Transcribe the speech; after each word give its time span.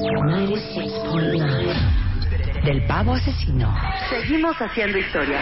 96.9 0.00 2.00
del 2.64 2.84
pavo 2.86 3.12
asesino. 3.14 3.74
Seguimos 4.08 4.56
haciendo 4.60 4.98
historia. 4.98 5.40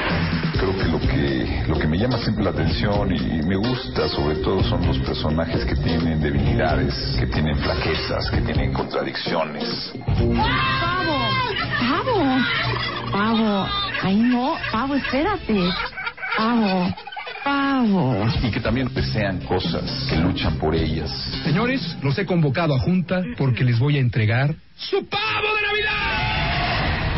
Creo 0.55 0.77
que 0.77 0.85
lo 0.85 1.01
que 1.01 1.65
lo 1.69 1.79
que 1.79 1.87
me 1.87 1.99
llama 1.99 2.19
siempre 2.19 2.45
la 2.45 2.51
atención 2.51 3.15
y 3.15 3.43
me 3.43 3.57
gusta 3.57 4.09
sobre 4.09 4.37
todo 4.37 4.63
son 4.65 4.87
los 4.87 4.99
personajes 4.99 5.65
que 5.65 5.75
tienen 5.77 6.21
debilidades, 6.21 7.17
que 7.19 7.27
tienen 7.27 7.57
flaquezas, 7.57 8.31
que 8.31 8.41
tienen 8.41 8.73
contradicciones. 8.73 9.93
¡Pavo! 10.07 11.19
¡Pavo! 11.81 12.39
¡Pavo! 13.13 13.67
¡Ay 14.03 14.17
no! 14.17 14.55
¡Pavo, 14.73 14.95
espérate! 14.95 15.71
¡Pavo! 16.37 16.95
¡Pavo! 17.45 18.27
Y 18.43 18.51
que 18.51 18.61
también 18.61 18.93
desean 18.93 19.41
cosas, 19.41 20.07
que 20.09 20.17
luchan 20.17 20.59
por 20.59 20.75
ellas. 20.75 21.11
Señores, 21.45 21.97
los 22.03 22.19
he 22.19 22.27
convocado 22.27 22.75
a 22.75 22.81
junta 22.81 23.23
porque 23.37 23.65
les 23.65 23.79
voy 23.79 23.97
a 23.97 24.01
entregar 24.01 24.55
su 24.77 25.07
pavo 25.07 25.55
de 25.57 25.63
Navidad. 25.63 26.39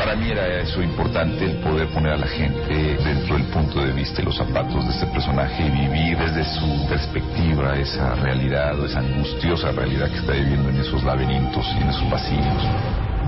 Para 0.01 0.17
mí 0.17 0.31
era 0.31 0.63
eso 0.63 0.83
importante, 0.83 1.45
el 1.45 1.57
poder 1.59 1.87
poner 1.89 2.13
a 2.13 2.17
la 2.17 2.27
gente 2.27 2.75
dentro 3.05 3.37
del 3.37 3.45
punto 3.49 3.85
de 3.85 3.93
vista 3.93 4.23
y 4.23 4.25
los 4.25 4.35
zapatos 4.35 4.83
de 4.87 4.93
este 4.93 5.07
personaje 5.09 5.67
y 5.67 5.71
vivir 5.71 6.17
desde 6.17 6.43
su 6.59 6.87
perspectiva 6.89 7.79
esa 7.79 8.15
realidad 8.15 8.81
o 8.81 8.87
esa 8.87 9.01
angustiosa 9.01 9.73
realidad 9.73 10.11
que 10.11 10.17
está 10.17 10.33
viviendo 10.33 10.71
en 10.71 10.77
esos 10.81 11.05
laberintos 11.05 11.67
y 11.77 11.83
en 11.83 11.89
esos 11.91 12.11
vacíos. 12.11 12.63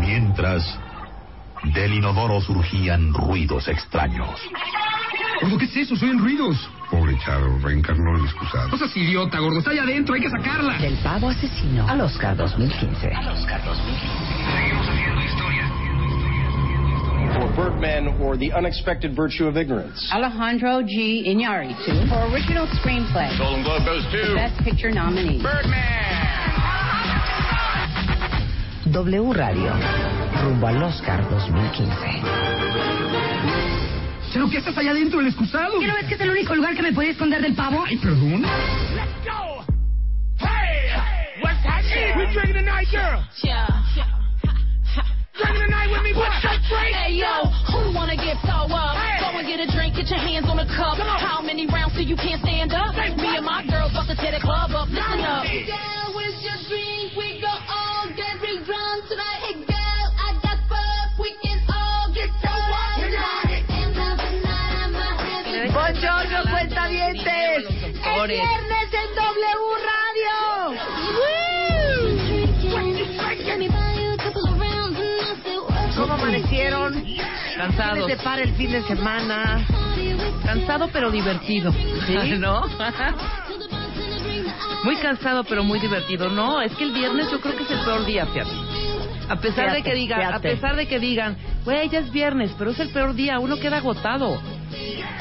Mientras, 0.01 0.79
del 1.65 1.95
inodoro 1.95 2.41
surgían 2.41 3.13
ruidos 3.15 3.69
extraños. 3.69 4.41
Gordo, 5.41 5.59
¿qué 5.59 5.65
es 5.65 5.77
eso? 5.77 5.97
Soy 5.97 6.11
en 6.11 6.19
ruidos. 6.19 6.57
Pobre 6.91 7.17
Charo, 7.25 7.59
reencarnó 7.59 8.17
el 8.17 8.25
excusado. 8.25 8.69
No 8.69 8.77
seas 8.77 8.97
idiota, 8.97 9.39
gordo. 9.39 9.59
Está 9.59 9.71
allá 9.71 9.83
adentro, 9.83 10.15
hay 10.15 10.21
que 10.21 10.31
sacarla. 10.31 10.79
Del 10.79 10.97
pavo 10.99 11.29
asesino 11.29 11.89
al 11.89 12.01
Oscar 12.03 12.37
2015. 12.37 13.09
Al 13.09 13.29
Oscar 13.29 13.65
2015. 13.65 14.07
Seguimos 14.53 14.89
haciendo 14.89 15.23
historia. 15.23 15.73
for 17.33 17.49
Birdman 17.57 18.21
or 18.21 18.37
The 18.37 18.53
Unexpected 18.53 19.17
Virtue 19.17 19.47
of 19.47 19.57
Ignorance. 19.57 20.07
Alejandro 20.13 20.83
G. 20.83 21.25
Iñárritu 21.27 22.09
for 22.09 22.21
original 22.31 22.67
screenplay. 22.79 23.37
Golden 23.39 23.65
Globe 23.65 23.85
goes 23.85 24.05
to 24.13 24.35
Best 24.35 24.63
Picture 24.63 24.91
nominee. 24.91 25.41
W 28.93 29.33
Radio. 29.33 29.73
Rumbo 30.43 30.67
al 30.67 30.83
Oscar 30.83 31.27
2015. 31.31 31.95
¿Pero 34.35 34.51
qué 34.51 34.59
estás 34.59 34.77
allá 34.77 34.91
adentro 34.91 35.19
del 35.19 35.29
excusado? 35.29 35.81
¿Qué 35.81 35.87
no 35.87 35.95
ves 35.95 36.05
que 36.09 36.15
es 36.15 36.21
el 36.21 36.31
único 36.31 36.55
lugar 36.55 36.75
que 36.75 36.83
me 36.83 36.93
puede 36.93 37.11
esconder 37.11 37.41
del 37.41 37.55
pavo? 37.55 37.83
Ay, 37.87 37.97
perdón. 37.97 38.45
We 42.17 42.27
drinking 42.33 42.55
tonight, 42.55 42.87
girl. 42.91 43.25
Yeah. 43.43 43.67
Drinking 45.39 45.63
tonight 45.63 45.89
with 45.91 46.03
me. 46.03 46.13
What's 46.13 46.45
up? 46.45 46.61
Hey 46.93 47.15
yo, 47.17 47.49
who 47.73 47.95
wanna 47.95 48.17
get 48.17 48.37
so 48.45 48.69
up? 48.69 48.97
Go 49.21 49.39
and 49.39 49.47
get 49.47 49.61
a 49.61 49.73
drink, 49.73 49.97
get 49.97 50.09
your 50.09 50.19
hands 50.19 50.47
on 50.49 50.57
the 50.57 50.67
cup. 50.69 50.99
How 50.99 51.41
many 51.41 51.67
rounds 51.67 51.95
till 51.95 52.05
you 52.05 52.17
can't 52.17 52.41
stand 52.43 52.73
up? 52.73 52.95
Me 52.95 53.37
and 53.37 53.45
my 53.45 53.65
girls 53.69 53.93
about 53.93 54.09
to 54.09 54.17
tear 54.17 54.33
the 54.33 54.41
club 54.41 54.73
up. 54.73 54.89
Listen 54.89 55.21
up. 55.21 55.45
Hey, 55.45 55.65
Cansados. 77.63 77.95
¿Qué 77.95 78.01
les 78.09 78.19
depara 78.19 78.43
el 78.43 78.53
fin 78.55 78.73
de 78.73 78.83
semana? 78.83 79.65
Cansado 80.45 80.89
pero 80.93 81.13
divertido. 81.13 81.73
¿Sí? 82.07 82.17
¿No? 82.39 82.67
muy 84.85 84.97
cansado 84.97 85.45
pero 85.45 85.63
muy 85.63 85.79
divertido. 85.79 86.29
No, 86.29 86.61
es 86.61 86.75
que 86.75 86.83
el 86.83 86.93
viernes 86.93 87.31
yo 87.31 87.41
creo 87.41 87.57
que 87.57 87.63
es 87.63 87.71
el 87.71 87.79
peor 87.85 88.05
día, 88.05 88.27
fíjate. 88.27 88.51
A 89.29 89.37
pesar 89.37 89.73
de 89.73 89.85
que 89.85 89.95
digan, 89.95 90.35
a 90.35 90.41
pesar 90.41 90.75
de 90.75 90.89
que 90.89 90.99
digan, 90.99 91.37
güey, 91.65 91.89
ya 91.89 92.01
es 92.01 92.11
viernes, 92.11 92.53
pero 92.59 92.73
es 92.73 92.81
el 92.81 92.89
peor 92.89 93.15
día, 93.15 93.39
uno 93.39 93.57
queda 93.57 93.77
agotado. 93.77 94.41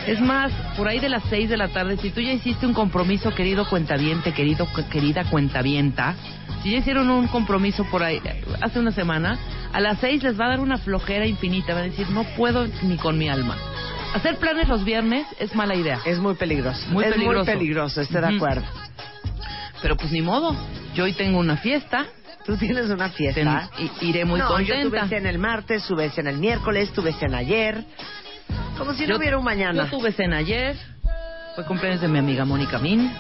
Es 0.08 0.20
más, 0.20 0.52
por 0.76 0.88
ahí 0.88 1.00
de 1.00 1.10
las 1.10 1.24
seis 1.30 1.50
de 1.50 1.58
la 1.58 1.68
tarde, 1.68 1.98
si 1.98 2.10
tú 2.10 2.22
ya 2.22 2.32
hiciste 2.32 2.66
un 2.66 2.74
compromiso, 2.74 3.34
querido 3.36 3.68
cuentaviente, 3.68 4.34
querido, 4.34 4.68
querida 4.90 5.26
cuentavienta, 5.26 6.16
si 6.64 6.72
ya 6.72 6.78
hicieron 6.80 7.10
un 7.10 7.28
compromiso 7.28 7.84
por 7.86 8.04
ahí 8.04 8.22
hace 8.62 8.80
una 8.80 8.92
semana, 8.92 9.38
a 9.74 9.80
las 9.80 10.00
seis 10.00 10.24
les 10.24 10.40
va 10.40 10.46
a 10.46 10.50
dar 10.50 10.60
una 10.60 10.78
flojera 10.78 11.26
infinita, 11.28 11.74
van 11.74 11.84
a 11.84 11.88
decir, 11.88 12.10
no 12.10 12.24
puedo 12.36 12.68
ni 12.84 12.98
con 12.98 13.18
mi 13.18 13.30
alma. 13.30 13.56
Hacer 14.14 14.38
planes 14.38 14.68
los 14.68 14.84
viernes 14.84 15.26
es 15.40 15.56
mala 15.56 15.76
idea. 15.76 16.00
Es 16.06 16.20
muy 16.20 16.34
peligroso. 16.36 16.82
Muy 16.90 17.06
es 17.06 17.14
peligroso. 17.14 17.46
muy 17.46 17.54
peligroso, 17.54 18.02
estoy 18.02 18.22
de 18.22 18.36
acuerdo. 18.36 18.66
Pero 19.82 19.96
pues 19.98 20.12
ni 20.12 20.22
modo, 20.22 20.56
yo 20.94 21.06
hoy 21.06 21.14
tengo 21.14 21.40
una 21.40 21.58
fiesta, 21.58 22.06
Tú 22.46 22.58
tienes 22.58 22.90
una 22.90 23.10
fiesta. 23.10 23.70
ten- 23.78 23.90
iré 24.02 24.26
muy 24.26 24.40
no, 24.40 24.60
yo 24.60 24.74
tuve 24.74 24.82
contenta. 24.84 25.08
cena 25.08 25.30
el 25.30 25.38
martes, 25.38 25.86
tuve 25.86 26.10
cena 26.10 26.32
el 26.32 26.38
miércoles, 26.38 26.92
tuve 26.92 27.14
cena 27.14 27.38
ayer. 27.38 27.86
Como 28.78 28.94
si 28.94 29.04
no 29.04 29.10
Yo- 29.10 29.18
hubiera 29.18 29.38
un 29.38 29.44
mañana. 29.44 29.84
Yo 29.90 29.98
tuve 29.98 30.12
cena 30.12 30.38
ayer, 30.38 30.76
fue 31.56 31.66
cumpleaños 31.66 32.02
de 32.02 32.08
mi 32.08 32.20
amiga 32.20 32.46
Mónica 32.46 32.80
Min. 32.80 33.12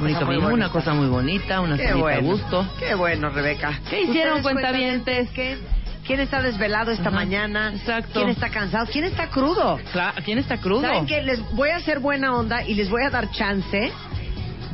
Mónica 0.00 0.24
Min, 0.26 0.44
una 0.44 0.68
cosa 0.70 0.92
muy 0.94 1.06
bonita, 1.08 1.60
una 1.60 1.76
Qué 1.76 1.94
bueno. 1.94 2.22
gusto. 2.28 2.66
Qué 2.78 2.94
bueno, 2.94 3.30
Rebeca. 3.30 3.80
¿Qué 3.88 4.02
hicieron, 4.02 4.38
¿Ustedes 4.38 4.52
cuentavientes? 4.54 5.30
¿Qué? 5.30 5.58
¿Quién 6.06 6.20
está 6.20 6.40
desvelado 6.42 6.90
esta 6.90 7.08
Ajá, 7.08 7.16
mañana? 7.16 7.72
exacto. 7.74 8.12
¿Quién 8.14 8.28
está 8.30 8.48
cansado? 8.48 8.86
¿Quién 8.90 9.04
está 9.04 9.28
crudo? 9.28 9.78
Claro, 9.92 10.20
¿Quién 10.24 10.38
está 10.38 10.56
crudo? 10.58 10.82
¿Saben 10.82 11.06
qué? 11.06 11.22
Les 11.22 11.40
voy 11.52 11.68
a 11.70 11.76
hacer 11.76 11.98
buena 12.00 12.34
onda 12.34 12.64
y 12.64 12.74
les 12.74 12.88
voy 12.88 13.02
a 13.04 13.10
dar 13.10 13.30
chance 13.30 13.92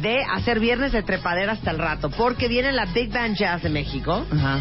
de 0.01 0.23
hacer 0.33 0.61
viernes 0.61 0.93
de 0.93 1.03
trepadera 1.03 1.53
hasta 1.53 1.71
el 1.71 1.79
rato, 1.79 2.11
porque 2.11 2.47
viene 2.49 2.71
la 2.73 2.85
Big 2.87 3.11
Band 3.13 3.37
Jazz 3.37 3.63
de 3.63 3.69
México 3.71 4.25
Ajá. 4.33 4.59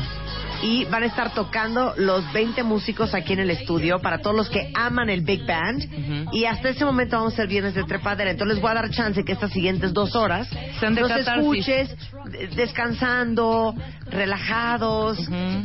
Y 0.64 0.86
van 0.86 1.04
a 1.04 1.08
estar 1.08 1.34
tocando 1.34 1.94
los 1.98 2.32
20 2.34 2.64
músicos 2.64 3.14
aquí 3.14 3.34
en 3.34 3.40
el 3.40 3.50
estudio 3.50 4.00
para 4.00 4.20
todos 4.20 4.36
los 4.36 4.50
que 4.50 4.72
aman 4.74 5.10
el 5.10 5.22
Big 5.22 5.46
Band. 5.46 6.30
Y 6.32 6.46
hasta 6.46 6.70
ese 6.70 6.86
momento 6.86 7.18
vamos 7.18 7.34
a 7.34 7.36
hacer 7.36 7.48
viernes 7.48 7.74
de 7.76 7.84
trepadera. 7.84 8.32
Entonces 8.32 8.56
les 8.56 8.62
voy 8.62 8.72
a 8.72 8.76
dar 8.76 8.90
chance 8.90 9.24
que 9.26 9.34
estas 9.34 9.52
siguientes 9.52 9.94
dos 9.94 10.16
horas 10.16 10.48
Sean 10.80 10.96
de 10.96 11.02
los 11.02 11.10
catarsis. 11.10 11.38
escuches 11.38 11.96
de- 12.32 12.48
descansando, 12.56 13.76
relajados, 14.10 15.18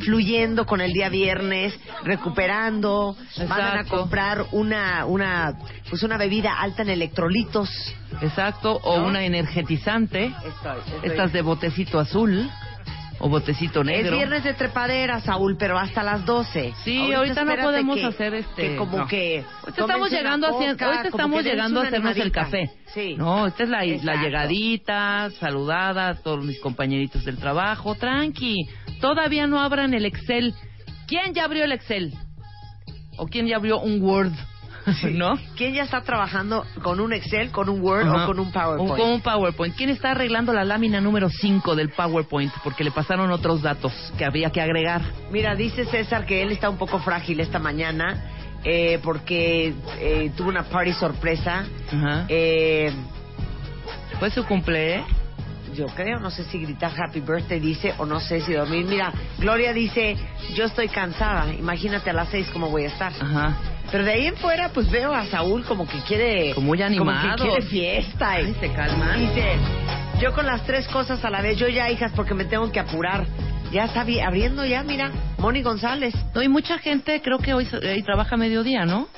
fluyendo 0.05 0.67
con 0.67 0.81
el 0.81 0.93
día 0.93 1.09
viernes, 1.09 1.79
recuperando. 2.05 3.17
Van 3.49 3.79
a 3.79 3.85
comprar 3.85 4.47
una, 4.53 5.05
una, 5.07 5.55
pues 5.89 6.03
una 6.03 6.17
bebida 6.19 6.61
alta 6.61 6.83
en 6.83 6.91
electrolitos. 6.91 7.69
Exacto, 8.21 8.81
o 8.83 8.99
¿No? 9.01 9.07
una 9.07 9.23
energetizante, 9.25 10.27
Estoy, 10.27 10.79
estoy- 10.87 11.11
estas 11.11 11.33
de 11.33 11.43
botecito 11.43 12.01
azul 12.01 12.51
o 13.21 13.29
botecito 13.29 13.81
Es 13.81 13.87
negro. 13.87 14.17
viernes 14.17 14.45
de 14.45 14.55
trepadera, 14.55 15.21
Saúl, 15.21 15.57
pero 15.59 15.79
hasta 15.79 16.03
las 16.03 16.25
12. 16.25 16.73
Sí, 16.85 17.13
ahorita 17.13 17.45
no 17.45 17.57
podemos 17.57 17.97
que- 17.97 18.05
hacer 18.07 18.35
este- 18.35 18.63
Que 18.71 18.77
como 18.77 18.99
no. 18.99 19.07
que. 19.07 19.45
Ahorita 19.63 19.81
estamos 19.83 20.11
llegando 20.11 20.49
una 20.49 20.57
a 20.57 20.61
cien- 20.61 20.73
coca, 20.73 20.87
ahorita 20.87 21.09
estamos 21.09 21.43
llegando 21.45 21.81
a 21.81 21.85
hacernos 21.85 22.17
el 22.17 22.33
café. 22.33 22.71
Sí. 22.95 23.15
No, 23.17 23.47
esta 23.47 23.63
es 23.65 23.69
la, 23.69 23.85
la 23.85 24.23
llegadita, 24.23 25.31
saludada 25.41 26.09
a 26.09 26.15
todos 26.15 26.45
mis 26.45 26.61
compañeritos 26.61 27.25
del 27.25 27.39
trabajo, 27.39 27.95
tranqui. 27.95 28.55
Todavía 29.01 29.47
no 29.47 29.61
abran 29.61 29.95
el 29.95 30.05
Excel. 30.07 30.55
¿Quién 31.07 31.35
ya 31.35 31.45
abrió 31.45 31.65
el 31.65 31.73
Excel? 31.73 32.13
¿O 33.17 33.27
quién 33.27 33.47
ya 33.47 33.57
abrió 33.57 33.81
un 33.81 34.01
Word? 34.03 34.33
¿No? 35.13 35.39
¿Quién 35.57 35.75
ya 35.75 35.83
está 35.83 36.03
trabajando 36.03 36.65
con 36.83 37.01
un 37.01 37.13
Excel, 37.13 37.51
con 37.51 37.69
un 37.69 37.81
Word 37.81 38.09
o 38.09 38.27
con 38.27 38.39
un 38.39 38.53
PowerPoint? 38.53 38.93
O 38.93 38.97
con 38.97 39.11
un 39.11 39.21
PowerPoint. 39.21 39.75
¿Quién 39.77 39.91
está 39.91 40.13
arreglando 40.13 40.53
la 40.53 40.65
lámina 40.65 41.01
número 41.01 41.29
5 41.29 41.75
del 41.75 41.91
PowerPoint? 41.91 42.53
Porque 42.63 42.85
le 42.85 42.91
pasaron 42.91 43.31
otros 43.31 43.63
datos 43.63 43.93
que 44.17 44.25
había 44.25 44.51
que 44.51 44.61
agregar. 44.61 45.03
Mira, 45.31 45.55
dice 45.55 45.85
César 45.85 46.27
que 46.27 46.43
él 46.43 46.53
está 46.53 46.71
un 46.71 46.79
poco 46.79 46.99
frágil 46.99 47.41
esta 47.41 47.59
mañana 47.59 48.35
eh, 48.65 48.99
porque 49.03 49.75
eh, 49.99 50.33
tuvo 50.37 50.49
una 50.49 50.65
party 50.65 50.93
sorpresa. 50.93 51.65
Ajá. 51.93 52.27
Eh, 52.29 52.93
Fue 54.19 54.31
su 54.31 54.45
cumple, 54.45 54.97
¿eh? 54.97 55.05
yo 55.75 55.87
creo, 55.87 56.19
no 56.19 56.31
sé 56.31 56.45
si 56.45 56.59
gritar 56.59 56.93
Happy 56.99 57.21
Birthday 57.21 57.61
dice 57.61 57.95
o 57.99 58.07
no 58.07 58.19
sé 58.19 58.41
si 58.41 58.53
dormir. 58.53 58.85
Mira, 58.87 59.13
Gloria 59.39 59.73
dice, 59.73 60.17
yo 60.55 60.65
estoy 60.65 60.89
cansada, 60.89 61.53
imagínate 61.55 62.11
a 62.11 62.13
las 62.13 62.29
seis 62.29 62.49
cómo 62.53 62.69
voy 62.69 62.85
a 62.85 62.89
estar. 62.89 63.13
Ajá. 63.13 63.57
Pero 63.91 64.05
de 64.05 64.13
ahí 64.13 64.27
en 64.27 64.37
fuera, 64.37 64.69
pues 64.71 64.91
veo 64.91 65.15
a 65.15 65.25
Saúl 65.27 65.65
como 65.65 65.87
que 65.89 65.99
quiere... 66.01 66.53
Como 66.55 66.69
muy 66.69 66.83
animado. 66.83 67.37
Como 67.37 67.37
que 67.37 67.51
quiere 67.51 67.67
fiesta. 67.67 68.41
y- 68.41 68.55
se 68.55 68.73
calman. 68.73 69.19
Dice, 69.21 69.53
yo 70.21 70.33
con 70.35 70.47
las 70.47 70.65
tres 70.67 70.87
cosas 70.89 71.25
a 71.25 71.31
la 71.31 71.41
vez, 71.41 71.57
yo 71.59 71.69
ya, 71.69 71.91
hijas, 71.91 72.13
porque 72.15 72.35
me 72.35 72.45
tengo 72.45 72.71
que 72.71 72.81
apurar. 72.81 73.27
Ya 73.73 73.85
está 73.85 74.01
abriendo 74.03 74.65
ya, 74.65 74.83
mira, 74.83 75.11
Moni 75.39 75.63
González. 75.63 76.15
No, 76.35 76.43
y 76.43 76.49
mucha 76.49 76.79
gente 76.79 77.21
creo 77.23 77.39
que 77.39 77.53
hoy, 77.55 77.67
hoy 77.73 78.03
trabaja 78.03 78.35
a 78.35 78.39
mediodía, 78.39 78.85
¿no? 78.87 79.09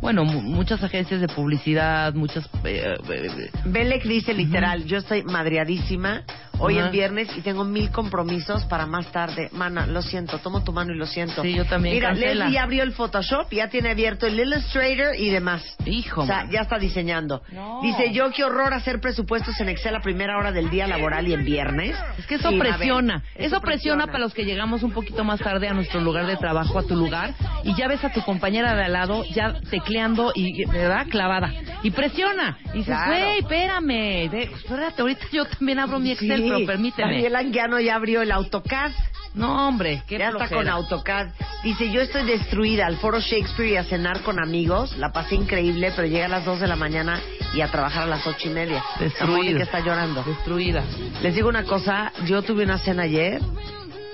Bueno, 0.00 0.24
mu- 0.24 0.40
muchas 0.42 0.82
agencias 0.82 1.20
de 1.20 1.28
publicidad, 1.28 2.14
muchas... 2.14 2.44
eh, 2.64 2.96
eh, 3.10 3.50
Belek 3.64 4.04
dice 4.04 4.32
literal, 4.32 4.84
yo 4.84 4.98
estoy 4.98 5.22
madreadísima. 5.24 6.22
Hoy 6.58 6.78
en 6.78 6.90
viernes 6.90 7.28
y 7.36 7.40
tengo 7.42 7.64
mil 7.64 7.90
compromisos 7.90 8.64
para 8.66 8.86
más 8.86 9.10
tarde. 9.12 9.48
Mana, 9.52 9.86
lo 9.86 10.02
siento, 10.02 10.38
tomo 10.38 10.62
tu 10.64 10.72
mano 10.72 10.92
y 10.92 10.96
lo 10.96 11.06
siento. 11.06 11.42
Sí, 11.42 11.54
yo 11.54 11.64
también, 11.64 11.94
Mira, 11.96 12.08
cancela. 12.10 12.44
Leslie 12.46 12.58
abrió 12.58 12.82
el 12.82 12.92
Photoshop, 12.92 13.50
ya 13.52 13.68
tiene 13.68 13.90
abierto 13.90 14.26
el 14.26 14.38
Illustrator 14.38 15.14
y 15.16 15.30
demás. 15.30 15.62
Hijo, 15.86 16.22
O 16.22 16.26
sea, 16.26 16.38
man. 16.44 16.50
ya 16.50 16.60
está 16.60 16.78
diseñando. 16.78 17.42
No. 17.52 17.80
Dice, 17.82 18.12
yo 18.12 18.30
qué 18.32 18.44
horror 18.44 18.74
hacer 18.74 19.00
presupuestos 19.00 19.58
en 19.60 19.68
Excel 19.68 19.94
a 19.96 20.00
primera 20.00 20.36
hora 20.38 20.52
del 20.52 20.70
día 20.70 20.86
laboral 20.86 21.26
y 21.28 21.34
en 21.34 21.44
viernes. 21.44 21.96
Es 22.18 22.26
que 22.26 22.36
eso 22.36 22.48
Sí, 22.50 22.54
a 22.56 22.62
ver, 22.62 22.76
presiona. 22.76 23.22
eso 23.36 23.60
presiona 23.60 24.06
para 24.06 24.18
los 24.20 24.34
que 24.34 24.44
llegamos 24.44 24.82
un 24.82 24.92
poquito 24.92 25.24
más 25.24 25.40
tarde 25.40 25.68
a 25.68 25.72
nuestro 25.74 26.00
lugar 26.00 26.26
de 26.26 26.36
trabajo, 26.36 26.78
a 26.78 26.82
tu 26.82 26.96
lugar, 26.96 27.34
y 27.64 27.74
ya 27.74 27.88
ves 27.88 28.04
a 28.04 28.12
tu 28.12 28.20
compañera 28.22 28.74
de 28.74 28.84
al 28.84 28.92
lado 28.92 29.24
ya 29.24 29.54
tecleando 29.70 30.32
y, 30.34 30.64
¿verdad? 30.66 31.06
Clavada. 31.08 31.52
Y 31.82 31.90
presiona. 31.90 32.58
Y 32.74 32.78
dices, 32.78 32.86
Claro. 32.94 33.10
güey, 33.12 33.38
espérame. 33.38 34.28
de- 34.30 34.42
espérate, 34.54 35.02
ahorita 35.02 35.26
yo 35.32 35.44
también 35.44 35.78
abro 35.78 35.98
mi 35.98 36.10
Excel, 36.12 36.42
Sí, 36.42 36.47
pero 36.48 36.66
permíteme. 36.66 37.12
Daniel 37.12 37.36
Anguiano 37.36 37.80
ya 37.80 37.94
abrió 37.94 38.22
el 38.22 38.32
AutoCAD. 38.32 38.92
No, 39.34 39.68
hombre, 39.68 40.02
qué 40.08 40.18
ya 40.18 40.26
está 40.28 40.38
flojera. 40.48 40.56
con 40.56 40.68
AutoCAD. 40.68 41.28
Dice, 41.62 41.90
yo 41.90 42.00
estoy 42.00 42.24
destruida 42.24 42.86
al 42.86 42.96
foro 42.96 43.20
Shakespeare 43.20 43.72
y 43.72 43.76
a 43.76 43.84
cenar 43.84 44.22
con 44.22 44.42
amigos. 44.42 44.96
La 44.96 45.12
pasé 45.12 45.34
increíble, 45.34 45.92
pero 45.94 46.06
llegué 46.06 46.24
a 46.24 46.28
las 46.28 46.44
2 46.44 46.60
de 46.60 46.66
la 46.66 46.76
mañana 46.76 47.20
y 47.54 47.60
a 47.60 47.68
trabajar 47.68 48.04
a 48.04 48.06
las 48.06 48.26
ocho 48.26 48.48
y 48.48 48.52
media. 48.52 48.82
La 48.96 49.04
Destruida. 49.04 49.36
Mónica 49.36 49.62
está 49.62 49.80
llorando. 49.80 50.22
Destruida. 50.22 50.82
Les 51.22 51.34
digo 51.34 51.48
una 51.48 51.64
cosa, 51.64 52.12
yo 52.26 52.42
tuve 52.42 52.64
una 52.64 52.78
cena 52.78 53.04
ayer, 53.04 53.40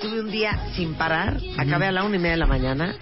tuve 0.00 0.20
un 0.20 0.31
día 0.31 0.58
sin 0.75 0.94
parar, 0.94 1.40
acabé 1.56 1.86
a 1.86 1.92
la 1.92 2.04
una 2.04 2.16
y 2.16 2.19
media 2.19 2.32
de 2.32 2.38
la 2.38 2.46
mañana, 2.46 2.94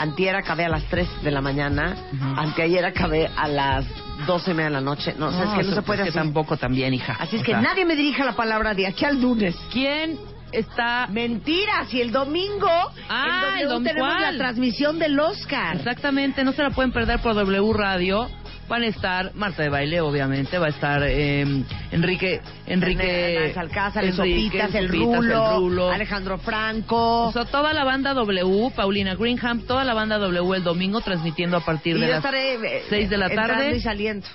antier 0.00 0.36
acabé 0.36 0.64
a 0.64 0.68
las 0.68 0.84
3 0.84 1.22
de 1.22 1.30
la 1.30 1.40
mañana, 1.40 1.94
anteayer 2.36 2.84
acabé 2.84 3.28
a 3.36 3.48
las 3.48 3.84
doce 4.26 4.50
y 4.50 4.54
media 4.54 4.66
de 4.68 4.74
la 4.74 4.80
noche. 4.80 5.14
No, 5.18 5.28
o 5.28 5.32
sea, 5.32 5.44
es 5.44 5.50
que 5.58 5.62
no 5.64 5.74
se 5.74 5.82
puede 5.82 6.00
es 6.02 6.04
que 6.04 6.18
así. 6.18 6.18
tampoco 6.18 6.56
también, 6.56 6.94
hija. 6.94 7.16
Así 7.18 7.36
es 7.36 7.42
O 7.42 7.44
que 7.44 7.52
sea, 7.52 7.60
nadie 7.60 7.84
me 7.84 7.96
dirija 7.96 8.24
la 8.24 8.32
palabra 8.36 8.74
de 8.74 8.86
aquí 8.86 9.04
al 9.04 9.20
lunes. 9.20 9.54
¿Quién 9.72 10.18
está...? 10.52 11.06
Mentiras, 11.10 11.92
y 11.92 12.00
el 12.00 12.10
domingo, 12.10 12.68
Ah, 13.08 13.56
el 13.60 13.68
domingo, 13.68 13.90
tenemos 13.90 14.14
¿cuál? 14.14 14.32
la 14.32 14.38
transmisión 14.44 14.98
del 14.98 15.18
Oscar. 15.20 15.76
Exactamente, 15.76 16.42
no 16.44 16.52
se 16.52 16.62
la 16.62 16.70
pueden 16.70 16.90
perder 16.92 17.20
por 17.20 17.34
W 17.34 17.72
Radio. 17.74 18.28
Van 18.68 18.82
a 18.82 18.86
estar 18.86 19.34
Marta 19.34 19.62
de 19.62 19.70
Baile, 19.70 20.00
obviamente, 20.02 20.58
va 20.58 20.66
a 20.66 20.68
estar 20.68 21.02
eh, 21.02 21.64
Enrique, 21.90 22.40
Enrique, 22.66 23.54
Alcázar, 23.56 24.04
el 24.04 24.12
Sopitas, 24.12 24.74
el 24.74 24.88
Rulo, 24.88 25.22
el 25.22 25.56
Rulo. 25.56 25.90
Alejandro 25.90 26.36
Franco. 26.38 27.28
O 27.28 27.32
sea, 27.32 27.46
toda 27.46 27.72
la 27.72 27.84
banda 27.84 28.12
W, 28.12 28.70
Paulina 28.76 29.14
Greenham, 29.14 29.62
toda 29.62 29.84
la 29.84 29.94
banda 29.94 30.18
W 30.18 30.56
el 30.56 30.64
domingo 30.64 31.00
transmitiendo 31.00 31.56
a 31.56 31.60
partir 31.60 31.96
y 31.96 32.00
de 32.00 32.08
las 32.08 32.18
estaré 32.18 32.54
eh, 32.54 32.82
6 32.90 33.10
de 33.10 33.16
la 33.16 33.30
tarde. 33.30 33.76
y 33.76 33.80
saliendo. 33.80 34.26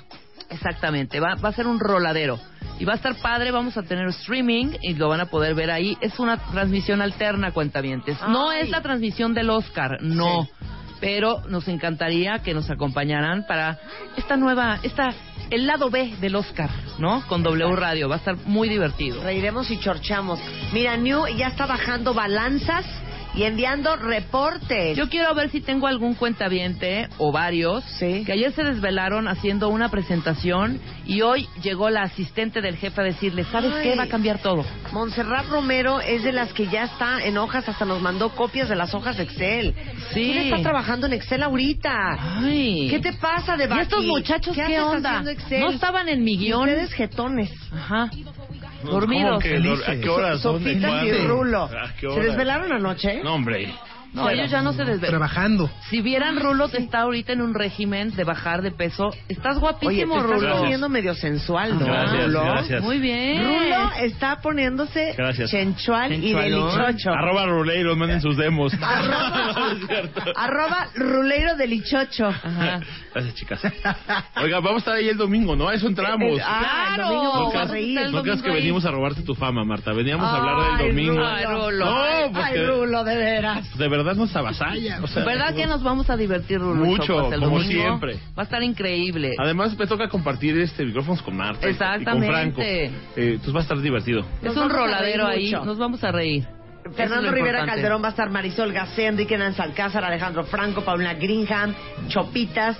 Exactamente, 0.49 1.19
va, 1.19 1.35
va 1.35 1.49
a 1.49 1.53
ser 1.53 1.67
un 1.67 1.79
roladero. 1.79 2.39
Y 2.79 2.85
va 2.85 2.93
a 2.93 2.95
estar 2.95 3.15
padre, 3.15 3.51
vamos 3.51 3.77
a 3.77 3.83
tener 3.83 4.07
streaming 4.07 4.77
y 4.81 4.95
lo 4.95 5.07
van 5.07 5.21
a 5.21 5.27
poder 5.27 5.53
ver 5.53 5.69
ahí. 5.69 5.95
Es 6.01 6.19
una 6.19 6.37
transmisión 6.37 7.01
alterna, 7.01 7.51
cuentavientes. 7.51 8.17
No 8.27 8.51
es 8.51 8.69
la 8.69 8.81
transmisión 8.81 9.33
del 9.33 9.51
Oscar, 9.51 10.01
no. 10.01 10.47
Pero 11.03 11.41
nos 11.49 11.67
encantaría 11.67 12.39
que 12.39 12.53
nos 12.53 12.69
acompañaran 12.69 13.45
para 13.45 13.77
esta 14.15 14.37
nueva, 14.37 14.79
esta, 14.83 15.13
el 15.49 15.67
lado 15.67 15.89
B 15.89 16.15
del 16.21 16.33
Oscar, 16.33 16.69
¿no? 16.97 17.27
Con 17.27 17.43
W 17.43 17.75
Radio. 17.75 18.07
Va 18.07 18.15
a 18.15 18.19
estar 18.19 18.37
muy 18.45 18.69
divertido. 18.69 19.21
Reiremos 19.21 19.69
y 19.69 19.77
chorchamos. 19.81 20.39
Mira, 20.71 20.95
New 20.95 21.27
ya 21.35 21.47
está 21.47 21.65
bajando 21.65 22.13
balanzas 22.13 22.85
y 23.35 23.43
enviando 23.43 23.95
reportes. 23.95 24.97
Yo 24.97 25.09
quiero 25.09 25.33
ver 25.33 25.49
si 25.49 25.61
tengo 25.61 25.87
algún 25.87 26.13
cuentaviente 26.15 27.07
o 27.17 27.31
varios 27.31 27.83
que 27.99 28.31
ayer 28.31 28.51
se 28.53 28.63
desvelaron 28.63 29.27
haciendo 29.27 29.69
una 29.69 29.89
presentación 29.89 30.79
y 31.05 31.21
hoy 31.21 31.47
llegó 31.61 31.89
la 31.89 32.03
asistente 32.03 32.61
del 32.61 32.77
jefe 32.77 33.01
a 33.01 33.03
decirle, 33.03 33.43
¿sabes 33.45 33.71
Ay. 33.73 33.83
qué? 33.83 33.95
Va 33.95 34.03
a 34.03 34.07
cambiar 34.07 34.39
todo. 34.39 34.65
Montserrat 34.91 35.47
Romero 35.47 35.99
es 36.01 36.23
de 36.23 36.31
las 36.31 36.53
que 36.53 36.67
ya 36.67 36.83
está 36.83 37.23
en 37.23 37.37
hojas, 37.37 37.67
hasta 37.67 37.85
nos 37.85 38.01
mandó 38.01 38.29
copias 38.29 38.69
de 38.69 38.75
las 38.75 38.93
hojas 38.93 39.17
de 39.17 39.23
Excel. 39.23 39.73
Sí. 40.13 40.31
¿Quién 40.31 40.37
está 40.37 40.61
trabajando 40.61 41.07
en 41.07 41.13
Excel 41.13 41.43
ahorita? 41.43 42.39
Ay. 42.39 42.87
¿Qué 42.89 42.99
te 42.99 43.13
pasa, 43.13 43.57
de 43.57 43.67
¿Y 43.73 43.79
estos 43.79 44.05
muchachos 44.05 44.55
qué, 44.55 44.61
haces 44.61 44.79
onda? 44.79 45.23
No 45.59 45.69
estaban 45.71 46.09
en 46.09 46.23
mi 46.23 46.37
guion. 46.37 46.69
Ustedes 46.69 46.93
jetones. 46.93 47.51
Ajá. 47.71 48.09
Dormidos. 48.91 49.29
¿cómo 49.31 49.39
que 49.39 49.91
¿A 49.91 49.99
qué 49.99 50.09
horas? 50.09 50.41
¿Dónde? 50.41 50.73
Sopitas 50.73 51.03
y 51.03 51.09
¿Cuándo? 51.09 51.27
Rulo. 51.27 51.63
¿A 51.63 51.93
qué 51.99 52.09
¿Se 52.09 52.19
desvelaron 52.19 52.71
anoche? 52.71 53.21
No, 53.23 53.35
hombre. 53.35 53.73
No, 54.13 54.29
ellos 54.29 54.49
ya 54.51 54.61
no 54.61 54.73
se 54.73 54.85
desvelan. 54.85 55.09
Trabajando. 55.09 55.69
Si 55.89 56.01
vieran 56.01 56.39
Rulo, 56.39 56.65
está 56.71 57.01
ahorita 57.01 57.33
en 57.33 57.41
un 57.41 57.53
régimen 57.53 58.15
de 58.15 58.23
bajar 58.23 58.61
de 58.61 58.71
peso. 58.71 59.09
Estás 59.27 59.53
Oye, 59.57 59.59
guapísimo, 59.61 60.15
te 60.15 60.21
estás 60.21 60.39
Rulo. 60.41 60.57
poniendo 60.59 60.87
medio 60.89 61.15
sensual, 61.15 61.79
¿no, 61.79 61.85
Gracias, 61.85 62.25
Rulo? 62.25 62.43
gracias. 62.43 62.81
Muy 62.83 62.99
bien. 62.99 63.43
Rulo 63.43 63.91
está 64.01 64.39
poniéndose 64.41 65.13
Gracias. 65.17 65.49
sensual 65.49 66.13
y 66.13 66.31
delichocho. 66.33 67.11
Arroba 67.11 67.45
Ruleiros, 67.47 67.97
manden 67.97 68.21
sus 68.21 68.37
demos. 68.37 68.71
Arroba, 70.35 70.87
ruleiro 70.95 71.55
delichocho. 71.55 72.27
Ajá. 72.27 72.79
Gracias, 73.13 73.35
chicas. 73.35 73.61
Oiga, 74.41 74.59
vamos 74.59 74.75
a 74.75 74.77
estar 74.79 74.93
ahí 74.95 75.09
el 75.09 75.17
domingo, 75.17 75.55
¿no? 75.55 75.69
A 75.69 75.73
eso 75.75 75.87
entramos. 75.87 76.39
Ah, 76.43 76.87
el 76.89 76.95
Claro. 76.95 77.09
domingo 77.15 77.33
No 77.33 77.49
creas, 77.71 78.11
no 78.11 78.21
creas 78.23 78.41
que 78.41 78.49
ahí. 78.49 78.55
venimos 78.55 78.85
a 78.85 78.91
robarte 78.91 79.21
tu 79.21 79.35
fama, 79.35 79.63
Marta. 79.63 79.91
Veníamos 79.93 80.25
a 80.27 80.35
hablar 80.37 80.77
del 80.77 80.87
domingo. 80.89 81.13
Rulo. 81.13 81.27
Ay, 81.27 81.45
Rulo. 81.45 81.85
No, 81.85 82.31
pues 82.31 82.45
Ay, 82.45 82.53
que- 82.53 82.63
Rulo, 82.67 83.03
de 83.03 83.15
veras. 83.17 83.77
De 83.77 83.87
verdad 83.87 84.02
nos 84.03 84.35
avasalla. 84.35 84.99
O 85.01 85.07
sea, 85.07 85.23
¿Verdad 85.23 85.55
que 85.55 85.65
nos 85.65 85.81
vamos 85.83 86.09
a 86.09 86.17
divertir, 86.17 86.59
Rulo? 86.59 86.85
Mucho, 86.85 87.13
como 87.13 87.29
domingo? 87.31 87.59
siempre. 87.61 88.15
Va 88.37 88.41
a 88.41 88.43
estar 88.43 88.61
increíble. 88.61 89.33
Además, 89.39 89.77
me 89.77 89.87
toca 89.87 90.07
compartir 90.09 90.57
este 90.59 90.85
micrófonos 90.85 91.21
con 91.21 91.35
Marta 91.37 91.59
y 91.59 91.61
con 91.61 91.69
Exactamente. 91.71 92.27
Franco. 92.27 92.61
Eh, 92.61 92.91
entonces 93.15 93.55
va 93.55 93.59
a 93.59 93.63
estar 93.63 93.79
divertido. 93.79 94.25
es 94.41 94.55
un 94.55 94.69
roladero 94.69 95.27
ahí. 95.27 95.51
Nos 95.51 95.77
vamos 95.77 96.03
a 96.03 96.11
reír. 96.11 96.45
Es 96.85 96.95
Fernando 96.95 97.31
Rivera 97.31 97.59
importante. 97.59 97.71
Calderón 97.75 98.03
va 98.03 98.07
a 98.07 98.11
estar 98.11 98.29
Marisol 98.29 98.73
Gacé, 98.73 99.05
Enrique 99.07 99.37
Nanz 99.37 99.59
Alcázar, 99.59 100.03
Alejandro 100.03 100.43
Franco, 100.43 100.81
Paulina 100.83 101.13
Greenham, 101.13 101.73
Chopitas, 102.09 102.77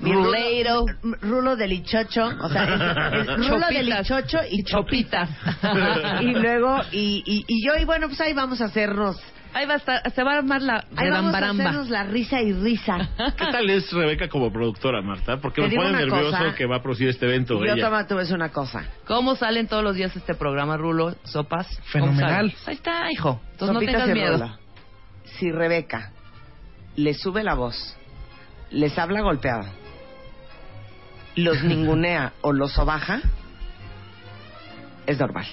mi. 0.00 0.12
Rulo, 0.12 0.84
Rulo 1.22 1.56
Delichocho, 1.56 2.26
o 2.42 2.48
sea, 2.50 3.10
es, 3.14 3.20
es 3.20 3.26
Rulo 3.26 3.38
Chopitas. 3.48 3.70
Delichocho 3.70 4.38
y 4.50 4.62
Chopitas. 4.64 5.30
y 6.20 6.26
luego, 6.34 6.78
y, 6.92 7.22
y, 7.26 7.44
y 7.48 7.66
yo, 7.66 7.72
y 7.80 7.84
bueno, 7.86 8.08
pues 8.08 8.20
ahí 8.20 8.34
vamos 8.34 8.60
a 8.60 8.66
hacernos, 8.66 9.18
Ahí 9.58 9.66
va 9.66 9.74
a 9.74 9.76
estar, 9.78 10.12
se 10.12 10.22
va 10.22 10.34
a 10.34 10.38
armar 10.38 10.62
la 10.62 10.84
ahí 10.94 11.10
vamos 11.10 11.34
a 11.34 11.50
hacernos 11.50 11.88
la 11.90 12.04
risa 12.04 12.40
y 12.40 12.52
risa. 12.52 12.96
¿Qué 13.36 13.44
tal 13.50 13.68
es 13.68 13.90
Rebeca 13.90 14.28
como 14.28 14.52
productora, 14.52 15.02
Marta? 15.02 15.38
Porque 15.38 15.62
Te 15.62 15.62
me 15.62 15.70
digo 15.70 15.82
pone 15.82 15.96
una 15.96 16.06
nervioso 16.06 16.30
cosa. 16.30 16.54
que 16.54 16.64
va 16.64 16.76
a 16.76 16.80
producir 16.82 17.08
este 17.08 17.26
evento. 17.26 17.54
Yo 17.58 17.64
ella. 17.74 17.84
toma, 17.84 17.98
a 17.98 18.04
decir 18.04 18.36
una 18.36 18.50
cosa. 18.52 18.84
¿Cómo 19.04 19.34
salen 19.34 19.66
todos 19.66 19.82
los 19.82 19.96
días 19.96 20.14
este 20.14 20.34
programa, 20.34 20.76
Rulo? 20.76 21.16
¿Sopas? 21.24 21.66
¿Cómo 21.90 22.04
Fenomenal. 22.12 22.54
Ahí 22.66 22.74
está, 22.74 23.10
hijo. 23.10 23.40
Entonces 23.50 23.74
no 23.74 23.80
Sopitas 23.80 23.94
tengas 24.04 24.08
y 24.10 24.12
miedo. 24.12 24.58
Si 25.24 25.50
Rebeca 25.50 26.12
le 26.94 27.14
sube 27.14 27.42
la 27.42 27.54
voz, 27.54 27.96
les 28.70 28.96
habla 28.96 29.22
golpeada, 29.22 29.72
los 31.34 31.64
ningunea 31.64 32.32
o 32.42 32.52
los 32.52 32.74
sobaja, 32.74 33.22
es 35.04 35.18
normal. 35.18 35.46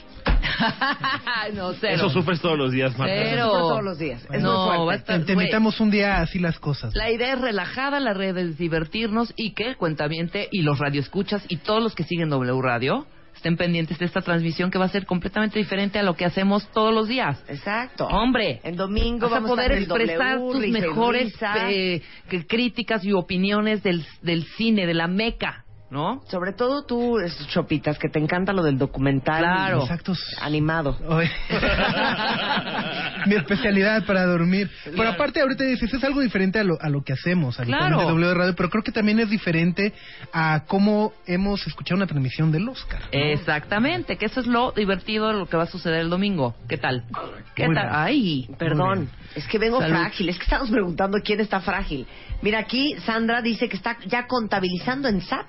no, 1.54 1.74
cero. 1.74 1.94
Eso 1.96 2.10
sufres 2.10 2.42
todos 2.42 2.58
los 2.58 2.72
días, 2.72 2.98
Marta. 2.98 3.14
Cero. 3.16 3.48
Eso 3.48 3.60
todos 3.60 3.84
los 3.84 3.98
días. 3.98 4.26
Es 4.32 4.42
no, 4.42 4.52
muy 4.52 4.68
va 4.68 4.74
a 4.74 4.84
fuerte. 4.84 5.14
estar... 5.14 5.26
Te, 5.26 5.34
invitamos 5.34 5.80
un 5.80 5.92
día 5.92 6.22
así 6.22 6.40
las 6.40 6.60
cosas. 6.60 6.94
La 6.96 7.12
idea 7.12 7.34
es 7.34 7.42
relajada, 7.42 8.00
la 8.00 8.14
red 8.14 8.38
es 8.38 8.58
divertirnos 8.58 9.34
y 9.36 9.54
que 9.54 9.68
el 9.68 9.78
cuentaviente 9.78 10.48
y 10.52 10.62
los 10.62 10.80
radioescuchas 10.80 11.44
y 11.48 11.58
todos 11.58 11.82
los 11.82 11.96
que 11.96 12.04
siguen 12.04 12.30
W 12.30 12.62
Radio 12.62 13.06
estén 13.36 13.58
pendientes 13.58 14.00
de 14.00 14.06
esta 14.06 14.22
transmisión 14.22 14.72
que 14.72 14.80
va 14.80 14.86
a 14.86 14.90
ser 14.90 15.06
completamente 15.06 15.60
diferente 15.60 16.00
a 16.00 16.04
lo 16.04 16.16
que 16.16 16.26
hacemos 16.26 16.68
todos 16.72 16.94
los 16.94 17.08
días. 17.08 17.44
Exacto. 17.48 18.08
Hombre, 18.08 18.60
El 18.64 18.76
domingo 18.76 19.30
vas 19.30 19.32
a 19.32 19.36
vamos 19.36 19.52
poder 19.52 19.74
estar 19.74 19.98
en 19.98 20.04
el 20.04 20.10
expresar 20.10 20.38
W, 20.40 20.54
tus 20.54 20.72
mejores 20.72 21.34
eh, 21.70 22.02
críticas 22.48 23.04
y 23.04 23.12
opiniones 23.12 23.84
del, 23.84 24.06
del 24.22 24.46
cine, 24.58 24.88
de 24.88 24.94
la 24.94 25.08
meca, 25.08 25.65
¿no? 25.96 26.22
Sobre 26.28 26.52
todo 26.52 26.84
tú, 26.84 27.20
es- 27.20 27.48
Chopitas, 27.48 27.98
que 27.98 28.10
te 28.10 28.20
encanta 28.20 28.52
lo 28.52 28.64
del 28.64 28.78
documental 28.78 29.40
Claro. 29.42 29.82
Exacto. 29.84 30.14
animado. 30.42 30.98
Mi 33.26 33.36
especialidad 33.36 34.06
para 34.06 34.26
dormir. 34.26 34.70
Pero 34.84 35.10
aparte, 35.10 35.40
ahorita 35.42 35.64
dices, 35.64 35.92
es 35.94 36.04
algo 36.04 36.20
diferente 36.22 36.60
a 36.60 36.64
lo, 36.64 36.78
a 36.82 36.90
lo 36.90 37.04
que 37.04 37.14
hacemos 37.14 37.56
Claro. 37.58 38.02
en 38.02 38.08
W 38.08 38.34
Radio, 38.34 38.56
pero 38.56 38.70
creo 38.70 38.84
que 38.84 38.92
también 38.92 39.20
es 39.20 39.30
diferente 39.30 39.94
a 40.34 40.64
cómo 40.68 41.14
hemos 41.26 41.66
escuchado 41.66 41.98
una 41.98 42.08
transmisión 42.08 42.52
del 42.52 42.68
Oscar. 42.68 43.02
¿no? 43.02 43.08
Exactamente, 43.12 44.18
que 44.18 44.26
eso 44.26 44.42
es 44.42 44.48
lo 44.48 44.72
divertido 44.74 45.30
de 45.30 45.36
lo 45.36 45.46
que 45.48 45.56
va 45.58 45.64
a 45.64 45.68
suceder 45.68 46.02
el 46.02 46.10
domingo. 46.10 46.56
¿Qué 46.68 46.78
tal? 46.78 47.04
¿Qué 47.56 47.68
Muy 47.68 47.76
tal? 47.76 47.86
bien. 47.86 47.96
Ay, 47.98 48.50
Perdón, 48.58 49.10
es 49.34 49.48
que 49.48 49.58
vengo 49.60 49.80
Salud. 49.80 49.96
frágil. 49.96 50.30
Es 50.30 50.38
que 50.38 50.44
estamos 50.44 50.70
preguntando 50.70 51.18
quién 51.24 51.40
está 51.40 51.62
frágil. 51.62 52.06
Mira, 52.42 52.60
aquí 52.60 52.96
Sandra 53.06 53.42
dice 53.42 53.70
que 53.70 53.78
está 53.78 53.98
ya 54.06 54.28
contabilizando 54.28 55.08
en 55.08 55.22
SAP. 55.22 55.48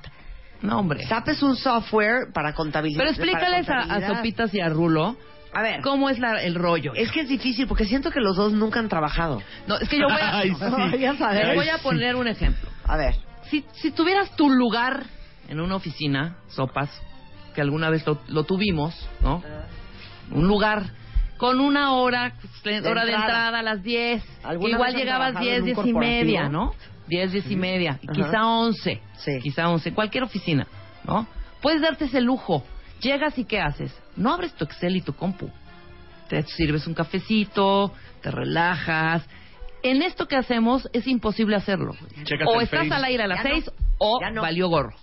No 0.62 0.78
hombre. 0.80 1.06
SAP 1.06 1.28
es 1.28 1.42
un 1.42 1.56
software 1.56 2.32
para 2.32 2.54
contabilizar. 2.54 2.98
Pero 3.04 3.10
explícales 3.10 3.68
a, 3.68 3.78
a 3.80 4.06
Sopitas 4.16 4.52
y 4.54 4.60
a 4.60 4.68
Rulo 4.68 5.16
A 5.52 5.62
ver, 5.62 5.80
cómo 5.82 6.08
es 6.10 6.18
la- 6.18 6.42
el 6.42 6.54
rollo. 6.54 6.92
es 6.94 7.10
que 7.12 7.20
es 7.20 7.28
difícil 7.28 7.66
porque 7.66 7.84
siento 7.84 8.10
que 8.10 8.20
los 8.20 8.36
dos 8.36 8.52
nunca 8.52 8.80
han 8.80 8.88
trabajado. 8.88 9.42
No, 9.66 9.76
es 9.78 9.88
que 9.88 9.98
yo 9.98 10.06
voy 10.08 10.20
a, 10.20 10.38
Ay, 10.38 10.54
sí. 10.54 10.98
Ya 10.98 11.16
sabes. 11.16 11.46
les 11.46 11.56
voy 11.56 11.68
a 11.68 11.78
poner 11.78 12.16
un 12.16 12.28
ejemplo. 12.28 12.68
A 12.84 12.96
ver, 12.96 13.14
Si, 13.50 13.64
si 13.74 13.90
tuvieras 13.90 14.34
tu 14.36 14.48
lugar 14.50 15.04
en 15.48 15.60
una 15.60 15.76
oficina, 15.76 16.36
Sopas, 16.48 16.90
que 17.54 17.60
alguna 17.60 17.88
vez 17.90 18.04
lo, 18.06 18.20
lo 18.28 18.44
tuvimos, 18.44 18.94
¿no? 19.22 19.42
un 20.30 20.46
lugar 20.48 20.82
con 21.38 21.60
una 21.60 21.92
hora, 21.92 22.32
pues, 22.40 22.82
De 22.82 22.88
hora 22.90 23.04
de 23.04 23.12
entrada. 23.12 23.26
entrada 23.26 23.58
a 23.58 23.62
las 23.62 23.82
10. 23.82 24.22
que 24.22 24.46
¿Alguna 24.46 24.70
igual 24.70 24.94
llegabas 24.94 25.32
trabajado 25.32 25.44
10, 25.44 25.56
en 25.58 25.62
un 25.62 25.84
10 25.84 25.86
y 25.86 25.92
media, 25.98 26.48
¿no? 26.48 26.74
10, 27.08 27.32
10 27.32 27.50
y 27.50 27.56
media. 27.56 27.98
y. 28.02 28.06
Quizá 28.08 28.46
11. 28.46 29.00
Sí. 29.18 29.38
Quizá 29.42 29.68
11. 29.68 29.92
Cualquier 29.92 30.24
oficina, 30.24 30.66
¿no? 31.04 31.26
Puedes 31.62 31.80
darte 31.82 32.06
ese 32.06 32.20
lujo. 32.20 32.64
Llegas 33.00 33.38
y 33.38 33.44
¿qué 33.44 33.60
haces? 33.60 33.94
No 34.16 34.32
abres 34.32 34.54
tu 34.54 34.64
Excel 34.64 34.96
y 34.96 35.00
tu 35.02 35.12
compu. 35.14 35.50
Te 36.28 36.42
sirves 36.44 36.86
un 36.86 36.94
cafecito, 36.94 37.92
te 38.22 38.30
relajas. 38.30 39.24
En 39.82 40.02
esto 40.02 40.26
que 40.26 40.36
hacemos 40.36 40.88
es 40.92 41.06
imposible 41.06 41.54
hacerlo. 41.56 41.94
O 42.48 42.60
estás 42.60 42.80
Face. 42.88 42.94
al 42.94 43.04
aire 43.04 43.22
a 43.24 43.26
las 43.28 43.42
Ya 43.42 43.48
no. 43.50 43.54
6 43.54 43.70
o 43.98 44.18
no. 44.32 44.42
valió 44.42 44.68
gorro. 44.68 44.96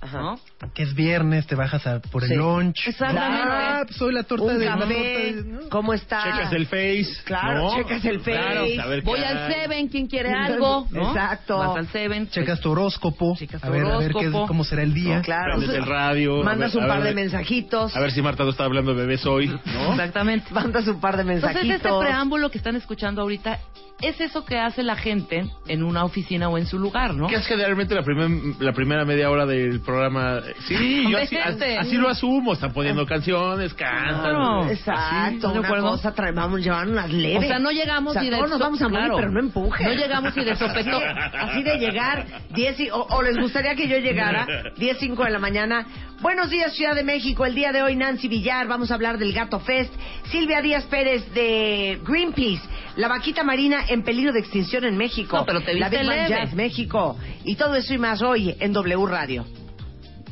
Ajá. 0.00 0.34
Que 0.74 0.82
es 0.82 0.94
viernes, 0.94 1.46
te 1.46 1.54
bajas 1.54 1.86
a, 1.86 2.00
por 2.00 2.22
Sí. 2.22 2.34
el 2.34 2.38
lunch. 2.40 2.86
Exactamente. 2.86 3.48
Ah, 3.50 3.82
pues 3.86 3.96
soy 3.96 4.12
la 4.12 4.24
torta 4.24 4.44
Un 4.44 4.58
de 4.58 4.66
la 4.66 4.78
café, 4.78 4.94
de- 4.94 5.42
¿no? 5.44 5.68
¿cómo 5.70 5.94
está? 5.94 6.22
Checas 6.24 6.52
el 6.52 6.66
Face. 6.66 7.06
Claro, 7.24 7.62
¿no? 7.70 7.76
checas 7.76 8.04
el 8.04 8.18
Face. 8.20 8.30
Claro, 8.32 8.66
saber 8.76 9.02
Voy 9.02 9.18
qué 9.20 9.26
al 9.26 9.38
hay. 9.38 9.52
Seven, 9.54 9.88
¿quién 9.88 10.06
quiere 10.06 10.32
algo? 10.34 10.86
¿no? 10.90 11.08
Exacto. 11.08 11.56
Vas 11.58 11.76
al 11.78 11.88
Seven. 11.88 12.28
Checas 12.28 12.60
tu 12.60 12.72
horóscopo. 12.72 13.34
Checas 13.38 13.64
a 13.64 13.68
tu 13.68 13.72
ver, 13.72 13.86
a 13.86 13.96
ver 13.98 14.10
qué, 14.12 14.18
horóscopo. 14.18 14.46
cómo 14.48 14.64
será 14.64 14.82
el 14.82 14.92
día. 14.92 15.16
No, 15.16 15.22
claro. 15.22 15.56
Prendes 15.56 15.76
el 15.76 15.86
radio. 15.86 16.42
a 16.42 16.44
Mandas 16.44 16.74
ver- 16.74 16.78
un 16.84 16.90
a 16.90 16.94
par 16.94 17.02
ver- 17.02 17.08
de 17.08 17.14
mensajitos. 17.22 17.96
A 17.96 18.00
ver 18.00 18.10
si 18.12 18.20
Marta 18.20 18.44
no 18.44 18.50
está 18.50 18.64
hablando 18.64 18.94
de 18.94 19.00
bebés 19.00 19.24
hoy, 19.24 19.46
¿no? 19.48 19.60
Exactamente. 19.92 20.52
Mandas 20.52 20.86
un 20.88 21.00
par 21.00 21.16
de 21.16 21.24
mensajitos. 21.24 21.62
Entonces, 21.62 21.86
este 21.86 21.98
preámbulo 22.06 22.50
que 22.50 22.58
están 22.58 22.76
escuchando 22.76 23.22
ahorita 23.22 23.58
es 24.02 24.18
eso 24.20 24.44
que 24.46 24.58
hace 24.58 24.82
la 24.82 24.96
gente 24.96 25.44
en 25.68 25.82
una 25.82 26.04
oficina 26.04 26.48
o 26.48 26.56
en 26.56 26.66
su 26.66 26.78
lugar, 26.78 27.14
¿no? 27.14 27.28
Que 27.28 27.36
es 27.36 27.46
generalmente 27.46 27.94
la, 27.94 28.02
primer- 28.02 28.30
la 28.58 28.72
primera 28.72 29.04
media 29.06 29.30
hora 29.30 29.46
del 29.46 29.80
programa. 29.80 30.40
Sí, 30.66 31.04
yo 31.10 31.18
así, 31.18 31.96
lo 31.96 32.08
asumo. 32.08 32.52
Están 32.52 32.72
poniendo 32.72 33.04
canciones, 33.06 33.74
cantan. 33.74 34.20
Claro. 34.20 34.68
Exacto, 34.70 35.36
¿Estás 35.36 35.52
de 35.52 35.58
una 35.58 35.68
acuerdo? 35.68 35.90
cosa, 35.90 36.14
trae- 36.14 36.32
vamos, 36.34 36.60
llevar 36.60 36.88
unas 36.88 37.12
leves. 37.12 37.44
O 37.44 37.48
sea, 37.48 37.58
no 37.58 37.70
llegamos 37.70 38.10
O 38.10 38.14
sea, 38.14 38.24
y 38.24 38.30
de 38.30 38.36
todos 38.36 38.50
nos 38.50 38.58
vamos 38.58 38.80
a 38.82 38.88
morir, 38.88 38.98
claro. 39.06 39.16
pero 39.16 39.30
no 39.30 39.40
empuje. 39.40 39.84
No 39.84 39.92
llegamos 39.92 40.36
y 40.36 40.44
de 40.44 40.56
sopetón. 40.56 41.02
Así, 41.02 41.36
así 41.40 41.62
de 41.62 41.78
llegar 41.78 42.26
10 42.50 42.80
y, 42.80 42.90
o, 42.90 42.98
o 43.10 43.22
les 43.22 43.36
gustaría 43.36 43.74
que 43.74 43.88
yo 43.88 43.98
llegara 43.98 44.46
10, 44.76 44.98
5 44.98 45.24
de 45.24 45.30
la 45.30 45.38
mañana. 45.38 45.86
Buenos 46.20 46.50
días, 46.50 46.74
Ciudad 46.74 46.94
de 46.94 47.02
México. 47.02 47.46
El 47.46 47.54
día 47.54 47.72
de 47.72 47.82
hoy, 47.82 47.96
Nancy 47.96 48.28
Villar. 48.28 48.66
Vamos 48.68 48.90
a 48.90 48.94
hablar 48.94 49.16
del 49.18 49.32
Gato 49.32 49.58
Fest. 49.60 49.92
Silvia 50.30 50.60
Díaz 50.60 50.84
Pérez 50.84 51.32
de 51.32 51.98
Greenpeace. 52.06 52.62
La 52.96 53.08
vaquita 53.08 53.42
marina 53.42 53.84
en 53.88 54.02
peligro 54.02 54.32
de 54.32 54.40
extinción 54.40 54.84
en 54.84 54.96
México. 54.98 55.38
No, 55.38 55.46
pero 55.46 55.60
te 55.62 55.74
La 55.78 55.88
Big 55.88 56.04
Man. 56.04 56.28
Jazz 56.28 56.52
México. 56.54 57.16
Y 57.44 57.56
todo 57.56 57.74
eso 57.74 57.94
y 57.94 57.98
más 57.98 58.20
hoy 58.20 58.54
en 58.60 58.72
W 58.74 59.06
Radio. 59.06 59.46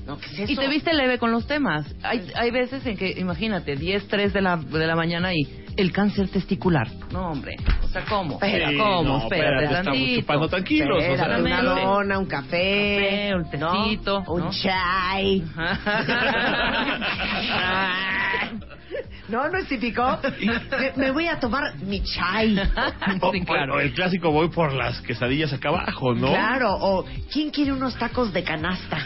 No, 0.08 0.18
¿qué 0.18 0.26
es 0.26 0.38
eso? 0.40 0.52
Y 0.52 0.56
te 0.56 0.68
viste 0.68 0.92
leve 0.94 1.18
con 1.18 1.30
los 1.30 1.46
temas. 1.46 1.86
Hay, 2.02 2.26
hay 2.34 2.50
veces 2.50 2.84
en 2.86 2.96
que, 2.96 3.10
imagínate, 3.18 3.76
10, 3.76 4.08
3 4.08 4.32
de 4.32 4.40
la, 4.40 4.56
de 4.56 4.86
la 4.86 4.96
mañana 4.96 5.34
y 5.34 5.46
el 5.76 5.92
cáncer 5.92 6.28
testicular. 6.30 6.88
No, 7.12 7.30
hombre. 7.30 7.56
O 7.84 7.88
sea, 7.88 8.04
¿cómo? 8.06 8.34
Espera, 8.34 8.70
Sí, 8.70 8.78
¿Cómo? 8.78 9.02
no, 9.02 9.18
espérate, 9.24 9.64
espérate, 9.64 9.90
estamos 9.90 10.18
chupando 10.20 10.48
tranquilos. 10.48 11.04
o 11.04 11.16
sea, 11.16 11.38
una 11.38 11.62
dona, 11.62 12.18
un 12.18 12.26
café, 12.26 13.30
Café, 13.30 13.34
un 13.34 13.60
¿no? 13.60 13.84
tecito, 13.84 14.24
un 14.28 14.50
chai. 14.50 15.42
no, 19.28 19.48
no 19.48 19.58
es 19.58 19.68
típico. 19.68 20.18
Me, 20.40 20.92
me 20.96 21.10
voy 21.10 21.26
a 21.26 21.38
tomar 21.38 21.76
mi 21.78 22.02
chai. 22.02 22.56
O, 23.20 23.32
Sí, 23.32 23.40
claro. 23.44 23.74
o 23.76 23.80
el 23.80 23.92
clásico 23.92 24.30
voy 24.30 24.48
por 24.48 24.72
las 24.72 25.00
quesadillas 25.02 25.52
acá 25.52 25.68
abajo, 25.70 26.14
¿no? 26.14 26.28
Claro, 26.28 26.74
o 26.74 27.04
¿quién 27.32 27.50
quiere 27.50 27.72
unos 27.72 27.96
tacos 27.96 28.32
de 28.32 28.42
canasta? 28.44 28.98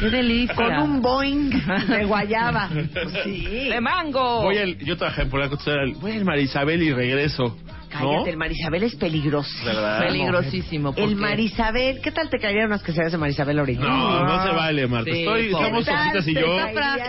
¡Qué 0.00 0.10
delicia! 0.10 0.54
Con 0.54 0.72
un 0.78 1.02
boing 1.02 1.50
de 1.88 2.04
guayaba. 2.04 2.68
Pues 2.72 2.90
sí. 3.24 3.68
¡De 3.68 3.80
mango! 3.80 4.42
Voy 4.42 4.58
al, 4.58 4.78
yo 4.78 4.96
trabajé 4.96 5.22
en 5.22 5.30
el- 5.80 5.94
voy 5.94 6.12
al 6.12 6.24
Marisabel 6.24 6.82
y 6.82 6.92
regreso. 6.92 7.56
¿No? 7.92 7.98
Cállate, 8.10 8.30
el 8.30 8.36
Marisabel 8.36 8.82
es 8.84 8.94
peligroso. 8.96 9.50
¿Verdad? 9.64 10.00
Peligrosísimo. 10.06 10.94
El 10.96 11.16
Marisabel, 11.16 12.00
¿qué 12.00 12.12
tal 12.12 12.30
te 12.30 12.38
caerían 12.38 12.66
unas 12.66 12.82
quesadillas 12.82 13.12
de 13.12 13.18
Marisabel 13.18 13.58
ahorita? 13.58 13.82
No, 13.82 14.24
no 14.24 14.42
se 14.44 14.50
vale, 14.50 14.86
Marta. 14.86 15.10
Sí, 15.10 15.20
Estoy, 15.20 15.46
estamos 15.46 15.84
¿Qué 15.84 15.90
tal 15.90 16.12
Sositas 16.12 16.28
y 16.28 16.34
yo 16.34 16.58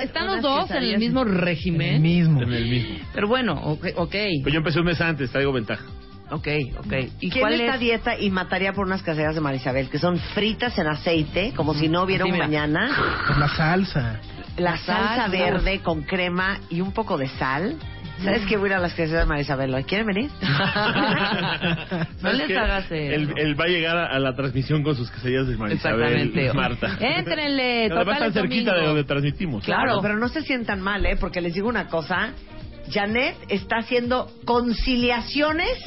Están 0.02 0.28
los 0.28 0.42
dos 0.42 0.72
en 0.72 0.84
el 0.84 0.98
mismo 1.00 1.22
En 1.22 1.38
régimen. 1.38 1.94
el 1.96 2.02
mismo. 2.02 2.42
en 2.42 2.54
el 2.54 2.66
mismo. 2.70 2.96
Pero 3.14 3.28
bueno, 3.28 3.54
ok. 3.54 3.86
ok. 3.96 4.16
Pues 4.44 4.54
yo 4.54 4.58
empecé 4.58 4.80
un 4.80 4.86
mes 4.86 5.00
antes, 5.02 5.32
traigo 5.32 5.52
ventaja. 5.54 5.86
Ok, 6.32 6.48
ok. 6.80 6.94
¿Y 7.20 7.30
¿Quién 7.30 7.42
cuál 7.42 7.54
esta 7.60 7.74
es? 7.74 7.80
dieta 7.82 8.18
y 8.18 8.30
mataría 8.30 8.72
por 8.72 8.86
unas 8.88 9.02
quesadillas 9.04 9.36
de 9.36 9.42
Marisabel? 9.42 9.90
Que 9.90 10.00
son 10.00 10.18
fritas 10.18 10.78
en 10.80 10.88
aceite, 10.88 11.52
como 11.58 11.74
si 11.74 11.90
no 11.90 12.04
hubiera 12.04 12.24
un 12.26 12.38
mañana. 12.38 12.90
Por 13.28 13.38
la 13.38 13.50
salsa. 13.50 14.20
La 14.58 14.78
salsa 14.78 15.16
salsa. 15.16 15.28
verde 15.28 15.80
con 15.80 16.04
crema 16.04 16.58
y 16.70 16.80
un 16.80 16.94
poco 16.94 17.18
de 17.18 17.28
sal. 17.28 17.76
¿Sabes 18.24 18.46
qué 18.48 18.58
voy 18.58 18.70
a 18.70 18.74
ir 18.74 18.78
a 18.78 18.80
las 18.80 18.94
quesadillas 18.94 19.22
de 19.22 19.25
Marisabel? 19.28 19.86
¿Quieren 19.86 20.08
venir? 20.08 20.30
no 20.42 20.48
¿Sabes 22.22 22.38
les 22.38 22.48
qué? 22.48 22.58
hagas 22.58 22.86
eso. 22.86 22.96
Él, 22.96 23.34
él 23.38 23.60
va 23.60 23.66
a 23.66 23.68
llegar 23.68 23.98
a, 23.98 24.08
a 24.08 24.20
la 24.20 24.36
transmisión 24.36 24.84
con 24.84 24.96
sus 24.96 25.10
quesadillas 25.12 25.48
de 25.48 25.58
Marisabel 25.58 26.04
Exactamente. 26.04 26.46
y 26.46 26.54
Marta. 26.56 26.98
Éntrenle, 27.00 27.90
total 27.94 28.20
tan 28.20 28.28
es 28.28 28.34
cerquita 28.34 28.75
de 28.75 28.86
donde 28.86 29.04
transmitimos. 29.04 29.63
Claro, 29.63 30.00
pero 30.01 30.18
no 30.18 30.28
se 30.28 30.42
sientan 30.44 30.82
mal, 30.82 31.06
¿eh? 31.06 31.18
Porque 31.20 31.42
les 31.42 31.54
digo 31.54 31.68
una 31.68 31.88
cosa. 31.88 32.34
Janet 32.90 33.36
está 33.48 33.78
haciendo 33.78 34.30
conciliaciones 34.46 35.78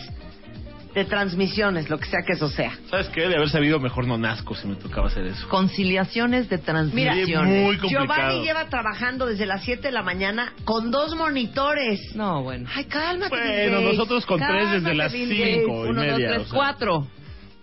de 0.94 1.04
transmisiones, 1.04 1.90
lo 1.90 1.98
que 1.98 2.06
sea 2.06 2.20
que 2.24 2.34
eso 2.34 2.48
sea. 2.48 2.72
¿Sabes 2.88 3.08
qué? 3.08 3.28
De 3.28 3.34
haber 3.36 3.48
sabido, 3.48 3.80
mejor 3.80 4.06
no 4.06 4.16
nazco 4.16 4.54
si 4.54 4.68
me 4.68 4.76
tocaba 4.76 5.08
hacer 5.08 5.26
eso. 5.26 5.48
Conciliaciones 5.48 6.48
de 6.48 6.56
Mira, 6.58 6.64
transmisión. 6.64 7.46
muy 7.46 7.76
complicado. 7.78 8.06
Giovanni 8.06 8.44
lleva 8.44 8.68
trabajando 8.68 9.26
desde 9.26 9.46
las 9.46 9.62
7 9.64 9.82
de 9.82 9.92
la 9.92 10.02
mañana 10.02 10.52
con 10.64 10.90
dos 10.90 11.16
monitores. 11.16 12.14
No, 12.14 12.42
bueno. 12.42 12.68
Ay, 12.74 12.84
cálmate. 12.84 13.30
Bueno, 13.34 13.78
Bill 13.80 13.88
nosotros 13.90 14.24
con 14.26 14.38
tres 14.40 14.70
desde 14.70 14.94
las 14.94 15.12
Bill 15.12 15.28
cinco. 15.28 15.40
Gates. 15.42 15.62
y 15.62 15.90
Uno, 15.90 16.02
dos, 16.02 16.12
media, 16.12 16.28
tres, 16.28 16.40
o 16.42 16.44
sea. 16.44 16.54
cuatro. 16.54 17.06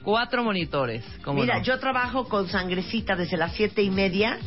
Cuatro 0.03 0.43
monitores. 0.43 1.05
¿cómo 1.23 1.41
Mira, 1.41 1.59
no? 1.59 1.63
yo 1.63 1.77
trabajo 1.79 2.27
con 2.27 2.47
sangrecita 2.49 3.15
desde 3.15 3.37
las 3.37 3.53
siete 3.53 3.83
y 3.83 3.91
media, 3.91 4.39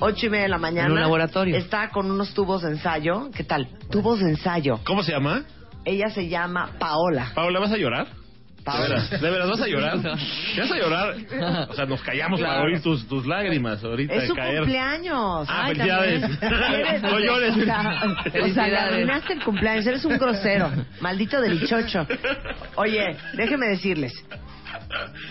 ocho 0.00 0.26
y 0.26 0.30
media 0.30 0.44
de 0.44 0.48
la 0.48 0.58
mañana. 0.58 0.86
En 0.86 0.92
un 0.92 1.00
laboratorio. 1.00 1.54
Está 1.56 1.90
con 1.90 2.10
unos 2.10 2.32
tubos 2.34 2.62
de 2.62 2.70
ensayo. 2.70 3.30
¿Qué 3.34 3.44
tal? 3.44 3.68
Tubos 3.90 4.20
de 4.20 4.30
ensayo. 4.30 4.80
¿Cómo 4.84 5.02
se 5.02 5.12
llama? 5.12 5.44
Ella 5.84 6.08
se 6.10 6.28
llama 6.28 6.70
Paola. 6.78 7.32
Paola, 7.34 7.60
¿vas 7.60 7.72
a 7.72 7.76
llorar? 7.76 8.06
De 8.62 8.66
Paola. 8.70 8.88
veras, 8.88 9.10
de 9.20 9.30
veras, 9.30 9.48
¿vas 9.50 9.60
a 9.60 9.66
llorar? 9.66 10.00
¿Te 10.54 10.60
vas 10.60 10.70
a 10.70 10.76
llorar? 10.76 11.16
O 11.68 11.74
sea, 11.74 11.84
nos 11.86 12.00
callamos 12.02 12.40
para 12.40 12.52
Claro. 12.52 12.66
oír 12.68 12.80
tus, 12.80 13.08
tus 13.08 13.26
lágrimas 13.26 13.82
ahorita 13.82 14.14
Es 14.14 14.28
su 14.28 14.34
caer. 14.36 14.58
cumpleaños. 14.58 15.48
Ah, 15.50 15.62
Ay, 15.64 15.74
felicidades. 15.74 16.22
No 17.02 17.18
llores. 17.18 17.56
O 17.56 17.64
sea, 17.64 18.00
o 18.44 18.48
sea, 18.54 18.68
le 18.68 18.76
arruinaste 18.78 19.32
el 19.32 19.42
cumpleaños. 19.44 19.84
Eres 19.86 20.04
un 20.04 20.16
grosero. 20.16 20.70
Maldito 21.00 21.40
delichocho. 21.40 22.06
Oye, 22.76 23.16
déjenme 23.34 23.66
decirles. 23.66 24.12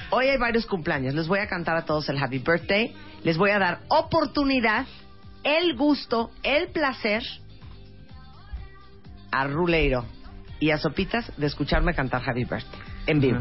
Hoy 0.09 0.27
hay 0.27 0.38
varios 0.38 0.65
cumpleaños. 0.65 1.13
Les 1.13 1.27
voy 1.29 1.39
a 1.39 1.47
cantar 1.47 1.77
a 1.77 1.85
todos 1.85 2.09
el 2.09 2.17
Happy 2.21 2.39
Birthday. 2.39 2.93
Les 3.23 3.38
voy 3.38 3.51
a 3.51 3.59
dar 3.59 3.79
oportunidad, 3.88 4.85
el 5.43 5.75
gusto, 5.77 6.31
el 6.43 6.67
placer 6.71 7.23
a 9.31 9.45
Ruleiro 9.47 10.05
y 10.59 10.71
a 10.71 10.77
Sopitas 10.77 11.31
de 11.38 11.47
escucharme 11.47 11.93
cantar 11.93 12.21
Happy 12.27 12.43
Birthday 12.43 12.90
en 13.08 13.20
vivo. 13.20 13.39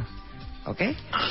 ¿Ok? 0.67 0.83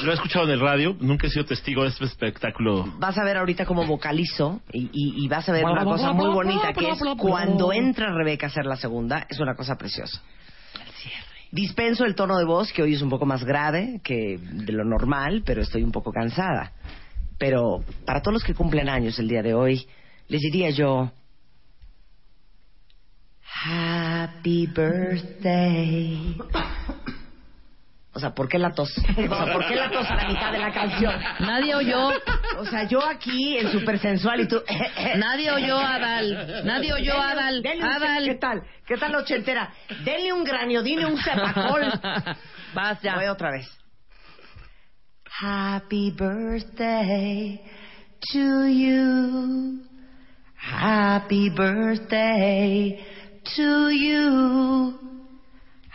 Lo 0.03 0.11
he 0.11 0.15
escuchado 0.15 0.45
en 0.45 0.51
el 0.51 0.59
radio, 0.59 0.95
nunca 0.99 1.27
he 1.27 1.29
sido 1.29 1.45
testigo 1.45 1.83
de 1.83 1.89
este 1.89 2.03
espectáculo. 2.05 2.85
Vas 2.97 3.17
a 3.17 3.23
ver 3.23 3.37
ahorita 3.37 3.63
cómo 3.65 3.85
vocalizo 3.85 4.61
y, 4.73 4.85
y- 4.91 5.23
y 5.23 5.27
vas 5.27 5.47
a 5.47 5.51
ver 5.51 5.65
una 5.65 5.83
cosa 5.83 6.13
muy 6.13 6.29
bonita 6.33 6.73
que 6.73 6.89
es 6.89 6.99
cuando 7.17 7.71
entra 7.71 8.11
Rebeca 8.11 8.47
a 8.47 8.49
hacer 8.49 8.65
la 8.65 8.75
segunda, 8.75 9.27
es 9.29 9.39
una 9.39 9.53
cosa 9.55 9.75
preciosa. 9.77 10.21
Dispenso 11.51 12.05
el 12.05 12.15
tono 12.15 12.37
de 12.37 12.45
voz 12.45 12.71
que 12.73 12.81
hoy 12.83 12.93
es 12.93 13.01
un 13.01 13.09
poco 13.09 13.25
más 13.25 13.43
grave 13.43 14.01
que 14.03 14.37
de 14.39 14.71
lo 14.73 14.83
normal, 14.83 15.41
pero 15.45 15.61
estoy 15.61 15.83
un 15.83 15.91
poco 15.91 16.11
cansada. 16.11 16.73
Pero 17.37 17.83
para 18.05 18.21
todos 18.21 18.33
los 18.33 18.43
que 18.43 18.53
cumplen 18.53 18.89
años 18.89 19.17
el 19.19 19.27
día 19.27 19.41
de 19.41 19.53
hoy, 19.53 19.87
les 20.27 20.41
diría 20.41 20.69
yo 20.71 21.11
Happy 23.63 24.67
birthday. 24.67 26.35
O 28.19 28.21
sea, 28.21 28.31
¿por 28.35 28.49
qué 28.49 28.59
la 28.59 28.71
tos? 28.73 28.91
O 28.97 29.13
sea, 29.13 29.53
¿por 29.53 29.65
qué 29.65 29.75
la 29.77 29.89
tos 29.89 30.05
a 30.11 30.15
la 30.15 30.27
mitad 30.27 30.51
de 30.51 30.57
la 30.59 30.73
canción? 30.73 31.13
Nadie 31.39 31.73
oyó. 31.73 32.09
O 32.57 32.65
sea, 32.65 32.83
yo 32.83 33.01
aquí 33.05 33.57
en 33.57 33.71
super 33.71 33.97
sensual 33.97 34.41
y 34.41 34.47
tú. 34.49 34.61
Nadie 35.15 35.49
oyó 35.51 35.77
a 35.79 35.95
Adal. 35.95 36.61
Nadie 36.65 36.91
oyó 36.91 37.13
a 37.13 37.29
Adal. 37.31 37.61
Denle 37.61 37.85
un- 37.85 37.89
Adal. 37.89 38.25
¿Qué 38.25 38.35
tal? 38.35 38.61
¿Qué 38.85 38.97
tal 38.97 39.13
la 39.13 39.19
ochentera? 39.19 39.71
Denle 40.03 40.33
un 40.33 40.43
graniodine, 40.43 41.05
un 41.05 41.17
zapacol. 41.17 41.89
Vas 42.73 43.01
ya. 43.01 43.15
Voy 43.15 43.27
otra 43.27 43.51
vez. 43.51 43.69
Happy 45.41 46.11
birthday 46.11 47.61
to 48.33 48.67
you. 48.67 49.79
Happy 50.57 51.49
birthday 51.51 52.99
to 53.55 53.89
you. 53.91 55.08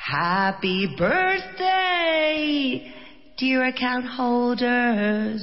Happy 0.07 0.87
birthday, 0.99 2.93
dear 3.39 3.65
account 3.65 4.07
holders. 4.07 5.41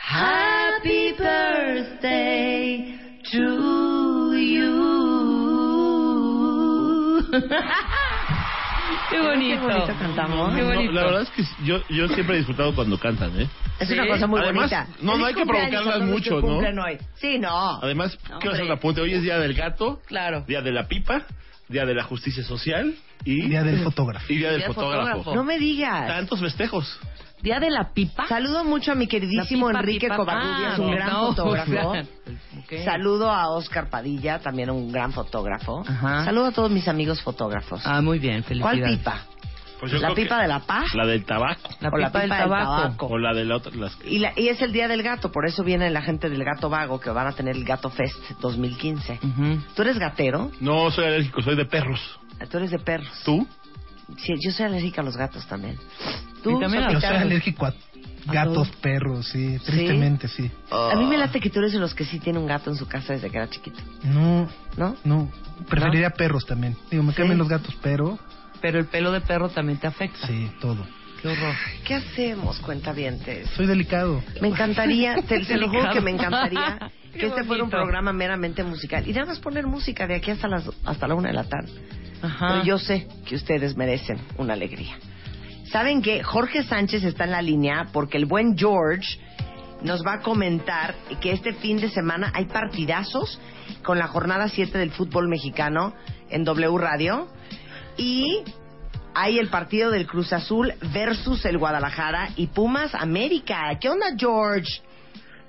Happy 0.00 1.12
birthday 1.18 2.98
to 3.30 4.32
you. 4.36 4.94
Qué 9.10 9.20
bonito. 9.20 9.60
Qué 9.60 9.66
bonito 9.66 9.94
cantamos. 9.98 10.54
Qué 10.54 10.62
No, 10.62 10.68
bonito. 10.68 10.92
la 10.92 11.04
verdad 11.04 11.22
es 11.22 11.30
que 11.30 11.42
yo, 11.64 11.82
yo 11.90 12.08
siempre 12.08 12.36
he 12.36 12.38
disfrutado 12.38 12.74
cuando 12.74 12.98
cantan, 12.98 13.38
¿eh? 13.38 13.48
Es 13.80 13.90
una 13.90 14.06
cosa 14.06 14.26
muy 14.26 14.40
Además, 14.40 14.70
bonita. 14.70 14.86
no, 15.02 15.18
no 15.18 15.26
hay 15.26 15.34
que 15.34 15.44
provocarlas 15.44 15.96
a 15.96 15.98
mucho, 16.00 16.40
¿no? 16.40 16.56
hoy. 16.58 16.98
Sí, 17.16 17.38
no. 17.38 17.80
Además, 17.82 18.16
No, 18.30 18.38
quiero 18.38 18.52
hacer 18.54 18.64
un 18.64 18.70
hombre. 18.70 18.78
apunte. 18.78 19.00
Hoy 19.02 19.12
es 19.14 19.22
Día 19.22 19.38
del 19.38 19.52
Gato, 19.54 20.00
Claro. 20.06 20.44
Día 20.46 20.62
de 20.62 20.72
la 20.72 20.86
Pipa, 20.88 21.26
Día 21.68 21.84
de 21.86 21.94
la 21.94 22.04
Justicia 22.04 22.42
Social 22.44 22.94
y... 23.24 23.48
Día 23.48 23.62
del 23.62 23.82
fotógrafo. 23.82 24.32
Y 24.32 24.36
Día 24.36 24.50
del 24.50 24.58
Día 24.58 24.66
Fotógrafo. 24.68 25.06
fotógrafo. 25.18 25.34
No 25.34 25.44
me 25.44 25.58
digas. 25.58 26.06
Tantos 26.06 26.40
festejos. 26.40 26.98
Día 27.42 27.60
de 27.60 27.70
la 27.70 27.92
pipa. 27.92 28.26
Saludo 28.26 28.64
mucho 28.64 28.92
a 28.92 28.94
mi 28.94 29.06
queridísimo 29.06 29.66
pipa, 29.68 29.80
Enrique 29.80 30.06
pipa. 30.06 30.16
Covarrubias, 30.16 30.78
Ah, 30.78 30.82
un 30.82 30.90
gran 30.94 31.12
no, 31.12 31.26
fotógrafo. 31.28 31.90
ok. 31.90 32.74
Saludo 32.84 33.30
a 33.30 33.50
Oscar 33.50 33.90
Padilla, 33.90 34.38
también 34.38 34.70
un 34.70 34.90
gran 34.90 35.12
fotógrafo. 35.12 35.84
Ajá. 35.86 36.24
Saludo 36.24 36.46
a 36.46 36.52
todos 36.52 36.70
mis 36.70 36.88
amigos 36.88 37.20
fotógrafos. 37.22 37.82
Ah, 37.84 38.00
muy 38.00 38.18
bien, 38.18 38.42
felicidades. 38.44 38.80
¿Cuál 38.80 38.98
pipa? 38.98 39.26
Pues 39.84 39.92
yo 39.92 39.98
¿La 39.98 40.08
creo 40.08 40.14
que- 40.16 40.22
pipa 40.22 40.40
de 40.42 40.48
la 40.48 40.60
paz? 40.60 40.94
La 40.94 41.04
del 41.06 41.24
tabaco. 41.24 41.70
La 41.80 41.88
o 41.90 41.96
la 41.98 42.06
pipa 42.08 42.20
del 42.20 42.28
tabaco. 42.30 43.06
O 43.06 43.18
la 43.18 43.34
de 43.34 43.44
la 43.44 43.56
otra. 43.56 43.72
Las... 43.76 43.96
Y, 44.04 44.18
la- 44.18 44.32
y 44.36 44.48
es 44.48 44.60
el 44.62 44.72
Día 44.72 44.88
del 44.88 45.02
Gato, 45.02 45.30
por 45.30 45.46
eso 45.46 45.62
viene 45.62 45.90
la 45.90 46.00
gente 46.02 46.30
del 46.30 46.42
Gato 46.44 46.70
Vago, 46.70 46.98
que 47.00 47.10
van 47.10 47.26
a 47.26 47.32
tener 47.32 47.54
el 47.56 47.64
Gato 47.64 47.90
Fest 47.90 48.16
2015. 48.40 49.20
Ujú. 49.22 49.58
¿Tú 49.74 49.82
eres 49.82 49.98
gatero? 49.98 50.50
No 50.60 50.90
soy 50.90 51.04
alérgico, 51.04 51.42
soy 51.42 51.56
de 51.56 51.66
perros. 51.66 52.00
Tú 52.50 52.56
eres 52.56 52.70
de 52.70 52.78
perros. 52.78 53.10
¿Tú? 53.24 53.46
Sí, 54.18 54.34
yo 54.42 54.50
soy 54.52 54.66
alérgica 54.66 55.00
a 55.00 55.04
los 55.04 55.16
gatos 55.16 55.46
también. 55.46 55.78
¿Tú, 56.42 56.56
Y 56.56 56.60
también 56.60 56.84
a 56.84 56.92
Yo 56.92 57.00
soy 57.00 57.16
alérgico 57.16 57.66
a 57.66 57.74
gatos, 58.26 58.68
perros, 58.80 59.28
sí, 59.28 59.58
tristemente 59.64 60.28
sí. 60.28 60.50
A 60.70 60.94
mí 60.96 61.04
me 61.04 61.18
late 61.18 61.40
que 61.40 61.50
tú 61.50 61.58
eres 61.58 61.72
de 61.74 61.78
los 61.78 61.94
que 61.94 62.04
sí 62.06 62.18
tiene 62.20 62.38
un 62.38 62.46
gato 62.46 62.70
en 62.70 62.76
su 62.76 62.86
casa 62.88 63.12
desde 63.12 63.30
que 63.30 63.36
era 63.36 63.48
chiquito. 63.50 63.80
No, 64.02 64.48
¿No? 64.78 64.96
no, 65.04 65.30
preferiría 65.68 66.08
perros 66.10 66.46
también. 66.46 66.74
Digo, 66.90 67.02
me 67.02 67.12
¿Sí? 67.12 67.16
cambian 67.18 67.38
los 67.38 67.48
gatos, 67.48 67.76
pero 67.82 68.18
Pero 68.64 68.78
el 68.78 68.86
pelo 68.86 69.12
de 69.12 69.20
perro 69.20 69.50
también 69.50 69.78
te 69.78 69.86
afecta. 69.86 70.26
sí, 70.26 70.50
todo. 70.58 70.86
Qué 71.20 71.28
horror. 71.28 71.54
¿Qué 71.84 71.96
hacemos, 71.96 72.58
cuentavientes? 72.60 73.50
Soy 73.50 73.66
delicado. 73.66 74.24
Me 74.40 74.48
encantaría, 74.48 75.16
te, 75.28 75.40
te 75.40 75.58
lo 75.58 75.68
juro 75.68 75.82
Delicado. 75.82 75.92
que 75.92 76.00
me 76.00 76.10
encantaría 76.12 76.78
Qué 77.12 77.18
que 77.18 77.26
este 77.26 77.44
fuera 77.44 77.62
un 77.62 77.68
programa 77.68 78.14
meramente 78.14 78.64
musical. 78.64 79.06
Y 79.06 79.12
nada 79.12 79.26
más 79.26 79.38
poner 79.38 79.66
música 79.66 80.06
de 80.06 80.14
aquí 80.14 80.30
hasta, 80.30 80.48
las, 80.48 80.64
hasta 80.82 81.06
la 81.06 81.14
una 81.14 81.28
de 81.28 81.34
la 81.34 81.44
tarde. 81.44 81.72
Ajá. 82.22 82.48
Pero 82.48 82.64
yo 82.64 82.78
sé 82.78 83.06
que 83.26 83.34
ustedes 83.34 83.76
merecen 83.76 84.16
una 84.38 84.54
alegría. 84.54 84.96
¿Saben 85.70 86.00
que 86.00 86.22
Jorge 86.22 86.62
Sánchez 86.62 87.04
está 87.04 87.24
en 87.24 87.32
la 87.32 87.42
línea 87.42 87.88
porque 87.92 88.16
el 88.16 88.24
buen 88.24 88.56
George 88.56 89.18
nos 89.82 90.02
va 90.06 90.14
a 90.14 90.20
comentar 90.20 90.94
que 91.20 91.32
este 91.32 91.52
fin 91.52 91.82
de 91.82 91.90
semana 91.90 92.32
hay 92.34 92.46
partidazos 92.46 93.38
con 93.82 93.98
la 93.98 94.06
jornada 94.06 94.48
7 94.48 94.78
del 94.78 94.90
fútbol 94.90 95.28
mexicano 95.28 95.92
en 96.30 96.44
W 96.44 96.78
Radio 96.78 97.28
y 97.96 98.42
hay 99.14 99.38
el 99.38 99.48
partido 99.48 99.90
del 99.90 100.06
Cruz 100.06 100.32
Azul 100.32 100.72
versus 100.92 101.44
el 101.44 101.58
Guadalajara 101.58 102.30
y 102.36 102.48
Pumas 102.48 102.94
América. 102.94 103.70
¿Qué 103.80 103.88
onda, 103.88 104.06
George? 104.18 104.82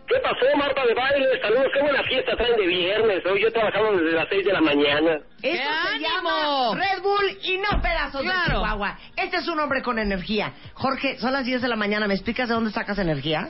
¿Qué 0.07 0.15
pasó, 0.21 0.45
Marta 0.55 0.85
de 0.85 0.93
Baile? 0.93 1.41
Saludos, 1.41 1.65
qué 1.73 1.81
buena 1.81 2.03
fiesta 2.03 2.35
traen 2.37 2.55
de 2.57 2.67
viernes. 2.67 3.25
Hoy 3.25 3.41
yo 3.41 3.51
trabajando 3.51 3.93
desde 3.93 4.11
las 4.11 4.29
6 4.29 4.45
de 4.45 4.53
la 4.53 4.61
mañana. 4.61 5.19
Eso 5.41 5.63
se 5.91 5.99
llama 5.99 6.75
Red 6.75 7.01
Bull 7.01 7.37
y 7.41 7.57
no 7.57 7.81
pedazos 7.81 8.21
de. 8.21 8.29
Chihuahua. 8.45 8.99
Este 9.15 9.37
es 9.37 9.47
un 9.47 9.59
hombre 9.59 9.81
con 9.81 9.97
energía. 9.97 10.53
Jorge, 10.75 11.17
son 11.17 11.33
las 11.33 11.45
10 11.45 11.63
de 11.63 11.67
la 11.67 11.75
mañana. 11.75 12.07
¿Me 12.07 12.13
explicas 12.13 12.47
de 12.47 12.53
dónde 12.53 12.71
sacas 12.71 12.99
energía? 12.99 13.47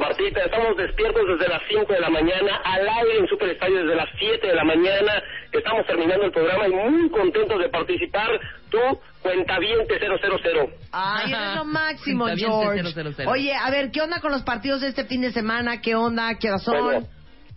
Martita, 0.00 0.40
estamos 0.40 0.76
despiertos 0.78 1.22
desde 1.28 1.46
las 1.46 1.60
5 1.68 1.92
de 1.92 2.00
la 2.00 2.08
mañana, 2.08 2.56
al 2.64 2.88
aire 2.88 3.18
en 3.18 3.28
Super 3.28 3.50
Estadio 3.50 3.82
desde 3.82 3.94
las 3.94 4.08
7 4.18 4.46
de 4.46 4.54
la 4.54 4.64
mañana. 4.64 5.22
Estamos 5.52 5.86
terminando 5.86 6.24
el 6.24 6.32
programa 6.32 6.66
y 6.66 6.70
muy 6.70 7.10
contentos 7.10 7.58
de 7.60 7.68
participar. 7.68 8.28
Tú, 8.70 8.78
Cuentaviente 9.22 9.98
000. 9.98 10.72
Ay, 10.92 11.32
eres 11.32 11.54
lo 11.56 11.64
máximo, 11.66 12.26
George. 12.34 12.82
000. 12.82 13.30
Oye, 13.30 13.54
a 13.54 13.70
ver, 13.70 13.90
¿qué 13.90 14.00
onda 14.00 14.20
con 14.20 14.32
los 14.32 14.42
partidos 14.42 14.80
de 14.80 14.88
este 14.88 15.04
fin 15.04 15.20
de 15.20 15.32
semana? 15.32 15.82
¿Qué 15.82 15.94
onda? 15.94 16.38
¿Qué 16.40 16.50
razón? 16.50 16.82
Bueno, 16.82 17.06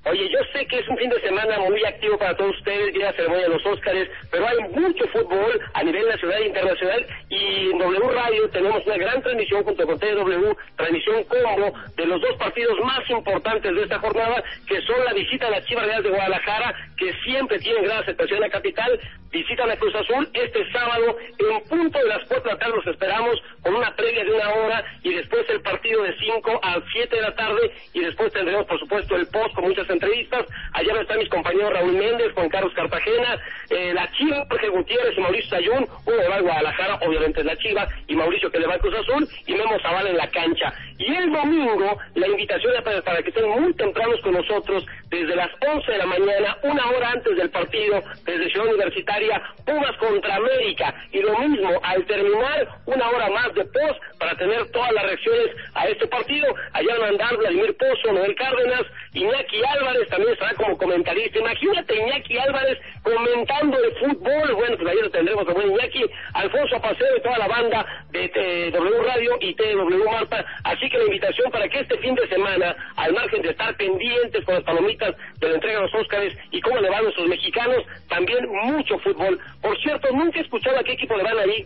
Oye, 0.05 0.29
yo 0.29 0.39
sé 0.51 0.65
que 0.67 0.79
es 0.79 0.87
un 0.89 0.97
fin 0.97 1.09
de 1.09 1.21
semana 1.21 1.59
muy 1.59 1.81
activo 1.85 2.17
para 2.17 2.35
todos 2.35 2.57
ustedes, 2.57 2.91
viene 2.91 3.05
la 3.05 3.13
ceremonia 3.13 3.43
de 3.43 3.53
los 3.53 3.65
Óscares, 3.65 4.09
pero 4.29 4.45
hay 4.45 4.57
mucho 4.71 5.07
fútbol 5.07 5.61
a 5.73 5.81
nivel 5.81 6.05
nacional 6.09 6.41
e 6.41 6.47
internacional 6.47 7.07
y 7.29 7.71
en 7.71 7.77
W 7.77 8.11
Radio 8.11 8.49
tenemos 8.49 8.85
una 8.85 8.97
gran 8.97 9.21
transmisión 9.21 9.63
junto 9.63 9.85
con 9.85 9.97
TW, 9.97 10.57
transmisión 10.75 11.23
combo 11.23 11.73
de 11.95 12.05
los 12.05 12.19
dos 12.19 12.35
partidos 12.35 12.77
más 12.83 13.09
importantes 13.09 13.73
de 13.73 13.83
esta 13.83 13.99
jornada, 13.99 14.43
que 14.67 14.81
son 14.81 15.05
la 15.05 15.13
visita 15.13 15.47
a 15.47 15.51
la 15.51 15.63
Chivas 15.63 15.85
Real 15.85 16.03
de 16.03 16.09
Guadalajara, 16.09 16.75
que 16.97 17.13
siempre 17.23 17.59
tienen 17.59 17.85
gran 17.85 18.03
aceptación 18.03 18.37
en 18.37 18.43
la 18.43 18.49
capital, 18.49 18.99
visitan 19.33 19.69
a 19.69 19.75
Cruz 19.75 19.93
Azul 19.95 20.29
este 20.33 20.71
sábado 20.71 21.17
en 21.39 21.63
punto 21.67 21.97
de 21.97 22.05
las 22.05 22.23
4 22.27 22.43
de 22.43 22.51
la 22.51 22.59
tarde 22.59 22.75
los 22.75 22.87
esperamos 22.87 23.41
con 23.61 23.75
una 23.75 23.95
previa 23.95 24.23
de 24.23 24.31
una 24.31 24.49
hora 24.53 24.83
y 25.01 25.13
después 25.13 25.43
el 25.49 25.61
partido 25.61 26.03
de 26.03 26.15
5 26.17 26.59
a 26.61 26.79
7 26.93 27.15
de 27.15 27.21
la 27.21 27.35
tarde 27.35 27.71
y 27.93 28.01
después 28.01 28.31
tendremos 28.31 28.65
por 28.65 28.79
supuesto 28.79 29.15
el 29.15 29.27
post 29.27 29.55
con 29.55 29.65
muchas 29.65 29.89
entrevistas. 29.89 30.45
Allá 30.73 31.01
están 31.01 31.17
mis 31.17 31.29
compañeros 31.29 31.73
Raúl 31.73 31.93
Méndez, 31.93 32.31
Juan 32.33 32.49
Carlos 32.49 32.73
Cartagena, 32.75 33.39
eh, 33.69 33.91
la 33.93 34.09
Chiva, 34.11 34.45
Jorge 34.49 34.69
Gutiérrez 34.69 35.17
y 35.17 35.21
Mauricio 35.21 35.49
Sayún, 35.49 35.87
uno 36.05 36.17
le 36.17 36.29
va 36.29 36.35
al 36.35 36.43
Guadalajara, 36.43 36.99
obviamente 37.01 37.39
es 37.39 37.45
la 37.45 37.57
Chiva, 37.57 37.87
y 38.07 38.15
Mauricio 38.15 38.51
que 38.51 38.59
le 38.59 38.67
va 38.67 38.75
al 38.75 38.79
Cruz 38.79 38.95
Azul 38.95 39.27
y 39.47 39.53
Memo 39.53 39.79
Zavala 39.81 40.09
en 40.09 40.17
la 40.17 40.29
cancha. 40.29 40.73
Y 41.05 41.15
el 41.15 41.31
domingo 41.33 41.97
la 42.15 42.27
invitación 42.27 42.73
es 42.77 42.81
para, 43.03 43.21
que 43.21 43.29
estén 43.29 43.49
muy 43.49 43.73
tempranos 43.73 44.21
con 44.21 44.33
nosotros 44.33 44.85
desde 45.09 45.35
las 45.35 45.49
11 45.59 45.91
de 45.91 45.97
la 45.97 46.05
mañana, 46.05 46.57
una 46.63 46.89
hora 46.91 47.11
antes 47.11 47.35
del 47.35 47.49
partido, 47.49 48.01
desde 48.25 48.49
Ciudad 48.49 48.67
Universitaria, 48.67 49.41
Pumas 49.65 49.97
contra 49.97 50.35
América. 50.35 50.95
Y 51.11 51.19
lo 51.19 51.37
mismo, 51.39 51.69
al 51.83 52.05
terminar, 52.05 52.67
una 52.85 53.09
hora 53.09 53.29
más 53.31 53.53
de 53.53 53.65
post 53.65 53.99
para 54.17 54.35
tener 54.37 54.65
todas 54.71 54.93
las 54.93 55.05
reacciones 55.05 55.47
a 55.73 55.87
este 55.87 56.07
partido. 56.07 56.47
Allá 56.71 56.93
van 56.97 57.03
a 57.03 57.07
andar 57.09 57.37
Vladimir 57.37 57.75
Pozo, 57.75 58.13
Noel 58.13 58.35
Cárdenas, 58.35 58.83
Iñaki 59.13 59.61
Álvarez 59.63 60.07
también 60.09 60.33
estará 60.33 60.53
como 60.55 60.77
comentarista. 60.77 61.39
Imagínate 61.39 61.95
Iñaki 61.95 62.37
Álvarez 62.37 62.79
comentando 63.03 63.77
de 63.79 63.91
fútbol. 63.91 64.53
Bueno, 64.55 64.77
pues 64.77 64.95
lo 65.01 65.11
tendremos 65.11 65.47
a 65.47 65.53
buen 65.53 65.71
Iñaki, 65.71 66.05
Alfonso 66.33 66.77
Apaceo 66.77 67.17
y 67.17 67.21
toda 67.21 67.37
la 67.37 67.47
banda 67.47 67.85
de 68.11 68.29
TW 68.29 69.03
Radio 69.03 69.37
y 69.41 69.53
TW 69.53 70.09
Marta. 70.09 70.45
Así 70.63 70.89
que 70.93 70.99
la 70.99 71.05
invitación 71.05 71.51
para 71.51 71.67
que 71.67 71.79
este 71.79 71.97
fin 71.97 72.13
de 72.13 72.27
semana, 72.27 72.75
al 72.95 73.13
margen 73.13 73.41
de 73.41 73.49
estar 73.49 73.75
pendientes 73.75 74.45
con 74.45 74.53
las 74.55 74.63
palomitas 74.63 75.15
de 75.39 75.47
la 75.49 75.55
entrega 75.55 75.77
de 75.77 75.81
los 75.87 75.95
Óscares 75.95 76.37
y 76.51 76.61
cómo 76.61 76.79
le 76.79 76.89
van 76.89 76.99
a 76.99 77.03
nuestros 77.03 77.27
mexicanos, 77.27 77.77
también 78.07 78.45
mucho 78.63 78.99
fútbol. 78.99 79.39
Por 79.61 79.75
cierto, 79.81 80.07
nunca 80.13 80.39
he 80.39 80.43
escuchado 80.43 80.77
a 80.77 80.83
qué 80.83 80.93
equipo 80.93 81.17
le 81.17 81.23
van 81.23 81.39
ahí. 81.39 81.65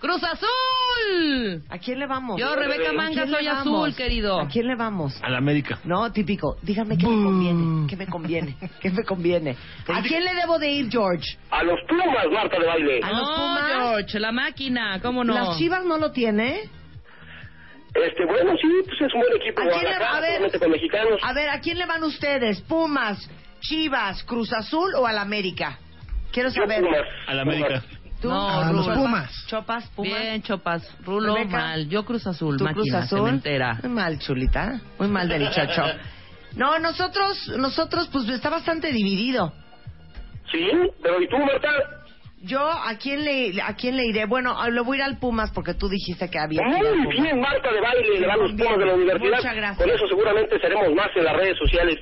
¡Cruz 0.00 0.22
Azul! 0.22 1.62
¿A 1.70 1.78
quién 1.78 1.98
le 1.98 2.06
vamos? 2.06 2.38
Yo, 2.38 2.54
Rebeca 2.56 2.90
¿A 2.90 2.92
Manga, 2.92 3.26
soy 3.26 3.46
azul, 3.46 3.94
querido. 3.94 4.38
¿A 4.40 4.48
quién 4.48 4.66
le 4.66 4.76
vamos? 4.76 5.18
A 5.22 5.30
la 5.30 5.38
América. 5.38 5.78
No, 5.84 6.10
típico. 6.12 6.56
Dígame 6.62 6.98
qué 6.98 7.06
me 7.06 7.24
conviene. 7.24 7.86
¿Qué 7.88 7.96
me 7.96 8.06
conviene? 8.06 8.56
¿Qué 8.80 8.90
me 8.90 9.04
conviene? 9.04 9.56
¿A 9.88 10.02
quién 10.02 10.24
le 10.24 10.34
debo 10.34 10.58
de 10.58 10.70
ir, 10.70 10.90
George? 10.90 11.38
A 11.50 11.62
los 11.62 11.78
Pumas, 11.88 12.26
Marta 12.32 12.58
de 12.58 12.66
baile. 12.66 13.00
¿A 13.02 13.10
los 13.12 13.20
No, 13.22 13.34
Pumas? 13.36 13.72
George, 13.72 14.20
la 14.20 14.32
máquina, 14.32 15.00
¿cómo 15.00 15.24
no? 15.24 15.34
¿Las 15.34 15.58
Chivas 15.58 15.84
no 15.84 15.96
lo 15.98 16.10
tiene? 16.12 16.68
Este, 17.94 18.24
bueno, 18.26 18.52
sí, 18.60 18.68
pues 18.86 19.00
es 19.00 19.14
un 19.14 19.20
buen 19.20 19.36
equipo 19.40 19.62
¿A 19.62 19.68
quién 19.68 19.84
le- 19.84 19.94
a 20.04 20.20
ver. 20.20 20.58
con 20.60 20.70
mexicanos. 20.70 21.20
A 21.22 21.32
ver, 21.32 21.48
¿a 21.50 21.60
quién 21.60 21.78
le 21.78 21.86
van 21.86 22.02
ustedes? 22.02 22.60
¿Pumas, 22.62 23.28
Chivas, 23.60 24.22
Cruz 24.24 24.52
Azul 24.52 24.94
o 24.96 25.06
al 25.06 25.18
América? 25.18 25.78
Quiero 26.32 26.48
Yo 26.50 26.62
saber. 26.62 26.80
Pumas. 26.82 27.00
A 27.28 27.34
la 27.34 27.42
América. 27.42 27.82
¿Tú? 28.20 28.28
No, 28.30 28.48
A 28.48 28.72
los 28.72 28.86
Rulo. 28.86 28.96
Pumas. 28.96 29.44
¿Chopas, 29.46 29.88
Pumas? 29.90 30.18
Bien, 30.18 30.42
Chopas. 30.42 30.96
Rulo, 31.04 31.34
Rebeca. 31.36 31.56
mal. 31.56 31.88
Yo 31.88 32.04
Cruz 32.04 32.26
Azul, 32.26 32.56
¿Tú 32.56 32.64
máquina, 32.64 32.82
Cruz 32.82 32.94
Azul? 32.94 33.18
cementera. 33.20 33.78
Muy 33.82 33.92
mal, 33.92 34.18
chulita. 34.18 34.80
Muy 34.98 35.08
mal 35.08 35.28
del 35.28 35.48
chocho. 35.50 35.82
No, 36.56 36.78
nosotros, 36.78 37.48
nosotros, 37.58 38.08
pues 38.12 38.28
está 38.28 38.48
bastante 38.48 38.92
dividido. 38.92 39.52
Sí, 40.52 40.68
pero 41.02 41.20
¿y 41.20 41.26
tú, 41.28 41.36
Marta? 41.36 41.68
Yo, 42.46 42.60
¿a 42.60 42.96
quién 42.98 43.24
le, 43.24 43.60
a 43.62 43.74
quién 43.74 43.96
le 43.96 44.04
iré? 44.06 44.26
Bueno, 44.26 44.60
a- 44.60 44.68
le 44.68 44.80
voy 44.82 44.96
a 44.98 45.00
ir 45.00 45.04
al 45.04 45.18
Pumas 45.18 45.50
porque 45.52 45.74
tú 45.74 45.88
dijiste 45.88 46.28
que 46.30 46.38
había 46.38 46.60
Muy 46.62 47.20
bien, 47.20 47.40
Marta 47.40 47.72
de 47.72 47.80
baile, 47.80 48.20
le 48.20 48.26
van 48.26 48.38
los 48.38 48.54
Bien, 48.54 48.66
Pumas 48.66 48.78
de 48.80 48.86
la 48.86 48.94
universidad. 48.94 49.36
muchas 49.36 49.54
gracias. 49.56 49.78
Con 49.78 49.90
eso 49.90 50.06
seguramente 50.08 50.58
seremos 50.60 50.94
más 50.94 51.08
en 51.16 51.24
las 51.24 51.36
redes 51.36 51.56
sociales. 51.58 51.96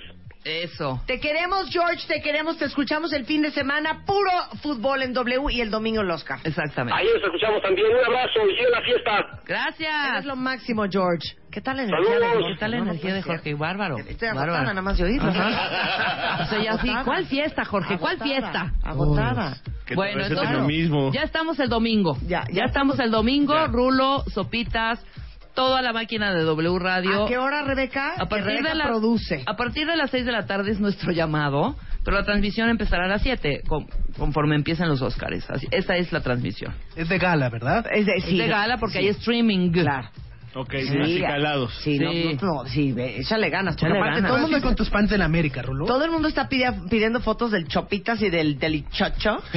Eso. 0.44 1.00
Te 1.06 1.20
queremos, 1.20 1.70
George, 1.70 2.04
te 2.08 2.20
queremos, 2.20 2.58
te 2.58 2.64
escuchamos 2.64 3.12
el 3.12 3.24
fin 3.26 3.42
de 3.42 3.52
semana, 3.52 4.04
puro 4.04 4.30
fútbol 4.60 5.02
en 5.04 5.12
W 5.12 5.52
y 5.52 5.60
el 5.60 5.70
domingo 5.70 6.00
el 6.00 6.10
Oscar. 6.10 6.40
Exactamente. 6.42 6.98
Ahí 6.98 7.06
nos 7.14 7.22
escuchamos 7.22 7.62
también. 7.62 7.86
Un 7.94 8.04
abrazo 8.04 8.40
y 8.50 8.56
sigue 8.56 8.70
la 8.70 8.82
fiesta. 8.82 9.40
Gracias. 9.46 10.18
Es 10.18 10.24
lo 10.24 10.34
máximo, 10.34 10.84
George. 10.90 11.36
¿Qué 11.52 11.60
tal 11.60 11.76
la 11.76 11.82
energía 11.84 12.14
de 12.14 12.20
¿Qué 12.20 12.42
Jorge? 12.42 12.56
tal 12.58 12.70
la 12.72 12.76
No, 12.78 12.84
no 12.86 12.90
energía 12.90 13.10
puede 13.10 13.14
de. 13.16 13.22
Jorge? 13.22 13.54
Bárbaro. 13.54 13.98
Estoy 13.98 14.28
agotada 14.28 14.46
Bárbaro. 14.46 14.64
nada 14.68 14.82
más 14.82 14.98
de 14.98 15.04
oírlo. 15.04 15.28
O 15.32 16.44
sea, 16.46 16.62
ya 16.62 16.72
así, 16.72 16.88
Agotada. 16.88 17.04
¿cuál 17.04 17.26
fiesta, 17.26 17.64
Jorge? 17.64 17.98
¿Cuál 17.98 18.18
fiesta? 18.18 18.72
Agotada. 18.82 19.56
Que 19.86 19.94
Bueno, 19.94 20.24
entonces 20.24 20.50
lo 20.56 20.64
mismo. 20.64 21.12
ya 21.12 21.22
estamos 21.22 21.58
el 21.60 21.68
domingo. 21.68 22.16
Ya, 22.26 22.44
ya 22.52 22.64
estamos 22.64 22.98
el 22.98 23.10
domingo, 23.10 23.54
Ya. 23.54 23.66
Rulo, 23.66 24.24
Sopitas, 24.32 25.04
toda 25.54 25.82
la 25.82 25.92
máquina 25.92 26.32
de 26.32 26.42
W 26.42 26.78
Radio. 26.78 27.24
¿A 27.24 27.28
qué 27.28 27.36
hora, 27.38 27.62
Rebeca? 27.62 28.14
A 28.18 28.26
partir, 28.26 28.46
Rebeca 28.46 28.70
de 28.70 28.74
las, 28.76 28.88
produce. 28.88 29.42
a 29.46 29.54
partir 29.56 29.86
de 29.86 29.96
las 29.96 30.10
6 30.10 30.24
de 30.24 30.32
la 30.32 30.46
tarde 30.46 30.70
es 30.72 30.80
nuestro 30.80 31.12
llamado, 31.12 31.76
pero 32.04 32.16
la 32.16 32.24
transmisión 32.24 32.68
empezará 32.70 33.04
a 33.04 33.08
las 33.08 33.22
7, 33.22 33.62
con- 33.68 33.86
conforme 34.18 34.56
empiezan 34.56 34.88
los 34.88 35.02
Óscares. 35.02 35.48
Así- 35.50 35.68
Esa 35.70 35.96
es 35.96 36.10
la 36.12 36.20
transmisión. 36.22 36.74
Es 36.96 37.08
de 37.08 37.18
gala, 37.18 37.50
¿verdad? 37.50 37.84
Es 37.92 38.06
de, 38.06 38.14
Es 38.16 38.24
sí, 38.24 38.38
de 38.38 38.48
gala 38.48 38.78
porque 38.78 38.98
hay 38.98 39.08
streaming. 39.08 39.70
Claro. 39.72 40.08
Ok, 40.54 40.70
Sí, 40.82 40.98
así 41.00 41.20
calados. 41.22 41.72
Sí, 41.82 41.98
no, 41.98 42.12
Sí. 42.12 42.38
no, 42.42 42.54
no, 42.62 42.68
sí, 42.68 42.92
ve, 42.92 43.18
échale 43.20 43.48
ganas. 43.48 43.74
Porque 43.74 43.86
Échale 43.86 43.98
aparte 44.00 44.16
ganas. 44.16 44.28
todo 44.30 44.36
el 44.36 44.42
¿Cómo 44.42 44.52
mundo 44.52 44.66
con 44.68 44.76
tus 44.76 44.90
pants 44.90 45.12
en 45.12 45.22
América, 45.22 45.62
Rulo? 45.62 45.86
Todo 45.86 46.04
el 46.04 46.10
mundo 46.10 46.28
está 46.28 46.48
pide- 46.48 46.88
pidiendo 46.90 47.20
fotos 47.20 47.50
del 47.52 47.66
Chopitas 47.68 48.20
y 48.20 48.28
del 48.28 48.58
Delichocho. 48.58 49.42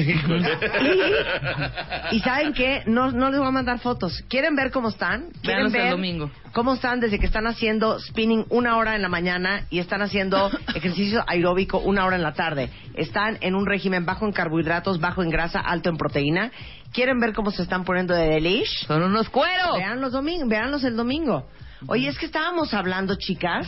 y, 2.11 2.15
y 2.15 2.19
¿saben 2.21 2.53
qué? 2.53 2.83
No, 2.85 3.11
no 3.11 3.29
les 3.29 3.39
voy 3.39 3.47
a 3.47 3.51
mandar 3.51 3.79
fotos. 3.79 4.23
¿Quieren 4.29 4.55
ver 4.55 4.71
cómo 4.71 4.89
están? 4.89 5.25
¿Quieren 5.41 5.71
Véanos 5.71 5.73
el 5.73 5.81
ver 5.81 5.91
domingo. 5.91 6.31
cómo 6.53 6.73
están 6.75 6.99
desde 6.99 7.19
que 7.19 7.25
están 7.25 7.47
haciendo 7.47 7.99
spinning 7.99 8.45
una 8.49 8.77
hora 8.77 8.95
en 8.95 9.01
la 9.01 9.09
mañana 9.09 9.65
y 9.69 9.79
están 9.79 10.01
haciendo 10.01 10.49
ejercicio 10.75 11.23
aeróbico 11.27 11.79
una 11.79 12.05
hora 12.05 12.15
en 12.15 12.23
la 12.23 12.33
tarde? 12.33 12.69
Están 12.95 13.37
en 13.41 13.55
un 13.55 13.65
régimen 13.65 14.05
bajo 14.05 14.25
en 14.25 14.31
carbohidratos, 14.31 14.99
bajo 14.99 15.23
en 15.23 15.29
grasa, 15.29 15.59
alto 15.59 15.89
en 15.89 15.97
proteína. 15.97 16.51
¿Quieren 16.95 17.19
ver 17.19 17.33
cómo 17.33 17.51
se 17.51 17.61
están 17.61 17.83
poniendo 17.83 18.13
de 18.15 18.29
delish? 18.29 18.87
Son 18.87 19.03
unos 19.03 19.29
cueros. 19.29 19.75
Veanlos, 19.75 20.13
domingo, 20.13 20.47
véanlos 20.47 20.81
el 20.85 20.95
domingo. 20.95 21.45
Oye, 21.87 22.07
es 22.07 22.17
que 22.17 22.25
estábamos 22.25 22.73
hablando, 22.73 23.15
chicas, 23.15 23.67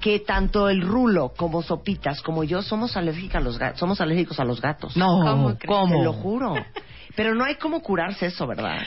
que 0.00 0.18
tanto 0.18 0.68
el 0.68 0.82
rulo 0.82 1.32
como 1.36 1.62
sopitas 1.62 2.20
como 2.20 2.42
yo 2.42 2.62
somos 2.62 2.96
alérgicas 2.96 3.36
a 3.36 3.44
los 3.44 3.58
gatos, 3.58 3.78
somos 3.78 4.00
alérgicos 4.00 4.40
a 4.40 4.44
los 4.44 4.60
gatos. 4.60 4.96
No, 4.96 5.20
¿Cómo 5.22 5.56
¿cómo? 5.64 5.98
Te 5.98 6.02
lo 6.02 6.12
juro. 6.14 6.54
Pero 7.14 7.36
no 7.36 7.44
hay 7.44 7.54
cómo 7.54 7.80
curarse 7.80 8.26
eso, 8.26 8.44
¿verdad? 8.44 8.82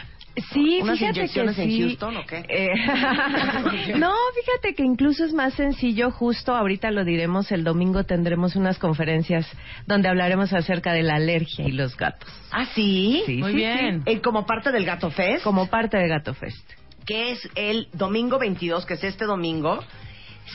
Sí, 0.53 0.79
¿Unas 0.81 0.99
fíjate 0.99 1.19
inyecciones 1.19 1.55
que 1.55 1.63
en 1.63 1.69
sí. 1.71 1.79
Houston 1.81 2.17
o 2.17 2.25
qué? 2.25 2.45
Eh, 2.47 2.69
no, 3.97 4.13
fíjate 4.35 4.75
que 4.75 4.83
incluso 4.83 5.25
es 5.25 5.33
más 5.33 5.53
sencillo, 5.55 6.11
justo 6.11 6.55
ahorita 6.55 6.91
lo 6.91 7.03
diremos, 7.03 7.51
el 7.51 7.63
domingo 7.63 8.03
tendremos 8.03 8.55
unas 8.55 8.77
conferencias 8.77 9.47
donde 9.87 10.09
hablaremos 10.09 10.53
acerca 10.53 10.93
de 10.93 11.03
la 11.03 11.15
alergia 11.15 11.67
y 11.67 11.71
los 11.71 11.97
gatos. 11.97 12.29
¿Ah, 12.51 12.65
sí? 12.75 13.23
Sí, 13.25 13.37
Muy 13.37 13.51
sí, 13.51 13.57
bien. 13.57 14.03
Eh, 14.05 14.21
como 14.21 14.45
parte 14.45 14.71
del 14.71 14.85
Gato 14.85 15.09
Fest, 15.09 15.43
como 15.43 15.67
parte 15.67 15.97
de 15.97 16.07
Gato 16.07 16.33
Fest. 16.33 16.69
que 17.05 17.31
es 17.31 17.49
el 17.55 17.87
domingo 17.93 18.37
22, 18.37 18.85
que 18.85 18.93
es 18.93 19.03
este 19.03 19.25
domingo, 19.25 19.83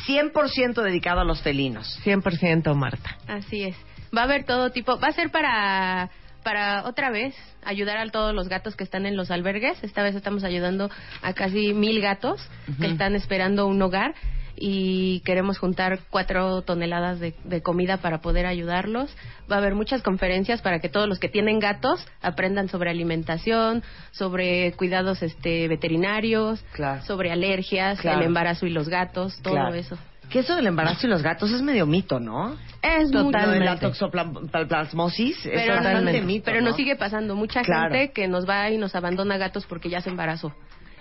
100% 0.07 0.83
dedicado 0.83 1.21
a 1.21 1.25
los 1.25 1.43
felinos. 1.43 1.99
100% 2.05 2.75
Marta. 2.75 3.19
Así 3.27 3.65
es. 3.65 3.77
Va 4.17 4.23
a 4.23 4.25
haber 4.25 4.45
todo 4.45 4.71
tipo. 4.71 4.99
Va 5.01 5.09
a 5.09 5.13
ser 5.13 5.31
para 5.31 6.11
para 6.43 6.85
otra 6.87 7.11
vez 7.11 7.35
ayudar 7.65 7.97
a 7.99 8.11
todos 8.11 8.35
los 8.35 8.49
gatos 8.49 8.77
que 8.77 8.85
están 8.85 9.07
en 9.07 9.17
los 9.17 9.31
albergues. 9.31 9.83
Esta 9.83 10.03
vez 10.03 10.15
estamos 10.15 10.45
ayudando 10.45 10.91
a 11.23 11.33
casi 11.33 11.73
mil 11.75 12.01
gatos 12.01 12.41
que 12.81 12.87
están 12.87 13.15
esperando 13.15 13.67
un 13.67 13.81
hogar 13.83 14.15
y 14.55 15.21
queremos 15.25 15.59
juntar 15.59 16.01
cuatro 16.11 16.63
toneladas 16.63 17.19
de, 17.19 17.35
de 17.45 17.63
comida 17.63 17.97
para 17.97 18.21
poder 18.21 18.47
ayudarlos. 18.47 19.11
Va 19.51 19.57
a 19.57 19.59
haber 19.59 19.75
muchas 19.75 20.03
conferencias 20.03 20.61
para 20.63 20.79
que 20.79 20.89
todos 20.89 21.09
los 21.09 21.19
que 21.19 21.29
tienen 21.29 21.59
gatos 21.59 22.07
aprendan 22.21 22.69
sobre 22.69 22.91
alimentación, 22.91 23.83
sobre 24.13 24.73
cuidados 24.73 25.23
este 25.23 25.69
veterinarios, 25.69 26.63
Claro. 26.73 27.03
sobre 27.03 27.33
alergias, 27.33 28.01
Claro. 28.01 28.21
el 28.21 28.27
embarazo 28.27 28.67
y 28.67 28.71
los 28.71 28.89
gatos, 28.89 29.41
todo 29.43 29.55
Claro. 29.55 29.75
eso. 29.75 29.97
Que 30.33 30.39
eso 30.41 30.57
del 30.57 30.67
embarazo 30.67 31.07
y 31.07 31.11
los 31.11 31.23
gatos 31.23 31.51
es 31.51 31.61
medio 31.63 31.87
mito, 31.87 32.19
¿no? 32.19 32.57
Es 32.83 33.11
Lo 33.13 33.19
de 33.21 33.25
totalmente. 33.27 33.65
la 33.67 33.79
toxoplasmosis 33.79 35.47
es 35.47 35.53
pero, 35.53 35.81
nos, 35.81 36.25
mito, 36.25 36.45
pero 36.47 36.61
¿no? 36.61 36.69
nos 36.69 36.77
sigue 36.77 36.97
pasando 36.97 37.35
mucha 37.37 37.63
Claro. 37.63 37.95
gente 37.95 38.13
que 38.13 38.29
nos 38.29 38.49
va 38.49 38.71
y 38.71 38.79
nos 38.79 38.95
abandona 38.95 39.37
gatos 39.37 39.67
porque 39.67 39.89
ya 39.91 40.01
se 40.01 40.11
embarazó. 40.11 40.53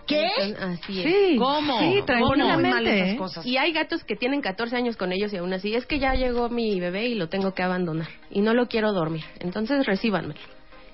¿Qué? 0.07 0.27
Así 0.59 1.01
es. 1.01 1.05
Sí. 1.05 1.35
¿Cómo? 1.37 1.79
Sí, 1.79 1.85
Muy 1.85 1.95
mal 2.01 2.05
tranquilamente. 2.05 3.01
esas 3.03 3.17
cosas. 3.17 3.45
Y 3.45 3.57
hay 3.57 3.71
gatos 3.71 4.03
que 4.03 4.15
tienen 4.15 4.41
14 4.41 4.75
años 4.75 4.97
con 4.97 5.11
ellos 5.13 5.31
y 5.31 5.37
aún 5.37 5.53
así 5.53 5.73
es 5.75 5.85
que 5.85 5.99
ya 5.99 6.13
llegó 6.15 6.49
mi 6.49 6.79
bebé 6.79 7.07
y 7.07 7.15
lo 7.15 7.29
tengo 7.29 7.53
que 7.53 7.63
abandonar 7.63 8.09
y 8.29 8.41
no 8.41 8.53
lo 8.53 8.67
quiero 8.67 8.91
dormir. 8.91 9.23
Entonces 9.39 9.85
recíbanme. 9.85 10.35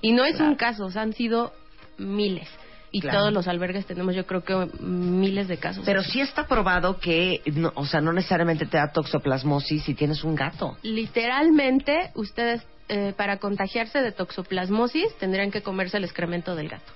Y 0.02 0.12
no 0.12 0.26
es 0.26 0.40
un 0.40 0.56
caso, 0.56 0.86
o 0.86 0.92
sea, 0.92 1.02
han 1.02 1.14
sido 1.14 1.54
miles. 1.98 2.48
Y 2.92 3.02
Claro. 3.02 3.20
todos 3.20 3.34
los 3.34 3.48
albergues 3.50 3.86
tenemos 3.86 4.16
yo 4.16 4.26
creo 4.26 4.44
que 4.44 4.56
miles 4.82 5.48
de 5.50 5.58
casos. 5.58 5.84
Pero 5.86 6.02
sí 6.04 6.22
está 6.22 6.48
probado 6.48 7.00
que, 7.00 7.42
no, 7.54 7.72
o 7.76 7.86
sea, 7.86 8.00
no 8.02 8.14
necesariamente 8.14 8.66
te 8.66 8.78
da 8.78 8.92
toxoplasmosis 8.94 9.84
si 9.84 9.94
tienes 9.94 10.24
un 10.24 10.36
gato. 10.36 10.78
Literalmente, 10.84 12.12
ustedes 12.16 12.66
eh, 12.90 13.14
para 13.18 13.38
contagiarse 13.38 14.02
de 14.02 14.12
toxoplasmosis 14.14 15.18
tendrían 15.18 15.52
que 15.52 15.62
comerse 15.62 15.98
el 15.98 16.06
excremento 16.06 16.56
del 16.56 16.70
gato. 16.70 16.94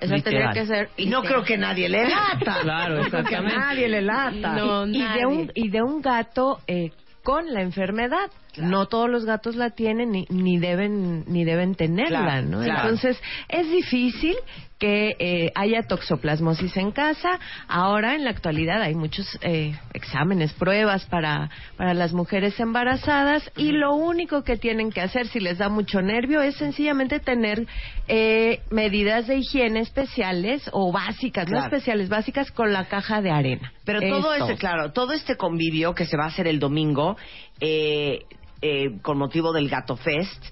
Eso 0.00 0.14
Literal. 0.14 0.52
tendría 0.54 0.62
que 0.62 0.66
ser. 0.66 0.88
Y 0.96 1.06
no 1.06 1.22
creo 1.22 1.42
que 1.44 1.56
nadie 1.58 1.88
le 1.88 2.08
lata. 2.08 2.58
Claro, 2.62 2.96
No 2.96 3.00
creo 3.08 3.10
que 3.10 3.16
exactamente. 3.34 3.58
nadie 3.58 3.88
le 3.88 4.02
lata. 4.02 4.52
No, 4.54 4.86
y, 4.86 4.96
y 4.98 5.02
de 5.18 5.26
un, 5.26 5.52
y 5.54 5.68
de 5.70 5.82
un 5.82 6.00
gato 6.02 6.58
eh, 6.66 6.90
con 7.22 7.52
la 7.52 7.62
enfermedad. 7.62 8.30
No 8.56 8.86
todos 8.86 9.08
los 9.08 9.24
gatos 9.24 9.56
la 9.56 9.70
tienen 9.70 10.10
ni, 10.12 10.26
ni 10.28 10.58
deben 10.58 11.24
ni 11.26 11.44
deben 11.44 11.74
tenerla, 11.74 12.22
Claro, 12.22 12.46
¿no? 12.46 12.62
claro. 12.62 12.80
Entonces 12.82 13.20
es 13.48 13.70
difícil 13.70 14.36
que 14.78 15.14
eh, 15.18 15.52
haya 15.56 15.82
toxoplasmosis 15.82 16.74
en 16.78 16.90
casa. 16.90 17.38
Ahora 17.68 18.14
en 18.14 18.24
la 18.24 18.30
actualidad 18.30 18.80
hay 18.80 18.94
muchos 18.94 19.26
eh, 19.42 19.74
exámenes, 19.92 20.54
pruebas 20.54 21.04
para 21.04 21.50
para 21.76 21.92
las 21.92 22.14
mujeres 22.14 22.58
embarazadas 22.58 23.50
y 23.56 23.72
lo 23.72 23.94
único 23.94 24.42
que 24.42 24.56
tienen 24.56 24.90
que 24.90 25.02
hacer 25.02 25.26
si 25.28 25.38
les 25.38 25.58
da 25.58 25.68
mucho 25.68 26.00
nervio 26.00 26.40
es 26.40 26.56
sencillamente 26.56 27.20
tener 27.20 27.66
eh, 28.08 28.60
medidas 28.70 29.26
de 29.26 29.36
higiene 29.36 29.80
especiales 29.80 30.68
o 30.72 30.90
básicas, 30.92 31.48
no 31.48 31.62
especiales, 31.62 32.08
básicas 32.08 32.50
con 32.50 32.72
la 32.72 32.86
caja 32.86 33.20
de 33.20 33.30
arena. 33.30 33.72
Pero 33.84 34.00
todo 34.00 34.32
Esto. 34.32 34.46
este, 34.46 34.58
claro, 34.58 34.92
todo 34.92 35.12
este 35.12 35.36
convivio 35.36 35.94
que 35.94 36.06
se 36.06 36.16
va 36.16 36.24
a 36.24 36.28
hacer 36.28 36.46
el 36.46 36.58
domingo 36.58 37.16
eh, 37.60 38.24
eh, 38.62 38.98
con 39.02 39.18
motivo 39.18 39.52
del 39.52 39.68
Gato 39.68 39.96
Fest 39.96 40.44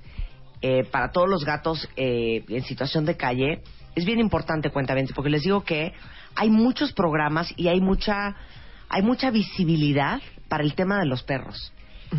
eh, 0.60 0.84
para 0.90 1.12
todos 1.12 1.28
los 1.28 1.44
gatos 1.44 1.88
eh, 1.94 2.44
en 2.48 2.64
situación 2.64 3.04
de 3.04 3.16
calle 3.16 3.62
es 3.94 4.04
bien 4.04 4.18
importante, 4.18 4.70
cuentamente, 4.70 5.12
porque 5.14 5.30
les 5.30 5.42
digo 5.42 5.62
que 5.62 5.92
hay 6.34 6.50
muchos 6.50 6.92
programas 6.92 7.52
y 7.56 7.68
hay 7.68 7.80
mucha 7.80 8.36
hay 8.88 9.02
mucha 9.02 9.30
visibilidad 9.30 10.20
para 10.48 10.64
el 10.64 10.74
tema 10.74 10.98
de 10.98 11.06
los 11.06 11.22
perros. 11.22 11.72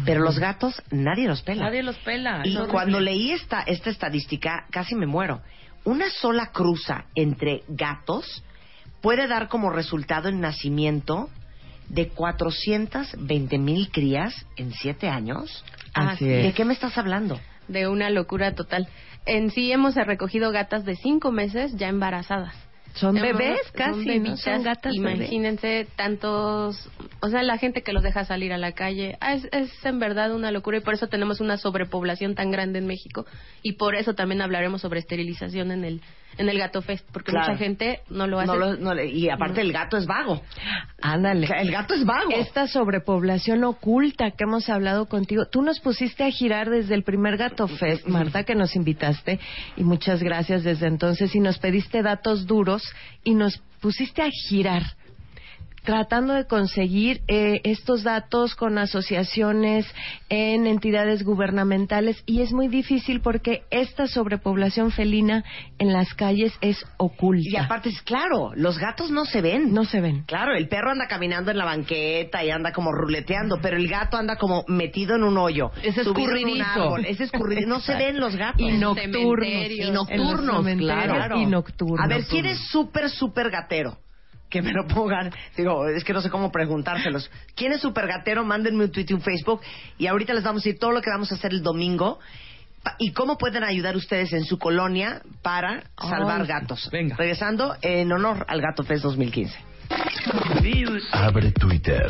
Pero 0.05 0.21
los 0.21 0.37
gatos 0.37 0.81
nadie 0.91 1.27
los 1.27 1.41
pela. 1.41 1.63
Nadie 1.63 1.81
los 1.81 1.97
pela. 1.97 2.43
Y 2.45 2.55
cuando 2.67 2.99
leí 2.99 3.31
esta, 3.31 3.61
esta 3.61 3.89
estadística, 3.89 4.67
casi 4.69 4.95
me 4.95 5.07
muero. 5.07 5.41
Una 5.83 6.09
sola 6.11 6.51
cruza 6.51 7.05
entre 7.15 7.63
gatos 7.67 8.43
puede 9.01 9.27
dar 9.27 9.47
como 9.47 9.71
resultado 9.71 10.29
el 10.29 10.39
nacimiento 10.39 11.29
de 11.89 12.07
420 12.09 13.57
mil 13.57 13.89
crías 13.91 14.45
en 14.57 14.71
siete 14.73 15.09
años. 15.09 15.63
Así 15.93 16.25
¿De 16.25 16.47
es. 16.49 16.55
qué 16.55 16.65
me 16.65 16.73
estás 16.73 16.97
hablando? 16.97 17.39
de 17.67 17.87
una 17.87 18.09
locura 18.09 18.55
total. 18.55 18.87
En 19.27 19.51
sí 19.51 19.71
hemos 19.71 19.93
recogido 19.93 20.51
gatas 20.51 20.85
de 20.85 20.95
cinco 20.95 21.31
meses 21.31 21.71
ya 21.75 21.87
embarazadas. 21.87 22.55
Son 22.95 23.15
Hemos- 23.15 23.37
bebés 23.37 23.59
son 23.67 23.75
casi. 23.75 24.37
Son 24.37 24.63
gatas 24.63 24.95
bebés. 24.97 25.17
Imagínense 25.19 25.85
tantos, 25.95 26.89
o 27.21 27.29
sea, 27.29 27.43
la 27.43 27.59
gente 27.59 27.83
que 27.83 27.93
los 27.93 28.01
deja 28.01 28.25
salir 28.25 28.53
a 28.53 28.57
la 28.57 28.71
calle. 28.71 29.17
Ah, 29.21 29.33
Es, 29.35 29.47
es 29.51 29.85
en 29.85 29.99
verdad 29.99 30.33
una 30.33 30.49
locura 30.49 30.77
y 30.77 30.81
por 30.81 30.95
eso 30.95 31.07
tenemos 31.09 31.41
una 31.41 31.57
sobrepoblación 31.57 32.33
tan 32.33 32.49
grande 32.49 32.79
en 32.79 32.87
México 32.87 33.27
y 33.61 33.73
por 33.73 33.93
eso 33.95 34.15
también 34.15 34.41
hablaremos 34.41 34.81
sobre 34.81 34.99
esterilización 34.99 35.69
en 35.69 35.83
el 35.85 36.01
en 36.37 36.47
el 36.49 36.57
Gato 36.57 36.81
Fest 36.81 37.05
porque 37.11 37.31
Claro. 37.31 37.47
mucha 37.51 37.57
gente 37.57 37.99
no 38.09 38.27
lo 38.27 38.39
hace. 38.39 38.47
No 38.47 38.55
lo- 38.55 38.77
no 38.77 38.93
le- 38.93 39.07
y 39.07 39.29
aparte 39.29 39.61
el 39.61 39.73
gato 39.73 39.97
es 39.97 40.05
vago. 40.05 40.41
Ándale. 41.01 41.47
El 41.59 41.71
gato 41.71 41.93
es 41.93 42.05
vago. 42.05 42.31
Esta 42.31 42.67
sobrepoblación 42.67 43.63
oculta 43.63 44.31
que 44.31 44.43
hemos 44.43 44.69
hablado 44.69 45.07
contigo, 45.07 45.45
tú 45.51 45.61
nos 45.61 45.79
pusiste 45.79 46.23
a 46.23 46.31
girar 46.31 46.69
desde 46.69 46.95
el 46.95 47.03
primer 47.03 47.37
Gato 47.37 47.67
Fest, 47.67 48.05
Marta, 48.07 48.43
que 48.43 48.55
nos 48.55 48.75
invitaste, 48.75 49.39
y 49.77 49.83
muchas 49.83 50.21
gracias 50.23 50.63
desde 50.63 50.87
entonces, 50.87 51.33
y 51.35 51.39
nos 51.39 51.57
pediste 51.59 52.01
datos 52.03 52.45
duros 52.45 52.83
y 53.23 53.33
nos 53.35 53.57
pusiste 53.81 54.21
a 54.21 54.29
girar 54.49 54.83
tratando 55.83 56.33
de 56.33 56.45
conseguir 56.45 57.21
eh, 57.27 57.61
estos 57.63 58.03
datos 58.03 58.55
con 58.55 58.77
asociaciones 58.77 59.85
en 60.29 60.67
entidades 60.67 61.23
gubernamentales 61.23 62.21
y 62.25 62.41
es 62.41 62.51
muy 62.53 62.67
difícil 62.67 63.21
porque 63.21 63.63
esta 63.71 64.07
sobrepoblación 64.07 64.91
felina 64.91 65.43
en 65.77 65.93
las 65.93 66.13
calles 66.13 66.53
es 66.61 66.85
oculta. 66.97 67.49
Y 67.49 67.55
aparte 67.55 67.89
es 67.89 68.01
claro, 68.01 68.51
los 68.55 68.77
gatos 68.77 69.11
no 69.11 69.25
se 69.25 69.41
ven. 69.41 69.73
No 69.73 69.85
se 69.85 70.01
ven. 70.01 70.23
Claro, 70.25 70.53
el 70.55 70.67
perro 70.67 70.91
anda 70.91 71.07
caminando 71.07 71.51
en 71.51 71.57
la 71.57 71.65
banqueta 71.65 72.43
y 72.43 72.49
anda 72.49 72.71
como 72.71 72.91
ruleteando, 72.91 73.59
pero 73.61 73.77
el 73.77 73.87
gato 73.87 74.17
anda 74.17 74.35
como 74.35 74.63
metido 74.67 75.15
en 75.15 75.23
un 75.23 75.37
hoyo. 75.37 75.71
Es 75.83 75.97
escurridizo. 75.97 76.97
Es 76.97 77.19
escurridizo. 77.19 77.67
No 77.67 77.79
se 77.79 77.95
ven 77.97 78.19
los 78.19 78.35
gatos. 78.35 78.61
Y 78.61 78.77
nocturnos. 78.77 79.71
Y 79.71 79.91
nocturnos, 79.91 80.65
claro. 80.77 81.39
y 81.39 81.45
nocturnos. 81.45 81.99
A 81.99 82.07
ver, 82.07 82.25
¿quién 82.25 82.45
es 82.45 82.59
súper, 82.69 83.09
súper 83.09 83.49
gatero? 83.49 83.97
Que 84.49 84.61
me 84.61 84.71
lo 84.73 84.87
pongan. 84.87 85.31
Digo, 85.55 85.87
es 85.87 86.03
que 86.03 86.13
no 86.13 86.21
sé 86.21 86.29
cómo 86.29 86.51
preguntárselos. 86.51 87.29
¿Quién 87.55 87.71
es 87.73 87.81
súper 87.81 88.07
gatero? 88.07 88.43
Mándenme 88.43 88.85
un 88.85 88.91
tweet 88.91 89.05
y 89.09 89.13
un 89.13 89.21
Facebook. 89.21 89.61
Y 89.97 90.07
ahorita 90.07 90.33
les 90.33 90.43
vamos 90.43 90.61
a 90.61 90.65
decir 90.65 90.79
todo 90.79 90.91
lo 90.91 91.01
que 91.01 91.09
vamos 91.11 91.31
a 91.31 91.35
hacer 91.35 91.51
el 91.51 91.61
domingo. 91.61 92.19
¿Y 92.97 93.11
cómo 93.11 93.37
pueden 93.37 93.63
ayudar 93.63 93.95
ustedes 93.95 94.31
en 94.33 94.45
su 94.45 94.57
colonia 94.57 95.21
para 95.41 95.83
salvar 95.97 96.41
Ay, 96.41 96.47
gatos? 96.47 96.89
venga. 96.91 97.15
Regresando 97.17 97.75
en 97.81 98.11
honor 98.11 98.45
al 98.47 98.61
Gato 98.61 98.83
Fest 98.83 99.03
2015. 99.03 99.55
Abre 101.11 101.51
Twitter. 101.51 102.09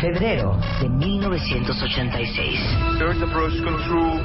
Febrero 0.00 0.58
de 0.80 0.88
1986. 0.90 2.60
Earth 3.00 3.22
approach 3.22 3.54
control. 3.64 4.20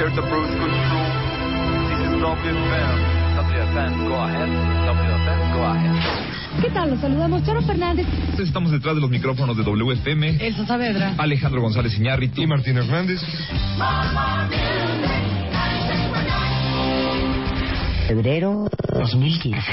Earth 0.00 0.18
approach 0.18 0.50
control. 0.58 1.06
This 1.86 2.00
is 2.00 2.14
WFM. 2.18 3.16
WFM, 3.36 4.08
go 4.08 4.14
ahead. 4.16 4.48
WFM, 4.48 5.54
go 5.54 5.64
ahead. 5.64 6.60
¿Qué 6.60 6.70
tal? 6.70 6.90
Los 6.90 7.00
saludamos 7.00 7.44
Charo 7.44 7.62
Fernández. 7.62 8.06
Estamos 8.36 8.72
detrás 8.72 8.96
de 8.96 9.00
los 9.00 9.10
micrófonos 9.10 9.56
de 9.56 9.62
WFM. 9.62 10.44
Elsa 10.44 10.66
Saavedra. 10.66 11.14
Alejandro 11.18 11.60
González 11.60 11.96
Iñárritu 11.96 12.42
y 12.42 12.46
Martín 12.48 12.76
Hernández. 12.76 13.20
Febrero 18.08 18.68
2015. 18.92 19.72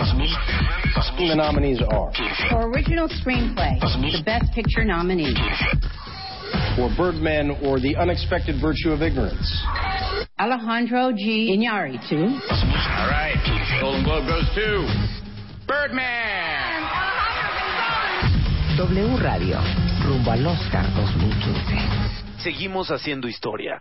2000, 0.00 1.28
The 1.28 1.34
nominees 1.36 1.80
are 1.82 2.12
For 2.50 2.70
original 2.70 3.08
screenplay, 3.08 3.78
the 3.80 4.22
Best 4.24 4.52
Picture 4.54 4.84
nominee. 4.84 5.34
for 6.76 6.88
Birdman 6.96 7.50
or 7.62 7.78
The 7.80 7.96
Unexpected 7.96 8.56
Virtue 8.60 8.90
of 8.92 9.02
Ignorance. 9.02 9.46
Alejandro 10.38 11.12
G. 11.12 11.52
Iñárritu. 11.54 12.16
All 12.16 13.08
right. 13.10 13.36
Golden 13.80 14.02
Globe 14.04 14.26
goes 14.26 14.48
to 14.54 14.86
Birdman. 15.68 16.88
W 18.78 19.16
Radio, 19.18 19.60
rumbo 20.06 20.30
al 20.30 20.46
Oscar 20.46 20.86
2015. 20.96 22.40
Seguimos 22.42 22.90
haciendo 22.90 23.28
historia. 23.28 23.78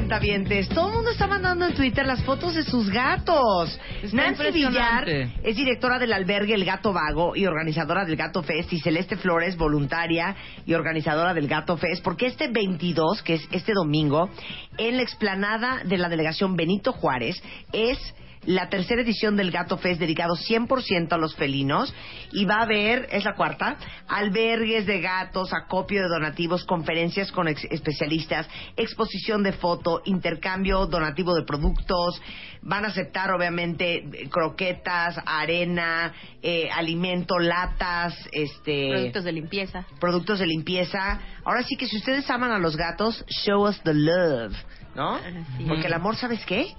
Cuentavientes. 0.00 0.68
Todo 0.70 0.88
el 0.88 0.94
mundo 0.94 1.10
está 1.10 1.26
mandando 1.26 1.66
en 1.66 1.74
Twitter 1.74 2.06
las 2.06 2.22
fotos 2.24 2.54
de 2.54 2.62
sus 2.62 2.88
gatos. 2.88 3.78
Está 4.02 4.16
Nancy 4.16 4.50
Villar 4.50 5.06
es 5.08 5.56
directora 5.56 5.98
del 5.98 6.14
albergue 6.14 6.54
El 6.54 6.64
Gato 6.64 6.94
Vago 6.94 7.36
y 7.36 7.44
organizadora 7.44 8.06
del 8.06 8.16
Gato 8.16 8.42
Fest. 8.42 8.72
Y 8.72 8.80
Celeste 8.80 9.16
Flores, 9.16 9.58
voluntaria 9.58 10.34
y 10.64 10.72
organizadora 10.72 11.34
del 11.34 11.48
Gato 11.48 11.76
Fest. 11.76 12.02
Porque 12.02 12.26
este 12.26 12.48
22, 12.48 13.22
que 13.22 13.34
es 13.34 13.48
este 13.52 13.74
domingo, 13.74 14.30
en 14.78 14.96
la 14.96 15.02
explanada 15.02 15.82
de 15.84 15.98
la 15.98 16.08
delegación 16.08 16.56
Benito 16.56 16.92
Juárez, 16.92 17.42
es 17.72 17.98
la 18.46 18.70
tercera 18.70 19.02
edición 19.02 19.36
del 19.36 19.50
Gato 19.50 19.76
Fest 19.76 20.00
dedicado 20.00 20.34
100% 20.34 21.12
a 21.12 21.18
los 21.18 21.34
felinos 21.36 21.92
y 22.32 22.46
va 22.46 22.56
a 22.56 22.62
haber, 22.62 23.06
es 23.12 23.24
la 23.24 23.34
cuarta, 23.34 23.76
albergues 24.08 24.86
de 24.86 25.00
gatos, 25.00 25.52
acopio 25.52 26.02
de 26.02 26.08
donativos, 26.08 26.64
conferencias 26.64 27.30
con 27.32 27.48
ex- 27.48 27.64
especialistas, 27.70 28.48
exposición 28.76 29.42
de 29.42 29.52
foto, 29.52 30.00
intercambio 30.06 30.86
donativo 30.86 31.34
de 31.34 31.42
productos, 31.42 32.20
van 32.62 32.84
a 32.86 32.88
aceptar 32.88 33.30
obviamente 33.30 34.08
croquetas, 34.30 35.16
arena, 35.26 36.12
eh, 36.42 36.70
alimento, 36.72 37.38
latas, 37.38 38.14
este 38.32 38.88
Productos 38.90 39.24
de 39.24 39.32
limpieza. 39.32 39.84
productos 40.00 40.38
de 40.38 40.46
limpieza. 40.46 41.20
Ahora 41.44 41.62
sí 41.62 41.76
que 41.76 41.86
si 41.86 41.98
ustedes 41.98 42.28
aman 42.30 42.52
a 42.52 42.58
los 42.58 42.76
gatos, 42.76 43.22
show 43.28 43.68
us 43.68 43.80
the 43.82 43.92
love, 43.92 44.54
¿no? 44.94 45.18
sí. 45.58 45.64
Porque 45.68 45.86
el 45.88 45.92
amor, 45.92 46.16
¿sabes 46.16 46.44
qué? 46.46 46.74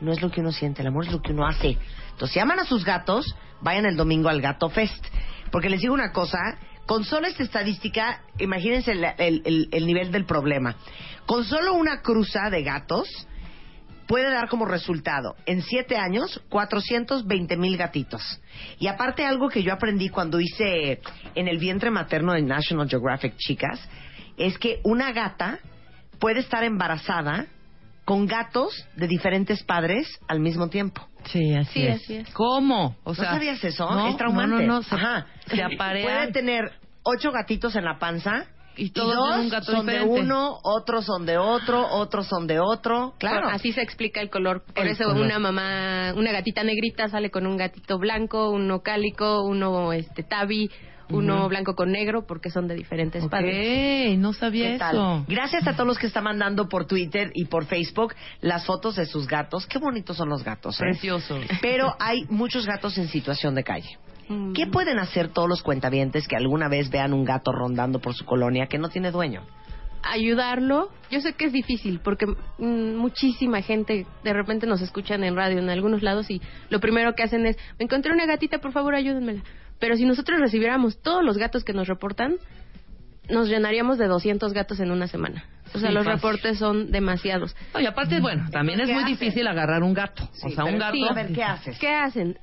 No 0.00 0.12
es 0.12 0.20
lo 0.20 0.30
que 0.30 0.40
uno 0.40 0.52
siente, 0.52 0.82
el 0.82 0.88
amor 0.88 1.06
es 1.06 1.12
lo 1.12 1.22
que 1.22 1.32
uno 1.32 1.46
hace. 1.46 1.76
Entonces, 2.10 2.32
si 2.34 2.38
aman 2.40 2.58
a 2.60 2.64
sus 2.64 2.84
gatos, 2.84 3.34
vayan 3.62 3.86
el 3.86 3.96
domingo 3.96 4.28
al 4.28 4.40
Gato 4.40 4.68
Fest. 4.68 5.04
Porque 5.50 5.70
les 5.70 5.80
digo 5.80 5.94
una 5.94 6.12
cosa, 6.12 6.38
con 6.86 7.04
solo 7.04 7.26
esta 7.26 7.42
estadística, 7.42 8.22
imagínense 8.38 8.92
el, 8.92 9.04
el- 9.18 9.42
el- 9.44 9.68
el 9.72 9.86
nivel 9.86 10.12
del 10.12 10.24
problema. 10.26 10.76
Con 11.24 11.44
solo 11.44 11.74
una 11.74 12.02
cruza 12.02 12.50
de 12.50 12.62
gatos, 12.62 13.08
puede 14.06 14.30
dar 14.30 14.48
como 14.48 14.66
resultado, 14.66 15.34
en 15.46 15.62
siete 15.62 15.96
años, 15.96 16.40
420 16.48 17.56
mil 17.56 17.76
gatitos. 17.76 18.40
Y 18.78 18.86
aparte 18.86 19.24
algo 19.24 19.48
que 19.48 19.62
yo 19.64 19.72
aprendí 19.72 20.10
cuando 20.10 20.38
hice 20.40 21.00
en 21.34 21.48
el 21.48 21.58
vientre 21.58 21.90
materno 21.90 22.32
de 22.34 22.42
National 22.42 22.88
Geographic, 22.88 23.36
chicas, 23.36 23.80
es 24.36 24.58
que 24.58 24.80
una 24.84 25.12
gata 25.12 25.58
puede 26.20 26.40
estar 26.40 26.62
embarazada 26.62 27.46
con 28.06 28.26
gatos 28.26 28.72
de 28.96 29.06
diferentes 29.06 29.62
padres 29.64 30.08
al 30.28 30.40
mismo 30.40 30.68
tiempo. 30.70 31.06
Sí, 31.26 31.52
así 31.54 31.72
Sí, 31.80 31.86
es. 31.86 32.02
así 32.02 32.14
es. 32.16 32.30
¿Cómo? 32.32 32.96
O 33.04 33.10
¿No 33.10 33.14
sea, 33.14 33.32
sabías 33.32 33.62
eso? 33.62 33.84
no, 33.90 34.08
es 34.08 34.16
traumante. 34.16 34.56
No, 34.56 34.60
no, 34.62 34.66
no. 34.76 34.82
Se, 34.82 34.94
Ajá. 34.94 35.26
se. 35.48 35.76
Puede 35.76 36.32
tener 36.32 36.70
ocho 37.02 37.30
gatitos 37.32 37.76
en 37.76 37.84
la 37.84 37.98
panza 37.98 38.46
Y 38.76 38.90
todos 38.90 39.14
dos 39.14 39.34
de 39.36 39.40
un 39.42 39.48
gato 39.48 39.72
son 39.72 39.86
diferente. 39.86 40.14
de 40.14 40.20
uno, 40.20 40.56
otros 40.62 41.04
son 41.04 41.26
de 41.26 41.36
otro, 41.36 41.84
otros 41.84 42.26
son 42.28 42.46
de 42.46 42.60
otro. 42.60 43.14
Claro. 43.18 43.48
Así 43.48 43.72
se 43.72 43.82
explica 43.82 44.20
el 44.20 44.30
color. 44.30 44.62
Por 44.72 44.84
El 44.84 44.92
eso 44.92 45.04
color. 45.04 45.22
una 45.22 45.38
mamá, 45.40 46.12
una 46.14 46.30
gatita 46.30 46.62
negrita 46.62 47.08
sale 47.08 47.30
con 47.30 47.44
un 47.46 47.56
gatito 47.56 47.98
blanco, 47.98 48.50
uno 48.50 48.80
cálico, 48.82 49.42
uno 49.42 49.92
este 49.92 50.22
tabi, 50.22 50.70
uno 51.10 51.48
blanco 51.48 51.74
con 51.74 51.92
negro, 51.92 52.26
porque 52.26 52.50
son 52.50 52.68
de 52.68 52.74
diferentes 52.74 53.26
padres. 53.28 54.12
Ok, 54.12 54.18
no 54.18 54.32
sabía 54.32 54.74
eso. 54.74 55.24
Gracias 55.28 55.66
a 55.66 55.72
todos 55.72 55.86
los 55.86 55.98
que 55.98 56.06
están 56.06 56.24
mandando 56.24 56.68
por 56.68 56.86
Twitter 56.86 57.30
y 57.34 57.46
por 57.46 57.66
Facebook 57.66 58.14
las 58.40 58.66
fotos 58.66 58.96
de 58.96 59.06
sus 59.06 59.26
gatos. 59.26 59.66
Qué 59.66 59.78
bonitos 59.78 60.16
son 60.16 60.28
los 60.28 60.44
gatos. 60.44 60.76
¿eh? 60.80 60.84
Precioso. 60.84 61.38
Pero 61.60 61.94
hay 61.98 62.24
muchos 62.28 62.66
gatos 62.66 62.98
en 62.98 63.08
situación 63.08 63.54
de 63.54 63.64
calle. 63.64 63.98
Mm. 64.28 64.52
¿Qué 64.52 64.66
pueden 64.66 64.98
hacer 64.98 65.28
todos 65.28 65.48
los 65.48 65.62
cuentavientes 65.62 66.26
que 66.26 66.36
alguna 66.36 66.68
vez 66.68 66.90
vean 66.90 67.12
un 67.12 67.24
gato 67.24 67.52
rondando 67.52 68.00
por 68.00 68.14
su 68.14 68.24
colonia 68.24 68.66
que 68.66 68.78
no 68.78 68.88
tiene 68.88 69.10
dueño? 69.10 69.42
ayudarlo. 70.06 70.90
Yo 71.10 71.20
sé 71.20 71.34
que 71.34 71.46
es 71.46 71.52
difícil 71.52 72.00
porque 72.02 72.26
mm, 72.26 72.96
muchísima 72.96 73.62
gente 73.62 74.06
de 74.24 74.32
repente 74.32 74.66
nos 74.66 74.80
escuchan 74.80 75.24
en 75.24 75.36
radio 75.36 75.58
en 75.58 75.70
algunos 75.70 76.02
lados 76.02 76.30
y 76.30 76.40
lo 76.70 76.80
primero 76.80 77.14
que 77.14 77.22
hacen 77.22 77.46
es, 77.46 77.56
me 77.78 77.84
encontré 77.84 78.12
una 78.12 78.26
gatita, 78.26 78.58
por 78.58 78.72
favor 78.72 78.94
ayúdenmela. 78.94 79.42
Pero 79.78 79.96
si 79.96 80.04
nosotros 80.04 80.40
recibiéramos 80.40 81.00
todos 81.02 81.24
los 81.24 81.36
gatos 81.38 81.64
que 81.64 81.72
nos 81.72 81.86
reportan, 81.88 82.36
nos 83.28 83.48
llenaríamos 83.48 83.98
de 83.98 84.06
200 84.06 84.52
gatos 84.52 84.80
en 84.80 84.90
una 84.90 85.08
semana. 85.08 85.44
O 85.74 85.78
sea, 85.78 85.88
Sí, 85.88 85.94
los 85.94 86.04
fácil. 86.04 86.16
reportes 86.22 86.58
son 86.58 86.90
demasiados. 86.92 87.54
No, 87.74 87.80
y 87.80 87.86
aparte, 87.86 88.20
bueno, 88.20 88.48
también 88.50 88.80
es 88.80 88.86
¿qué 88.86 88.94
muy 88.94 89.04
difícil 89.04 89.46
agarrar 89.48 89.82
un 89.82 89.94
gato. 89.94 90.28
o 90.42 90.48
sea, 90.50 90.64
un 90.64 90.72
pero 90.72 90.78
gato. 90.78 90.92
sí, 90.94 91.04
a 91.08 91.12
ver, 91.12 91.32
¿qué 91.32 91.42
haces? 91.42 91.78
¿Qué 91.78 91.92
hacen? 91.92 92.38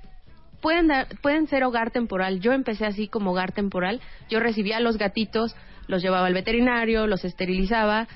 Pueden, 0.62 0.88
dar- 0.88 1.08
pueden 1.22 1.48
ser 1.48 1.64
hogar 1.64 1.92
temporal. 1.92 2.40
Yo 2.40 2.52
empecé 2.54 2.86
así 2.86 3.08
como 3.08 3.32
hogar 3.32 3.52
temporal. 3.54 4.02
Yo 4.30 4.40
recibía 4.40 4.78
a 4.78 4.80
los 4.82 4.98
gatitos, 4.98 5.56
los 5.88 6.02
llevaba 6.02 6.28
al 6.28 6.34
veterinario, 6.34 7.08
los 7.08 7.24
esterilizaba 7.26 8.08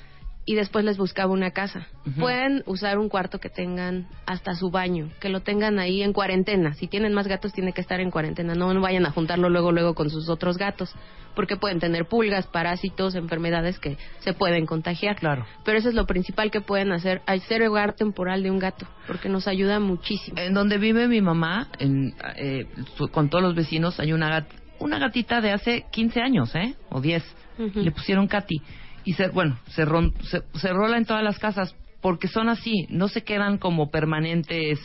y 0.50 0.54
después 0.54 0.82
les 0.82 0.96
buscaba 0.96 1.30
una 1.30 1.50
casa. 1.50 1.86
Ujú. 2.06 2.20
Pueden 2.20 2.62
usar 2.64 2.98
un 2.98 3.10
cuarto 3.10 3.38
que 3.38 3.50
tengan 3.50 4.06
hasta 4.24 4.54
su 4.54 4.70
baño, 4.70 5.10
que 5.20 5.28
lo 5.28 5.40
tengan 5.40 5.78
ahí 5.78 6.02
en 6.02 6.14
cuarentena. 6.14 6.72
Si 6.72 6.86
tienen 6.88 7.12
más 7.12 7.28
gatos, 7.28 7.52
tiene 7.52 7.74
que 7.74 7.82
estar 7.82 8.00
en 8.00 8.10
cuarentena. 8.10 8.54
No, 8.54 8.72
no 8.72 8.80
vayan 8.80 9.04
a 9.04 9.10
juntarlo 9.10 9.50
luego, 9.50 9.72
luego 9.72 9.94
con 9.94 10.08
sus 10.08 10.30
otros 10.30 10.56
gatos, 10.56 10.94
porque 11.34 11.56
pueden 11.56 11.80
tener 11.80 12.06
pulgas, 12.06 12.46
parásitos, 12.46 13.14
enfermedades 13.14 13.78
que 13.78 13.98
se 14.20 14.32
pueden 14.32 14.64
contagiar. 14.64 15.16
Claro. 15.16 15.44
Pero 15.66 15.76
eso 15.78 15.90
es 15.90 15.94
lo 15.94 16.06
principal 16.06 16.50
que 16.50 16.62
pueden 16.62 16.92
hacer, 16.92 17.20
hacer 17.26 17.62
hogar 17.68 17.92
temporal 17.92 18.42
de 18.42 18.50
un 18.50 18.58
gato, 18.58 18.86
porque 19.06 19.28
nos 19.28 19.46
ayuda 19.48 19.80
muchísimo. 19.80 20.38
En 20.40 20.54
donde 20.54 20.78
vive 20.78 21.08
mi 21.08 21.20
mamá, 21.20 21.68
en, 21.78 22.14
eh, 22.36 22.66
su- 22.96 23.08
con 23.08 23.28
todos 23.28 23.44
los 23.44 23.54
vecinos, 23.54 24.00
hay 24.00 24.14
una, 24.14 24.30
gat- 24.30 24.48
una 24.78 24.98
gatita 24.98 25.42
de 25.42 25.52
hace 25.52 25.84
15 25.92 26.22
años, 26.22 26.54
¿eh? 26.54 26.74
O 26.88 27.02
10. 27.02 27.22
Ujú. 27.58 27.80
Le 27.80 27.90
pusieron 27.90 28.26
Katy. 28.28 28.62
Y 29.08 29.14
se, 29.14 29.28
bueno, 29.28 29.58
se, 29.68 29.86
ron- 29.86 30.12
se, 30.22 30.42
se 30.58 30.68
rola 30.70 30.98
en 30.98 31.06
todas 31.06 31.22
las 31.22 31.38
casas 31.38 31.74
porque 32.02 32.28
son 32.28 32.50
así, 32.50 32.86
no 32.90 33.08
se 33.08 33.22
quedan 33.24 33.56
como 33.56 33.90
permanentes, 33.90 34.78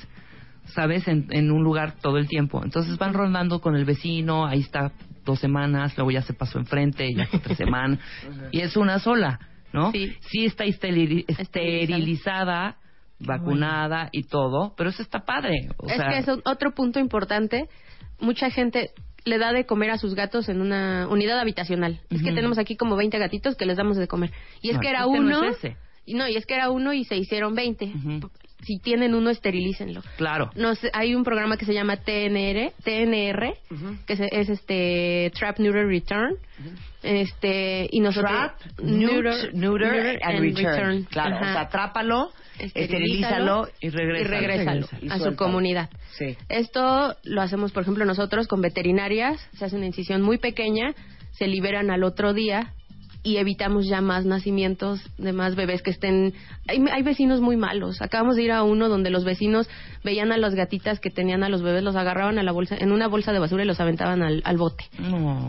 ¿sabes? 0.67 1.09
En, 1.09 1.27
en 1.31 1.51
un 1.51 1.62
lugar 1.62 1.95
todo 2.01 2.17
el 2.17 2.29
tiempo. 2.29 2.62
Entonces 2.63 2.97
van 2.97 3.13
rondando 3.13 3.59
con 3.59 3.75
el 3.75 3.83
vecino, 3.83 4.45
ahí 4.45 4.62
está 4.62 4.93
dos 5.25 5.39
semanas, 5.39 5.97
luego 5.97 6.12
ya 6.12 6.21
se 6.21 6.33
pasó 6.33 6.57
enfrente, 6.57 7.09
ya 7.13 7.25
fue 7.25 7.39
tres 7.39 7.57
semanas. 7.57 7.99
Y 8.53 8.62
es 8.62 8.77
una 8.77 8.99
sola, 8.99 9.39
¿no? 9.73 9.91
Sí. 9.91 10.15
Sí 10.21 10.45
está 10.45 10.63
esteri- 10.63 11.25
esterilizada, 11.27 12.77
vacunada 13.19 14.07
y 14.13 14.23
todo, 14.23 14.73
pero 14.77 14.89
eso 14.89 15.01
está 15.01 15.25
padre. 15.25 15.67
O 15.77 15.88
es 15.89 15.97
sea, 15.97 16.07
que 16.07 16.17
es 16.19 16.27
otro 16.45 16.71
punto 16.73 16.97
importante. 16.99 17.67
Mucha 18.21 18.49
gente 18.49 18.91
le 19.25 19.38
da 19.38 19.51
de 19.53 19.65
comer 19.65 19.91
a 19.91 19.97
sus 19.97 20.15
gatos 20.15 20.49
en 20.49 20.62
una 20.62 21.07
unidad 21.09 21.39
habitacional. 21.39 21.99
Es 22.09 22.21
que 22.23 22.31
tenemos 22.33 22.57
aquí 22.57 22.75
como 22.75 22.95
20 22.95 23.17
gatitos 23.19 23.55
que 23.55 23.65
les 23.65 23.77
damos 23.77 23.97
de 23.97 24.07
comer. 24.07 24.31
Y 24.62 24.69
es 24.69 24.75
No, 24.75 24.81
que 24.81 24.89
era 24.89 24.99
este 25.05 25.12
no 25.12 25.19
uno. 25.19 25.43
es 25.45 25.57
ese. 25.57 25.77
y 26.05 26.13
no, 26.15 26.27
y 26.27 26.36
es 26.36 26.45
que 26.45 26.55
era 26.55 26.69
uno 26.69 26.93
y 26.93 27.05
se 27.05 27.15
hicieron 27.15 27.55
20. 27.55 27.86
Ujú. 27.86 28.29
si 28.63 28.79
tienen 28.79 29.13
uno, 29.13 29.29
esterilícenlo. 29.29 30.01
Claro. 30.15 30.49
Nos, 30.55 30.79
hay 30.93 31.15
un 31.15 31.25
programa 31.25 31.57
que 31.57 31.65
se 31.65 31.73
llama 31.73 31.97
TNR, 31.97 32.71
TNR 32.81 33.55
que 34.07 34.15
se- 34.15 34.29
es 34.31 34.47
este 34.47 35.31
Trap 35.38 35.59
Neuter 35.59 35.86
Return. 35.86 36.36
Este, 37.01 37.88
y 37.91 37.99
nosotros 37.99 38.31
Trap, 38.31 38.79
neuter, 38.81 39.53
neuter 39.53 40.19
and 40.23 40.39
return. 40.39 41.03
Claro, 41.12 41.36
Ajá. 41.36 41.49
o 41.49 41.53
sea, 41.53 41.62
atrápalo, 41.62 42.31
esterilízalo 42.60 43.68
y 43.80 43.89
regrésalo. 43.89 44.30
regrésalo 44.30 44.88
Y 45.02 45.10
a 45.10 45.20
su 45.20 45.36
comunidad. 45.36 45.89
Sí. 46.18 46.38
Esto 46.50 47.16
lo 47.24 47.42
hacemos, 47.42 47.72
por 47.72 47.84
ejemplo, 47.84 48.06
nosotros 48.06 48.48
con 48.48 48.62
veterinarias. 48.62 49.39
Se 49.58 49.66
hace 49.66 49.76
una 49.76 49.86
incisión 49.86 50.22
muy 50.22 50.38
pequeña, 50.38 50.94
se 51.32 51.48
liberan 51.48 51.92
al 51.92 52.04
otro 52.04 52.34
día 52.34 52.74
y 53.24 53.38
evitamos 53.38 53.88
ya 53.88 54.02
más 54.02 54.26
nacimientos 54.26 55.00
de 55.18 55.32
más 55.32 55.56
bebés 55.56 55.82
que 55.82 55.92
estén... 55.92 56.34
Hay, 56.68 56.84
hay 56.92 57.04
vecinos 57.04 57.39
muy 57.39 57.56
malos. 57.56 58.02
Acabamos 58.02 58.36
de 58.36 58.44
ir 58.44 58.52
a 58.52 58.63
uno 58.63 58.89
donde 58.89 59.10
los 59.10 59.24
vecinos 59.24 59.70
veían 60.04 60.32
a 60.32 60.38
las 60.38 60.54
gatitas 60.56 61.00
que 61.00 61.10
tenían 61.10 61.44
a 61.44 61.50
los 61.50 61.62
bebés, 61.62 61.84
los 61.84 61.96
agarraban 61.96 62.38
a 62.39 62.44
la 62.44 62.52
bolsa, 62.52 62.76
en 62.78 62.92
una 62.92 63.08
bolsa 63.08 63.32
de 63.32 63.39
basura 63.39 63.63
y 63.63 63.68
los 63.68 63.80
aventaban 63.80 64.22
al, 64.22 64.42
al 64.46 64.58
bote. 64.58 64.86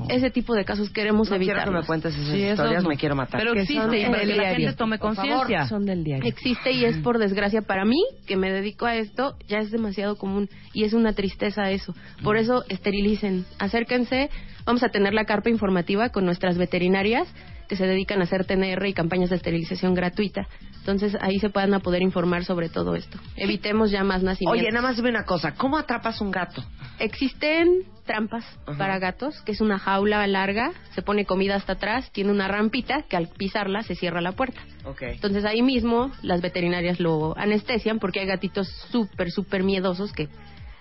Ese 0.08 0.30
tipo 0.30 0.54
de 0.54 0.64
casos 0.64 0.90
queremos 0.90 1.30
No 1.30 1.36
quiero 1.38 1.52
evitar. 1.54 1.68
que 1.68 1.74
me 1.80 1.86
cuentes 1.86 2.14
esas 2.14 2.28
Sí, 2.34 2.42
historias, 2.44 2.82
no. 2.82 2.88
me 2.88 2.96
quiero 2.96 3.14
matar. 3.16 3.40
Pero 3.40 3.52
existe, 3.54 4.00
y 4.00 4.06
para 4.06 4.20
que 4.20 4.26
la 4.34 4.54
gente 4.54 4.72
tome 4.74 4.98
conciencia. 4.98 5.66
Son 5.66 5.84
del 5.84 6.04
diario. 6.04 6.28
Existe 6.28 6.72
y 6.72 6.84
es 6.84 6.98
por 6.98 7.18
desgracia 7.18 7.62
para 7.62 7.84
mí, 7.84 8.02
que 8.26 8.36
me 8.36 8.50
dedico 8.52 8.86
a 8.86 8.96
esto, 8.96 9.36
ya 9.48 9.58
es 9.58 9.70
demasiado 9.70 10.16
común 10.16 10.48
y 10.72 10.84
es 10.84 10.92
una 10.92 11.12
tristeza 11.12 11.70
eso. 11.70 11.94
Por 12.22 12.36
eso 12.36 12.64
esterilicen, 12.68 13.44
acérquense, 13.58 14.30
vamos 14.64 14.82
a 14.82 14.88
tener 14.88 15.14
la 15.14 15.24
carpa 15.24 15.50
informativa 15.50 16.10
con 16.10 16.24
nuestras 16.24 16.56
veterinarias 16.58 17.26
que 17.68 17.76
se 17.76 17.86
dedican 17.86 18.20
a 18.20 18.24
hacer 18.24 18.44
TNR 18.44 18.86
y 18.86 18.92
campañas 18.92 19.30
de 19.30 19.36
esterilización 19.36 19.94
gratuita. 19.94 20.46
Entonces 20.84 21.16
ahí 21.22 21.38
se 21.38 21.48
puedan 21.48 21.72
a 21.72 21.80
poder 21.80 22.02
informar 22.02 22.44
sobre 22.44 22.68
todo 22.68 22.94
esto. 22.94 23.18
Evitemos 23.36 23.90
ya 23.90 24.04
más 24.04 24.22
nacimientos. 24.22 24.60
Oye, 24.62 24.70
nada 24.70 24.86
más 24.86 24.96
dime 24.96 25.08
una 25.08 25.24
cosa, 25.24 25.54
¿cómo 25.54 25.78
atrapas 25.78 26.20
un 26.20 26.30
gato? 26.30 26.62
Existen 26.98 27.84
trampas 28.04 28.44
para 28.76 28.98
gatos, 28.98 29.40
que 29.46 29.52
es 29.52 29.62
una 29.62 29.78
jaula 29.78 30.26
larga, 30.26 30.72
se 30.94 31.00
pone 31.00 31.24
comida 31.24 31.54
hasta 31.54 31.72
atrás, 31.72 32.10
tiene 32.12 32.30
una 32.30 32.48
rampita 32.48 33.00
que 33.08 33.16
al 33.16 33.28
pisarla 33.28 33.82
se 33.82 33.94
cierra 33.94 34.20
la 34.20 34.32
puerta. 34.32 34.60
Ok. 34.84 35.00
Entonces 35.04 35.46
ahí 35.46 35.62
mismo 35.62 36.12
las 36.22 36.42
veterinarias 36.42 37.00
lo 37.00 37.34
anestesian 37.38 37.98
porque 37.98 38.20
hay 38.20 38.26
gatitos 38.26 38.68
súper, 38.90 39.30
súper 39.30 39.62
miedosos 39.62 40.12
que 40.12 40.28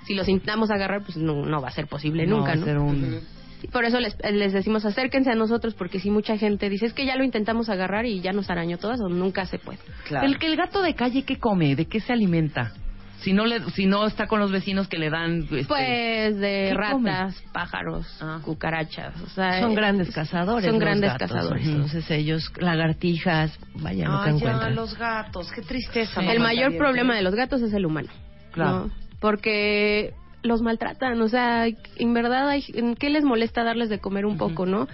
si 0.05 0.15
los 0.15 0.27
intentamos 0.27 0.69
agarrar 0.69 1.03
pues 1.03 1.15
no, 1.15 1.45
no 1.45 1.61
va 1.61 1.69
a 1.69 1.71
ser 1.71 1.87
posible 1.87 2.27
No 2.27 2.39
nunca, 2.39 2.49
va 2.49 2.53
a 2.53 2.57
¿no? 2.57 2.65
ser 2.65 2.77
un- 2.77 3.21
Por 3.71 3.85
eso 3.85 3.99
les, 3.99 4.15
les 4.31 4.53
decimos 4.53 4.85
acérquense 4.85 5.31
a 5.31 5.35
nosotros 5.35 5.73
porque 5.73 5.99
si 5.99 6.09
mucha 6.09 6.37
gente 6.37 6.69
dice 6.69 6.85
es 6.87 6.93
que 6.93 7.05
ya 7.05 7.15
lo 7.15 7.23
intentamos 7.23 7.69
agarrar 7.69 8.05
y 8.05 8.21
ya 8.21 8.31
nos 8.33 8.49
arañó 8.49 8.77
todas 8.77 8.99
o 9.01 9.09
nunca 9.09 9.45
se 9.45 9.59
puede. 9.59 9.79
El, 10.21 10.37
que 10.37 10.47
el 10.47 10.55
gato 10.55 10.81
de 10.81 10.95
calle, 10.95 11.23
¿qué 11.23 11.37
come? 11.37 11.75
¿De 11.75 11.85
qué 11.85 11.99
se 11.99 12.13
alimenta? 12.13 12.73
Si 13.19 13.31
no, 13.31 13.45
le, 13.45 13.61
si 13.71 13.85
no 13.85 14.05
está 14.05 14.27
con 14.27 14.41
los 14.41 14.51
vecinos 14.51 14.89
que 14.89 14.97
le 14.97 15.09
dan... 15.09 15.43
este, 15.43 15.63
Pues 15.65 16.37
de 16.37 16.73
ratas, 16.75 17.41
pájaros, 17.53 18.05
cucarachas, 18.43 19.15
o 19.21 19.29
sea, 19.29 19.61
Son 19.61 19.71
eh, 19.71 19.75
grandes 19.75 20.11
cazadores. 20.13 20.65
Son 20.65 20.73
los 20.73 20.81
grandes 20.81 21.13
gatos. 21.13 21.31
cazadores. 21.31 21.65
Entonces 21.65 22.11
ellos, 22.11 22.51
lagartijas, 22.57 23.57
vaya 23.75 24.09
lo 24.09 24.23
que 24.23 24.29
ya, 24.31 24.35
encuentran. 24.35 24.75
los 24.75 24.97
gatos, 24.97 25.49
qué 25.53 25.61
tristeza. 25.61 26.21
El 26.21 26.41
mayor 26.41 26.75
problema 26.77 27.15
de 27.15 27.21
los 27.21 27.33
gatos 27.33 27.61
es 27.61 27.73
el 27.73 27.85
humano. 27.85 28.09
Claro. 28.51 28.87
¿no? 28.87 28.91
Porque 29.21 30.13
los 30.43 30.61
maltratan, 30.61 31.21
o 31.21 31.29
sea, 31.29 31.65
en 31.67 32.13
verdad, 32.13 32.49
hay, 32.49 32.63
¿en 32.73 32.95
¿qué 32.95 33.09
les 33.09 33.23
molesta 33.23 33.63
darles 33.63 33.89
de 33.89 33.99
comer 33.99 34.25
un 34.25 34.37
poco, 34.37 34.65
no? 34.65 34.87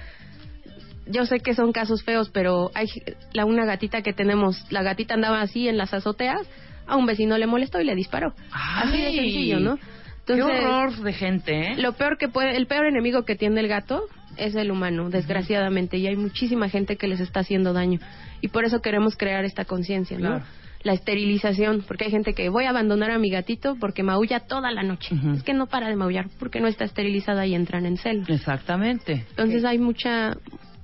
Yo 1.07 1.25
sé 1.25 1.39
que 1.39 1.55
son 1.55 1.71
casos 1.71 2.03
feos, 2.03 2.29
pero 2.29 2.69
hay 2.75 2.87
la 3.33 3.45
una 3.45 3.65
gatita 3.65 4.03
que 4.03 4.13
tenemos, 4.13 4.63
la 4.71 4.83
gatita 4.83 5.15
andaba 5.15 5.41
así 5.41 5.67
en 5.67 5.77
las 5.77 5.93
azoteas, 5.93 6.47
a 6.85 6.95
un 6.95 7.05
vecino 7.05 7.37
le 7.37 7.47
molestó 7.47 7.81
y 7.81 7.83
le 7.83 7.95
disparó. 7.95 8.33
así 8.51 8.97
de 8.97 9.07
Ay, 9.07 9.15
sencillo, 9.15 9.59
¿no? 9.59 9.79
qué 10.25 10.43
horror 10.43 10.95
de 10.97 11.13
gente, 11.13 11.71
¿eh? 11.71 11.75
Lo 11.77 11.93
peor 11.93 12.17
que 12.17 12.27
puede, 12.27 12.55
el 12.55 12.67
peor 12.67 12.85
enemigo 12.85 13.23
que 13.23 13.35
tiene 13.35 13.61
el 13.61 13.67
gato 13.67 14.03
es 14.37 14.55
el 14.55 14.71
humano, 14.71 15.09
desgraciadamente, 15.09 15.97
y 15.97 16.07
hay 16.07 16.15
muchísima 16.15 16.69
gente 16.69 16.95
que 16.95 17.07
les 17.07 17.19
está 17.19 17.41
haciendo 17.41 17.73
daño. 17.73 17.99
Y 18.41 18.49
por 18.49 18.63
eso 18.63 18.81
queremos 18.81 19.17
crear 19.17 19.43
esta 19.45 19.65
conciencia, 19.65 20.17
¿no? 20.17 20.29
Claro. 20.29 20.45
La 20.83 20.93
esterilización, 20.93 21.83
porque 21.87 22.05
hay 22.05 22.11
gente 22.11 22.33
que 22.33 22.47
voy 22.49 22.65
a 22.65 22.69
abandonar 22.69 23.11
a 23.11 23.19
mi 23.19 23.29
gatito 23.29 23.75
porque 23.79 24.01
maulla 24.01 24.39
toda 24.41 24.71
la 24.71 24.81
noche. 24.81 25.13
Es 25.35 25.43
que 25.43 25.53
no 25.53 25.67
para 25.67 25.89
de 25.89 25.95
maullar 25.95 26.27
porque 26.39 26.61
no 26.61 26.67
está 26.67 26.85
esterilizada 26.85 27.45
y 27.45 27.53
entran 27.53 27.85
en 27.85 27.97
celo. 27.97 28.23
Exactamente. 28.27 29.25
Entonces 29.31 29.65
hay 29.65 29.77
mucha 29.77 30.37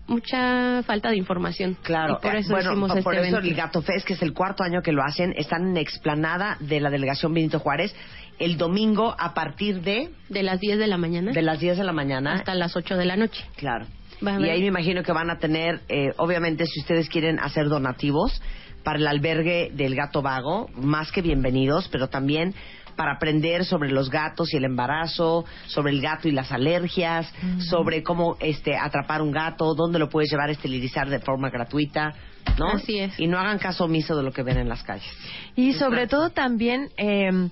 mucha 0.07 0.83
falta 0.83 1.09
de 1.09 1.17
información. 1.17 1.77
Claro, 1.81 2.17
Y 2.19 2.21
por 2.21 2.35
eh, 2.35 2.39
eso 2.39 2.51
bueno, 2.51 2.71
hicimos 2.71 2.91
por 3.03 3.13
este 3.15 3.27
eso 3.27 3.37
evento. 3.37 3.47
el 3.49 3.55
Gato 3.55 3.81
Fest, 3.81 4.05
que 4.05 4.13
es 4.13 4.21
el 4.21 4.33
cuarto 4.33 4.63
año 4.63 4.81
que 4.81 4.91
lo 4.91 5.01
hacen, 5.03 5.33
están 5.35 5.69
en 5.69 5.77
explanada 5.77 6.57
de 6.59 6.79
la 6.79 6.89
delegación 6.89 7.33
Benito 7.33 7.59
Juárez 7.59 7.95
el 8.37 8.57
domingo 8.57 9.15
a 9.17 9.33
partir 9.33 9.81
de 9.81 10.09
de 10.27 10.43
las 10.43 10.59
10 10.59 10.77
de 10.77 10.87
la 10.87 10.97
mañana 10.97 11.31
de 11.31 11.41
las 11.41 11.59
10 11.59 11.77
de 11.77 11.83
la 11.85 11.93
mañana 11.93 12.33
hasta 12.33 12.53
las 12.53 12.75
8 12.75 12.97
de 12.97 13.05
la 13.05 13.15
noche. 13.15 13.45
Claro. 13.55 13.85
Va 14.25 14.35
a 14.35 14.39
Y 14.39 14.49
ahí 14.49 14.61
me 14.61 14.67
imagino 14.67 15.03
que 15.03 15.11
van 15.11 15.29
a 15.29 15.37
tener, 15.39 15.81
eh, 15.89 16.11
obviamente, 16.17 16.65
si 16.65 16.81
ustedes 16.81 17.09
quieren 17.09 17.39
hacer 17.39 17.67
donativos 17.67 18.41
para 18.85 18.99
el 18.99 19.07
albergue 19.07 19.71
del 19.73 19.95
gato 19.95 20.21
vago, 20.21 20.69
más 20.75 21.11
que 21.11 21.21
bienvenidos, 21.21 21.89
pero 21.91 22.07
también 22.07 22.53
para 22.95 23.13
aprender 23.13 23.65
sobre 23.65 23.91
los 23.91 24.09
gatos 24.09 24.53
y 24.53 24.57
el 24.57 24.63
embarazo, 24.63 25.43
sobre 25.65 25.91
el 25.91 26.01
gato 26.01 26.29
y 26.29 26.31
las 26.31 26.51
alergias, 26.53 27.29
sobre 27.67 28.03
cómo 28.03 28.37
este 28.39 28.77
atrapar 28.77 29.21
un 29.21 29.31
gato, 29.31 29.73
dónde 29.73 29.99
lo 29.99 30.07
puedes 30.07 30.31
llevar 30.31 30.49
a 30.49 30.53
esterilizar 30.53 31.09
de 31.09 31.19
forma 31.19 31.49
gratuita, 31.49 32.13
¿no? 32.57 32.67
Así 32.67 32.99
es. 32.99 33.19
Y 33.19 33.27
no 33.27 33.37
hagan 33.37 33.57
caso 33.57 33.85
omiso 33.85 34.15
de 34.15 34.23
lo 34.23 34.31
que 34.31 34.43
ven 34.43 34.57
en 34.57 34.69
las 34.69 34.83
calles. 34.83 35.11
Y 35.55 35.73
sobre 35.73 36.07
todo 36.07 36.29
también 36.29 36.89
eh, 36.95 37.49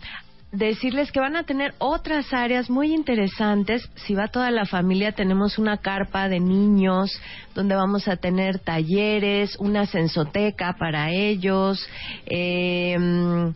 decirles 0.54 1.12
que 1.12 1.20
van 1.20 1.36
a 1.36 1.44
tener 1.44 1.74
otras 1.80 2.32
áreas 2.32 2.70
muy 2.70 2.94
interesantes. 2.94 3.90
Si 3.96 4.14
va 4.14 4.28
toda 4.28 4.52
la 4.52 4.66
familia, 4.66 5.12
tenemos 5.12 5.58
una 5.58 5.78
carpa 5.78 6.30
de 6.30 6.40
niños 6.40 7.12
donde 7.56 7.76
vamos 7.76 8.08
a 8.08 8.16
tener 8.18 8.60
talleres, 8.60 9.58
una 9.60 9.86
sensoteca 9.86 10.76
para 10.80 11.12
ellos. 11.12 11.86
eh, 12.28 13.52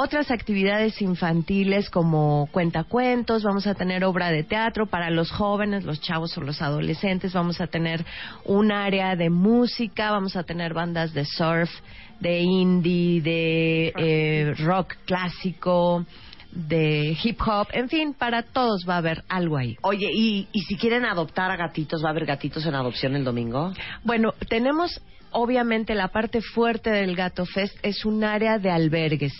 otras 0.00 0.30
actividades 0.30 1.02
infantiles 1.02 1.90
como 1.90 2.48
cuentacuentos, 2.52 3.42
vamos 3.42 3.66
a 3.66 3.74
tener 3.74 4.04
obra 4.04 4.30
de 4.30 4.44
teatro 4.44 4.86
para 4.86 5.10
los 5.10 5.32
jóvenes, 5.32 5.82
los 5.82 6.00
chavos 6.00 6.38
o 6.38 6.40
los 6.40 6.62
adolescentes, 6.62 7.32
vamos 7.32 7.60
a 7.60 7.66
tener 7.66 8.04
un 8.44 8.70
área 8.70 9.16
de 9.16 9.28
música, 9.28 10.12
vamos 10.12 10.36
a 10.36 10.44
tener 10.44 10.72
bandas 10.72 11.12
de 11.14 11.24
surf, 11.24 11.68
de 12.20 12.38
indie, 12.38 13.20
de 13.22 13.92
eh, 13.96 14.54
rock 14.58 14.94
clásico, 15.04 16.06
de 16.52 17.16
hip 17.22 17.40
hop, 17.46 17.68
en 17.72 17.88
fin, 17.88 18.14
para 18.14 18.42
todos 18.42 18.84
va 18.88 18.94
a 18.94 18.98
haber 18.98 19.24
algo 19.28 19.56
ahí. 19.56 19.76
Oye, 19.82 20.10
¿y, 20.12 20.48
y 20.52 20.60
si 20.62 20.76
quieren 20.76 21.04
adoptar 21.04 21.50
a 21.50 21.56
gatitos, 21.56 22.02
va 22.02 22.08
a 22.08 22.10
haber 22.10 22.26
gatitos 22.26 22.64
en 22.66 22.74
adopción 22.74 23.14
el 23.16 23.24
domingo? 23.24 23.72
Bueno, 24.04 24.32
tenemos 24.48 25.00
obviamente 25.32 25.94
la 25.94 26.08
parte 26.08 26.40
fuerte 26.40 26.90
del 26.90 27.16
Gato 27.16 27.44
Fest 27.44 27.76
es 27.82 28.04
un 28.04 28.24
área 28.24 28.58
de 28.58 28.70
albergues. 28.70 29.32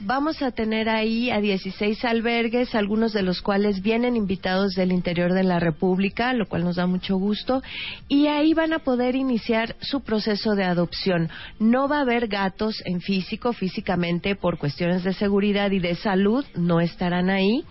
Vamos 0.00 0.42
a 0.42 0.50
tener 0.50 0.88
ahí 0.88 1.30
a 1.30 1.40
16 1.40 2.04
albergues, 2.04 2.74
algunos 2.74 3.12
de 3.12 3.22
los 3.22 3.42
cuales 3.42 3.82
vienen 3.82 4.16
invitados 4.16 4.74
del 4.74 4.92
interior 4.92 5.32
de 5.32 5.44
la 5.44 5.60
República, 5.60 6.32
lo 6.32 6.46
cual 6.46 6.64
nos 6.64 6.76
da 6.76 6.86
mucho 6.86 7.16
gusto, 7.16 7.62
y 8.08 8.26
ahí 8.26 8.54
van 8.54 8.72
a 8.72 8.80
poder 8.80 9.16
iniciar 9.16 9.76
su 9.80 10.00
proceso 10.00 10.54
de 10.54 10.64
adopción. 10.64 11.28
No 11.58 11.88
va 11.88 11.98
a 11.98 12.02
haber 12.02 12.28
gatos 12.28 12.82
en 12.84 13.00
físico, 13.00 13.52
físicamente, 13.52 14.36
por 14.36 14.58
cuestiones 14.58 15.04
de 15.04 15.12
seguridad 15.12 15.70
y 15.70 15.78
de 15.78 15.94
salud, 15.94 16.44
no 16.54 16.80
estarán 16.80 17.30
ahí, 17.30 17.64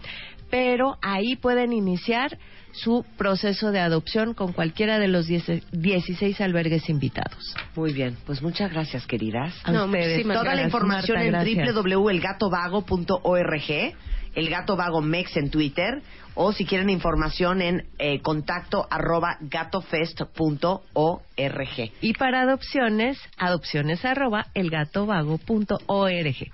pero 0.49 0.97
ahí 1.01 1.35
pueden 1.35 1.73
iniciar 1.73 2.37
su 2.73 3.05
proceso 3.17 3.71
de 3.71 3.79
adopción 3.79 4.33
con 4.33 4.51
cualquiera 4.51 4.99
de 4.99 5.07
los 5.07 5.27
10 5.27 5.71
16 5.71 6.41
albergues 6.41 6.89
invitados. 6.89 7.55
Muy 7.75 7.93
bien, 7.93 8.17
pues 8.25 8.41
muchas 8.41 8.69
gracias, 8.71 9.05
queridas. 9.05 9.53
A 9.63 9.71
No, 9.71 9.85
ustedes. 9.85 10.27
Toda 10.27 10.55
la 10.55 10.63
información 10.63 11.17
Marta, 11.31 11.49
en 11.49 11.73
www.elgatovago.org, 11.73 13.93
el 14.35 14.49
gato 14.49 14.75
vago 14.75 15.01
mex 15.01 15.37
en 15.37 15.49
Twitter, 15.49 16.01
o 16.35 16.51
si 16.51 16.65
quieren 16.65 16.89
información 16.89 17.61
en 17.61 17.85
eh, 17.99 18.19
contacto 18.21 18.87
arroba 18.89 19.37
gatofest.org. 19.41 20.81
Y 22.01 22.13
para 22.13 22.41
adopciones, 22.41 23.19
adopciones 23.37 24.03
arroba 24.03 24.47
elgatovago.org. 24.55 26.53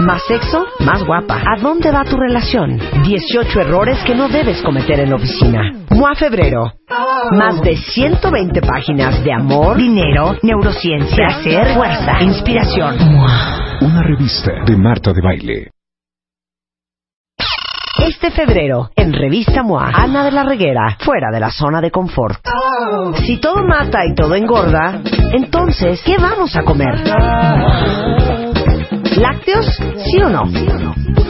Más 0.00 0.22
sexo, 0.26 0.66
más 0.80 1.04
guapa. 1.04 1.42
¿A 1.46 1.60
dónde 1.60 1.90
va 1.90 2.04
tu 2.04 2.16
relación? 2.16 2.78
18 3.04 3.60
errores 3.60 3.98
que 4.04 4.14
no 4.14 4.28
debes 4.28 4.62
cometer 4.62 5.00
en 5.00 5.10
la 5.10 5.16
oficina. 5.16 5.72
MOA 5.90 6.14
Febrero. 6.14 6.72
Más 7.32 7.60
de 7.62 7.76
120 7.76 8.60
páginas 8.62 9.22
de 9.22 9.32
amor, 9.32 9.76
dinero, 9.76 10.36
neurociencia, 10.42 11.26
placer, 11.26 11.74
fuerza, 11.74 12.22
inspiración. 12.22 12.96
Una 13.80 14.02
revista 14.02 14.52
de 14.66 14.76
Marta 14.76 15.12
de 15.12 15.20
Baile. 15.22 15.70
Este 17.98 18.30
febrero, 18.30 18.90
en 18.96 19.12
Revista 19.12 19.62
MOA, 19.62 19.90
Ana 19.94 20.24
de 20.24 20.32
la 20.32 20.42
Reguera, 20.42 20.96
fuera 20.98 21.30
de 21.32 21.38
la 21.38 21.50
zona 21.50 21.80
de 21.80 21.90
confort. 21.90 22.40
Si 23.24 23.38
todo 23.38 23.62
mata 23.62 24.04
y 24.04 24.14
todo 24.14 24.34
engorda, 24.34 25.00
entonces, 25.32 26.02
¿qué 26.04 26.16
vamos 26.18 26.56
a 26.56 26.62
comer? 26.64 26.94
¿Lácteos? 29.22 29.66
¿Sí 30.04 30.20
o 30.20 30.28
no? 30.28 30.42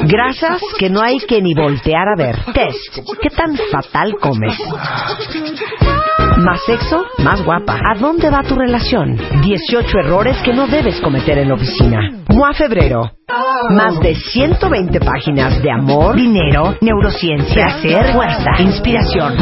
Grasas 0.04 0.62
que 0.78 0.88
no 0.88 1.02
hay 1.02 1.18
que 1.28 1.42
ni 1.42 1.52
voltear 1.52 2.08
a 2.08 2.16
ver. 2.16 2.36
Test. 2.54 3.06
¿Qué 3.20 3.28
tan 3.28 3.54
fatal 3.70 4.14
comes? 4.18 4.58
Más 6.38 6.64
sexo, 6.64 7.04
más 7.18 7.44
guapa. 7.44 7.78
¿A 7.84 7.98
dónde 7.98 8.30
va 8.30 8.42
tu 8.44 8.54
relación? 8.54 9.18
18 9.42 9.98
errores 9.98 10.38
que 10.42 10.54
no 10.54 10.66
debes 10.68 11.02
cometer 11.02 11.36
en 11.36 11.48
la 11.48 11.54
oficina. 11.54 11.98
MOA 12.30 12.54
Febrero. 12.54 13.10
Más 13.70 14.00
de 14.00 14.14
120 14.14 14.98
páginas 15.00 15.62
de 15.62 15.70
amor, 15.70 16.16
dinero, 16.16 16.74
neurociencia, 16.80 17.64
placer, 17.64 18.14
fuerza, 18.14 18.50
inspiración. 18.58 19.34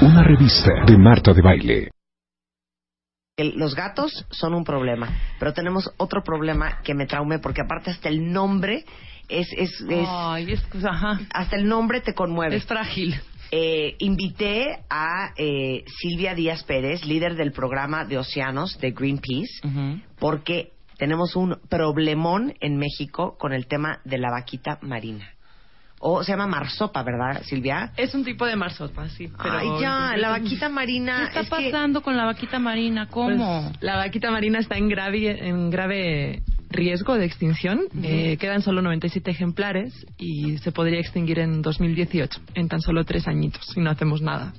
Una 0.00 0.22
revista 0.22 0.70
de 0.86 0.96
Marta 0.96 1.32
de 1.32 1.42
Baile. 1.42 1.93
El- 3.36 3.54
los 3.58 3.74
gatos 3.74 4.12
son 4.30 4.54
un 4.54 4.62
problema, 4.62 5.08
pero 5.40 5.52
tenemos 5.52 5.90
otro 5.96 6.22
problema 6.22 6.78
que 6.84 6.94
me 6.94 7.06
traume 7.06 7.40
porque 7.40 7.62
aparte 7.62 7.90
hasta 7.90 8.08
el 8.08 8.32
nombre 8.32 8.84
es, 9.28 9.48
es, 9.56 9.70
es- 9.88 10.06
Ay, 10.08 10.52
es, 10.52 10.62
ajá. 10.84 11.18
hasta 11.32 11.56
el 11.56 11.66
nombre 11.66 12.00
te 12.00 12.14
conmueve. 12.14 12.54
Es 12.56 12.64
frágil. 12.64 13.20
Eh, 13.50 13.96
invité 13.98 14.84
a 14.88 15.32
eh, 15.36 15.82
Silvia 16.00 16.34
Díaz 16.36 16.62
Pérez, 16.62 17.04
líder 17.04 17.34
del 17.34 17.50
programa 17.50 18.04
de 18.04 18.18
océanos 18.18 18.78
de 18.78 18.92
Greenpeace, 18.92 19.60
porque 20.20 20.72
tenemos 20.96 21.34
un 21.34 21.58
problemón 21.68 22.54
en 22.60 22.76
México 22.76 23.36
con 23.36 23.52
el 23.52 23.66
tema 23.66 24.00
de 24.04 24.18
la 24.18 24.30
vaquita 24.30 24.78
marina. 24.80 25.33
O 26.06 26.22
se 26.22 26.32
llama 26.32 26.46
marsopa, 26.46 27.02
¿verdad, 27.02 27.42
Silvia? 27.44 27.92
Es 27.96 28.14
un 28.14 28.24
tipo 28.24 28.44
de 28.44 28.56
marsopa, 28.56 29.08
sí. 29.08 29.32
Pero 29.42 29.56
Ay, 29.58 29.68
ya, 29.80 30.14
la 30.18 30.28
vaquita 30.28 30.68
marina. 30.68 31.30
¿Qué 31.32 31.40
está 31.40 31.40
es 31.40 31.64
que- 31.64 31.70
pasando 31.70 32.02
con 32.02 32.14
la 32.14 32.26
vaquita 32.26 32.58
marina? 32.58 33.06
¿Cómo? 33.08 33.62
Pues, 33.70 33.82
la 33.82 33.96
vaquita 33.96 34.30
marina 34.30 34.58
está 34.58 34.76
en 34.76 34.90
grave, 34.90 35.48
en 35.48 35.70
grave 35.70 36.42
riesgo 36.74 37.14
de 37.16 37.24
extinción. 37.24 37.80
Eh, 38.02 38.36
quedan 38.38 38.60
solo 38.62 38.82
97 38.82 39.30
ejemplares 39.30 40.06
y 40.18 40.58
se 40.58 40.72
podría 40.72 41.00
extinguir 41.00 41.38
en 41.38 41.62
2018, 41.62 42.40
en 42.54 42.68
tan 42.68 42.80
solo 42.80 43.04
tres 43.04 43.26
añitos, 43.26 43.64
si 43.72 43.80
no 43.80 43.90
hacemos 43.90 44.20
nada. 44.22 44.52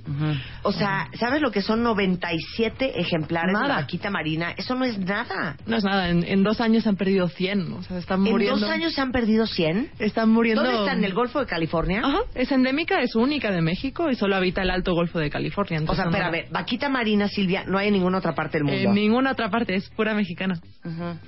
O 0.63 0.72
sea, 0.72 1.09
¿sabes 1.20 1.41
lo 1.41 1.51
que 1.51 1.61
son 1.61 1.84
97 1.84 2.99
ejemplares 2.99 3.47
de 3.47 3.53
la 3.53 3.68
Nada. 3.68 3.76
vaquita 3.82 4.09
marina? 4.09 4.51
Eso 4.57 4.76
no 4.76 4.86
es 4.86 4.97
nada. 4.97 5.57
No 5.68 5.78
es 5.78 5.84
nada, 5.84 6.09
en, 6.09 6.24
en 6.24 6.43
dos 6.43 6.61
años 6.61 6.84
se 6.84 6.89
han 6.89 6.95
perdido 6.95 7.28
100, 7.28 7.74
o 7.74 7.84
sea, 7.84 7.97
están 7.97 8.26
¿En 8.26 8.32
muriendo. 8.32 8.59
dos 8.59 8.70
años 8.70 8.93
se 8.93 9.01
han 9.01 9.11
perdido 9.11 9.45
100? 9.47 9.91
Están 9.99 10.30
muriendo. 10.32 10.63
¿Dónde 10.63 10.80
está? 10.80 10.93
¿En 10.93 11.03
el 11.03 11.13
Golfo 11.13 11.39
de 11.39 11.45
California? 11.45 12.01
Ajá, 12.03 12.20
es 12.34 12.51
endémica, 12.51 13.01
es 13.01 13.16
única 13.16 13.51
de 13.51 13.61
México 13.61 14.09
y 14.09 14.16
solo 14.16 14.36
habita 14.36 14.61
el 14.61 14.70
Alto 14.70 14.93
Golfo 14.93 15.20
de 15.20 15.30
California. 15.30 15.78
O 15.78 15.82
entonces 15.82 16.03
sea, 16.03 16.11
no- 16.11 16.18
espérame, 16.18 16.51
vaquita 16.51 16.89
marina, 16.89 17.28
Silvia, 17.28 17.63
no 17.68 17.78
hay 17.78 17.88
en 17.88 17.93
ninguna 17.93 18.18
otra 18.20 18.34
parte 18.36 18.57
del 18.57 18.63
mundo. 18.66 18.80
En 18.89 18.93
ninguna 18.95 19.32
otra 19.32 19.49
parte, 19.49 19.76
es 19.76 19.89
pura 19.89 20.13
mexicana. 20.13 20.59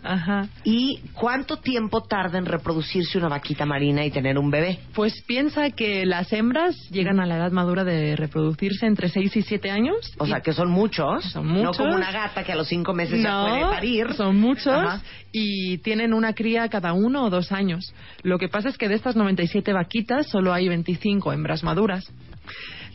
Ajá. 0.04 0.48
¿Y 0.64 0.77
cuánto 1.14 1.58
tiempo 1.58 2.02
tarda 2.02 2.38
en 2.38 2.46
reproducirse 2.46 3.18
una 3.18 3.30
vaquita 3.30 3.66
marina 3.66 4.06
y 4.06 4.12
tener 4.12 4.38
un 4.38 4.50
bebé? 4.50 4.80
Pues 4.94 5.22
piensa 5.26 5.72
que 5.72 6.06
las 6.06 6.32
hembras 6.34 6.76
llegan 6.90 7.20
a 7.20 7.26
la 7.26 7.38
edad 7.38 7.52
madura 7.52 7.84
de 7.84 8.16
reproducirse 8.16 8.86
entre 8.86 9.10
6 9.10 9.36
y 9.36 9.42
7 9.42 9.72
años. 9.72 9.96
O 10.18 10.26
sea, 10.26 10.42
que 10.42 10.54
son 10.54 10.70
muchos. 10.70 11.24
Son 11.26 11.48
muchos. 11.48 11.78
No 11.78 11.86
como 11.86 11.96
una 11.96 12.12
gata 12.12 12.44
que 12.44 12.52
a 12.52 12.56
los 12.56 12.68
cinco 12.68 12.94
meses 12.94 13.22
ya 13.22 13.30
No, 13.30 13.48
puede 13.48 13.62
parir. 13.64 14.14
Son 14.14 14.40
muchos 14.40 14.68
Ajá. 14.68 15.02
y 15.32 15.78
tienen 15.80 16.14
una 16.14 16.34
cría 16.34 16.68
cada 16.70 16.94
uno 16.94 17.26
o 17.26 17.30
dos 17.30 17.52
años. 17.52 17.94
Lo 18.24 18.38
que 18.38 18.48
pasa 18.50 18.70
es 18.70 18.78
que 18.78 18.88
de 18.88 18.96
estas 18.96 19.16
97 19.16 19.74
vaquitas 19.74 20.28
solo 20.28 20.54
hay 20.54 20.68
25 20.68 21.34
hembras 21.34 21.64
maduras. 21.64 22.12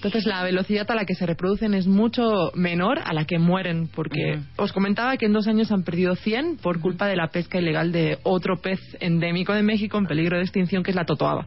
Entonces 0.03 0.27
la 0.27 0.43
velocidad 0.43 0.91
a 0.91 0.97
la 0.97 1.05
que 1.05 1.15
se 1.15 1.27
reproducen 1.27 1.75
es 1.75 1.87
mucho 1.87 2.51
menor 2.57 2.99
a 3.05 3.13
la 3.13 3.25
que 3.25 3.39
mueren, 3.39 3.87
porque 3.87 4.41
os 4.57 4.73
comentaba 4.73 5.17
que 5.17 5.27
en 5.27 5.33
dos 5.33 5.47
años 5.47 5.71
han 5.71 5.85
perdido 5.85 6.17
100 6.17 6.57
por 6.57 6.81
culpa 6.81 7.07
de 7.07 7.15
la 7.15 7.29
pesca 7.29 7.61
ilegal 7.61 7.93
de 7.93 8.19
otro 8.25 8.57
pez 8.61 8.81
endémico 8.99 9.53
de 9.53 9.63
México 9.63 9.99
en 9.99 10.07
peligro 10.07 10.39
de 10.39 10.43
extinción, 10.43 10.83
que 10.83 10.91
es 10.91 10.97
la 10.97 11.05
totoaba. 11.05 11.47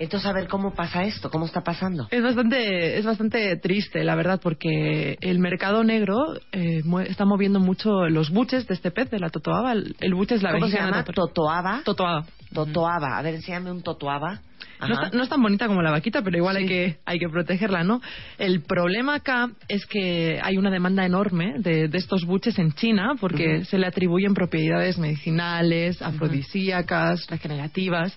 Entonces, 0.00 0.28
a 0.28 0.32
ver, 0.32 0.48
¿cómo 0.48 0.74
pasa 0.74 1.04
esto? 1.04 1.30
¿Cómo 1.30 1.46
está 1.46 1.62
pasando? 1.62 2.08
Es 2.10 2.24
bastante, 2.24 2.98
es 2.98 3.04
bastante 3.04 3.56
triste, 3.58 4.02
la 4.02 4.16
verdad, 4.16 4.40
porque 4.42 5.16
el 5.20 5.38
mercado 5.38 5.84
negro 5.84 6.16
eh, 6.50 6.82
está 7.06 7.24
moviendo 7.24 7.60
mucho 7.60 8.08
los 8.08 8.30
buches 8.30 8.66
de 8.66 8.74
este 8.74 8.90
pez, 8.90 9.10
de 9.10 9.20
la 9.20 9.30
totoaba. 9.30 9.72
El, 9.72 9.94
el 10.00 10.14
buche 10.14 10.34
es 10.34 10.42
la 10.42 10.50
¿Cómo 10.52 10.66
se 10.66 10.76
llama? 10.76 11.04
¿Totoaba? 11.04 11.82
Totoaba. 11.84 12.26
Totoaba. 12.52 13.18
A 13.18 13.22
ver, 13.22 13.36
enséñame 13.36 13.70
un 13.70 13.82
totoaba. 13.82 14.40
No, 14.86 14.94
Ajá. 14.94 15.04
está- 15.06 15.16
no 15.16 15.22
es 15.22 15.28
tan 15.28 15.42
bonita 15.42 15.66
como 15.66 15.82
la 15.82 15.90
vaquita, 15.90 16.22
pero 16.22 16.36
igual 16.36 16.56
hay 16.56 16.66
que 16.66 16.96
hay 17.04 17.18
que 17.18 17.28
protegerla, 17.28 17.84
¿no? 17.84 18.00
El 18.38 18.62
problema 18.62 19.14
acá 19.16 19.50
es 19.68 19.86
que 19.86 20.38
hay 20.42 20.56
una 20.56 20.70
demanda 20.70 21.04
enorme 21.04 21.54
de, 21.58 21.88
de 21.88 21.98
estos 21.98 22.24
buches 22.24 22.58
en 22.58 22.72
China 22.72 23.14
porque 23.20 23.64
se 23.64 23.78
le 23.78 23.86
atribuyen 23.86 24.34
propiedades 24.34 24.98
medicinales, 24.98 26.00
afrodisíacas, 26.02 27.26
regenerativas 27.28 28.16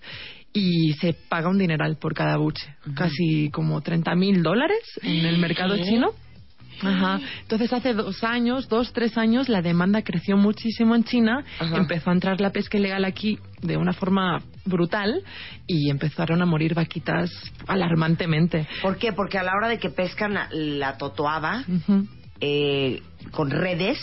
y 0.54 0.94
se 0.94 1.14
paga 1.14 1.50
un 1.50 1.58
dineral 1.58 1.98
por 1.98 2.14
cada 2.14 2.38
buche, 2.38 2.66
casi 2.96 3.50
como 3.52 3.82
30 3.82 4.16
mil 4.16 4.42
dólares 4.42 4.80
en 5.04 5.26
el 5.26 5.38
mercado 5.38 5.78
chino. 5.78 6.12
Ajá. 6.82 7.20
Entonces 7.42 7.74
hace 7.74 7.94
dos 7.94 8.24
años, 8.24 8.68
dos, 8.70 8.94
tres 8.94 9.18
años, 9.18 9.50
la 9.50 9.62
demanda 9.62 10.02
creció 10.04 10.38
muchísimo 10.38 10.96
en 10.96 11.04
China, 11.04 11.44
Ajá. 11.60 11.78
empezó 11.78 12.10
a 12.10 12.14
entrar 12.14 12.40
la 12.42 12.52
pesca 12.52 12.78
ilegal 12.78 13.06
aquí 13.06 13.40
de 13.62 13.78
una 13.78 13.94
forma 13.94 14.42
brutal 14.66 15.24
y 15.66 15.90
empezaron 15.90 16.42
a 16.42 16.46
morir 16.46 16.74
vaquitas 16.74 17.32
alarmantemente. 17.68 18.68
¿Por 18.82 18.98
qué? 18.98 19.14
Porque 19.14 19.38
a 19.38 19.44
la 19.44 19.54
hora 19.56 19.68
de 19.68 19.80
que 19.80 19.90
pescan 19.90 20.34
la, 20.34 20.48
la 20.52 20.98
totoaba 20.98 21.64
eh, 22.40 23.02
con 23.32 23.50
redes, 23.50 24.00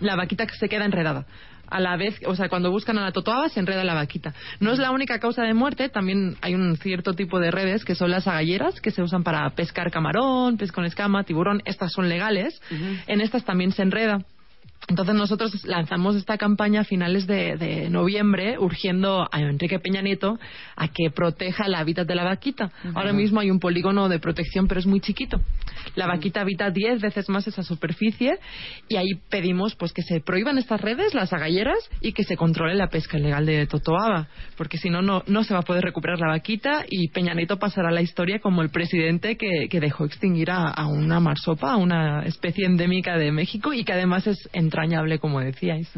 La 0.00 0.16
vaquita 0.16 0.46
se 0.58 0.68
queda 0.68 0.84
enredada. 0.84 1.26
A 1.68 1.80
la 1.80 1.96
vez, 1.96 2.20
o 2.26 2.34
sea, 2.34 2.48
cuando 2.48 2.70
buscan 2.70 2.98
a 2.98 3.02
la 3.02 3.12
totoaba 3.12 3.48
se 3.48 3.60
enreda 3.60 3.84
la 3.84 3.94
vaquita. 3.94 4.34
No 4.60 4.72
es 4.72 4.78
la 4.78 4.90
única 4.90 5.18
causa 5.18 5.42
de 5.42 5.54
muerte, 5.54 5.88
también 5.88 6.36
hay 6.40 6.54
un 6.54 6.76
cierto 6.76 7.14
tipo 7.14 7.40
de 7.40 7.50
redes 7.50 7.84
que 7.84 7.94
son 7.94 8.10
las 8.10 8.26
agalleras, 8.26 8.80
que 8.80 8.90
se 8.90 9.02
usan 9.02 9.22
para 9.24 9.48
pescar 9.50 9.90
camarón, 9.90 10.56
pez 10.56 10.72
con 10.72 10.84
escama, 10.84 11.24
tiburón, 11.24 11.62
estas 11.64 11.92
son 11.92 12.08
legales. 12.08 12.60
En 13.06 13.20
estas 13.20 13.44
también 13.44 13.72
se 13.72 13.82
enreda. 13.82 14.20
Entonces 14.86 15.14
nosotros 15.14 15.64
lanzamos 15.64 16.14
esta 16.14 16.36
campaña 16.36 16.82
a 16.82 16.84
finales 16.84 17.26
de, 17.26 17.56
de 17.56 17.88
noviembre 17.88 18.58
urgiendo 18.58 19.26
a 19.30 19.40
Enrique 19.40 19.78
Peña 19.78 20.02
Nieto 20.02 20.38
a 20.76 20.88
que 20.88 21.10
proteja 21.10 21.64
el 21.66 21.74
hábitat 21.74 22.06
de 22.06 22.14
la 22.14 22.24
vaquita. 22.24 22.70
Ahora 22.94 23.14
mismo 23.14 23.40
hay 23.40 23.50
un 23.50 23.60
polígono 23.60 24.10
de 24.10 24.18
protección 24.18 24.68
pero 24.68 24.80
es 24.80 24.86
muy 24.86 25.00
chiquito. 25.00 25.40
La 25.94 26.06
vaquita 26.06 26.42
habita 26.42 26.70
10 26.70 27.00
veces 27.00 27.30
más 27.30 27.46
esa 27.46 27.62
superficie 27.62 28.38
y 28.88 28.96
ahí 28.96 29.14
pedimos 29.30 29.74
pues 29.74 29.92
que 29.92 30.02
se 30.02 30.20
prohíban 30.20 30.58
estas 30.58 30.80
redes, 30.82 31.14
las 31.14 31.32
agalleras 31.32 31.78
y 32.02 32.12
que 32.12 32.24
se 32.24 32.36
controle 32.36 32.74
la 32.74 32.88
pesca 32.88 33.18
ilegal 33.18 33.46
de 33.46 33.66
totoaba 33.66 34.28
porque 34.56 34.76
si 34.76 34.90
no 34.90 35.00
no 35.00 35.44
se 35.44 35.54
va 35.54 35.60
a 35.60 35.64
poder 35.64 35.82
recuperar 35.82 36.18
la 36.18 36.28
vaquita 36.28 36.84
y 36.90 37.08
Peña 37.08 37.32
Nieto 37.32 37.58
pasará 37.58 37.88
a 37.88 37.92
la 37.92 38.02
historia 38.02 38.38
como 38.38 38.60
el 38.60 38.68
presidente 38.68 39.36
que, 39.36 39.68
que 39.70 39.80
dejó 39.80 40.04
extinguir 40.04 40.50
a, 40.50 40.68
a 40.68 40.86
una 40.86 41.20
marsopa, 41.20 41.72
a 41.72 41.76
una 41.76 42.24
especie 42.24 42.66
endémica 42.66 43.16
de 43.16 43.32
México 43.32 43.72
y 43.72 43.84
que 43.84 43.92
además 43.92 44.26
es 44.26 44.48
entrañable 44.74 45.18
como 45.18 45.40
decíais. 45.40 45.88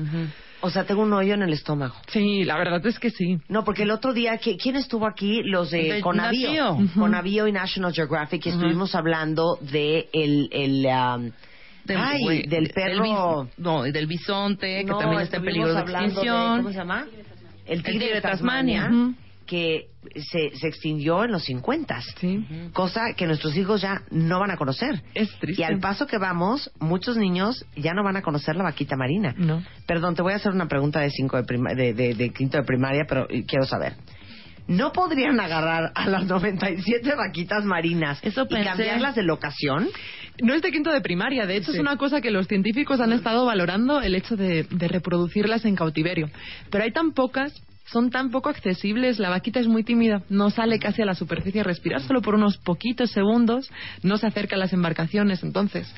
o 0.60 0.70
sea, 0.70 0.84
tengo 0.84 1.02
un 1.02 1.12
hoyo 1.12 1.34
en 1.34 1.42
el 1.42 1.52
estómago. 1.52 1.94
Sí, 2.08 2.44
la 2.44 2.56
verdad 2.58 2.84
es 2.86 2.98
que 2.98 3.10
sí. 3.10 3.38
No, 3.48 3.64
porque 3.64 3.82
el 3.84 3.90
otro 3.90 4.12
día, 4.12 4.38
¿qui- 4.40 4.58
¿quién 4.60 4.76
estuvo 4.76 5.06
aquí? 5.06 5.42
Los 5.44 5.70
de, 5.70 5.94
De 5.94 6.00
Conavío. 6.00 6.48
Natío. 6.48 6.72
Ujú. 6.74 7.00
Conavío 7.00 7.46
y 7.48 7.52
National 7.52 7.92
Geographic. 7.92 8.46
y. 8.46 8.48
Estuvimos 8.50 8.94
hablando 8.94 9.58
de 9.60 10.08
el... 10.12 10.48
el 10.52 10.86
um, 10.86 11.30
Del, 11.84 11.96
ay, 11.98 12.24
del 12.26 12.48
del 12.48 12.70
perro... 12.70 13.44
bis- 13.44 13.52
no, 13.58 13.82
del 13.84 14.06
bisonte, 14.06 14.78
que 14.78 14.84
No, 14.84 14.98
también 14.98 15.22
está 15.22 15.36
en 15.38 15.44
peligro 15.44 15.72
de 15.72 15.80
extinción. 15.80 16.56
¿Cómo 16.58 16.70
se 16.70 16.74
llama? 16.76 17.06
El 17.66 17.82
tigre, 17.82 17.92
tigre 17.92 18.06
de 18.08 18.14
de 18.14 18.20
Tasmania, 18.20 18.82
Tasmania. 18.82 19.14
Que 19.46 19.86
se, 20.14 20.54
se 20.56 20.68
extinguió 20.68 21.24
en 21.24 21.32
los 21.32 21.44
50. 21.44 22.00
Cosa 22.72 23.14
que 23.16 23.26
nuestros 23.26 23.56
hijos 23.56 23.80
ya 23.80 24.02
no 24.10 24.40
van 24.40 24.50
a 24.50 24.56
conocer. 24.56 25.02
Es 25.14 25.30
triste. 25.38 25.62
Y 25.62 25.64
al 25.64 25.78
paso 25.80 26.06
que 26.06 26.18
vamos, 26.18 26.70
muchos 26.80 27.16
niños 27.16 27.64
ya 27.76 27.94
no 27.94 28.02
van 28.04 28.16
a 28.16 28.22
conocer 28.22 28.56
la 28.56 28.64
vaquita 28.64 28.96
marina. 28.96 29.34
No. 29.36 29.62
Perdón, 29.86 30.14
te 30.14 30.22
voy 30.22 30.32
a 30.32 30.36
hacer 30.36 30.52
una 30.52 30.66
pregunta 30.68 31.00
de, 31.00 31.10
cinco 31.10 31.36
de, 31.36 31.44
prima- 31.44 31.74
de, 31.74 31.94
de- 31.94 32.14
de 32.14 32.30
quinto 32.30 32.58
de 32.58 32.64
primaria, 32.64 33.04
pero 33.08 33.26
quiero 33.46 33.64
saber. 33.64 33.94
¿No 34.68 34.90
podrían 34.92 35.38
agarrar 35.38 35.92
a 35.94 36.08
las 36.08 36.26
97 36.26 37.14
vaquitas 37.14 37.64
marinas 37.64 38.18
y 38.24 38.30
pensé. 38.30 38.64
cambiarlas 38.68 39.14
de 39.14 39.22
locación? 39.22 39.88
No 40.42 40.54
es 40.54 40.60
de 40.62 40.72
quinto 40.72 40.90
de 40.90 41.00
primaria, 41.00 41.46
de 41.46 41.56
hecho 41.56 41.70
Sí. 41.70 41.78
es 41.78 41.80
una 41.80 41.96
cosa 41.96 42.20
que 42.20 42.32
los 42.32 42.48
científicos 42.48 43.00
han 43.00 43.12
estado 43.12 43.44
valorando 43.46 44.00
el 44.00 44.16
hecho 44.16 44.36
de, 44.36 44.64
de 44.64 44.88
reproducirlas 44.88 45.64
en 45.64 45.76
cautiverio. 45.76 46.28
Pero 46.68 46.82
hay 46.82 46.90
tan 46.90 47.12
pocas 47.12 47.52
son 47.86 48.10
tan 48.10 48.30
poco 48.30 48.48
accesibles. 48.48 49.18
La 49.18 49.30
vaquita 49.30 49.60
es 49.60 49.66
muy 49.66 49.82
tímida, 49.82 50.22
no 50.28 50.50
sale 50.50 50.78
casi 50.78 51.02
a 51.02 51.06
la 51.06 51.14
superficie 51.14 51.60
a 51.60 51.64
respirar 51.64 52.00
solo 52.02 52.20
por 52.20 52.34
unos 52.34 52.58
poquitos 52.58 53.10
segundos, 53.10 53.70
no 54.02 54.18
se 54.18 54.26
acerca 54.26 54.56
a 54.56 54.58
las 54.58 54.72
embarcaciones. 54.72 55.42
Entonces, 55.42 55.92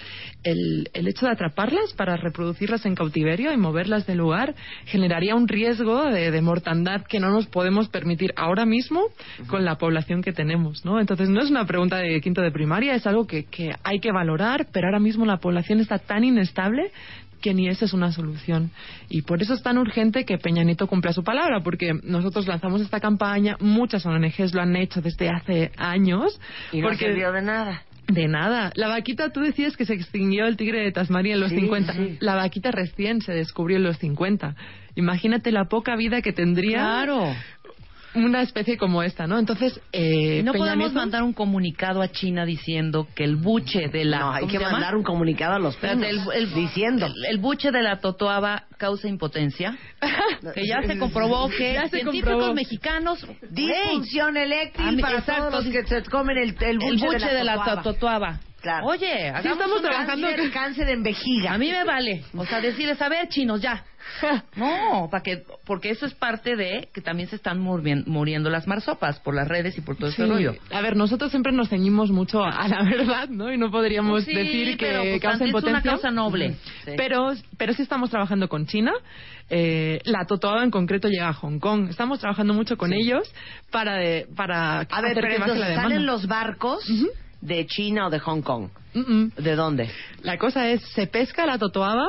el, 0.45 0.89
el 0.93 1.09
hecho 1.09 1.27
de 1.27 1.33
atraparlas 1.33 1.93
para 1.95 2.17
reproducirlas 2.17 2.87
en 2.87 2.95
cautiverio 2.95 3.53
y 3.53 3.57
moverlas 3.57 4.07
del 4.07 4.19
lugar 4.19 4.55
generaría 4.87 5.35
un 5.35 5.49
riesgo 5.49 6.05
de, 6.05 6.31
de 6.31 6.43
mortandad 6.43 7.03
que 7.03 7.21
no 7.21 7.31
nos 7.31 7.47
podemos 7.47 7.89
permitir 7.89 8.33
ahora 8.37 8.67
mismo 8.67 9.03
con 9.49 9.65
la 9.65 9.77
población 9.79 10.23
que 10.23 10.33
tenemos, 10.33 10.85
¿no? 10.85 11.01
Entonces, 11.01 11.29
no 11.29 11.41
es 11.43 11.51
una 11.51 11.67
pregunta 11.67 11.97
de 11.97 12.21
quinto 12.21 12.43
de 12.43 12.51
primaria, 12.51 12.95
es 12.95 13.07
algo 13.07 13.27
que, 13.27 13.45
que 13.45 13.73
hay 13.83 14.01
que 14.01 14.13
valorar, 14.13 14.67
pero 14.73 14.87
ahora 14.87 15.01
mismo 15.01 15.25
la 15.25 15.39
población 15.39 15.81
está 15.81 15.99
tan 15.99 16.25
inestable 16.25 16.93
que 17.41 17.55
ni 17.55 17.69
esa 17.69 17.85
es 17.85 17.93
una 17.93 18.13
solución. 18.13 18.71
Y 19.09 19.23
por 19.23 19.43
eso 19.43 19.55
es 19.55 19.63
tan 19.63 19.79
urgente 19.79 20.25
que 20.25 20.39
Peña 20.39 20.63
Nieto 20.65 20.87
cumpla 20.87 21.13
su 21.13 21.23
palabra, 21.25 21.61
porque 21.61 21.93
nosotros 22.03 22.47
lanzamos 22.47 22.81
esta 22.81 23.01
campaña, 23.01 23.57
muchas 23.61 24.05
ONGs 24.07 24.55
lo 24.55 24.63
han 24.63 24.77
hecho 24.77 25.01
desde 25.01 25.29
hace 25.31 25.71
años. 25.77 26.41
Y 26.73 26.81
no 26.81 26.89
porque 26.89 27.07
sirvió 27.07 27.33
de 27.33 27.43
nada. 27.43 27.83
de 28.09 28.27
nada. 28.27 28.73
La 28.75 28.89
vaquita, 28.89 29.31
tú 29.31 29.41
decías 29.41 29.77
que 29.77 29.85
se 29.85 29.95
extinguió 29.95 30.47
el 30.47 30.57
tigre 30.57 30.81
de 30.81 30.93
Tasmania 30.93 31.35
en 31.35 31.41
los 31.41 31.51
Sí, 31.51 31.61
50. 31.61 31.93
sí. 31.93 32.17
La 32.21 32.35
vaquita 32.37 32.71
recién 32.71 33.21
se 33.21 33.33
descubrió 33.33 33.77
en 33.77 33.83
los 33.85 33.99
50. 33.99 34.55
Imagínate 34.95 35.53
la 35.53 35.67
poca 35.67 35.95
vida 35.95 36.23
que 36.23 36.33
tendría 36.33 36.79
Claro. 36.81 37.35
Una 38.25 38.43
especie 38.43 38.77
como 38.77 39.03
esta, 39.03 39.27
¿no? 39.27 39.39
Entonces, 39.39 39.81
eh, 39.93 40.43
no 40.45 40.53
Peña 40.53 40.65
podemos 40.65 40.89
Nieto- 40.93 40.99
mandar 41.01 41.23
un 41.23 41.33
comunicado 41.33 42.03
a 42.03 42.09
China 42.09 42.45
diciendo 42.45 43.07
que 43.15 43.25
el 43.25 43.37
buche 43.37 43.89
de 43.89 44.05
la 44.05 44.19
No, 44.21 44.33
hay 44.33 44.41
¿cómo 44.47 44.53
que 44.53 44.59
mandar 44.61 44.97
un 44.97 45.03
comunicado 45.03 45.55
a 45.55 45.59
los 45.59 45.77
pinos, 45.77 46.03
el, 46.05 46.21
el- 46.35 46.55
diciendo. 46.55 47.07
el, 47.07 47.13
el 47.27 47.39
buche 47.39 47.71
de 47.71 47.83
la 47.83 48.01
totoaba 48.01 48.65
causa 48.77 49.09
impotencia 49.09 49.77
que 50.55 50.67
ya 50.67 50.83
se 50.83 50.99
comprobó 50.99 51.49
que 51.49 51.75
Ya 51.75 51.83
se 51.89 51.99
científicos 52.01 52.31
comprobó. 52.33 52.55
mexicanos 52.55 53.27
Disfunción 53.51 54.37
eléctrica 54.37 54.89
a 54.89 54.93
mí- 54.93 55.03
para 55.03 55.19
exacto, 55.19 55.49
todos 55.51 55.65
los 55.65 55.73
que 55.73 55.85
se 55.87 56.03
comen 56.11 56.37
el, 56.39 56.57
el 56.61 56.79
buche, 56.79 56.89
el 56.89 56.99
buche 56.99 57.27
de 57.35 57.45
la, 57.45 57.83
totoaba. 57.83 58.41
Claro. 58.61 58.87
Oye, 58.87 59.07
Sí 59.07 59.25
hagamos 59.27 59.53
estamos 59.53 59.77
un 59.77 59.83
trabajando 59.83 60.27
cáncer- 60.29 60.53
cáncer 60.53 60.89
en 60.89 61.03
vejiga. 61.05 61.53
A 61.55 61.59
mí 61.59 61.71
me 61.71 61.85
vale. 61.85 62.25
O 62.37 62.45
sea, 62.45 62.61
decirles, 62.61 63.01
a 63.01 63.09
ver, 63.09 63.29
chinos, 63.29 63.61
ya. 63.63 63.85
No, 64.57 65.09
para 65.11 65.23
que, 65.23 65.43
porque 65.67 65.91
eso 65.91 66.07
es 66.07 66.15
parte 66.15 66.57
de 66.57 66.89
que 66.93 67.01
también 67.01 67.29
se 67.29 67.37
están 67.37 67.61
murien- 67.63 68.05
muriendo 68.07 68.51
las 68.51 68.67
marsopas 68.67 69.21
por 69.21 69.35
las 69.35 69.47
redes 69.47 69.77
y 69.79 69.81
por 69.81 69.97
todo 69.97 70.09
ese 70.09 70.25
Sí. 70.25 70.29
rollo. 70.29 70.55
A 70.73 70.81
ver, 70.81 70.97
nosotros 70.97 71.31
siempre 71.31 71.53
nos 71.53 71.69
ceñimos 71.69 72.11
mucho 72.11 72.43
a 72.43 72.67
la 72.69 72.83
verdad, 73.23 73.29
¿no? 73.29 73.53
Y 73.53 73.59
no 73.59 73.71
podríamos 73.71 74.25
Sí, 74.25 74.35
decir 74.35 74.77
que 74.77 74.87
pues, 74.93 75.21
causa 75.21 75.45
antes 75.45 75.49
es 75.49 75.55
una 75.55 75.59
impotencia. 75.61 75.91
causa 75.93 76.11
noble. 76.11 76.57
Sí. 76.85 76.93
Pero, 76.97 77.33
pero 77.59 77.73
sí 77.75 77.83
estamos 77.83 78.11
trabajando 78.11 78.49
con 78.49 78.67
China. 78.67 78.93
Eh, 79.51 80.01
la 80.05 80.25
totoaba 80.27 80.65
en 80.65 80.71
concreto 80.71 81.09
llega 81.09 81.29
a 81.29 81.33
Hong 81.35 81.59
Kong. 81.59 81.89
Estamos 81.91 82.19
trabajando 82.19 82.55
mucho 82.55 82.77
con 82.77 82.93
ellos 82.93 83.31
para, 83.71 83.95
de- 83.97 84.27
para 84.35 84.81
A 84.81 85.01
ver, 85.01 85.15
pero 85.15 85.29
que 85.29 85.39
la 85.39 85.45
entonces 85.47 85.69
demanda. 85.69 85.83
salen 85.83 86.07
los 86.07 86.27
barcos 86.27 86.85
de 87.41 87.67
China 87.67 88.07
o 88.07 88.11
de 88.11 88.19
Hong 88.19 88.43
Kong. 88.43 88.69
¿De 89.37 89.55
dónde? 89.55 89.89
La 90.23 90.39
cosa 90.39 90.69
es, 90.71 90.83
se 90.95 91.07
pesca 91.07 91.47
la 91.47 91.59
totoaba 91.59 92.07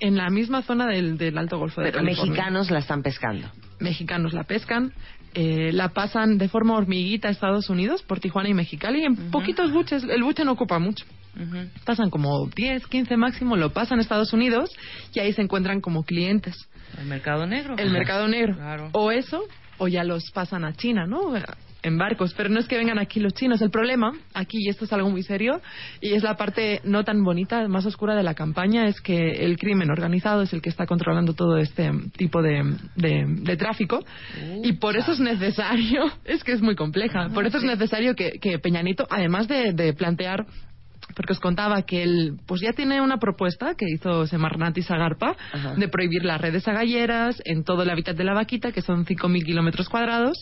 en 0.00 0.16
la 0.16 0.30
misma 0.30 0.62
zona 0.62 0.86
del, 0.86 1.18
del 1.18 1.36
Alto 1.36 1.58
Golfo 1.58 1.80
de 1.80 1.88
Pero 1.90 1.98
California. 2.04 2.32
mexicanos 2.32 2.70
la 2.70 2.78
están 2.78 3.02
pescando. 3.02 3.48
mexicanos 3.80 4.32
la 4.32 4.44
pescan, 4.44 4.92
eh, 5.34 5.72
la 5.72 5.88
pasan 5.88 6.38
de 6.38 6.48
forma 6.48 6.76
hormiguita 6.76 7.28
a 7.28 7.30
Estados 7.32 7.68
Unidos 7.70 8.02
por 8.02 8.20
Tijuana 8.20 8.48
y 8.48 8.54
Mexicali 8.54 9.04
en 9.04 9.30
poquitos 9.30 9.72
buches. 9.72 10.04
El 10.04 10.22
buche 10.22 10.44
no 10.44 10.52
ocupa 10.52 10.78
mucho. 10.78 11.04
Ujú. 11.36 11.68
Pasan 11.84 12.10
como 12.10 12.46
10, 12.48 12.86
15 12.86 13.16
máximo, 13.16 13.56
lo 13.56 13.72
pasan 13.72 13.98
a 13.98 14.02
Estados 14.02 14.32
Unidos 14.32 14.70
y 15.12 15.18
ahí 15.20 15.32
se 15.32 15.42
encuentran 15.42 15.80
como 15.80 16.04
clientes. 16.04 16.56
El 16.98 17.06
mercado 17.06 17.46
negro. 17.46 17.74
El 17.78 17.90
mercado 17.90 18.28
negro. 18.28 18.54
Claro. 18.54 18.90
O 18.92 19.10
eso, 19.12 19.42
o 19.78 19.88
ya 19.88 20.04
los 20.04 20.30
pasan 20.32 20.64
a 20.64 20.72
China, 20.74 21.06
¿no? 21.06 21.32
En 21.82 21.96
barcos. 21.96 22.34
Pero 22.36 22.48
no 22.48 22.58
es 22.58 22.66
que 22.66 22.76
vengan 22.76 22.98
aquí 22.98 23.20
los 23.20 23.34
chinos. 23.34 23.62
El 23.62 23.70
problema, 23.70 24.12
aquí, 24.34 24.58
y 24.60 24.68
esto 24.68 24.84
es 24.84 24.92
algo 24.92 25.10
muy 25.10 25.22
serio, 25.22 25.60
y 26.00 26.14
es 26.14 26.22
la 26.22 26.36
parte 26.36 26.80
no 26.84 27.04
tan 27.04 27.22
bonita, 27.22 27.66
más 27.68 27.86
oscura 27.86 28.16
de 28.16 28.22
la 28.24 28.34
campaña, 28.34 28.86
es 28.88 29.00
que 29.00 29.44
el 29.44 29.56
crimen 29.58 29.90
organizado 29.90 30.42
es 30.42 30.52
el 30.52 30.60
que 30.60 30.70
está 30.70 30.86
controlando 30.86 31.34
todo 31.34 31.56
este 31.56 31.90
tipo 32.16 32.42
de, 32.42 32.64
de- 32.96 33.24
de 33.28 33.56
tráfico. 33.56 34.04
y 34.64 34.72
por 34.74 34.96
eso 34.96 35.12
es 35.12 35.20
necesario, 35.20 36.06
es 36.24 36.42
que 36.42 36.52
es 36.52 36.60
muy 36.60 36.74
compleja, 36.74 37.28
por 37.32 37.46
eso 37.46 37.58
es 37.58 37.64
necesario 37.64 38.14
que, 38.16 38.32
que 38.40 38.58
Peñanito, 38.58 39.06
además 39.10 39.46
de, 39.46 39.72
de 39.72 39.92
plantear 39.94 40.46
porque 41.16 41.32
os 41.32 41.40
contaba 41.40 41.82
que 41.82 42.02
él 42.02 42.34
pues 42.46 42.60
ya 42.60 42.72
tiene 42.72 43.00
una 43.00 43.16
propuesta 43.16 43.74
que 43.74 43.86
hizo 43.88 44.26
Semarnat 44.26 44.76
y 44.76 44.82
Sagarpa 44.82 45.36
Ajá. 45.52 45.74
de 45.74 45.88
prohibir 45.88 46.22
las 46.24 46.38
redes 46.40 46.68
agalleras 46.68 47.40
en 47.46 47.64
todo 47.64 47.82
el 47.82 47.90
hábitat 47.90 48.14
de 48.16 48.24
la 48.24 48.34
vaquita, 48.34 48.72
que 48.72 48.82
son 48.82 49.06
5.000 49.06 49.42
kilómetros 49.44 49.88
cuadrados, 49.88 50.36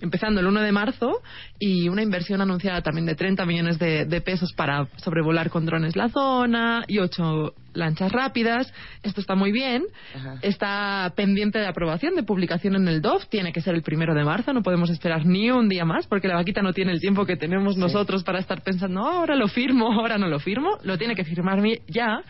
empezando 0.00 0.40
el 0.40 0.46
1 0.46 0.60
de 0.62 0.72
marzo, 0.72 1.22
y 1.58 1.88
una 1.88 2.02
inversión 2.02 2.40
anunciada 2.40 2.82
también 2.82 3.06
de 3.06 3.14
30 3.14 3.44
millones 3.46 3.78
de, 3.78 4.04
de 4.04 4.20
pesos 4.20 4.52
para 4.52 4.86
sobrevolar 4.96 5.50
con 5.50 5.66
drones 5.66 5.96
la 5.96 6.08
zona 6.08 6.84
y 6.88 6.98
ocho 6.98 7.54
lanchas 7.74 8.12
rápidas. 8.12 8.72
Esto 9.02 9.20
está 9.20 9.34
muy 9.34 9.50
bien. 9.50 9.82
Ajá. 10.14 10.36
Está 10.42 11.12
pendiente 11.16 11.58
de 11.58 11.66
aprobación, 11.66 12.14
de 12.14 12.22
publicación 12.22 12.76
en 12.76 12.86
el 12.86 13.02
DOF. 13.02 13.26
Tiene 13.28 13.52
que 13.52 13.60
ser 13.60 13.74
el 13.74 13.82
primero 13.82 14.14
de 14.14 14.24
marzo. 14.24 14.52
No 14.52 14.62
podemos 14.62 14.90
esperar 14.90 15.26
ni 15.26 15.50
un 15.50 15.68
día 15.68 15.84
más 15.84 16.06
porque 16.06 16.28
la 16.28 16.36
vaquita 16.36 16.62
no 16.62 16.72
tiene 16.72 16.92
el 16.92 17.00
tiempo 17.00 17.26
que 17.26 17.36
tenemos 17.36 17.76
nosotros 17.76 18.22
para 18.22 18.38
estar 18.38 18.62
pensando, 18.62 19.00
"Oh, 19.02 19.08
ahora 19.08 19.34
lo 19.34 19.48
firmo, 19.48 19.92
ahora 19.92 20.18
no 20.18 20.28
lo 20.28 20.38
firmo. 20.38 20.78
Lo 20.84 20.98
tiene 20.98 21.16
que 21.16 21.24
firmar 21.24 21.60
mi- 21.60 21.78
ya. 21.88 22.22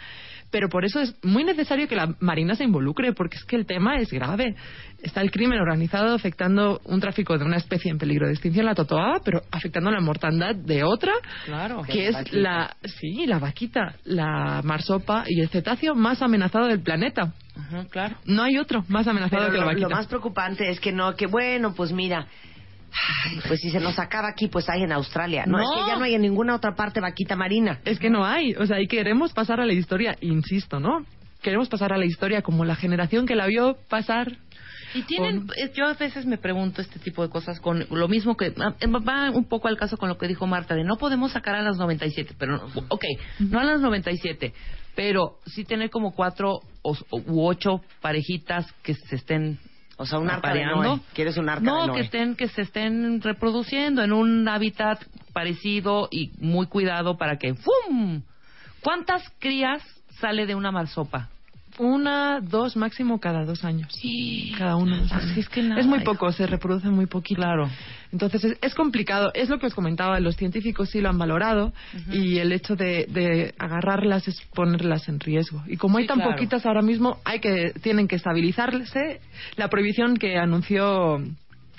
Pero 0.55 0.69
por 0.69 0.85
eso 0.85 1.01
es 1.01 1.17
muy 1.25 1.43
necesario 1.43 1.89
que 1.89 1.97
la 1.97 2.15
Marina 2.21 2.55
se 2.55 2.63
involucre, 2.63 3.13
porque 3.13 3.39
es 3.39 3.45
que 3.45 3.57
el 3.57 3.67
tema 3.67 3.97
es 3.97 4.09
grave. 4.13 4.55
Está 5.03 5.21
el 5.21 5.33
crimen 5.33 5.59
organizado 5.59 6.15
afectando 6.15 6.81
un 6.85 7.01
tráfico 7.01 7.37
de 7.37 7.45
una 7.45 7.57
especie 7.57 7.91
en 7.91 7.99
peligro 7.99 8.29
de 8.29 8.35
extinción, 8.35 8.65
la 8.65 8.77
totoaba, 8.77 9.19
pero 9.25 9.43
afectando 9.51 9.91
la 9.91 10.01
mortandad 10.01 10.55
de 10.55 10.85
otra, 10.85 11.13
Claro. 11.45 11.83
que 11.83 12.07
es 12.07 12.33
la, 12.33 12.77
sí, 12.85 13.27
la 13.27 13.41
vaquita, 13.41 13.97
la 14.05 14.61
marsopa 14.63 15.25
y 15.27 15.41
el 15.41 15.49
cetáceo 15.49 15.97
más 15.97 16.23
amenazado 16.23 16.69
del 16.69 16.83
planeta. 16.83 17.33
Ajá, 17.57 17.87
claro. 17.91 18.15
No 18.25 18.45
hay 18.45 18.57
otro 18.57 18.85
más 18.87 19.09
amenazado 19.09 19.43
Pero 19.43 19.53
que 19.55 19.59
la 19.59 19.65
vaquita. 19.65 19.89
lo 19.89 19.97
más 19.97 20.07
preocupante 20.07 20.71
es 20.71 20.79
que 20.79 20.93
no, 20.93 21.17
que 21.17 21.27
bueno, 21.27 21.75
pues 21.75 21.91
mira, 21.91 22.29
ay, 23.25 23.41
pues 23.47 23.61
si 23.61 23.71
se 23.71 23.81
nos 23.81 23.99
acaba 23.99 24.29
aquí, 24.29 24.49
pues 24.49 24.69
hay 24.69 24.83
en 24.83 24.93
Australia. 24.93 25.45
No, 25.47 25.59
No. 25.59 25.63
es 25.65 25.71
que 25.81 25.91
ya 25.91 25.97
no 25.99 26.05
hay 26.05 26.15
en 26.15 26.23
ninguna 26.23 26.55
otra 26.55 26.75
parte 26.75 27.01
vaquita 27.01 27.37
marina. 27.37 27.81
Es 27.85 27.99
que 27.99 28.11
no 28.11 28.25
hay, 28.25 28.55
o 28.55 28.67
sea, 28.67 28.81
y 28.81 28.87
queremos 28.87 29.33
pasar 29.33 29.61
a 29.61 29.67
la 29.67 29.73
historia, 29.73 30.17
insisto, 30.21 30.81
¿no? 30.81 31.05
Queremos 31.43 31.69
pasar 31.69 31.93
a 31.93 31.99
la 31.99 32.07
historia 32.07 32.43
como 32.43 32.65
la 32.65 32.75
generación 32.77 33.27
que 33.27 33.35
la 33.35 33.47
vio 33.47 33.77
pasar. 33.89 34.33
Y 34.95 35.03
tienen, 35.03 35.49
eh, 35.57 35.73
yo 35.75 35.87
a 35.87 35.95
veces 35.95 36.25
me 36.25 36.39
pregunto 36.39 36.81
este 36.81 37.01
tipo 37.01 37.23
de 37.23 37.29
cosas 37.29 37.59
con 37.59 37.85
lo 37.91 38.07
mismo 38.09 38.37
que 38.37 38.55
ah, 38.61 38.75
eh, 38.81 38.87
va 38.87 39.31
un 39.31 39.45
poco 39.49 39.67
al 39.67 39.77
caso 39.77 39.97
con 39.97 40.09
lo 40.09 40.17
que 40.17 40.29
dijo 40.29 40.47
Marta 40.47 40.77
de 40.77 40.85
no 40.85 40.97
podemos 40.97 41.33
sacar 41.33 41.57
a 41.57 41.63
las 41.63 41.77
97, 41.79 42.35
pero 42.39 42.59
no, 42.59 42.65
ok, 42.89 43.05
no 43.41 43.59
a 43.59 43.65
las 43.65 43.81
97, 43.81 44.55
pero 44.95 45.39
sí 45.47 45.65
tener 45.65 45.91
como 45.91 46.13
cuatro 46.13 46.61
o, 46.83 46.97
u 47.11 47.45
ocho 47.45 47.81
parejitas 48.01 48.71
que 48.85 48.95
se 48.95 49.17
estén 49.17 49.59
O 49.97 50.07
sea, 50.07 50.19
un 50.19 50.31
arca 50.31 50.53
de 50.53 50.63
apareando. 50.63 50.97
Noé. 50.97 51.01
¿Quieres 51.15 51.37
un 51.37 51.49
arca 51.49 51.65
no, 51.65 51.83
de 51.83 51.87
Noé? 51.89 51.97
que 51.97 52.03
estén 52.03 52.37
que 52.37 52.49
se 52.49 52.63
estén 52.63 53.21
reproduciendo 53.21 54.03
en 54.03 54.13
un 54.13 54.49
hábitat 54.49 55.03
parecido 55.33 56.09
y 56.11 56.33
muy 56.39 56.67
cuidado 56.67 57.17
para 57.17 57.39
que 57.39 57.55
¡fum! 57.55 58.23
¿Cuántas 58.83 59.23
crías 59.39 59.83
sale 60.21 60.47
de 60.47 60.55
una 60.55 60.71
marsopa? 60.71 61.31
Una, 61.79 62.41
dos 62.41 62.77
máximo 62.77 63.19
cada 63.21 63.45
dos 63.45 63.65
años. 63.65 63.89
Cada 64.57 64.77
uno. 64.77 64.95
años. 64.95 65.11
es 65.37 65.49
que 65.49 65.63
nada, 65.63 65.81
es 65.81 65.87
muy 65.87 65.99
hijo. 65.99 66.13
poco, 66.13 66.31
se 66.33 66.47
reproduce 66.47 66.89
muy 66.89 67.07
poquito. 67.07 67.41
Claro. 67.43 67.69
Entonces 68.13 68.45
es, 68.45 68.59
es 68.63 68.75
complicado. 68.75 69.31
Es 69.35 69.49
lo 69.49 69.59
que 69.59 69.67
os 69.67 69.75
comentaba, 69.75 70.21
los 70.21 70.37
científicos 70.37 70.91
sí 70.91 71.01
lo 71.01 71.09
han 71.09 71.19
valorado 71.19 71.73
y 72.13 72.39
el 72.39 72.53
hecho 72.53 72.77
de, 72.77 73.07
de 73.09 73.55
agarrarlas 73.59 74.29
es 74.29 74.41
ponerlas 74.55 75.09
en 75.09 75.19
riesgo. 75.19 75.63
Y 75.67 75.77
como 75.77 75.99
hay 75.99 76.05
Sí, 76.05 76.09
tan 76.09 76.19
claro. 76.19 76.33
poquitas 76.33 76.65
ahora 76.65 76.83
mismo, 76.83 77.19
hay 77.25 77.41
que 77.41 77.73
tienen 77.83 78.07
que 78.07 78.17
estabilizarse. 78.17 79.21
La 79.57 79.69
prohibición 79.69 80.17
que 80.17 80.37
anunció 80.39 81.19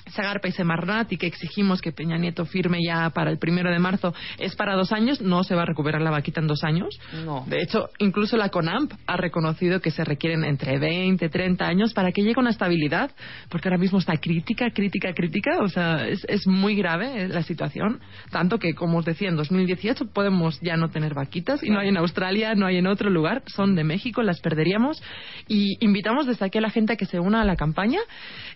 Sagarpa 0.06 0.48
y 0.48 0.52
Semarnat 0.52 1.12
y 1.12 1.18
que 1.18 1.26
exigimos 1.26 1.80
que 1.80 1.92
Peña 1.92 2.16
Nieto 2.16 2.44
firme 2.44 2.78
ya 2.84 3.10
para 3.10 3.30
el 3.30 3.38
primero 3.38 3.70
de 3.70 3.78
marzo 3.78 4.14
es 4.38 4.54
para 4.56 4.74
dos 4.74 4.92
años, 4.92 5.20
no 5.20 5.44
se 5.44 5.54
va 5.54 5.62
a 5.62 5.66
recuperar 5.66 6.02
la 6.02 6.10
vaquita 6.10 6.40
en 6.40 6.46
dos 6.46 6.64
años. 6.64 6.98
No. 7.24 7.44
De 7.46 7.62
hecho, 7.62 7.88
incluso 7.98 8.36
la 8.36 8.48
CONAMP 8.48 8.92
ha 9.06 9.16
reconocido 9.16 9.80
que 9.80 9.90
se 9.90 10.04
requieren 10.04 10.44
entre 10.44 10.78
20 10.78 11.24
y 11.24 11.28
30 11.28 11.66
años 11.66 11.92
para 11.92 12.12
que 12.12 12.22
llegue 12.22 12.38
una 12.38 12.50
estabilidad, 12.50 13.10
porque 13.48 13.68
ahora 13.68 13.78
mismo 13.78 13.98
está 13.98 14.16
crítica, 14.16 14.70
crítica, 14.70 15.12
crítica, 15.12 15.58
o 15.60 15.68
sea, 15.68 16.06
es, 16.06 16.24
es 16.28 16.46
muy 16.46 16.76
grave 16.76 17.24
eh, 17.24 17.28
la 17.28 17.42
situación, 17.42 18.00
tanto 18.30 18.58
que, 18.58 18.74
como 18.74 18.98
os 18.98 19.04
decía, 19.04 19.28
en 19.28 19.36
2018 19.36 20.06
podemos 20.12 20.60
ya 20.60 20.76
no 20.76 20.88
tener 20.88 21.14
vaquitas 21.14 21.62
y 21.62 21.70
no 21.70 21.80
hay 21.80 21.88
en 21.88 21.96
Australia, 21.96 22.54
no 22.54 22.66
hay 22.66 22.76
en 22.78 22.86
otro 22.86 23.10
lugar, 23.10 23.42
son 23.46 23.74
de 23.74 23.84
México, 23.84 24.22
las 24.22 24.40
perderíamos. 24.40 25.02
Y 25.48 25.76
invitamos 25.84 26.26
desde 26.26 26.46
aquí 26.46 26.58
a 26.58 26.60
la 26.60 26.70
gente 26.70 26.94
a 26.94 26.96
que 26.96 27.06
se 27.06 27.18
una 27.18 27.42
a 27.42 27.44
la 27.44 27.56
campaña. 27.56 28.00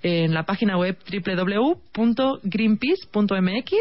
En 0.03 0.33
la 0.35 0.45
página 0.45 0.79
web 0.79 0.97
www.greenpeace.mx 1.45 3.73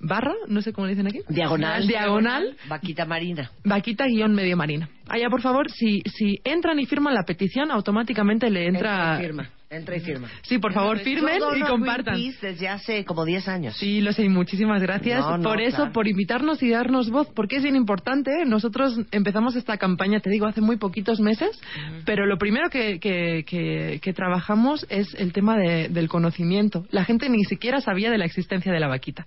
barra, 0.00 0.32
no 0.48 0.62
sé 0.62 0.72
cómo 0.72 0.86
le 0.86 0.94
dicen 0.94 1.06
aquí. 1.06 1.20
Diagonal. 1.28 1.86
Diagonal. 1.86 2.56
Vaquita 2.68 3.04
marina. 3.04 3.50
Vaquita 3.64 4.06
guion 4.06 4.34
medio 4.34 4.56
marina. 4.56 4.88
Allá, 5.08 5.28
por 5.28 5.42
favor, 5.42 5.70
si, 5.70 6.02
si 6.06 6.40
entran 6.44 6.80
y 6.80 6.86
firman 6.86 7.14
la 7.14 7.24
petición, 7.24 7.70
automáticamente 7.70 8.48
le 8.50 8.66
entra. 8.66 9.16
Entra 9.16 9.20
firma. 9.20 9.50
Entra 9.72 9.96
y 9.96 10.00
firma. 10.00 10.28
Sí, 10.42 10.58
por 10.58 10.72
favor, 10.72 10.98
firmen 10.98 11.38
Yo 11.38 11.44
dono 11.46 11.56
y 11.56 11.60
compartan. 11.62 12.14
Greenpeace 12.16 12.44
desde 12.48 12.68
hace 12.68 13.04
como 13.04 13.24
10 13.24 13.46
años. 13.46 13.76
Sí, 13.76 14.00
lo 14.00 14.12
sé, 14.12 14.24
y 14.24 14.28
muchísimas 14.28 14.82
gracias 14.82 15.20
No, 15.20 15.38
no, 15.38 15.48
por 15.48 15.60
eso, 15.60 15.76
claro. 15.76 15.92
por 15.92 16.08
invitarnos 16.08 16.60
y 16.64 16.70
darnos 16.70 17.08
voz, 17.08 17.28
porque 17.36 17.56
es 17.56 17.62
bien 17.62 17.76
importante. 17.76 18.44
Nosotros 18.46 18.98
empezamos 19.12 19.54
esta 19.54 19.76
campaña, 19.78 20.18
te 20.18 20.28
digo, 20.28 20.46
hace 20.46 20.60
muy 20.60 20.76
poquitos 20.76 21.20
meses, 21.20 21.60
pero 22.04 22.26
lo 22.26 22.36
primero 22.36 22.68
que, 22.68 22.98
que, 22.98 23.44
que- 23.46 24.00
que 24.02 24.12
trabajamos 24.12 24.84
es 24.90 25.14
el 25.14 25.32
tema 25.32 25.56
de- 25.56 25.88
del 25.88 26.08
conocimiento. 26.08 26.84
La 26.90 27.04
gente 27.04 27.28
ni 27.28 27.44
siquiera 27.44 27.80
sabía 27.80 28.10
de 28.10 28.18
la 28.18 28.24
existencia 28.24 28.72
de 28.72 28.80
la 28.80 28.88
vaquita. 28.88 29.24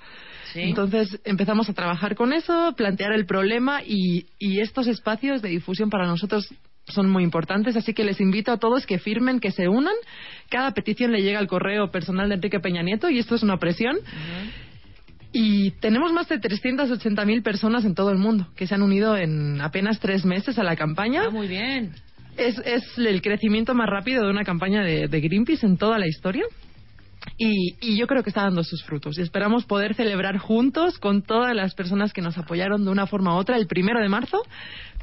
Entonces 0.55 1.21
empezamos 1.23 1.69
a 1.69 1.73
trabajar 1.73 2.15
con 2.15 2.33
eso, 2.33 2.73
plantear 2.75 3.13
el 3.13 3.25
problema 3.25 3.81
y, 3.81 4.25
y 4.39 4.59
estos 4.59 4.87
espacios 4.87 5.41
de 5.41 5.47
difusión 5.49 5.89
para 5.89 6.05
nosotros 6.05 6.53
son 6.88 7.09
muy 7.09 7.23
importantes, 7.23 7.75
así 7.75 7.93
que 7.93 8.03
les 8.03 8.19
invito 8.19 8.51
a 8.51 8.57
todos 8.57 8.86
que 8.86 8.99
firmen, 8.99 9.39
que 9.39 9.51
se 9.51 9.67
unan. 9.67 9.95
Cada 10.49 10.71
petición 10.71 11.11
le 11.11 11.21
llega 11.21 11.39
al 11.39 11.47
correo 11.47 11.91
personal 11.91 12.29
de 12.29 12.36
Enrique 12.36 12.59
Peña 12.59 12.84
Nieto 12.84 13.09
y 13.09 13.19
esto 13.19 13.36
es 13.36 13.43
una 13.43 13.57
presión. 13.57 13.97
Y 15.31 15.71
tenemos 15.79 16.13
más 16.13 16.29
de 16.29 16.39
380.000 16.39 17.41
personas 17.41 17.86
en 17.86 17.95
todo 17.95 18.11
el 18.11 18.17
mundo 18.17 18.47
que 18.55 18.67
se 18.67 18.75
han 18.75 18.84
unido 18.84 19.17
en 19.17 19.59
apenas 19.61 19.99
tres 19.99 20.25
meses 20.25 20.59
a 20.59 20.63
la 20.63 20.75
campaña. 20.75 21.29
muy 21.29 21.47
bien. 21.47 21.93
Es, 22.38 22.57
es 22.65 22.84
el 22.97 23.21
crecimiento 23.21 23.73
más 23.73 23.88
rápido 23.88 24.23
de 24.23 24.31
una 24.31 24.43
campaña 24.43 24.84
de, 24.84 25.07
de 25.07 25.21
Greenpeace 25.21 25.65
en 25.65 25.77
toda 25.77 25.97
la 25.97 26.07
historia. 26.07 26.43
Y, 27.38 27.75
y 27.81 27.97
yo 27.97 28.05
creo 28.05 28.21
que 28.21 28.29
está 28.29 28.43
dando 28.43 28.63
sus 28.63 28.84
frutos. 28.84 29.17
Y 29.17 29.21
esperamos 29.21 29.65
poder 29.65 29.95
celebrar 29.95 30.38
juntos 30.38 30.99
con 30.99 31.23
todas 31.23 31.55
las 31.55 31.73
personas 31.73 32.13
que 32.13 32.21
nos 32.21 32.38
apoyaron 32.38 32.84
de 32.84 32.91
una 32.91 33.07
forma 33.07 33.36
u 33.36 33.38
otra 33.38 33.57
el 33.57 33.67
primero 33.67 34.01
de 34.01 34.09
marzo, 34.09 34.41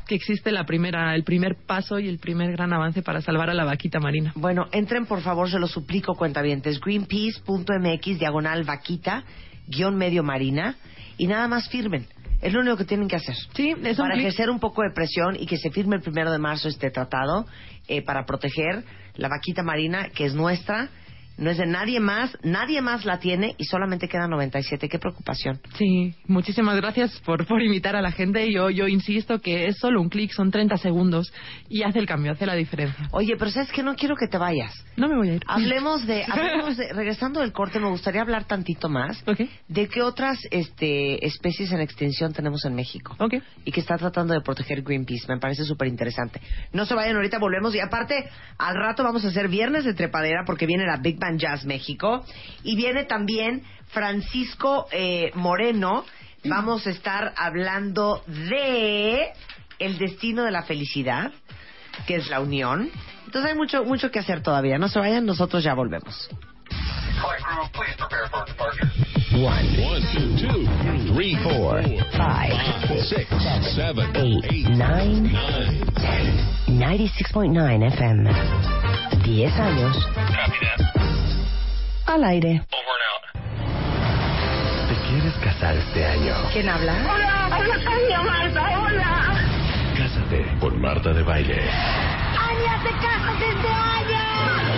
que 0.06 0.14
existe 0.14 0.50
la 0.50 0.64
primera, 0.64 1.14
el 1.14 1.24
primer 1.24 1.56
paso 1.66 1.98
y 1.98 2.08
el 2.08 2.18
primer 2.18 2.52
gran 2.52 2.72
avance 2.72 3.02
para 3.02 3.20
salvar 3.20 3.50
a 3.50 3.54
la 3.54 3.64
vaquita 3.64 4.00
marina. 4.00 4.32
Bueno, 4.34 4.66
entren 4.72 5.06
por 5.06 5.20
favor, 5.20 5.50
se 5.50 5.58
lo 5.58 5.66
suplico, 5.68 6.14
cuentavientes. 6.14 6.80
Greenpeace.mx, 6.80 8.18
diagonal 8.18 8.64
vaquita, 8.64 9.24
guion 9.68 9.96
medio 9.96 10.22
marina, 10.22 10.76
y 11.16 11.26
nada 11.26 11.48
más 11.48 11.68
firmen. 11.68 12.06
Es 12.40 12.52
lo 12.54 12.60
único 12.60 12.76
que 12.78 12.84
tienen 12.86 13.06
que 13.06 13.16
hacer. 13.16 13.34
Sí, 13.54 13.70
es 13.70 13.98
un 13.98 14.04
Para 14.04 14.14
clic. 14.14 14.26
ejercer 14.26 14.48
un 14.48 14.58
poco 14.60 14.82
de 14.82 14.90
presión 14.94 15.36
y 15.38 15.46
que 15.46 15.58
se 15.58 15.70
firme 15.70 15.96
el 15.96 16.02
primero 16.02 16.32
de 16.32 16.38
marzo 16.38 16.68
este 16.68 16.90
tratado 16.90 17.44
eh, 17.86 18.02
para 18.02 18.24
proteger 18.24 18.82
la 19.16 19.28
vaquita 19.28 19.62
marina, 19.62 20.08
que 20.14 20.24
es 20.24 20.34
nuestra, 20.34 20.88
no 21.40 21.50
es 21.50 21.58
de 21.58 21.66
nadie 21.66 21.98
más, 22.00 22.36
nadie 22.42 22.80
más 22.82 23.04
la 23.04 23.18
tiene 23.18 23.54
y 23.58 23.64
solamente 23.64 24.08
quedan 24.08 24.30
97. 24.30 24.88
Qué 24.88 24.98
preocupación. 24.98 25.58
Sí, 25.76 26.14
muchísimas 26.26 26.76
gracias 26.76 27.18
por, 27.24 27.46
por 27.46 27.62
invitar 27.62 27.96
a 27.96 28.02
la 28.02 28.12
gente. 28.12 28.52
Yo, 28.52 28.70
yo 28.70 28.86
insisto 28.86 29.40
que 29.40 29.66
es 29.66 29.78
solo 29.78 30.00
un 30.00 30.08
clic, 30.08 30.30
son 30.32 30.50
30 30.50 30.76
segundos 30.76 31.32
y 31.68 31.82
hace 31.82 31.98
el 31.98 32.06
cambio, 32.06 32.32
hace 32.32 32.46
la 32.46 32.54
diferencia. 32.54 33.08
Oye, 33.12 33.34
pero 33.38 33.50
sabes 33.50 33.72
que 33.72 33.82
no 33.82 33.94
quiero 33.96 34.14
que 34.16 34.28
te 34.28 34.38
vayas. 34.38 34.72
No 34.96 35.08
me 35.08 35.16
voy 35.16 35.30
a 35.30 35.34
ir. 35.34 35.42
Hablemos 35.46 36.06
de, 36.06 36.24
hablemos 36.28 36.76
de- 36.76 36.92
regresando 36.92 37.40
del 37.40 37.52
corte, 37.52 37.80
me 37.80 37.88
gustaría 37.88 38.20
hablar 38.22 38.44
tantito 38.44 38.88
más 38.88 39.24
de 39.68 39.88
qué 39.88 40.02
otras 40.02 40.38
este, 40.50 41.24
especies 41.26 41.72
en 41.72 41.80
extinción 41.80 42.32
tenemos 42.32 42.64
en 42.64 42.74
México 42.74 43.16
y 43.64 43.72
que 43.72 43.80
está 43.80 43.96
tratando 43.96 44.34
de 44.34 44.40
proteger 44.42 44.82
Greenpeace. 44.82 45.26
Me 45.28 45.38
parece 45.38 45.64
súper 45.64 45.88
interesante. 45.88 46.40
No 46.72 46.84
se 46.84 46.94
vayan, 46.94 47.16
ahorita 47.16 47.38
volvemos 47.38 47.74
y 47.74 47.80
aparte 47.80 48.28
al 48.58 48.74
rato 48.76 49.02
vamos 49.02 49.24
a 49.24 49.28
hacer 49.28 49.48
viernes 49.48 49.84
de 49.84 49.94
trepadera 49.94 50.42
porque 50.44 50.66
viene 50.66 50.84
la 50.84 50.98
Big 50.98 51.18
Jazz 51.38 51.64
México 51.64 52.24
y 52.62 52.76
viene 52.76 53.04
también 53.04 53.62
Francisco 53.88 54.86
eh, 54.92 55.30
Moreno. 55.34 56.04
Vamos 56.44 56.86
a 56.86 56.90
estar 56.90 57.34
hablando 57.36 58.22
de 58.26 59.32
el 59.78 59.98
destino 59.98 60.44
de 60.44 60.50
la 60.50 60.62
felicidad 60.62 61.32
que 62.06 62.16
es 62.16 62.28
la 62.28 62.40
unión. 62.40 62.90
Entonces 63.26 63.50
hay 63.50 63.56
mucho 63.56 63.84
mucho 63.84 64.10
que 64.10 64.18
hacer 64.18 64.42
todavía. 64.42 64.78
No 64.78 64.88
se 64.88 64.98
vayan, 64.98 65.26
nosotros 65.26 65.62
ya 65.62 65.74
volvemos. 65.74 66.28
One, 69.32 69.76
two, 70.38 71.14
three, 71.14 71.36
four, 71.42 71.82
five, 72.16 72.52
six, 73.08 73.28
seven, 73.74 74.10
eight, 74.16 74.68
nine, 74.70 75.32
ten. 75.96 76.50
96.9 76.66 77.92
FM. 77.92 78.30
10 79.24 79.60
años. 79.60 79.96
Al 82.10 82.24
aire. 82.24 82.60
¿Te 84.88 84.94
quieres 85.08 85.32
casar 85.34 85.76
este 85.76 86.04
año? 86.04 86.34
¿Quién 86.52 86.68
habla? 86.68 86.92
Hola, 87.08 87.46
habla 87.46 87.74
Tania 87.84 88.20
Marta, 88.20 88.80
hola. 88.80 89.38
Cásate 89.96 90.44
con 90.58 90.80
Marta 90.80 91.12
de 91.12 91.22
Baile. 91.22 91.54
Ania, 91.54 92.80
te 92.82 92.90
casas 92.90 93.40
este 93.40 93.68
año. 93.68 94.18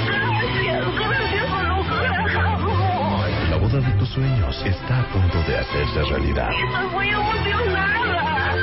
Gracias, 0.09 0.85
gracias, 0.95 1.49
La 3.49 3.57
boda 3.57 3.81
de 3.81 3.93
tus 3.99 4.11
sueños 4.11 4.63
está 4.67 5.01
a 5.01 5.05
punto 5.07 5.43
de 5.45 5.57
hacerse 5.57 6.03
realidad. 6.11 6.51
Estoy 6.53 6.87
muy 6.89 7.09
emocionada. 7.09 8.57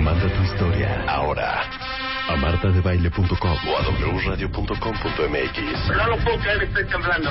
Manda 0.00 0.28
tu 0.28 0.42
historia 0.42 1.04
ahora 1.06 1.62
a 2.28 2.36
martadebaile.com 2.36 3.56
o 3.66 3.76
a 3.76 3.82
wradio.com.mx. 4.26 5.88
No 5.96 6.06
lo 6.08 6.16
puedo 6.18 6.38
creer, 6.38 6.62
estoy 6.64 6.84
temblando. 6.86 7.30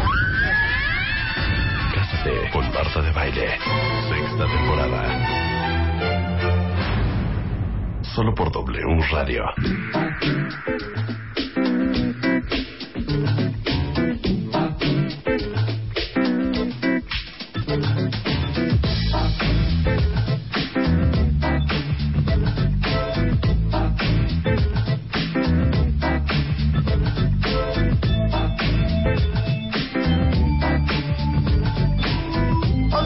Cásate 1.94 2.50
con 2.52 2.72
Marta 2.74 3.02
de 3.02 3.12
Baile. 3.12 3.58
Sexta 4.10 4.46
temporada. 4.48 5.56
Solo 8.14 8.34
por 8.34 8.52
W 8.52 9.02
Radio. 9.12 9.46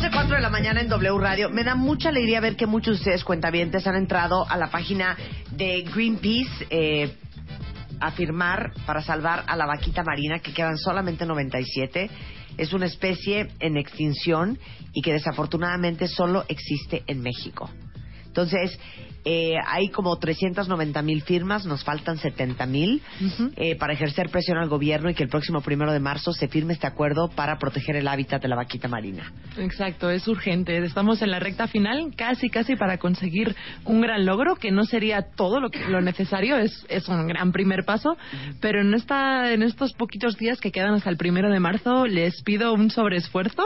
Once 0.09 0.17
cuatro 0.17 0.37
de 0.37 0.41
la 0.41 0.49
mañana 0.49 0.81
en 0.81 0.89
W 0.89 1.19
Radio. 1.19 1.51
Me 1.51 1.63
da 1.63 1.75
mucha 1.75 2.09
alegría 2.09 2.39
ver 2.39 2.55
que 2.55 2.65
muchos 2.65 2.95
de 2.95 2.99
ustedes, 2.99 3.23
cuentavientes, 3.23 3.85
han 3.85 3.95
entrado 3.95 4.43
a 4.49 4.57
la 4.57 4.71
página 4.71 5.15
de 5.51 5.83
Greenpeace 5.83 6.65
eh, 6.71 7.13
a 7.99 8.09
firmar 8.09 8.71
para 8.87 9.03
salvar 9.03 9.43
a 9.45 9.55
la 9.55 9.67
vaquita 9.67 10.03
marina, 10.03 10.39
que 10.39 10.51
quedan 10.51 10.79
solamente 10.79 11.27
97. 11.27 12.09
Es 12.57 12.73
una 12.73 12.87
especie 12.87 13.49
en 13.59 13.77
extinción 13.77 14.57
y 14.93 15.03
que 15.03 15.13
desafortunadamente 15.13 16.07
solo 16.07 16.43
existe 16.47 17.03
en 17.05 17.21
México. 17.21 17.69
Entonces, 18.25 18.79
eh, 19.31 19.57
hay 19.63 19.89
como 19.89 20.17
390 20.17 21.03
mil 21.03 21.21
firmas, 21.21 21.63
nos 21.63 21.83
faltan 21.83 22.17
70 22.17 22.65
mil 22.65 23.03
eh, 23.57 23.75
para 23.75 23.93
ejercer 23.93 24.29
presión 24.29 24.57
al 24.57 24.69
gobierno 24.69 25.07
y 25.07 25.13
que 25.13 25.21
el 25.21 25.29
próximo 25.29 25.61
primero 25.61 25.91
de 25.91 25.99
marzo 25.99 26.33
se 26.33 26.47
firme 26.47 26.73
este 26.73 26.87
acuerdo 26.87 27.29
para 27.29 27.59
proteger 27.59 27.95
el 27.95 28.07
hábitat 28.07 28.41
de 28.41 28.47
la 28.47 28.55
vaquita 28.55 28.87
marina. 28.87 29.31
Exacto, 29.59 30.09
es 30.09 30.27
urgente. 30.27 30.83
Estamos 30.83 31.21
en 31.21 31.29
la 31.29 31.37
recta 31.37 31.67
final, 31.67 32.11
casi, 32.15 32.49
casi 32.49 32.75
para 32.75 32.97
conseguir 32.97 33.55
un 33.85 34.01
gran 34.01 34.25
logro, 34.25 34.55
que 34.55 34.71
no 34.71 34.83
sería 34.85 35.21
todo 35.21 35.59
lo, 35.59 35.69
que, 35.69 35.87
lo 35.87 36.01
necesario, 36.01 36.57
es, 36.57 36.83
es 36.89 37.07
un 37.07 37.27
gran 37.27 37.51
primer 37.51 37.85
paso, 37.85 38.17
pero 38.59 38.81
en, 38.81 38.95
esta, 38.95 39.53
en 39.53 39.61
estos 39.61 39.93
poquitos 39.93 40.37
días 40.37 40.59
que 40.59 40.71
quedan 40.71 40.95
hasta 40.95 41.11
el 41.11 41.17
primero 41.17 41.51
de 41.51 41.59
marzo, 41.59 42.07
les 42.07 42.41
pido 42.41 42.73
un 42.73 42.89
sobreesfuerzo 42.89 43.61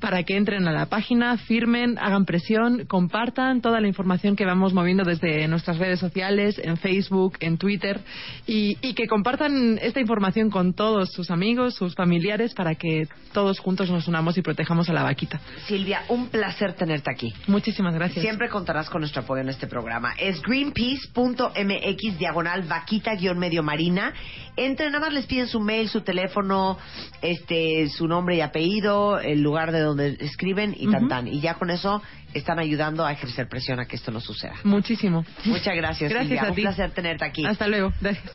para 0.00 0.24
que 0.24 0.36
entren 0.36 0.66
a 0.66 0.72
la 0.72 0.86
página, 0.86 1.36
firmen, 1.38 1.98
hagan 2.00 2.24
presión, 2.24 2.84
compartan 2.86 3.60
toda 3.60 3.80
la 3.80 3.86
información 3.86 4.34
que 4.34 4.44
vamos 4.44 4.74
moviendo 4.74 5.03
desde 5.04 5.46
nuestras 5.48 5.78
redes 5.78 6.00
sociales, 6.00 6.60
en 6.62 6.76
Facebook, 6.76 7.36
en 7.40 7.58
Twitter, 7.58 8.00
y, 8.46 8.76
y 8.80 8.94
que 8.94 9.06
compartan 9.06 9.78
esta 9.80 10.00
información 10.00 10.50
con 10.50 10.74
todos 10.74 11.10
sus 11.12 11.30
amigos, 11.30 11.74
sus 11.74 11.94
familiares, 11.94 12.54
para 12.54 12.74
que 12.74 13.06
todos 13.32 13.58
juntos 13.60 13.90
nos 13.90 14.08
unamos 14.08 14.36
y 14.38 14.42
protejamos 14.42 14.88
a 14.88 14.92
la 14.92 15.02
vaquita. 15.02 15.40
Silvia, 15.66 16.02
un 16.08 16.28
placer 16.28 16.74
tenerte 16.74 17.10
aquí. 17.10 17.32
Muchísimas 17.46 17.94
gracias. 17.94 18.22
Siempre 18.22 18.48
contarás 18.48 18.88
con 18.90 19.00
nuestro 19.00 19.22
apoyo 19.22 19.42
en 19.42 19.48
este 19.48 19.66
programa. 19.66 20.14
Es 20.18 20.40
greenpeace.mx 20.42 22.18
diagonal 22.18 22.62
vaquita 22.62 23.14
guion 23.14 23.38
medio 23.38 23.62
marina. 23.62 24.12
Entren, 24.56 24.92
nada 24.92 25.06
más 25.06 25.14
les 25.14 25.26
piden 25.26 25.48
su 25.48 25.60
mail, 25.60 25.88
su 25.88 26.02
teléfono, 26.02 26.78
este, 27.22 27.88
su 27.88 28.06
nombre 28.06 28.36
y 28.36 28.40
apellido, 28.40 29.18
el 29.18 29.42
lugar 29.42 29.72
de 29.72 29.80
donde 29.80 30.16
escriben 30.20 30.74
y 30.78 30.86
tan 30.86 31.02
Ujú. 31.04 31.08
tan. 31.08 31.28
Y 31.28 31.40
ya 31.40 31.54
con 31.54 31.70
eso 31.70 32.02
están 32.34 32.58
ayudando 32.58 33.04
a 33.06 33.12
ejercer 33.12 33.48
presión 33.48 33.80
a 33.80 33.86
que 33.86 33.96
esto 33.96 34.10
no 34.10 34.20
suceda. 34.20 34.54
Muchísimo. 34.64 35.24
Muchas 35.44 35.74
gracias, 35.76 36.10
Gracias 36.10 36.28
Silvia. 36.28 36.42
a 36.42 36.48
Un 36.50 36.54
ti. 36.54 36.62
placer 36.62 36.90
tenerte 36.90 37.24
aquí. 37.24 37.44
Hasta 37.46 37.66
luego. 37.68 37.92
Gracias. 38.00 38.34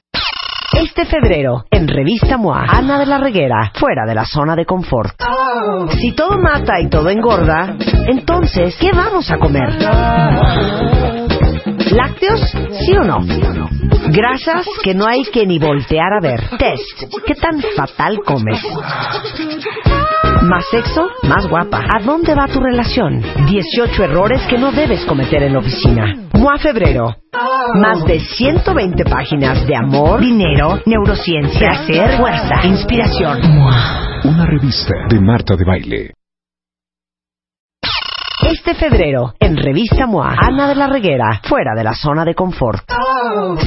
Este 0.71 1.05
febrero, 1.05 1.65
en 1.71 1.87
Revista 1.87 2.37
MOA, 2.37 2.63
Ana 2.69 2.99
de 2.99 3.05
la 3.07 3.17
Reguera, 3.17 3.71
fuera 3.73 4.05
de 4.07 4.13
la 4.13 4.23
zona 4.23 4.55
de 4.55 4.65
confort. 4.65 5.15
Si 5.99 6.11
todo 6.11 6.37
mata 6.37 6.79
y 6.79 6.87
todo 6.89 7.09
engorda, 7.09 7.75
entonces, 8.07 8.75
¿qué 8.79 8.91
vamos 8.91 9.29
a 9.31 9.37
comer? 9.37 9.67
¿Lácteos? 11.91 12.39
¿Sí 12.85 12.93
o 12.95 13.03
no? 13.03 13.17
Grasas 14.11 14.65
que 14.83 14.93
no 14.93 15.07
hay 15.07 15.23
que 15.23 15.45
ni 15.45 15.59
voltear 15.59 16.13
a 16.13 16.21
ver. 16.21 16.39
Test. 16.57 17.13
¿Qué 17.25 17.33
tan 17.35 17.61
fatal 17.75 18.19
comes? 18.25 18.61
Más 20.43 20.65
sexo, 20.69 21.07
más 21.23 21.47
guapa. 21.47 21.83
¿A 21.93 22.01
dónde 22.03 22.35
va 22.35 22.47
tu 22.47 22.59
relación? 22.59 23.21
18 23.47 24.03
errores 24.03 24.41
que 24.49 24.57
no 24.57 24.71
debes 24.71 25.03
cometer 25.05 25.43
en 25.43 25.53
la 25.53 25.59
oficina. 25.59 26.15
MOA 26.33 26.57
Febrero. 26.59 27.15
Más 27.75 28.05
de 28.05 28.19
120 28.19 29.03
páginas 29.05 29.65
de 29.67 29.75
amor, 29.75 30.21
dinero, 30.21 30.81
neurociencia, 30.85 31.59
placer, 31.59 32.17
fuerza, 32.17 32.65
inspiración. 32.65 33.39
Una 34.23 34.45
revista 34.45 34.93
de 35.09 35.19
Marta 35.19 35.55
de 35.55 35.65
Baile. 35.65 36.18
Este 38.41 38.73
febrero, 38.73 39.33
en 39.37 39.57
Revista 39.57 40.07
MOA, 40.07 40.33
Ana 40.39 40.69
de 40.69 40.75
la 40.75 40.87
Reguera, 40.87 41.41
fuera 41.43 41.75
de 41.75 41.83
la 41.83 41.93
zona 41.93 42.23
de 42.23 42.33
confort. 42.33 42.89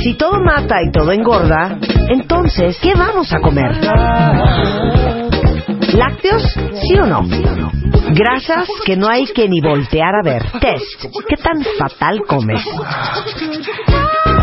Si 0.02 0.14
todo 0.14 0.40
mata 0.40 0.76
y 0.82 0.90
todo 0.90 1.12
engorda, 1.12 1.76
entonces, 2.08 2.78
¿qué 2.80 2.94
vamos 2.94 3.30
a 3.34 3.40
comer? 3.40 3.70
¿Lácteos? 5.94 6.42
¿Sí 6.82 6.94
o 6.98 7.06
no? 7.06 7.22
Grasas 8.14 8.68
que 8.84 8.96
no 8.96 9.08
hay 9.08 9.24
que 9.26 9.48
ni 9.48 9.60
voltear 9.60 10.14
a 10.14 10.22
ver. 10.22 10.42
Test. 10.60 11.06
¿Qué 11.28 11.36
tan 11.36 11.62
fatal 11.78 12.20
comes? 12.26 12.64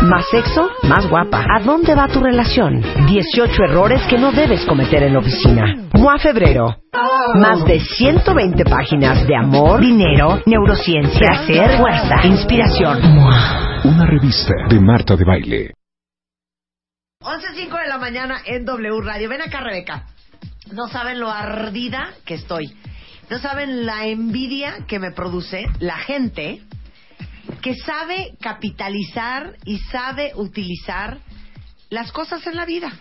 Más 0.02 0.24
sexo, 0.30 0.70
más 0.84 1.08
guapa. 1.08 1.44
¿A 1.56 1.60
dónde 1.60 1.94
va 1.94 2.08
tu 2.08 2.20
relación? 2.20 2.82
18 3.06 3.64
errores 3.64 4.00
que 4.08 4.18
no 4.18 4.32
debes 4.32 4.64
cometer 4.64 5.02
en 5.02 5.14
la 5.14 5.18
oficina. 5.18 5.76
MOA 5.94 6.18
Febrero. 6.18 6.76
Más 7.34 7.64
de 7.64 7.80
120 7.80 8.64
páginas 8.64 9.26
de 9.26 9.36
amor, 9.36 9.80
dinero, 9.80 10.40
neurociencia, 10.46 11.18
placer, 11.18 11.78
fuerza, 11.78 12.26
inspiración. 12.26 12.98
Una 13.84 14.06
revista 14.06 14.52
de 14.68 14.80
Marta 14.80 15.16
de 15.16 15.24
Baile. 15.24 15.70
11.05 17.22 17.82
de 17.82 17.88
la 17.88 17.98
mañana 17.98 18.36
en 18.46 18.64
W 18.64 19.00
Radio. 19.02 19.28
Ven 19.28 19.42
acá, 19.42 19.60
Rebeca. 19.60 20.06
No 20.72 20.88
saben 20.88 21.20
lo 21.20 21.30
ardida 21.30 22.14
que 22.24 22.34
estoy. 22.34 22.74
No 23.28 23.38
saben 23.38 23.86
la 23.86 24.06
envidia 24.06 24.84
que 24.86 24.98
me 24.98 25.12
produce 25.12 25.66
la 25.78 25.98
gente 25.98 26.62
que 27.62 27.74
sabe 27.74 28.34
capitalizar 28.40 29.56
y 29.64 29.78
sabe 29.78 30.32
utilizar 30.34 31.18
las 31.90 32.12
cosas 32.12 32.46
en 32.46 32.56
la 32.56 32.64
vida. 32.64 32.92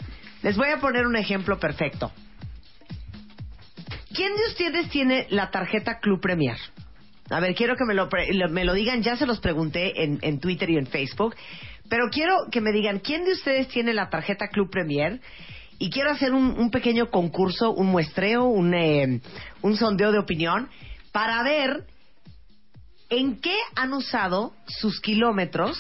Les 0.41 0.57
voy 0.57 0.69
a 0.69 0.77
poner 0.77 1.05
un 1.05 1.15
ejemplo 1.15 1.59
perfecto. 1.59 2.11
¿Quién 4.13 4.35
de 4.35 4.47
ustedes 4.47 4.89
tiene 4.89 5.27
la 5.29 5.51
tarjeta 5.51 5.99
Club 5.99 6.19
Premier? 6.19 6.57
A 7.29 7.39
ver, 7.39 7.53
quiero 7.53 7.75
que 7.75 7.85
me 7.85 7.93
lo, 7.93 8.09
me 8.49 8.65
lo 8.65 8.73
digan, 8.73 9.03
ya 9.03 9.15
se 9.15 9.27
los 9.27 9.39
pregunté 9.39 10.03
en, 10.03 10.17
en 10.21 10.39
Twitter 10.39 10.69
y 10.69 10.77
en 10.77 10.87
Facebook, 10.87 11.35
pero 11.87 12.09
quiero 12.09 12.35
que 12.51 12.61
me 12.61 12.71
digan, 12.71 12.99
¿quién 12.99 13.23
de 13.23 13.33
ustedes 13.33 13.67
tiene 13.67 13.93
la 13.93 14.09
tarjeta 14.09 14.47
Club 14.47 14.69
Premier? 14.71 15.21
Y 15.81 15.89
quiero 15.89 16.11
hacer 16.11 16.33
un, 16.33 16.69
pequeño 16.71 17.09
concurso, 17.09 17.71
un 17.71 17.87
muestreo, 17.87 18.43
un, 18.43 18.73
eh, 18.73 19.21
un 19.61 19.77
sondeo 19.77 20.11
de 20.11 20.19
opinión, 20.19 20.69
para 21.13 21.41
ver 21.41 21.85
en 23.09 23.39
qué 23.39 23.55
han 23.75 23.93
usado 23.93 24.53
sus 24.67 24.99
kilómetros 24.99 25.77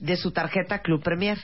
de 0.00 0.16
su 0.16 0.30
tarjeta 0.32 0.80
Club 0.80 1.02
Premier. 1.02 1.38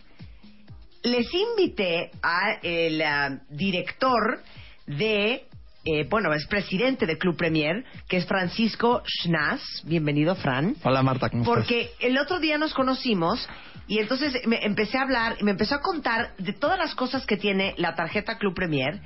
Les 1.03 1.27
invité 1.35 2.11
a 2.23 2.55
el 2.63 3.03
ah, 3.03 3.41
director 3.51 4.43
de, 4.87 5.45
eh, 5.85 6.07
bueno, 6.09 6.33
es 6.33 6.47
presidente 6.47 7.07
de 7.07 7.19
Club 7.19 7.37
Premier, 7.37 7.85
que 8.09 8.19
es 8.19 8.27
Francisco 8.27 9.03
Schnaz. 9.05 9.61
Bienvenido, 9.85 10.37
Fran. 10.37 10.77
Hola 10.85 11.03
Marta, 11.03 11.29
¿cómo 11.29 11.43
estás? 11.43 11.57
Porque 11.57 11.91
el 12.01 12.17
otro 12.19 12.39
día 12.39 12.57
nos 12.57 12.73
conocimos 12.73 13.49
y 13.89 13.99
entonces 13.99 14.47
me 14.47 14.65
empecé 14.65 14.99
a 14.99 15.03
hablar 15.03 15.37
y 15.41 15.45
me 15.45 15.51
empezó 15.51 15.75
a 15.75 15.81
contar 15.81 16.37
de 16.39 16.53
todas 16.53 16.79
las 16.79 16.95
cosas 16.95 17.27
que 17.27 17.37
tiene 17.37 17.75
la 17.79 17.97
tarjeta 17.97 18.39
Club 18.39 18.55
Premier 18.55 19.01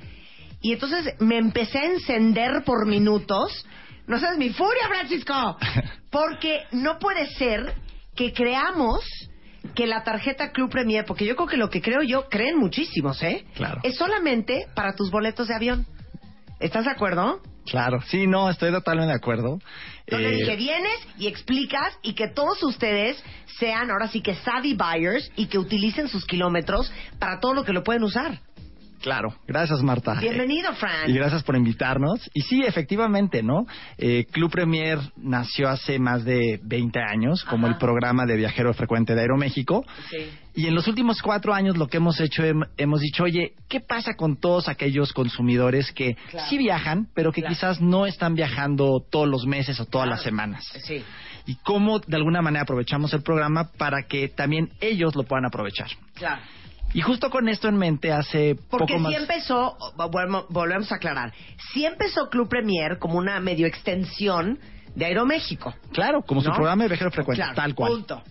y 0.61 0.73
entonces 0.73 1.15
me 1.19 1.37
empecé 1.37 1.79
a 1.79 1.85
encender 1.85 2.63
por 2.63 2.85
minutos. 2.85 3.65
No 4.05 4.19
sabes 4.19 4.37
mi 4.37 4.51
furia, 4.51 4.87
Francisco, 4.87 5.57
porque 6.11 6.61
no 6.71 6.99
puede 6.99 7.25
ser 7.33 7.73
que 8.15 8.33
creamos 8.33 9.03
que 9.73 9.87
la 9.87 10.03
tarjeta 10.03 10.51
Club 10.51 10.69
Premier, 10.69 11.05
porque 11.05 11.25
yo 11.25 11.35
creo 11.35 11.47
que 11.47 11.57
lo 11.57 11.69
que 11.71 11.81
creo 11.81 12.03
yo, 12.03 12.29
creen 12.29 12.57
muchísimos, 12.57 13.21
¿eh? 13.23 13.45
Claro. 13.55 13.81
Es 13.83 13.97
solamente 13.97 14.67
para 14.75 14.93
tus 14.93 15.09
boletos 15.09 15.47
de 15.47 15.55
avión. 15.55 15.87
¿Estás 16.59 16.85
de 16.85 16.91
acuerdo? 16.91 17.41
Claro, 17.65 17.99
sí, 18.07 18.27
no, 18.27 18.49
estoy 18.49 18.71
totalmente 18.71 19.11
de 19.11 19.17
acuerdo. 19.17 19.59
Donde 20.09 20.29
Eh, 20.29 20.35
dije, 20.37 20.55
vienes 20.55 20.99
y 21.17 21.27
explicas 21.27 21.97
y 22.01 22.13
que 22.13 22.29
todos 22.29 22.63
ustedes 22.63 23.21
sean 23.59 23.91
ahora 23.91 24.07
sí 24.07 24.21
que 24.21 24.35
savvy 24.35 24.73
buyers 24.73 25.29
y 25.35 25.47
que 25.47 25.57
utilicen 25.59 26.07
sus 26.07 26.25
kilómetros 26.25 26.91
para 27.19 27.39
todo 27.39 27.53
lo 27.53 27.63
que 27.63 27.73
lo 27.73 27.83
pueden 27.83 28.03
usar. 28.03 28.39
Claro, 29.01 29.33
gracias 29.47 29.81
Marta. 29.83 30.15
Bienvenido, 30.19 30.73
Fran. 30.73 31.09
Y 31.09 31.13
gracias 31.13 31.43
por 31.43 31.55
invitarnos. 31.55 32.29
Y 32.33 32.41
sí, 32.41 32.63
efectivamente, 32.63 33.43
¿no? 33.43 33.65
Eh, 33.97 34.25
Club 34.31 34.51
Premier 34.51 34.99
nació 35.17 35.69
hace 35.69 35.99
más 35.99 36.25
de 36.25 36.59
20 36.63 36.99
años 36.99 37.43
como 37.45 37.67
el 37.67 37.77
programa 37.77 38.25
de 38.25 38.35
viajero 38.35 38.73
frecuente 38.73 39.13
de 39.15 39.21
Aeroméxico. 39.21 39.85
Y 40.55 40.65
en 40.67 40.73
los 40.73 40.87
últimos 40.87 41.21
cuatro 41.21 41.53
años 41.53 41.77
lo 41.77 41.87
que 41.87 41.97
hemos 41.97 42.19
hecho, 42.19 42.41
hem- 42.43 42.67
hemos 42.77 42.99
dicho, 43.01 43.23
oye, 43.23 43.53
¿qué 43.69 43.79
pasa 43.79 44.15
con 44.15 44.37
todos 44.39 44.67
aquellos 44.67 45.13
consumidores 45.13 45.91
que 45.91 46.15
Claro. 46.31 46.47
sí 46.49 46.57
viajan, 46.57 47.07
pero 47.13 47.31
que 47.31 47.43
quizás 47.43 47.79
no 47.79 48.07
están 48.07 48.33
viajando 48.33 48.99
todos 49.11 49.27
los 49.27 49.45
meses 49.45 49.79
o 49.79 49.85
todas 49.85 50.07
las 50.09 50.23
semanas? 50.23 50.63
Sí. 50.83 51.03
Y 51.45 51.55
cómo 51.63 51.99
de 51.99 52.17
alguna 52.17 52.41
manera 52.41 52.63
aprovechamos 52.63 53.13
el 53.13 53.21
programa 53.21 53.69
para 53.77 54.03
que 54.07 54.27
también 54.29 54.69
ellos 54.81 55.15
lo 55.15 55.23
puedan 55.23 55.45
aprovechar. 55.45 55.87
Claro. 56.15 56.41
Y 56.93 57.01
justo 57.01 57.29
con 57.29 57.49
esto 57.49 57.67
en 57.67 57.77
mente, 57.77 58.11
hace 58.11 58.55
Porque 58.69 58.93
poco 58.93 58.99
más... 58.99 59.13
sí 59.13 59.19
empezó, 59.19 59.77
volvemos, 60.49 60.91
a 60.91 60.95
aclarar, 60.95 61.33
sí 61.73 61.85
empezó 61.85 62.29
Club 62.29 62.47
Premier 62.49 62.97
como 62.97 63.17
una 63.17 63.39
medio 63.39 63.67
extensión 63.67 64.59
de 64.95 65.05
Aeroméxico. 65.05 65.73
Claro, 65.91 66.21
como 66.23 66.41
su 66.41 66.51
programa 66.51 66.83
de 66.83 66.89
viajero 66.89 67.11
frecuente, 67.11 67.41
Claro, 67.43 67.55
tal 67.55 67.75
cual. 67.75 67.91
Punto. 67.91 68.23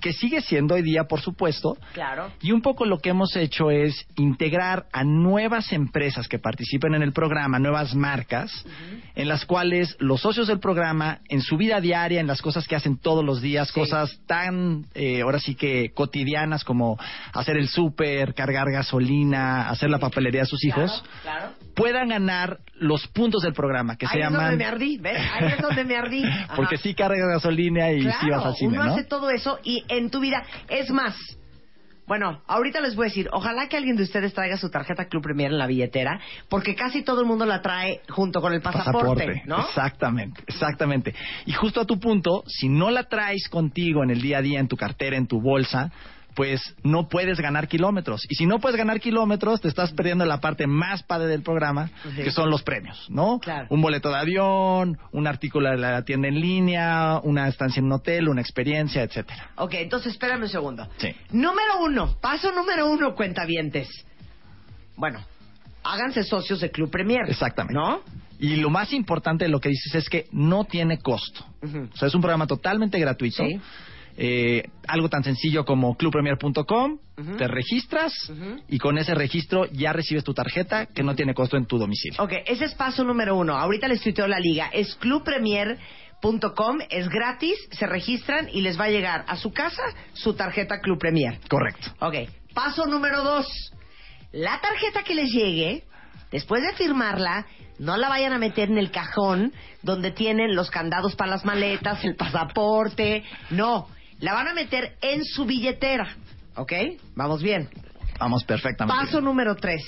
Que 0.00 0.12
sigue 0.12 0.40
siendo 0.42 0.74
hoy 0.74 0.82
día, 0.82 1.04
por 1.04 1.20
supuesto. 1.20 1.76
Claro. 1.94 2.30
Y 2.42 2.52
un 2.52 2.60
poco 2.60 2.84
lo 2.84 2.98
que 2.98 3.10
hemos 3.10 3.34
hecho 3.36 3.70
es 3.70 4.06
integrar 4.16 4.86
a 4.92 5.02
nuevas 5.02 5.72
empresas 5.72 6.28
que 6.28 6.38
participen 6.38 6.94
en 6.94 7.02
el 7.02 7.12
programa, 7.12 7.58
nuevas 7.58 7.94
marcas, 7.94 8.66
en 9.14 9.28
las 9.28 9.46
cuales 9.46 9.96
los 9.98 10.20
socios 10.20 10.46
del 10.46 10.60
programa, 10.60 11.20
en 11.28 11.40
su 11.40 11.56
vida 11.56 11.80
diaria, 11.80 12.20
en 12.20 12.26
las 12.26 12.42
cosas 12.42 12.66
que 12.68 12.76
hacen 12.76 12.98
todos 12.98 13.24
los 13.24 13.40
días, 13.40 13.72
cosas 13.72 14.20
tan, 14.26 14.86
eh, 14.94 15.22
ahora 15.22 15.40
sí 15.40 15.54
que 15.54 15.90
cotidianas 15.94 16.64
como 16.64 16.98
hacer 17.32 17.56
el 17.56 17.68
súper, 17.68 18.34
cargar 18.34 18.70
gasolina, 18.70 19.70
hacer 19.70 19.88
la 19.90 19.98
papelería 19.98 20.42
de 20.42 20.46
sus 20.46 20.64
hijos, 20.64 21.02
Claro. 21.22 21.50
Puedan 21.76 22.08
ganar 22.08 22.58
los 22.74 23.06
puntos 23.08 23.42
del 23.42 23.52
programa, 23.52 23.96
que 23.96 24.06
se 24.06 24.14
Ahí 24.14 24.22
es 24.22 24.30
donde 24.30 24.38
llaman... 24.38 24.58
me 24.58 24.64
ardí, 24.64 24.98
¿ves? 24.98 25.20
Ahí 25.34 25.52
es 25.52 25.62
donde 25.62 25.84
me 25.84 25.96
ardí. 25.96 26.24
Ajá. 26.24 26.56
Porque 26.56 26.78
sí 26.78 26.94
cargas 26.94 27.28
gasolina 27.28 27.92
y 27.92 28.00
claro, 28.00 28.18
sí 28.20 28.30
vas 28.30 28.46
al 28.46 28.56
cine, 28.56 28.78
uno 28.78 28.84
¿no? 28.86 28.92
hace 28.94 29.04
todo 29.04 29.30
eso 29.30 29.60
y 29.62 29.84
en 29.88 30.10
tu 30.10 30.18
vida 30.18 30.42
es 30.68 30.90
más. 30.90 31.14
Bueno, 32.06 32.40
ahorita 32.46 32.80
les 32.80 32.94
voy 32.94 33.06
a 33.06 33.08
decir, 33.08 33.28
ojalá 33.32 33.68
que 33.68 33.76
alguien 33.76 33.96
de 33.96 34.04
ustedes 34.04 34.32
traiga 34.32 34.56
su 34.56 34.70
tarjeta 34.70 35.06
Club 35.06 35.24
Premier 35.24 35.50
en 35.50 35.58
la 35.58 35.66
billetera, 35.66 36.20
porque 36.48 36.76
casi 36.76 37.02
todo 37.02 37.20
el 37.20 37.26
mundo 37.26 37.44
la 37.46 37.60
trae 37.60 38.00
junto 38.08 38.40
con 38.40 38.52
el 38.52 38.62
pasaporte, 38.62 39.42
¿no? 39.44 39.60
Exactamente, 39.66 40.40
exactamente. 40.46 41.14
Y 41.46 41.52
justo 41.52 41.80
a 41.80 41.84
tu 41.84 41.98
punto, 41.98 42.44
si 42.46 42.68
no 42.68 42.90
la 42.90 43.04
traes 43.04 43.48
contigo 43.48 44.04
en 44.04 44.10
el 44.10 44.22
día 44.22 44.38
a 44.38 44.42
día, 44.42 44.60
en 44.60 44.68
tu 44.68 44.76
cartera, 44.76 45.16
en 45.16 45.26
tu 45.26 45.40
bolsa, 45.40 45.90
pues 46.36 46.60
no 46.84 47.08
puedes 47.08 47.40
ganar 47.40 47.66
kilómetros. 47.66 48.26
Y 48.28 48.34
si 48.34 48.44
no 48.46 48.60
puedes 48.60 48.76
ganar 48.76 49.00
kilómetros, 49.00 49.62
te 49.62 49.68
estás 49.68 49.92
perdiendo 49.92 50.24
la 50.26 50.38
parte 50.38 50.66
más 50.66 51.02
padre 51.02 51.28
del 51.28 51.42
programa, 51.42 51.90
Sí. 52.14 52.22
que 52.22 52.30
son 52.30 52.50
los 52.50 52.62
premios, 52.62 53.06
¿no? 53.08 53.40
Claro. 53.40 53.66
Un 53.70 53.80
boleto 53.80 54.10
de 54.10 54.16
avión, 54.18 54.98
un 55.12 55.26
artículo 55.26 55.70
de 55.70 55.78
la 55.78 56.02
tienda 56.04 56.28
en 56.28 56.38
línea, 56.38 57.20
una 57.24 57.48
estancia 57.48 57.80
en 57.80 57.86
un 57.86 57.92
hotel, 57.92 58.28
una 58.28 58.42
experiencia, 58.42 59.02
etcétera. 59.02 59.50
Ok, 59.56 59.74
entonces 59.74 60.12
espérame 60.12 60.42
un 60.42 60.48
segundo. 60.50 60.86
Sí. 60.98 61.08
Número 61.30 61.80
uno, 61.82 62.16
paso 62.20 62.52
número 62.52 62.88
uno, 62.90 63.14
cuentavientes. 63.14 63.88
Bueno, 64.94 65.20
háganse 65.84 66.22
socios 66.22 66.60
de 66.60 66.70
Club 66.70 66.90
Premier. 66.90 67.22
Exactamente. 67.28 67.74
¿No? 67.74 68.00
Y 68.38 68.56
lo 68.56 68.68
más 68.68 68.92
importante 68.92 69.46
de 69.46 69.50
lo 69.50 69.60
que 69.60 69.70
dices 69.70 69.94
es 69.94 70.10
que 70.10 70.26
no 70.32 70.64
tiene 70.64 70.98
costo. 70.98 71.46
O 71.62 71.96
sea, 71.96 72.08
es 72.08 72.14
un 72.14 72.20
programa 72.20 72.46
totalmente 72.46 72.98
gratuito. 72.98 73.42
Sí. 73.42 73.58
Eh, 74.18 74.62
algo 74.88 75.08
tan 75.10 75.22
sencillo 75.24 75.64
como 75.64 75.96
clubpremier.com, 75.96 76.98
Ujú. 77.18 77.36
te 77.36 77.48
registras 77.48 78.12
y 78.68 78.78
con 78.78 78.96
ese 78.98 79.14
registro 79.14 79.66
ya 79.66 79.92
recibes 79.92 80.24
tu 80.24 80.32
tarjeta 80.34 80.86
que 80.86 81.02
no 81.02 81.14
tiene 81.14 81.34
costo 81.34 81.56
en 81.56 81.66
tu 81.66 81.78
domicilio. 81.78 82.22
Ok, 82.22 82.32
ese 82.46 82.64
es 82.64 82.74
paso 82.74 83.04
número 83.04 83.36
uno. 83.36 83.56
Ahorita 83.56 83.88
les 83.88 84.00
tuiteo 84.00 84.26
la 84.26 84.38
liga. 84.38 84.68
Es 84.72 84.94
clubpremier.com, 84.96 86.78
es 86.90 87.08
gratis, 87.08 87.56
se 87.70 87.86
registran 87.86 88.48
y 88.52 88.60
les 88.62 88.78
va 88.78 88.84
a 88.84 88.90
llegar 88.90 89.24
a 89.28 89.36
su 89.36 89.52
casa 89.52 89.82
su 90.14 90.34
tarjeta 90.34 90.80
Club 90.80 90.98
Premier. 90.98 91.38
Correcto. 91.48 91.88
Ok, 92.00 92.14
paso 92.54 92.86
número 92.86 93.22
dos. 93.22 93.46
La 94.32 94.60
tarjeta 94.60 95.02
que 95.02 95.14
les 95.14 95.30
llegue, 95.30 95.84
después 96.30 96.62
de 96.62 96.72
firmarla, 96.74 97.46
no 97.78 97.96
la 97.96 98.08
vayan 98.08 98.32
a 98.32 98.38
meter 98.38 98.70
en 98.70 98.78
el 98.78 98.90
cajón 98.90 99.52
donde 99.82 100.10
tienen 100.10 100.54
los 100.54 100.70
candados 100.70 101.14
para 101.16 101.30
las 101.30 101.44
maletas, 101.44 102.02
el 102.04 102.16
pasaporte. 102.16 103.22
No, 103.50 103.88
la 104.20 104.34
van 104.34 104.48
a 104.48 104.54
meter 104.54 104.96
en 105.00 105.24
su 105.24 105.44
billetera. 105.44 106.08
¿Ok? 106.56 106.72
Vamos 107.14 107.42
bien. 107.42 107.68
Vamos 108.18 108.44
perfectamente. 108.44 109.04
Paso 109.04 109.20
número 109.20 109.54
tres. 109.56 109.82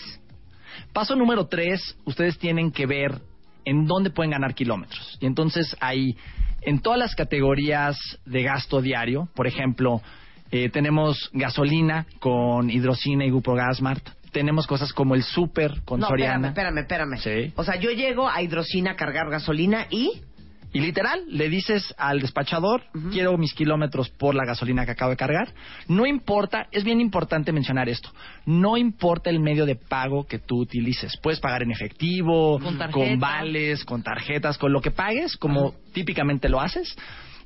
Paso 0.93 1.16
número 1.16 1.47
tres, 1.47 1.97
ustedes 2.05 2.39
tienen 2.39 2.70
que 2.70 2.87
ver 2.87 3.20
en 3.64 3.87
dónde 3.87 4.11
pueden 4.11 4.31
ganar 4.31 4.55
kilómetros. 4.55 5.18
Y 5.20 5.26
entonces 5.26 5.76
ahí, 5.81 6.16
en 6.62 6.81
todas 6.81 6.99
las 6.99 7.14
categorías 7.14 7.99
de 8.24 8.43
gasto 8.43 8.81
diario, 8.81 9.29
por 9.35 9.47
ejemplo, 9.47 10.03
eh, 10.51 10.70
tenemos 10.70 11.31
gasolina 11.33 12.07
con 12.20 12.70
hidrocina 12.70 13.24
y 13.24 13.29
Grupo 13.31 13.55
Gasmart. 13.55 14.07
Tenemos 14.33 14.66
cosas 14.66 14.93
como 14.93 15.14
el 15.14 15.22
super 15.22 15.83
con 15.85 16.01
no, 16.01 16.09
Soriana. 16.09 16.49
espérame, 16.49 16.79
espérame, 16.79 17.14
espérame. 17.14 17.47
Sí. 17.49 17.53
O 17.57 17.64
sea, 17.64 17.76
yo 17.76 17.91
llego 17.91 18.29
a 18.29 18.43
hidrocina 18.43 18.93
a 18.93 18.97
cargar 18.97 19.31
gasolina 19.31 19.87
y... 19.91 20.22
Y 20.72 20.80
literal, 20.80 21.24
le 21.28 21.48
dices 21.48 21.94
al 21.96 22.20
despachador, 22.20 22.82
quiero 23.10 23.36
mis 23.38 23.54
kilómetros 23.54 24.10
por 24.10 24.34
la 24.34 24.44
gasolina 24.44 24.84
que 24.84 24.92
acabo 24.92 25.10
de 25.10 25.16
cargar. 25.16 25.52
No 25.88 26.06
importa, 26.06 26.66
es 26.72 26.84
bien 26.84 27.00
importante 27.00 27.52
mencionar 27.52 27.88
esto, 27.88 28.10
no 28.44 28.76
importa 28.76 29.30
el 29.30 29.40
medio 29.40 29.64
de 29.64 29.76
pago 29.76 30.26
que 30.26 30.38
tú 30.38 30.58
utilices. 30.60 31.16
Puedes 31.22 31.40
pagar 31.40 31.62
en 31.62 31.70
efectivo, 31.70 32.58
Con 32.60 32.76
con 32.92 33.18
vales, 33.18 33.84
con 33.84 34.02
tarjetas, 34.02 34.58
con 34.58 34.72
lo 34.72 34.80
que 34.80 34.90
pagues, 34.90 35.36
como 35.36 35.74
típicamente 35.92 36.48
lo 36.48 36.60
haces. 36.60 36.96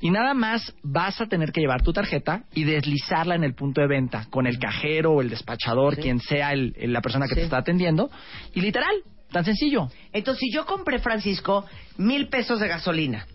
Y 0.00 0.10
nada 0.10 0.34
más 0.34 0.74
vas 0.82 1.20
a 1.20 1.26
tener 1.26 1.52
que 1.52 1.60
llevar 1.60 1.82
tu 1.82 1.92
tarjeta 1.92 2.42
y 2.54 2.64
deslizarla 2.64 3.36
en 3.36 3.44
el 3.44 3.54
punto 3.54 3.80
de 3.82 3.86
venta 3.86 4.26
con 4.30 4.48
el 4.48 4.58
cajero 4.58 5.12
o 5.12 5.20
el 5.20 5.30
despachador, 5.30 5.96
quien 5.96 6.18
sea 6.18 6.52
el- 6.52 6.74
el- 6.76 6.92
la 6.92 7.00
persona 7.00 7.28
que 7.28 7.36
te 7.36 7.42
está 7.44 7.58
atendiendo. 7.58 8.10
Y 8.52 8.62
literal, 8.62 8.90
tan 9.32 9.44
sencillo. 9.44 9.88
Entonces, 10.12 10.40
si 10.40 10.52
yo 10.52 10.64
compré, 10.66 10.98
Francisco, 11.00 11.64
mil 11.96 12.28
pesos 12.28 12.60
de 12.60 12.68
gasolina, 12.68 13.26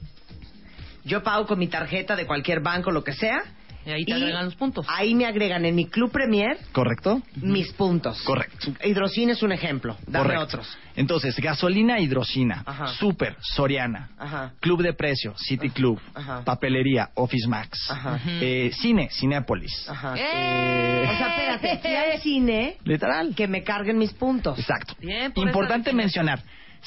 yo 1.03 1.23
pago 1.23 1.45
con 1.45 1.59
mi 1.59 1.67
tarjeta 1.67 2.15
de 2.15 2.25
cualquier 2.25 2.61
banco, 2.61 2.91
lo 2.91 3.03
que 3.03 3.13
sea. 3.13 3.43
Y 3.87 3.91
ahí 3.91 4.03
te 4.05 4.13
agregan 4.13 4.43
los 4.45 4.55
puntos. 4.55 4.85
Ahí 4.89 5.15
me 5.15 5.25
agregan 5.25 5.63
en 5.63 5.73
mi 5.73 5.85
Club 5.85 6.11
Premier 6.11 6.57
¿Correcto? 6.73 7.21
mis 7.37 7.71
puntos. 7.71 8.21
Correcto. 8.23 8.73
Hidrocina 8.83 9.31
es 9.31 9.41
un 9.41 9.53
ejemplo. 9.53 9.95
Dame 10.05 10.23
Correcto. 10.25 10.43
otros. 10.43 10.77
Entonces, 10.97 11.37
gasolina, 11.37 11.99
hidrocina, 11.99 12.63
Ajá. 12.65 12.87
super, 12.95 13.37
Soriana, 13.39 14.09
Ajá. 14.17 14.51
Club 14.59 14.81
de 14.83 14.91
Precio, 14.93 15.35
City 15.37 15.69
Club, 15.69 16.01
Ajá. 16.13 16.43
papelería, 16.43 17.11
Office 17.13 17.47
Max, 17.47 17.89
Ajá. 17.89 18.19
eh, 18.25 18.71
cine, 18.77 19.07
Cinépolis. 19.09 19.87
Ajá. 19.87 20.15
Eh, 20.17 21.07
O 21.09 21.17
sea, 21.17 21.29
espérate, 21.29 21.77
fui 21.79 21.95
al 21.95 22.19
cine 22.21 22.75
Literal. 22.83 23.33
que 23.35 23.47
me 23.47 23.63
carguen 23.63 23.97
mis 23.97 24.11
puntos. 24.11 24.59
Exacto. 24.59 24.95
Bien, 24.99 25.31
por 25.31 25.47
Importante 25.47 25.93
mencionar, 25.93 26.41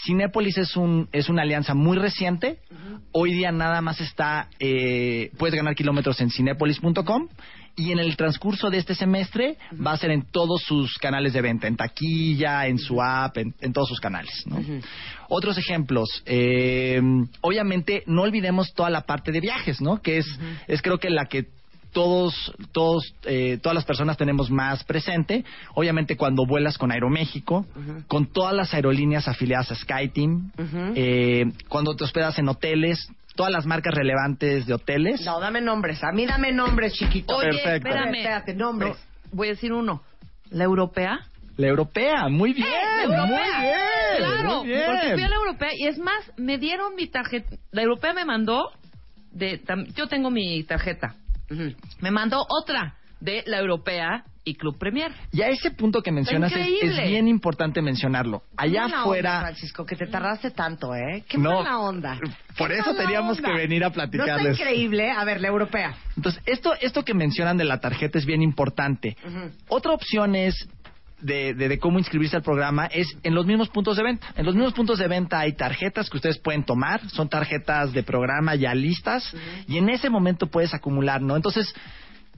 Cinépolis 0.05 0.57
es 0.59 0.77
un 0.77 1.09
es 1.13 1.29
una 1.29 1.43
alianza 1.43 1.75
muy 1.75 1.99
reciente. 1.99 2.59
Hoy 3.13 3.33
día 3.33 3.53
nada 3.53 3.81
más 3.81 4.01
está 4.01 4.49
eh, 4.59 5.31
puedes 5.39 5.55
ganar 5.55 5.75
kilómetros 5.75 6.21
en 6.21 6.31
cinépolis.com 6.31 7.29
y 7.77 7.93
en 7.93 7.99
el 7.99 8.17
transcurso 8.17 8.71
de 8.71 8.79
este 8.79 8.95
semestre 8.95 9.57
va 9.75 9.93
a 9.93 9.97
ser 9.97 10.11
en 10.11 10.23
todos 10.23 10.63
sus 10.63 10.99
canales 10.99 11.33
de 11.33 11.41
venta, 11.41 11.67
en 11.67 11.77
taquilla, 11.77 12.67
en 12.67 12.79
su 12.79 13.01
app, 13.01 13.39
en, 13.39 13.55
en 13.61 13.73
todos 13.73 13.89
sus 13.89 14.01
canales. 14.01 14.45
¿no? 14.47 14.61
Otros 15.29 15.57
ejemplos, 15.57 16.23
eh, 16.27 17.01
obviamente 17.41 18.03
no 18.07 18.23
olvidemos 18.23 18.75
toda 18.75 18.91
la 18.91 19.03
parte 19.03 19.33
de 19.33 19.41
viajes, 19.41 19.81
¿no? 19.81 20.03
Que 20.03 20.19
es 20.19 20.27
es 20.67 20.83
creo 20.83 20.99
que 20.99 21.11
la 21.11 21.27
que 21.27 21.47
todos, 21.93 22.53
todos, 22.73 23.15
eh, 23.25 23.59
todas 23.63 23.75
las 23.75 23.85
personas 23.85 24.17
tenemos 24.17 24.51
más 24.51 24.85
presente. 24.85 25.45
Obviamente 25.75 26.17
cuando 26.17 26.47
vuelas 26.47 26.79
con 26.79 26.93
Aeroméxico, 26.93 27.67
con 28.09 28.27
todas 28.27 28.55
las 28.55 28.73
aerolíneas 28.75 29.29
afiliadas 29.29 29.71
a 29.73 29.75
SkyTeam, 29.75 30.53
eh, 30.95 31.47
cuando 31.69 31.95
te 31.97 32.05
hospedas 32.05 32.39
en 32.39 32.49
hoteles, 32.49 32.99
todas 33.35 33.53
las 33.53 33.67
marcas 33.67 33.95
relevantes 33.95 34.67
de 34.67 34.75
hoteles. 34.75 35.23
No, 35.25 35.41
dame 35.41 35.61
nombres. 35.61 36.03
A 36.05 36.13
mí 36.13 36.27
dame 36.27 36.53
nombres, 36.53 36.93
chiquito. 36.95 37.37
Oye, 37.37 37.49
Perfecto. 37.51 37.89
espérame. 37.89 38.15
Espérate, 38.17 38.55
nombres. 38.55 38.97
No, 38.97 39.37
voy 39.37 39.49
a 39.49 39.51
decir 39.53 39.73
uno. 39.73 40.03
La 40.51 40.65
europea. 40.65 41.21
La 41.57 41.67
europea, 41.67 42.29
muy 42.29 42.55
bien, 42.55 42.67
¡Eh, 42.69 43.07
muy 43.07 43.27
bien, 43.29 43.41
Claro, 44.19 44.59
muy 44.61 44.67
bien. 44.69 44.83
porque 44.87 45.13
fui 45.13 45.23
a 45.23 45.29
la 45.29 45.37
europea 45.37 45.69
y 45.77 45.87
es 45.89 45.99
más, 45.99 46.33
me 46.39 46.57
dieron 46.59 46.95
mi 46.95 47.07
tarjeta. 47.07 47.57
La 47.71 47.83
europea 47.83 48.15
me 48.15 48.25
mandó 48.25 48.71
de. 49.33 49.63
tam- 49.63 49.87
Yo 49.95 50.07
tengo 50.09 50.31
mi 50.31 50.63
tarjeta. 50.65 51.17
Me 52.01 52.11
mandó 52.11 52.45
otra 52.49 52.95
de 53.21 53.43
la 53.47 53.59
europea 53.59 54.25
y 54.45 54.55
Club 54.55 54.79
Premier. 54.79 55.13
Y 55.33 55.43
a 55.43 55.49
ese 55.49 55.71
punto 55.73 56.03
que 56.03 56.11
mencionas 56.11 56.53
es, 56.53 56.97
bien 57.07 57.29
importante 57.29 57.83
mencionarlo. 57.83 58.43
Allá 58.57 58.87
afuera, 58.87 59.39
onda, 59.39 59.41
Francisco, 59.49 59.85
que 59.85 59.97
te 59.97 60.07
tardaste 60.07 60.51
tanto, 60.53 60.95
¿eh? 60.95 61.25
Qué 61.29 61.37
No, 61.37 61.57
buena 61.57 61.81
onda. 61.81 62.19
por 62.57 62.73
eso 62.73 62.95
teníamos 62.95 63.37
onda. 63.39 63.51
que 63.51 63.57
venir 63.59 63.85
a 63.85 63.89
No 63.89 63.93
platicarles. 63.95 64.53
está 64.53 64.63
increíble. 64.63 65.11
A 65.11 65.25
ver, 65.25 65.41
la 65.43 65.49
europea. 65.49 65.95
Entonces, 66.17 66.43
esto, 66.47 66.73
esto 66.81 67.05
que 67.05 67.13
mencionan 67.15 67.59
de 67.59 67.65
la 67.65 67.79
tarjeta 67.81 68.19
es 68.19 68.25
bien 68.25 68.43
importante. 68.43 69.17
Otra 69.69 69.93
opción 69.93 70.35
es 70.35 70.55
de, 71.23 71.55
de- 71.55 71.69
de 71.69 71.79
cómo 71.79 71.99
inscribirse 71.99 72.37
al 72.37 72.43
programa 72.43 72.87
es 72.87 73.07
en 73.23 73.35
los 73.35 73.47
mismos 73.47 73.69
puntos 73.69 73.97
de 73.97 74.03
venta. 74.03 74.29
En 74.37 74.47
los 74.47 74.55
mismos 74.55 74.73
puntos 74.75 74.99
de 74.99 75.09
venta 75.09 75.41
hay 75.41 75.53
tarjetas 75.55 76.09
que 76.11 76.17
ustedes 76.17 76.39
pueden 76.39 76.65
tomar, 76.65 77.01
son 77.11 77.29
tarjetas 77.29 77.93
de 77.93 78.03
programa 78.03 78.55
ya 78.55 78.75
listas 78.75 79.35
y 79.69 79.79
en 79.79 79.89
ese 79.89 80.11
momento 80.11 80.47
puedes 80.49 80.75
acumular, 80.75 81.21
¿no? 81.23 81.37
Entonces, 81.37 81.73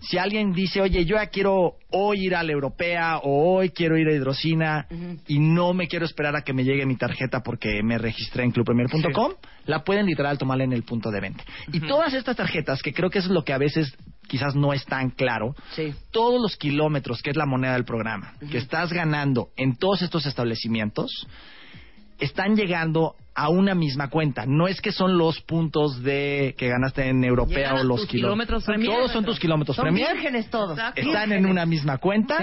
si 0.00 0.18
alguien 0.18 0.52
dice, 0.52 0.80
oye, 0.80 1.04
yo 1.04 1.14
ya 1.14 1.26
quiero 1.28 1.74
hoy 1.90 2.26
ir 2.26 2.34
a 2.34 2.42
la 2.42 2.50
europea 2.50 3.18
o 3.18 3.54
hoy 3.54 3.70
quiero 3.70 3.96
ir 3.96 4.08
a 4.08 4.12
hidrocina 4.12 4.86
y 5.28 5.38
no 5.38 5.74
me 5.74 5.86
quiero 5.86 6.04
esperar 6.04 6.34
a 6.34 6.42
que 6.42 6.52
me 6.52 6.64
llegue 6.64 6.84
mi 6.86 6.96
tarjeta 6.96 7.40
porque 7.44 7.82
me 7.84 7.98
registré 7.98 8.42
en 8.42 8.50
clubpremier.com, 8.50 9.32
la 9.66 9.84
pueden 9.84 10.06
literal 10.06 10.38
tomarla 10.38 10.64
en 10.64 10.72
el 10.72 10.82
punto 10.82 11.12
de 11.12 11.20
venta. 11.20 11.44
Y 11.72 11.78
todas 11.80 12.14
estas 12.14 12.34
tarjetas, 12.34 12.82
que 12.82 12.92
creo 12.92 13.10
que 13.10 13.20
eso 13.20 13.28
es 13.28 13.32
lo 13.34 13.44
que 13.44 13.52
a 13.52 13.58
veces 13.58 13.96
quizás 14.32 14.54
no 14.54 14.72
es 14.72 14.86
tan 14.86 15.10
claro, 15.10 15.54
todos 16.10 16.40
los 16.40 16.56
kilómetros, 16.56 17.20
que 17.20 17.28
es 17.28 17.36
la 17.36 17.44
moneda 17.44 17.74
del 17.74 17.84
programa, 17.84 18.32
que 18.50 18.56
estás 18.56 18.90
ganando 18.90 19.50
en 19.58 19.76
todos 19.76 20.00
estos 20.00 20.24
establecimientos, 20.24 21.26
están 22.18 22.56
llegando 22.56 23.14
a 23.34 23.50
una 23.50 23.74
misma 23.74 24.08
cuenta. 24.08 24.46
No 24.46 24.68
es 24.68 24.80
que 24.80 24.90
son 24.90 25.18
los 25.18 25.42
puntos 25.42 26.02
de 26.02 26.54
que 26.56 26.66
ganaste 26.68 27.10
en 27.10 27.22
Europea 27.24 27.74
o 27.74 27.84
los 27.84 28.06
kilómetros. 28.06 28.64
Todos 28.64 29.12
son 29.12 29.26
tus 29.26 29.38
kilómetros 29.38 29.76
Son 29.76 29.82
Premier. 29.84 30.14
vírgenes 30.14 30.48
todos. 30.48 30.78
Están 30.96 31.32
en 31.32 31.44
una 31.44 31.66
misma 31.66 31.98
cuenta. 31.98 32.42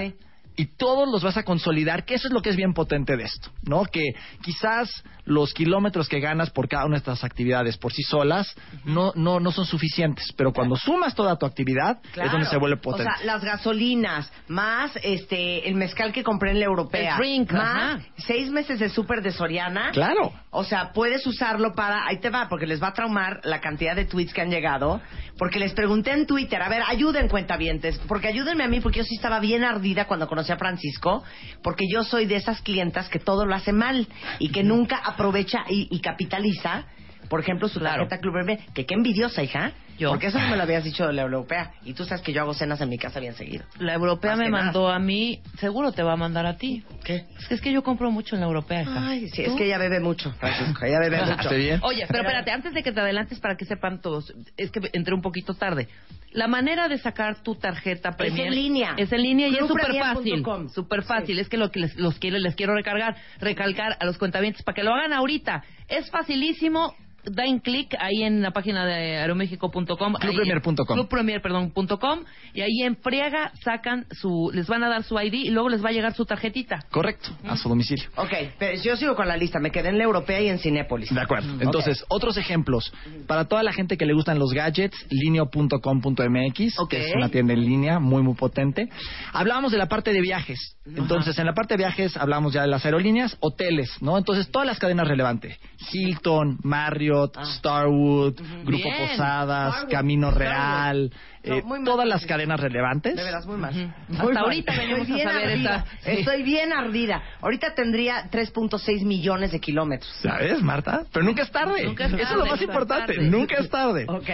Y 0.56 0.66
todos 0.76 1.08
los 1.10 1.22
vas 1.22 1.36
a 1.36 1.42
consolidar, 1.42 2.04
que 2.04 2.14
eso 2.14 2.28
es 2.28 2.34
lo 2.34 2.42
que 2.42 2.50
es 2.50 2.56
bien 2.56 2.74
potente 2.74 3.16
de 3.16 3.24
esto, 3.24 3.50
¿no? 3.62 3.84
Que 3.84 4.12
quizás 4.42 4.90
los 5.24 5.54
kilómetros 5.54 6.08
que 6.08 6.20
ganas 6.20 6.50
por 6.50 6.68
cada 6.68 6.84
una 6.86 6.94
de 6.94 6.98
estas 6.98 7.24
actividades 7.24 7.76
por 7.78 7.92
sí 7.92 8.02
solas 8.02 8.54
no, 8.84 9.12
no, 9.14 9.38
no 9.38 9.52
son 9.52 9.64
suficientes, 9.64 10.32
pero 10.36 10.52
cuando 10.52 10.76
sumas 10.76 11.14
toda 11.14 11.36
tu 11.36 11.46
actividad 11.46 11.98
es 12.16 12.32
donde 12.32 12.46
se 12.46 12.58
vuelve 12.58 12.78
potente. 12.78 13.10
O 13.10 13.16
sea, 13.16 13.24
las 13.24 13.42
gasolinas, 13.44 14.30
más 14.48 14.92
este 15.02 15.68
el 15.68 15.76
mezcal 15.76 16.12
que 16.12 16.24
compré 16.24 16.50
en 16.50 16.60
la 16.60 16.66
europea, 16.66 17.12
El 17.12 17.18
drink, 17.18 17.52
más 17.52 17.94
ajá. 17.94 18.00
seis 18.18 18.50
meses 18.50 18.78
de 18.80 18.88
súper 18.88 19.22
de 19.22 19.30
Soriana. 19.30 19.90
Claro. 19.92 20.32
O 20.50 20.64
sea, 20.64 20.92
puedes 20.92 21.26
usarlo 21.26 21.74
para, 21.74 22.06
ahí 22.06 22.18
te 22.18 22.28
va, 22.28 22.48
porque 22.48 22.66
les 22.66 22.82
va 22.82 22.88
a 22.88 22.92
traumar 22.92 23.40
la 23.44 23.60
cantidad 23.60 23.94
de 23.94 24.04
tweets 24.04 24.32
que 24.34 24.40
han 24.40 24.50
llegado, 24.50 25.00
porque 25.38 25.60
les 25.60 25.72
pregunté 25.74 26.10
en 26.12 26.26
Twitter, 26.26 26.60
a 26.60 26.68
ver, 26.68 26.82
ayuden 26.86 27.28
cuentavientes, 27.28 28.00
porque 28.08 28.28
ayúdenme 28.28 28.64
a 28.64 28.68
mí, 28.68 28.80
porque 28.80 28.98
yo 28.98 29.04
sí 29.04 29.14
estaba 29.14 29.38
bien 29.38 29.64
ardida 29.64 30.06
cuando 30.06 30.26
conocí 30.26 30.39
a 30.48 30.56
Francisco, 30.56 31.22
porque 31.62 31.84
yo 31.92 32.04
soy 32.04 32.26
de 32.26 32.36
esas 32.36 32.62
clientas 32.62 33.08
que 33.08 33.18
todo 33.18 33.44
lo 33.44 33.54
hace 33.54 33.72
mal 33.72 34.06
y 34.38 34.50
que 34.50 34.62
nunca 34.62 34.96
aprovecha 34.96 35.64
y, 35.68 35.88
y 35.90 36.00
capitaliza. 36.00 36.86
Por 37.30 37.40
ejemplo, 37.40 37.68
su 37.68 37.78
tarjeta 37.78 38.18
Club 38.18 38.34
Premier, 38.34 38.58
que 38.74 38.84
qué 38.84 38.94
envidiosa, 38.94 39.42
hija. 39.42 39.72
Porque 40.08 40.28
eso 40.28 40.38
no 40.40 40.48
me 40.48 40.56
lo 40.56 40.62
habías 40.62 40.82
dicho 40.82 41.06
de 41.06 41.12
la 41.12 41.22
europea. 41.22 41.72
Y 41.84 41.92
tú 41.92 42.04
sabes 42.04 42.22
que 42.22 42.32
yo 42.32 42.40
hago 42.40 42.54
cenas 42.54 42.80
en 42.80 42.88
mi 42.88 42.98
casa 42.98 43.20
bien 43.20 43.34
seguido. 43.34 43.64
La 43.78 43.92
europea 43.94 44.30
Más 44.32 44.38
me 44.40 44.50
nada. 44.50 44.64
mandó 44.64 44.88
a 44.88 44.98
mí, 44.98 45.40
seguro 45.58 45.92
te 45.92 46.02
va 46.02 46.14
a 46.14 46.16
mandar 46.16 46.46
a 46.46 46.56
ti. 46.56 46.82
¿Qué? 47.04 47.26
Es 47.38 47.48
que, 47.48 47.54
es 47.54 47.60
que 47.60 47.72
yo 47.72 47.82
compro 47.82 48.10
mucho 48.10 48.34
en 48.34 48.40
la 48.40 48.46
europea. 48.46 48.82
hija. 48.82 49.08
Ay, 49.08 49.28
sí, 49.28 49.44
¿Tú? 49.44 49.50
es 49.50 49.56
que 49.56 49.66
ella 49.66 49.78
bebe 49.78 50.00
mucho, 50.00 50.32
Francisco. 50.32 50.84
Ella 50.86 50.98
bebe 51.00 51.20
mucho. 51.20 51.50
Oye, 51.86 52.06
pero 52.08 52.22
espérate, 52.22 52.50
antes 52.50 52.72
de 52.74 52.82
que 52.82 52.92
te 52.92 53.00
adelantes 53.00 53.38
para 53.40 53.56
que 53.56 53.64
sepan 53.66 54.00
todos, 54.00 54.32
es 54.56 54.70
que 54.70 54.80
entré 54.94 55.14
un 55.14 55.22
poquito 55.22 55.54
tarde. 55.54 55.86
La 56.32 56.46
manera 56.46 56.88
de 56.88 56.96
sacar 56.96 57.42
tu 57.42 57.56
tarjeta 57.56 58.12
Premier 58.12 58.46
en 58.46 58.54
línea. 58.54 58.94
Es 58.96 59.12
en 59.12 59.22
línea 59.22 59.48
y 59.48 59.54
es 59.56 59.66
súper 59.66 59.94
fácil. 59.98 60.44
Súper 60.72 61.02
fácil. 61.02 61.38
Es 61.38 61.48
que 61.48 61.58
lo 61.58 61.70
que 61.70 61.80
les, 61.80 61.96
los 61.96 62.18
quiero, 62.18 62.38
les 62.38 62.54
quiero 62.54 62.74
recargar, 62.74 63.16
recalcar 63.38 63.96
a 64.00 64.04
los 64.06 64.16
cuentavientes 64.16 64.62
para 64.62 64.74
que 64.76 64.82
lo 64.82 64.94
hagan 64.94 65.12
ahorita. 65.12 65.62
Es 65.88 66.10
facilísimo. 66.10 66.94
Dan 67.24 67.60
clic 67.60 67.94
ahí 67.98 68.22
en 68.22 68.42
la 68.42 68.52
página 68.52 68.84
de 68.86 69.18
aeroméxico.com. 69.18 70.14
Clubpremier.com. 70.14 70.86
Clubpremier, 70.86 71.42
perdón, 71.42 71.70
punto 71.70 71.98
com, 71.98 72.20
y 72.54 72.60
ahí 72.60 72.82
en 72.82 72.96
friega 72.96 73.52
sacan 73.62 74.06
su, 74.10 74.50
les 74.52 74.66
van 74.66 74.82
a 74.82 74.88
dar 74.88 75.02
su 75.02 75.18
ID 75.18 75.34
y 75.34 75.50
luego 75.50 75.68
les 75.68 75.84
va 75.84 75.90
a 75.90 75.92
llegar 75.92 76.14
su 76.14 76.24
tarjetita. 76.24 76.84
Correcto, 76.90 77.30
a 77.44 77.56
su 77.56 77.68
domicilio. 77.68 78.08
Ok, 78.16 78.32
pero 78.58 78.80
yo 78.82 78.96
sigo 78.96 79.14
con 79.14 79.28
la 79.28 79.36
lista. 79.36 79.58
Me 79.60 79.70
quedé 79.70 79.90
en 79.90 79.98
la 79.98 80.04
europea 80.04 80.40
y 80.40 80.48
en 80.48 80.58
Cinépolis. 80.58 81.12
De 81.14 81.20
acuerdo. 81.20 81.60
Entonces, 81.60 82.04
otros 82.08 82.36
ejemplos. 82.36 82.92
Para 83.26 83.46
toda 83.46 83.62
la 83.62 83.72
gente 83.72 83.96
que 83.96 84.06
le 84.06 84.14
gustan 84.14 84.38
los 84.38 84.52
gadgets, 84.52 84.96
lineo.com.mx, 85.10 86.76
que 86.88 87.08
es 87.08 87.14
una 87.14 87.28
tienda 87.28 87.52
en 87.52 87.60
línea 87.60 87.98
muy, 87.98 88.22
muy 88.22 88.34
potente. 88.34 88.88
Hablábamos 89.32 89.72
de 89.72 89.78
la 89.78 89.86
parte 89.86 90.12
de 90.12 90.20
viajes. 90.20 90.76
Entonces, 90.86 91.38
en 91.38 91.46
la 91.46 91.52
parte 91.52 91.74
de 91.74 91.78
viajes 91.78 92.16
hablamos 92.16 92.52
ya 92.52 92.62
de 92.62 92.68
las 92.68 92.84
aerolíneas, 92.84 93.36
hoteles, 93.40 93.90
¿no? 94.00 94.18
Entonces, 94.18 94.50
todas 94.50 94.66
las 94.66 94.78
cadenas 94.78 95.06
relevantes. 95.06 95.58
Hilton, 95.92 96.58
Marriott, 96.62 97.09
Starwood, 97.56 98.34
Grupo 98.64 98.84
Bien. 98.90 99.08
Posadas, 99.08 99.72
Starwood, 99.74 99.90
Camino. 99.90 100.30
Real, 100.30 101.10
No, 101.44 101.54
eh, 101.54 101.62
muy 101.62 101.82
todas 101.84 102.06
las 102.06 102.24
cadenas 102.26 102.60
relevantes. 102.60 103.16
De 103.16 103.22
veras, 103.22 103.46
muy 103.46 103.56
mal. 103.56 103.70
Ujú. 103.74 103.80
Muy 104.08 104.18
Hasta 104.18 104.24
mal. 104.32 104.36
ahorita 104.44 104.72
venimos 104.76 105.00
Estoy 105.08 105.12
a 105.12 105.16
bien 105.24 105.28
saber 105.28 105.50
esa-. 105.50 105.84
Estoy 106.04 106.42
bien 106.42 106.72
ardida. 106.72 107.22
Ahorita 107.40 107.74
tendría 107.74 108.30
3.6 108.30 109.04
millones 109.04 109.52
de 109.52 109.60
kilómetros. 109.60 110.10
¿Sabes, 110.22 110.62
Marta? 110.62 111.04
Pero 111.12 111.24
nunca 111.24 111.42
es 111.42 111.50
tarde. 111.50 111.84
Nunca 111.84 112.04
es 112.06 112.12
Eso 112.12 112.22
es 112.22 112.28
tarde, 112.28 112.44
lo 112.44 112.46
más 112.50 112.62
importante. 112.62 113.14
tarde. 113.14 113.28
Nunca 113.28 113.54
es 113.56 113.70
tarde. 113.70 114.04
Ok. 114.08 114.28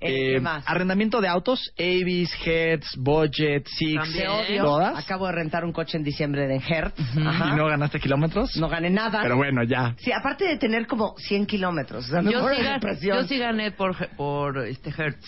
Eh, 0.00 0.28
Eh, 0.28 0.32
¿Qué 0.34 0.40
más? 0.40 0.64
Arrendamiento 0.66 1.20
de 1.20 1.28
autos, 1.28 1.72
Avis, 1.78 2.30
Hertz, 2.44 2.96
Budget, 2.96 3.66
Six, 3.66 4.12
Te 4.12 4.28
odio. 4.28 4.62
todas. 4.62 4.96
Acabo 4.98 5.26
de 5.26 5.32
rentar 5.32 5.64
un 5.64 5.72
coche 5.72 5.96
en 5.96 6.04
diciembre 6.04 6.46
de 6.46 6.56
Hertz. 6.56 6.94
Ajá. 7.18 7.50
¿Y 7.52 7.56
no 7.56 7.66
ganaste 7.66 7.98
kilómetros? 7.98 8.56
No 8.56 8.68
gané 8.68 8.90
nada. 8.90 9.20
Pero 9.22 9.36
bueno, 9.36 9.62
ya. 9.64 9.94
Sí, 9.98 10.12
aparte 10.12 10.44
de 10.46 10.56
tener 10.56 10.86
como 10.86 11.14
100 11.18 11.46
kilómetros. 11.46 12.06
O 12.06 12.10
sea, 12.12 12.22
me 12.22 12.30
Yo 12.32 12.40
muero 12.42 12.56
sí, 12.56 12.62
de 12.62 12.68
gan- 12.68 12.74
depresión. 12.74 13.16
yo 13.18 13.24
sí 13.28 13.38
gané 13.38 13.70
por, 13.72 13.96
por 14.16 14.58
este 14.66 14.90
Hertz. 14.96 15.26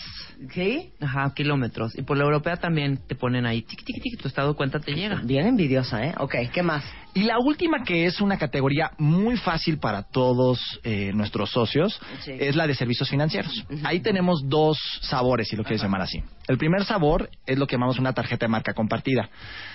¿Sí? 0.53 0.91
Ajá, 0.99 1.31
kilómetros. 1.35 1.95
Y 1.97 2.01
por 2.01 2.17
la 2.17 2.23
europea 2.23 2.55
también 2.57 2.97
te 3.07 3.13
ponen 3.15 3.45
ahí, 3.45 3.61
tic, 3.61 3.83
tic, 3.83 4.01
tic, 4.01 4.19
tu 4.21 4.27
estado 4.27 4.49
de 4.49 4.55
cuenta 4.55 4.79
te 4.79 4.93
llega. 4.93 5.21
Bien 5.23 5.45
envidiosa, 5.45 6.03
¿eh? 6.05 6.15
Ok, 6.17 6.33
¿qué 6.51 6.63
más? 6.63 6.83
Y 7.13 7.23
la 7.23 7.39
última, 7.39 7.83
que 7.83 8.05
es 8.05 8.21
una 8.21 8.37
categoría 8.37 8.91
muy 8.97 9.35
fácil 9.35 9.79
para 9.79 10.03
todos 10.03 10.59
eh, 10.83 11.11
nuestros 11.13 11.51
socios, 11.51 11.99
Sí. 12.21 12.31
es 12.39 12.55
la 12.55 12.67
de 12.67 12.75
servicios 12.75 13.09
financieros. 13.09 13.65
Ahí 13.83 13.99
tenemos 13.99 14.47
dos 14.47 14.77
sabores, 15.01 15.49
si 15.49 15.55
lo 15.57 15.63
quieres 15.63 15.81
llamar 15.81 16.01
así. 16.01 16.23
El 16.47 16.57
primer 16.57 16.85
sabor 16.85 17.29
es 17.45 17.57
lo 17.57 17.67
que 17.67 17.75
llamamos 17.75 17.99
una 17.99 18.13
tarjeta 18.13 18.45
de 18.45 18.49
marca 18.51 18.73
compartida. 18.73 19.29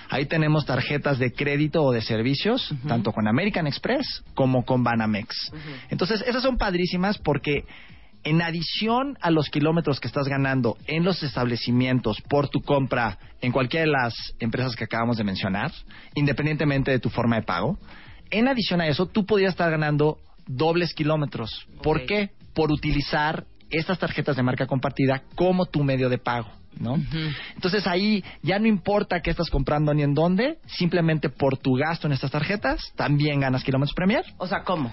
Ahí 0.08 0.26
tenemos 0.26 0.64
tarjetas 0.64 1.18
de 1.18 1.32
crédito 1.32 1.82
o 1.82 1.92
de 1.92 2.00
servicios, 2.00 2.74
tanto 2.88 3.12
con 3.12 3.28
American 3.28 3.66
Express 3.66 4.22
como 4.34 4.64
con 4.64 4.82
Banamex. 4.82 5.52
Entonces, 5.90 6.22
esas 6.26 6.42
son 6.42 6.56
padrísimas 6.56 7.18
porque 7.18 7.64
en 8.26 8.42
adición 8.42 9.16
a 9.20 9.30
los 9.30 9.48
kilómetros 9.50 10.00
que 10.00 10.08
estás 10.08 10.26
ganando 10.26 10.76
en 10.88 11.04
los 11.04 11.22
establecimientos 11.22 12.20
por 12.28 12.48
tu 12.48 12.60
compra 12.60 13.18
en 13.40 13.52
cualquiera 13.52 13.86
de 13.86 13.92
las 13.92 14.14
empresas 14.40 14.74
que 14.74 14.84
acabamos 14.84 15.16
de 15.16 15.22
mencionar, 15.24 15.70
independientemente 16.14 16.90
de 16.90 16.98
tu 16.98 17.08
forma 17.08 17.36
de 17.36 17.42
pago, 17.42 17.78
en 18.30 18.48
adición 18.48 18.80
a 18.80 18.88
eso, 18.88 19.06
tú 19.06 19.24
podrías 19.24 19.50
estar 19.52 19.70
ganando 19.70 20.18
dobles 20.46 20.92
kilómetros. 20.92 21.66
¿Por 21.82 22.04
qué? 22.06 22.30
Por 22.52 22.72
utilizar 22.72 23.44
estas 23.70 23.98
tarjetas 23.98 24.34
de 24.36 24.42
marca 24.42 24.66
compartida 24.66 25.22
como 25.36 25.66
tu 25.66 25.84
medio 25.84 26.08
de 26.08 26.18
pago. 26.18 26.48
¿No? 26.78 26.96
Entonces 27.54 27.86
ahí 27.86 28.22
ya 28.42 28.58
no 28.58 28.66
importa 28.66 29.22
qué 29.22 29.30
estás 29.30 29.48
comprando 29.48 29.94
ni 29.94 30.02
en 30.02 30.12
dónde, 30.12 30.58
simplemente 30.66 31.30
por 31.30 31.56
tu 31.56 31.72
gasto 31.74 32.06
en 32.06 32.12
estas 32.12 32.30
tarjetas 32.30 32.92
también 32.96 33.40
ganas 33.40 33.64
kilómetros 33.64 33.94
Premier. 33.94 34.24
O 34.36 34.46
sea, 34.46 34.62
¿cómo? 34.62 34.92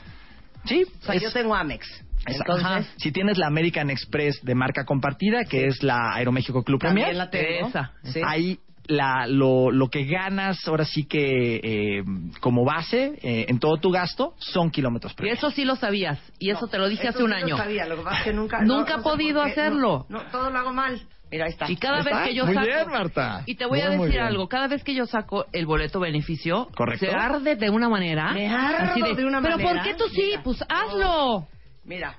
Sí, 0.64 0.86
O 1.02 1.06
sea, 1.06 1.16
es- 1.16 1.24
yo 1.24 1.32
tengo 1.34 1.54
Amex. 1.54 1.86
Es- 2.26 2.38
Entonces, 2.38 2.66
ajá. 2.66 2.84
si 2.98 3.12
tienes 3.12 3.38
la 3.38 3.48
American 3.48 3.90
Express 3.90 4.42
de 4.44 4.56
marca 4.56 4.86
compartida, 4.86 5.46
que 5.46 5.68
es 5.68 5.84
la 5.84 6.14
Aeroméxico 6.16 6.64
Club 6.64 6.80
También 6.82 7.08
Premier, 7.08 7.18
la 7.26 7.30
tengo. 7.30 7.68
Esa, 7.70 7.92
Sí. 8.04 8.22
ahí 8.26 8.60
la, 8.86 9.28
lo, 9.28 9.72
lo 9.72 9.90
que 9.90 10.04
ganas 10.04 10.68
ahora 10.68 10.84
sí 10.84 11.06
que 11.06 11.56
eh, 11.64 12.04
como 12.42 12.66
base 12.66 13.14
eh, 13.24 13.46
en 13.48 13.58
todo 13.60 13.78
tu 13.78 13.92
gasto 13.92 14.34
son 14.40 14.72
kilómetros 14.72 15.16
Y 15.24 15.30
eso 15.30 15.52
sí 15.52 15.64
lo 15.64 15.78
sabías. 15.78 16.20
Y 16.38 16.50
eso 16.50 16.68
te 16.68 16.78
lo 16.78 16.90
dije 16.90 17.08
hace 17.08 17.24
un 17.24 17.32
sí 17.32 17.40
lo 17.40 17.46
año. 17.46 17.58
sabía, 17.58 17.86
lo 17.88 17.96
que 17.96 18.02
pasa 18.04 18.18
es 18.18 18.24
que 18.26 18.34
nunca, 18.34 18.60
Nunca 18.62 18.68
no- 18.68 18.82
he 18.96 18.98
no 18.98 19.04
sé 19.04 19.10
podido 19.10 19.42
hacerlo. 19.42 20.06
No, 20.10 20.22
no, 20.24 20.30
todo 20.32 20.50
lo 20.50 20.60
hago 20.60 20.74
mal. 20.74 21.02
Mira, 21.32 21.46
ahí 21.46 21.52
está. 21.52 21.72
Y 21.72 21.78
cada 21.78 22.00
¿Está? 22.00 22.20
vez 22.20 22.28
que 22.28 22.36
yo 22.36 22.46
Muy 22.46 22.56
bien, 22.58 22.90
Marta. 22.92 23.42
Y 23.48 23.56
te 23.56 23.66
voy 23.66 23.80
a 23.82 23.90
Muy, 23.92 24.06
decir 24.08 24.22
algo. 24.22 24.48
Cada 24.50 24.68
vez 24.68 24.84
que 24.84 24.94
yo 24.94 25.06
saco 25.08 25.46
el 25.52 25.66
boleto 25.66 26.00
beneficio, 26.02 26.68
Correcto. 26.76 27.06
se 27.08 27.12
arde 27.12 27.56
de 27.56 27.70
una 27.72 27.90
manera. 27.90 28.34
Me 28.34 28.48
ardo 28.54 29.16
de 29.16 29.26
una 29.26 29.42
Pero 29.42 29.58
manera. 29.58 29.74
¿por 29.74 29.84
qué 29.84 29.94
tú 29.96 30.04
sí? 30.10 30.22
Mira. 30.28 30.44
Pues 30.44 30.62
hazlo. 30.70 31.48
Mira, 31.86 32.18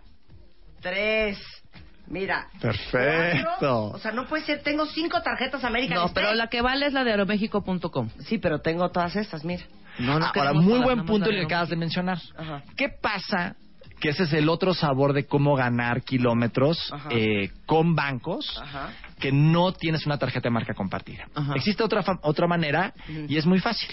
tres. 0.80 1.38
Mira. 2.06 2.48
Perfecto. 2.60 3.44
cuatro. 3.48 3.84
O 3.86 3.98
sea, 3.98 4.12
no 4.12 4.26
puede 4.26 4.44
ser. 4.44 4.62
Tengo 4.62 4.84
cinco 4.86 5.22
tarjetas 5.22 5.64
American 5.64 5.96
No, 5.96 6.04
Express. 6.04 6.26
pero 6.26 6.36
la 6.36 6.48
que 6.48 6.60
vale 6.60 6.86
es 6.86 6.92
la 6.92 7.02
de 7.02 7.12
aeroméxico.com. 7.12 8.10
Sí, 8.26 8.38
pero 8.38 8.60
tengo 8.60 8.90
todas 8.90 9.16
estas, 9.16 9.44
mira. 9.44 9.64
No, 9.98 10.18
no 10.18 10.26
Ahora, 10.26 10.52
muy 10.52 10.80
buen 10.80 11.06
punto 11.06 11.30
la 11.30 11.34
el 11.36 11.40
de 11.42 11.46
que 11.46 11.54
acabas 11.54 11.70
de 11.70 11.76
mencionar. 11.76 12.18
Ajá. 12.36 12.62
¿Qué 12.76 12.88
pasa? 12.88 13.56
Que 14.00 14.10
ese 14.10 14.24
es 14.24 14.32
el 14.34 14.48
otro 14.50 14.74
sabor 14.74 15.12
de 15.14 15.24
cómo 15.24 15.54
ganar 15.54 16.02
kilómetros 16.02 16.92
eh, 17.10 17.50
con 17.64 17.94
bancos 17.94 18.60
Ajá. 18.60 18.90
Que 19.24 19.32
no 19.32 19.72
tienes 19.72 20.04
una 20.04 20.18
tarjeta 20.18 20.48
de 20.48 20.50
marca 20.50 20.74
compartida. 20.74 21.26
Ajá. 21.34 21.54
Existe 21.54 21.82
otra, 21.82 22.04
otra 22.20 22.46
manera 22.46 22.92
y 23.26 23.38
es 23.38 23.46
muy 23.46 23.58
fácil. 23.58 23.88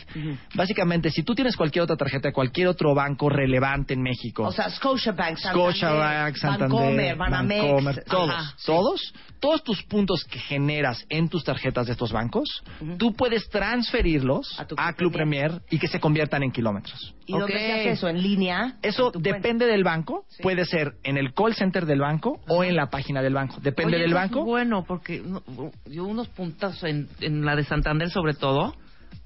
Básicamente, 0.55 1.09
si 1.09 1.23
tú 1.23 1.33
tienes 1.33 1.55
cualquier 1.55 1.83
otra 1.83 1.95
tarjeta 1.95 2.27
de 2.27 2.33
cualquier 2.33 2.67
otro 2.67 2.93
banco 2.93 3.29
relevante 3.29 3.93
en 3.93 4.01
México, 4.01 4.43
O 4.43 4.51
sea, 4.51 4.69
Scotiabank, 4.69 5.37
Santander, 5.37 5.71
Scotiabank, 5.73 6.35
Santander, 6.35 6.69
Bancomer, 6.69 7.15
Banamex. 7.15 7.61
Bancomer, 7.63 8.03
todos, 8.03 8.29
Ajá. 8.29 8.55
todos, 8.65 9.13
todos 9.39 9.63
tus 9.63 9.81
puntos 9.83 10.25
que 10.25 10.37
generas 10.39 11.05
en 11.07 11.29
tus 11.29 11.45
tarjetas 11.45 11.85
de 11.85 11.93
estos 11.93 12.11
bancos, 12.11 12.61
tú 12.97 13.13
puedes 13.13 13.49
transferirlos 13.49 14.59
A 14.59 14.65
tu 14.65 14.75
a, 14.77 14.91
Club 14.93 15.13
Premier. 15.13 15.61
y 15.69 15.79
que 15.79 15.87
se 15.87 15.99
conviertan 16.01 16.43
en 16.43 16.51
kilómetros. 16.51 17.15
¿Y 17.25 17.31
dónde 17.33 17.53
Ok. 17.53 17.59
se 17.59 17.71
hace 17.73 17.89
eso? 17.91 18.09
¿En 18.09 18.21
línea? 18.21 18.75
Eso 18.81 19.07
¿En 19.07 19.11
tu 19.13 19.19
cuenta? 19.21 19.37
depende 19.37 19.65
del 19.65 19.83
banco, 19.85 20.25
puede 20.41 20.65
ser 20.65 20.95
en 21.03 21.17
el 21.17 21.33
call 21.33 21.55
center 21.55 21.85
del 21.85 21.99
banco 21.99 22.41
o 22.49 22.63
en 22.65 22.75
la 22.75 22.89
página 22.89 23.21
del 23.21 23.33
banco, 23.33 23.55
depende 23.61 23.95
Oye, 23.95 24.01
del 24.03 24.09
es 24.11 24.15
banco. 24.15 24.43
bueno, 24.43 24.83
porque 24.85 25.20
no- 25.21 25.71
yo 25.85 26.05
unos 26.05 26.27
puntos 26.29 26.83
en, 26.83 27.07
en 27.19 27.45
la 27.45 27.55
de 27.55 27.63
Santander 27.63 28.09
sobre 28.09 28.33
todo, 28.33 28.75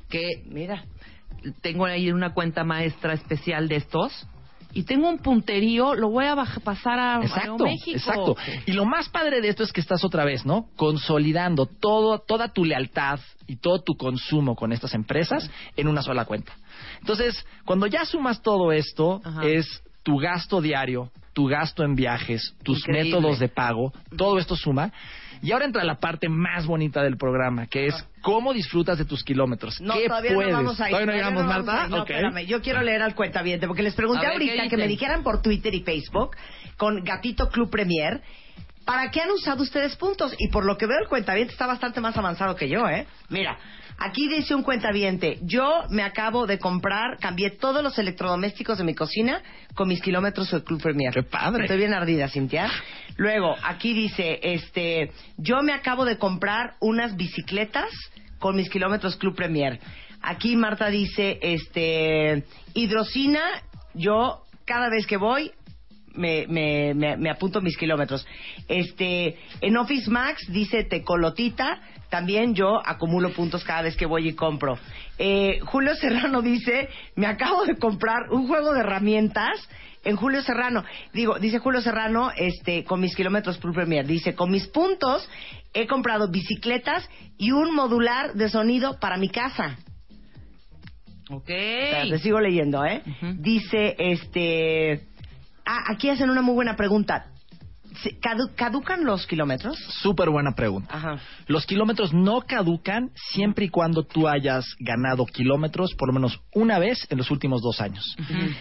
que 0.10 0.44
Mira. 0.46 0.84
tengo 1.62 1.86
ahí 1.86 2.12
una 2.12 2.34
cuenta 2.34 2.64
maestra 2.64 3.14
especial 3.14 3.68
de 3.68 3.78
estos, 3.78 4.28
y 4.74 4.84
tengo 4.84 5.08
un 5.08 5.20
punterío, 5.20 5.96
lo 5.96 6.10
voy 6.10 6.26
a 6.26 6.36
baj- 6.36 6.62
pasar 6.62 7.00
a 7.00 7.22
Exacto, 7.22 7.52
Aeroméxico. 7.54 7.98
exacto. 7.98 8.36
Y 8.66 8.74
lo 8.74 8.84
más 8.84 9.08
padre 9.08 9.40
de 9.40 9.48
esto 9.48 9.64
es 9.64 9.72
que 9.72 9.80
estás 9.80 10.04
otra 10.04 10.26
vez, 10.26 10.46
¿no? 10.46 10.68
Consolidando 10.76 11.66
todo, 11.66 12.20
toda 12.20 12.50
tu 12.52 12.66
lealtad 12.66 13.20
y 13.48 13.56
todo 13.56 13.82
tu 13.82 13.96
consumo 13.96 14.54
con 14.58 14.74
estas 14.74 14.94
empresas 14.94 15.50
en 15.78 15.88
una 15.88 16.02
sola 16.02 16.26
cuenta. 16.26 16.52
Entonces, 17.00 17.46
cuando 17.64 17.88
ya 17.88 18.04
sumas 18.04 18.42
todo 18.42 18.74
esto, 18.74 19.22
Ajá. 19.24 19.46
es 19.46 19.82
tu 20.04 20.18
gasto 20.18 20.60
diario, 20.60 21.10
tu 21.32 21.46
gasto 21.48 21.84
en 21.84 21.96
viajes, 21.96 22.54
tus 22.64 22.80
Increíble. 22.80 23.12
métodos 23.16 23.40
de 23.40 23.48
pago, 23.48 23.94
todo 24.18 24.40
esto 24.40 24.58
suma. 24.58 24.92
Y 25.46 25.52
ahora 25.52 25.66
entra 25.66 25.84
la 25.84 26.00
parte 26.00 26.28
más 26.28 26.66
bonita 26.66 27.04
del 27.04 27.18
programa, 27.18 27.68
que 27.68 27.86
es 27.86 28.08
cómo 28.22 28.52
disfrutas 28.52 28.98
de 28.98 29.06
tus 29.06 29.24
kilómetros. 29.24 29.80
No, 29.80 29.94
¿Qué 29.94 30.08
todavía 30.08 30.34
puedes? 30.34 30.52
no 30.52 30.58
vamos 30.58 30.82
a 30.82 30.86
ir. 30.86 30.90
¿Todavía 30.90 31.06
no 31.06 31.18
llegamos, 31.18 31.44
no 31.44 31.48
Marta? 31.50 31.88
No, 31.88 31.98
Ok. 32.02 32.10
espérame, 32.10 32.48
yo 32.48 32.62
quiero 32.64 32.82
leer 32.82 33.04
al 33.04 33.14
cuentaviente, 33.14 33.68
porque 33.68 33.84
les 33.84 33.94
pregunté 33.94 34.26
ver, 34.26 34.40
¿qué 34.40 34.50
ahorita 34.50 34.70
que 34.70 34.78
me 34.78 34.88
dijeran 34.88 35.22
por 35.22 35.44
Twitter 35.44 35.76
y 35.76 35.84
Facebook, 35.84 36.36
con 36.78 37.04
Gatito 37.04 37.50
Club 37.50 37.70
Premier, 37.70 38.24
¿para 38.86 39.12
qué 39.12 39.22
han 39.22 39.30
usado 39.30 39.62
ustedes 39.62 39.96
puntos? 39.98 40.34
Y 40.40 40.48
por 40.48 40.66
lo 40.66 40.80
que 40.80 40.88
veo, 40.88 40.98
el 41.00 41.08
cuentaviente 41.08 41.54
está 41.54 41.68
bastante 41.68 42.02
más 42.02 42.18
avanzado 42.18 42.56
que 42.56 42.68
yo, 42.68 42.90
¿eh? 42.90 43.06
Mira, 43.30 43.56
aquí 43.98 44.28
dice 44.28 44.56
un 44.56 44.64
cuentaviente, 44.64 45.40
yo 45.42 45.84
me 45.90 46.04
acabo 46.04 46.46
de 46.46 46.60
comprar, 46.60 47.18
cambié 47.20 47.52
todos 47.52 47.84
los 47.84 47.98
electrodomésticos 47.98 48.78
de 48.78 48.84
mi 48.84 48.94
cocina 48.94 49.42
con 49.74 49.88
mis 49.88 50.02
kilómetros 50.02 50.52
del 50.52 50.64
Club 50.64 50.82
Premier. 50.82 51.14
¡Qué 51.14 51.24
padre! 51.24 51.64
Estoy 51.64 51.78
bien 51.78 51.94
ardida, 51.94 52.30
Cintia. 52.30 52.70
Luego, 53.18 53.56
aquí 53.64 53.94
dice, 53.94 54.40
este, 54.44 55.12
yo 55.38 55.62
me 55.62 55.74
acabo 55.74 56.06
de 56.06 56.18
comprar 56.18 56.76
unas 56.80 57.16
bicicletas 57.16 57.90
con 58.40 58.56
mis 58.56 58.70
kilómetros 58.70 59.16
Club 59.16 59.36
Premier. 59.36 59.80
Aquí 60.22 60.56
Marta 60.56 60.90
dice, 60.90 61.40
este, 61.42 62.44
hidrocina, 62.74 63.42
yo 63.94 64.42
cada 64.66 64.90
vez 64.90 65.06
que 65.06 65.18
voy 65.18 65.52
me, 66.16 66.46
me, 66.48 66.94
me, 66.94 67.18
me 67.18 67.30
apunto 67.30 67.62
mis 67.62 67.78
kilómetros. 67.78 68.26
Este, 68.68 69.38
en 69.62 69.78
Office 69.78 70.10
Max 70.10 70.46
dice 70.50 70.84
Tecolotita, 70.84 71.82
también 72.10 72.54
yo 72.56 72.82
acumulo 72.86 73.32
puntos 73.34 73.64
cada 73.64 73.82
vez 73.82 73.96
que 73.96 74.06
voy 74.06 74.30
y 74.30 74.36
compro. 74.36 74.78
Eh, 75.18 75.60
Julio 75.64 75.96
Serrano 75.96 76.42
dice, 76.44 76.90
me 77.16 77.28
acabo 77.28 77.66
de 77.66 77.78
comprar 77.78 78.32
un 78.32 78.48
juego 78.48 78.74
de 78.74 78.82
herramientas 78.82 79.68
en 80.04 80.16
Julio 80.16 80.42
Serrano. 80.42 80.84
Digo, 81.14 81.40
dice 81.40 81.60
Julio 81.60 81.82
Serrano, 81.82 82.32
este, 82.36 82.84
con 82.84 83.02
mis 83.02 83.16
kilómetros 83.16 83.58
Club 83.58 83.76
Premier, 83.76 84.06
dice, 84.06 84.36
con 84.36 84.52
mis 84.52 84.68
puntos 84.68 85.28
he 85.74 85.88
comprado 85.88 86.30
bicicletas 86.30 87.10
y 87.38 87.52
un 87.52 87.76
modular 87.76 88.34
de 88.34 88.50
sonido 88.50 88.98
para 89.00 89.18
mi 89.18 89.30
casa. 89.30 89.78
Ok. 91.30 91.50
Espera, 91.50 92.08
te 92.08 92.20
sigo 92.20 92.40
leyendo, 92.40 92.86
¿eh? 92.86 93.02
Dice, 93.40 93.96
este... 93.98 95.08
Ah, 95.66 95.84
aquí 95.88 96.10
hacen 96.10 96.30
una 96.30 96.42
muy 96.42 96.54
buena 96.56 96.76
pregunta. 96.76 97.28
¿Se- 98.04 98.20
cadu- 98.20 98.54
¿Caducan 98.56 99.06
los 99.06 99.26
kilómetros? 99.26 99.78
Súper 100.02 100.30
buena 100.30 100.52
pregunta. 100.54 100.94
Ajá. 100.94 101.18
Los 101.48 101.66
kilómetros 101.66 102.14
no 102.14 102.42
caducan 102.42 103.12
siempre 103.32 103.66
y 103.66 103.70
cuando 103.70 104.04
tú 104.04 104.28
hayas 104.28 104.66
ganado 104.80 105.26
kilómetros 105.26 105.94
por 105.96 106.10
lo 106.10 106.14
menos 106.14 106.42
una 106.54 106.78
vez 106.78 107.08
en 107.10 107.18
los 107.18 107.32
últimos 107.32 107.62
dos 107.62 107.80
años. 107.80 108.04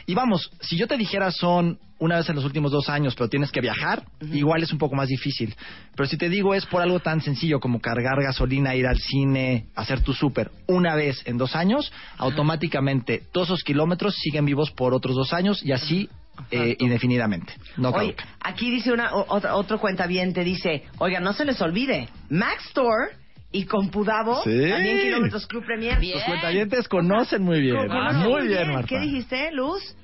Y 0.06 0.14
vamos, 0.14 0.50
si 0.60 0.76
yo 0.76 0.86
te 0.86 0.96
dijera 0.96 1.32
son 1.32 1.80
una 1.98 2.16
vez 2.18 2.28
en 2.28 2.36
los 2.36 2.44
últimos 2.44 2.70
dos 2.70 2.88
años, 2.88 3.14
pero 3.16 3.28
tienes 3.28 3.50
que 3.50 3.60
viajar, 3.60 4.04
igual 4.32 4.62
es 4.62 4.72
un 4.72 4.78
poco 4.78 4.94
más 4.94 5.08
difícil. 5.08 5.54
Pero 5.96 6.08
si 6.08 6.16
te 6.16 6.28
digo 6.28 6.54
es 6.54 6.64
por 6.66 6.80
algo 6.82 7.00
tan 7.00 7.20
sencillo 7.20 7.58
como 7.58 7.80
cargar 7.80 8.22
gasolina, 8.22 8.76
ir 8.76 8.86
al 8.86 8.98
cine, 8.98 9.66
hacer 9.74 10.00
tu 10.02 10.12
súper 10.12 10.52
una 10.68 10.94
vez 10.94 11.22
en 11.26 11.38
dos 11.38 11.56
años, 11.56 11.92
automáticamente 12.18 13.22
todos 13.32 13.48
esos 13.48 13.64
kilómetros 13.64 14.14
siguen 14.14 14.44
vivos 14.44 14.70
por 14.70 14.94
otros 14.94 15.16
dos 15.16 15.32
años 15.32 15.60
y 15.64 15.72
así 15.72 16.08
eh, 16.50 16.76
indefinidamente. 16.78 17.54
No 17.76 17.90
Oye, 17.90 18.14
aquí 18.40 18.70
dice 18.70 18.92
una, 18.92 19.14
o- 19.14 19.26
otra, 19.34 19.54
otro 19.56 19.78
cuentaviente, 19.78 20.44
dice, 20.44 20.84
oiga, 20.98 21.20
no 21.20 21.32
se 21.32 21.44
les 21.44 21.60
olvide, 21.60 22.08
Max 22.30 22.66
Store 22.68 23.16
y 23.52 23.64
Compudavo, 23.66 24.42
Sí. 24.42 24.68
también 24.70 24.98
Kilómetros 25.00 25.46
Club 25.46 25.64
Premier. 25.64 26.02
Los 26.02 26.22
cuentavientes 26.24 26.88
conocen 26.88 27.42
muy 27.42 27.60
bien. 27.60 27.86
Conocen 27.88 28.28
Muy 28.30 28.48
bien, 28.48 28.72
Marta. 28.72 28.86
¿Qué 28.88 28.98
dijiste, 29.00 29.50
Luz? 29.52 29.96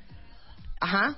Ajá. 0.80 1.16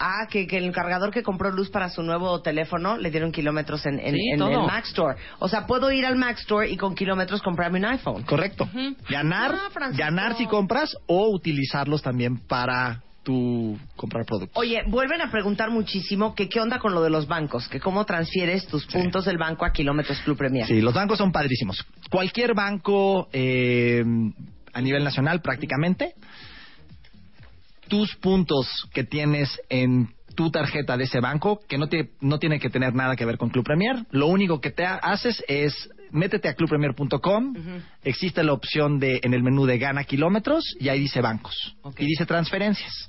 Ah, 0.00 0.28
que, 0.30 0.46
que 0.46 0.58
el 0.58 0.70
cargador 0.70 1.10
que 1.10 1.24
compró 1.24 1.50
Luz 1.50 1.70
para 1.70 1.88
su 1.90 2.04
nuevo 2.04 2.40
teléfono 2.40 2.96
le 2.96 3.10
dieron 3.10 3.32
kilómetros 3.32 3.84
en, 3.84 3.98
en- 3.98 4.14
Sí, 4.14 4.30
en 4.32 4.38
todo. 4.38 4.50
el 4.50 4.58
Mac 4.68 4.84
Store. 4.84 5.18
O 5.40 5.48
sea, 5.48 5.66
puedo 5.66 5.90
ir 5.90 6.06
al 6.06 6.14
Mac 6.14 6.38
Store 6.38 6.70
y 6.70 6.76
con 6.76 6.94
kilómetros 6.94 7.42
comprarme 7.42 7.80
un 7.80 7.86
iPhone. 7.86 8.22
Correcto. 8.22 8.68
Ganar, 9.10 9.56
Ah, 9.56 9.90
ganar 9.94 10.36
si 10.36 10.46
compras 10.46 10.96
o 11.08 11.28
utilizarlos 11.34 12.00
también 12.02 12.38
para 12.46 13.02
tu 13.28 13.78
comprar 13.94 14.24
productos. 14.24 14.56
Oye, 14.58 14.82
vuelven 14.86 15.20
a 15.20 15.30
preguntar 15.30 15.70
muchísimo 15.70 16.34
que 16.34 16.48
qué 16.48 16.60
onda 16.60 16.78
con 16.78 16.94
lo 16.94 17.02
de 17.02 17.10
los 17.10 17.26
bancos, 17.26 17.68
que 17.68 17.78
cómo 17.78 18.06
transfieres 18.06 18.66
tus 18.68 18.86
puntos 18.86 19.26
del 19.26 19.36
banco 19.36 19.66
a 19.66 19.70
Kilómetros 19.70 20.18
Club 20.20 20.38
Premier. 20.38 20.66
Sí, 20.66 20.80
los 20.80 20.94
bancos 20.94 21.18
son 21.18 21.30
padrísimos. 21.30 21.84
Cualquier 22.10 22.54
banco 22.54 23.28
eh, 23.34 24.02
a 24.72 24.80
nivel 24.80 25.04
nacional 25.04 25.42
prácticamente, 25.42 26.14
tus 27.88 28.16
puntos 28.16 28.66
que 28.94 29.04
tienes 29.04 29.60
en 29.68 30.08
tu 30.34 30.50
tarjeta 30.50 30.96
de 30.96 31.04
ese 31.04 31.20
banco, 31.20 31.60
que 31.68 31.76
no, 31.76 31.88
te, 31.90 32.12
no 32.22 32.38
tiene 32.38 32.58
que 32.60 32.70
tener 32.70 32.94
nada 32.94 33.14
que 33.14 33.26
ver 33.26 33.36
con 33.36 33.50
Club 33.50 33.64
Premier, 33.66 34.06
lo 34.10 34.28
único 34.28 34.60
que 34.62 34.70
te 34.70 34.86
ha- 34.86 34.94
haces 34.96 35.44
es 35.48 35.74
métete 36.10 36.48
a 36.48 36.54
clubpremier.com, 36.54 37.54
existe 38.02 38.42
la 38.42 38.52
opción 38.52 38.98
de 38.98 39.20
en 39.22 39.34
el 39.34 39.42
menú 39.42 39.66
de 39.66 39.78
gana 39.78 40.04
kilómetros 40.04 40.64
y 40.80 40.88
ahí 40.88 41.00
dice 41.00 41.20
bancos 41.20 41.76
y 41.98 42.04
dice 42.06 42.26
transferencias. 42.26 43.08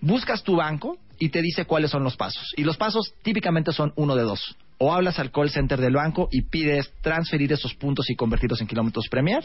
Buscas 0.00 0.42
tu 0.44 0.56
banco 0.56 0.96
y 1.18 1.30
te 1.30 1.42
dice 1.42 1.64
cuáles 1.64 1.90
son 1.90 2.04
los 2.04 2.16
pasos. 2.16 2.52
Y 2.56 2.62
los 2.62 2.76
pasos 2.76 3.12
típicamente 3.22 3.72
son 3.72 3.92
uno 3.96 4.14
de 4.14 4.22
dos. 4.22 4.56
O 4.80 4.94
hablas 4.94 5.18
al 5.18 5.32
call 5.32 5.50
center 5.50 5.80
del 5.80 5.94
banco 5.94 6.28
y 6.30 6.42
pides 6.42 6.92
transferir 7.02 7.52
esos 7.52 7.74
puntos 7.74 8.08
y 8.10 8.14
convertirlos 8.14 8.60
en 8.60 8.68
kilómetros 8.68 9.08
Premier. 9.10 9.42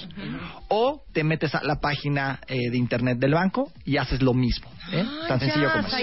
O 0.67 1.01
te 1.11 1.23
metes 1.23 1.55
a 1.55 1.63
la 1.63 1.79
página 1.79 2.39
eh, 2.47 2.69
de 2.69 2.77
internet 2.77 3.17
del 3.17 3.33
banco 3.33 3.71
y 3.83 3.97
haces 3.97 4.21
lo 4.21 4.35
mismo. 4.35 4.69
¿eh? 4.91 5.03
Tan 5.27 5.39
sencillo 5.39 5.65
Ya, 5.69 5.71
como 5.71 5.87
eso. 5.87 5.97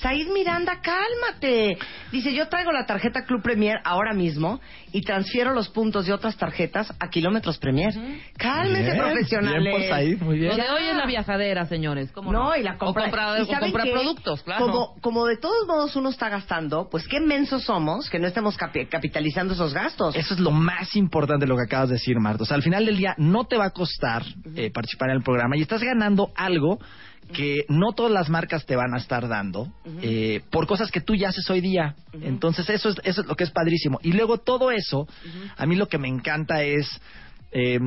Said, 0.00 0.28
Miranda, 0.32 0.80
cálmate. 0.80 1.76
Dice, 2.10 2.32
yo 2.32 2.48
traigo 2.48 2.72
la 2.72 2.86
tarjeta 2.86 3.24
Club 3.26 3.42
Premier 3.42 3.76
ahora 3.84 4.14
mismo 4.14 4.58
y 4.92 5.02
transfiero 5.02 5.52
los 5.52 5.68
puntos 5.68 6.06
de 6.06 6.12
otras 6.14 6.38
tarjetas 6.38 6.90
a 6.98 7.10
Kilómetros 7.10 7.58
Premier. 7.58 7.92
Cálmense, 8.38 8.92
Bien, 8.92 8.96
profesionales. 8.98 9.62
bien 9.62 9.72
por 9.76 9.88
Said, 9.88 10.20
muy 10.22 10.38
Lo 10.40 10.56
de 10.56 10.70
hoy 10.70 10.84
es 10.84 10.96
la 10.96 11.04
viajadera, 11.06 11.66
señores. 11.66 12.10
¿cómo 12.12 12.32
No, 12.32 12.44
no? 12.50 12.56
y 12.56 12.62
la 12.62 12.78
compra, 12.78 13.02
O 13.02 13.04
comprar, 13.06 13.38
¿y 13.38 13.42
o 13.42 13.44
saben 13.46 13.60
comprar 13.72 13.84
qué? 13.86 13.92
productos, 13.92 14.42
claro. 14.42 14.64
Como, 14.66 14.94
como 15.02 15.26
de 15.26 15.36
todos 15.36 15.66
modos 15.66 15.94
uno 15.96 16.08
está 16.08 16.30
gastando, 16.30 16.88
pues 16.90 17.06
qué 17.06 17.20
mensos 17.20 17.64
somos 17.64 18.08
que 18.08 18.18
no 18.18 18.26
estemos 18.26 18.56
capi- 18.56 18.88
capitalizando 18.88 19.52
esos 19.52 19.74
gastos. 19.74 20.16
Eso 20.16 20.32
es 20.32 20.40
lo 20.40 20.50
más 20.50 20.96
importante 20.96 21.44
de 21.44 21.48
lo 21.50 21.56
que 21.56 21.64
acabas 21.64 21.90
de 21.90 21.96
decir, 21.96 22.18
Marta. 22.18 22.44
O 22.44 22.46
sea, 22.46 22.56
al 22.56 22.62
final 22.62 22.86
del 22.86 22.96
día 22.96 23.14
no 23.18 23.44
te 23.44 23.58
va 23.58 23.66
a 23.66 23.70
costar 23.70 24.22
eh, 24.56 24.70
participar 24.72 25.10
en 25.10 25.16
el 25.16 25.22
programa 25.22 25.58
y 25.58 25.60
estás 25.62 25.82
ganando 25.82 26.30
algo 26.36 26.78
que 27.32 27.64
no 27.68 27.92
todas 27.92 28.12
las 28.12 28.28
marcas 28.28 28.66
te 28.66 28.76
van 28.76 28.94
a 28.94 28.98
estar 28.98 29.28
dando 29.28 29.72
eh, 30.02 30.40
por 30.50 30.66
cosas 30.66 30.90
que 30.90 31.00
tú 31.00 31.14
ya 31.14 31.28
haces 31.30 31.48
hoy 31.50 31.60
día. 31.60 31.94
Entonces 32.12 32.68
eso 32.70 32.88
es, 32.90 32.96
eso 33.04 33.20
es 33.22 33.26
lo 33.26 33.34
que 33.36 33.44
es 33.44 33.50
padrísimo. 33.50 33.98
Y 34.02 34.12
luego 34.12 34.38
todo 34.38 34.70
eso, 34.70 35.06
a 35.56 35.66
mí 35.66 35.76
lo 35.76 35.88
que 35.88 35.98
me 35.98 36.08
encanta 36.08 36.62
es... 36.62 36.86
eh, 37.52 37.78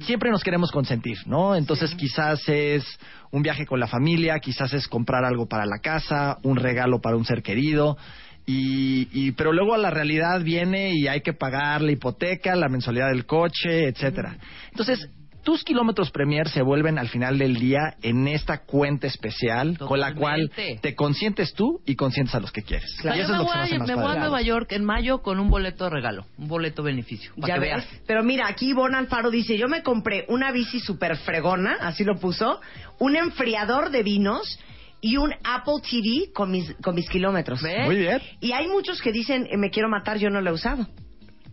Siempre 0.00 0.30
nos 0.30 0.42
queremos 0.42 0.72
consentir, 0.72 1.16
¿no? 1.26 1.54
Entonces 1.54 1.94
quizás 1.94 2.40
es 2.48 2.84
un 3.30 3.42
viaje 3.42 3.64
con 3.64 3.78
la 3.78 3.86
familia, 3.86 4.38
quizás 4.40 4.72
es 4.72 4.88
comprar 4.88 5.24
algo 5.24 5.46
para 5.46 5.66
la 5.66 5.78
casa, 5.78 6.36
un 6.42 6.56
regalo 6.56 7.00
para 7.00 7.16
un 7.16 7.24
ser 7.24 7.42
querido. 7.44 7.96
Y, 8.44 9.08
y- 9.12 9.32
pero 9.32 9.52
luego 9.52 9.76
la 9.76 9.90
realidad 9.90 10.42
viene 10.42 10.92
y 10.94 11.06
hay 11.06 11.20
que 11.20 11.32
pagar 11.32 11.80
la 11.80 11.92
hipoteca, 11.92 12.56
la 12.56 12.68
mensualidad 12.68 13.08
del 13.10 13.24
coche, 13.24 13.86
etcétera. 13.88 14.36
Entonces, 14.72 15.08
tus 15.48 15.64
kilómetros 15.64 16.10
Premier 16.10 16.46
se 16.50 16.60
vuelven 16.60 16.98
al 16.98 17.08
final 17.08 17.38
del 17.38 17.54
día 17.54 17.94
en 18.02 18.28
esta 18.28 18.66
cuenta 18.66 19.06
especial 19.06 19.78
con 19.78 19.98
la 19.98 20.14
cual 20.14 20.52
te 20.82 20.94
consientes 20.94 21.54
tú 21.54 21.80
y 21.86 21.96
consientes 21.96 22.34
a 22.34 22.40
los 22.40 22.52
que 22.52 22.60
quieres. 22.60 22.94
O 22.98 23.02
sea, 23.04 23.14
y 23.14 23.20
yo 23.20 23.24
eso 23.24 23.32
me 23.32 23.38
es 23.38 23.44
lo 23.46 23.50
que 23.50 23.58
voy, 23.58 23.80
a, 23.80 23.84
me 23.86 23.94
voy 23.94 24.12
a. 24.12 24.18
Nueva 24.18 24.42
York 24.42 24.72
en 24.72 24.84
mayo 24.84 25.22
con 25.22 25.40
un 25.40 25.48
boleto 25.48 25.84
de 25.84 25.90
regalo, 25.90 26.26
un 26.36 26.48
boleto 26.48 26.82
beneficio. 26.82 27.32
Para 27.40 27.48
Ya 27.48 27.54
que 27.54 27.60
ves. 27.60 27.76
veas. 27.76 28.02
Pero 28.06 28.22
mira, 28.24 28.46
aquí 28.46 28.68
Ivonne 28.72 28.98
Alfaro 28.98 29.30
dice, 29.30 29.56
yo 29.56 29.68
me 29.68 29.82
compré 29.82 30.26
una 30.28 30.52
bici 30.52 30.80
super 30.80 31.16
fregona, 31.16 31.78
así 31.80 32.04
lo 32.04 32.18
puso, 32.18 32.60
un 32.98 33.16
enfriador 33.16 33.88
de 33.88 34.02
vinos 34.02 34.58
y 35.00 35.16
un 35.16 35.32
Apple 35.44 35.80
TV 35.80 36.30
con 36.34 36.50
mis, 36.50 36.74
con 36.82 36.94
mis 36.94 37.08
kilómetros. 37.08 37.62
Muy 37.86 37.96
bien. 37.96 38.20
Y 38.40 38.52
hay 38.52 38.68
muchos 38.68 39.00
que 39.00 39.12
dicen, 39.12 39.46
eh, 39.50 39.56
me 39.56 39.70
quiero 39.70 39.88
matar, 39.88 40.18
yo 40.18 40.28
no 40.28 40.42
lo 40.42 40.50
he 40.50 40.52
usado. 40.52 40.86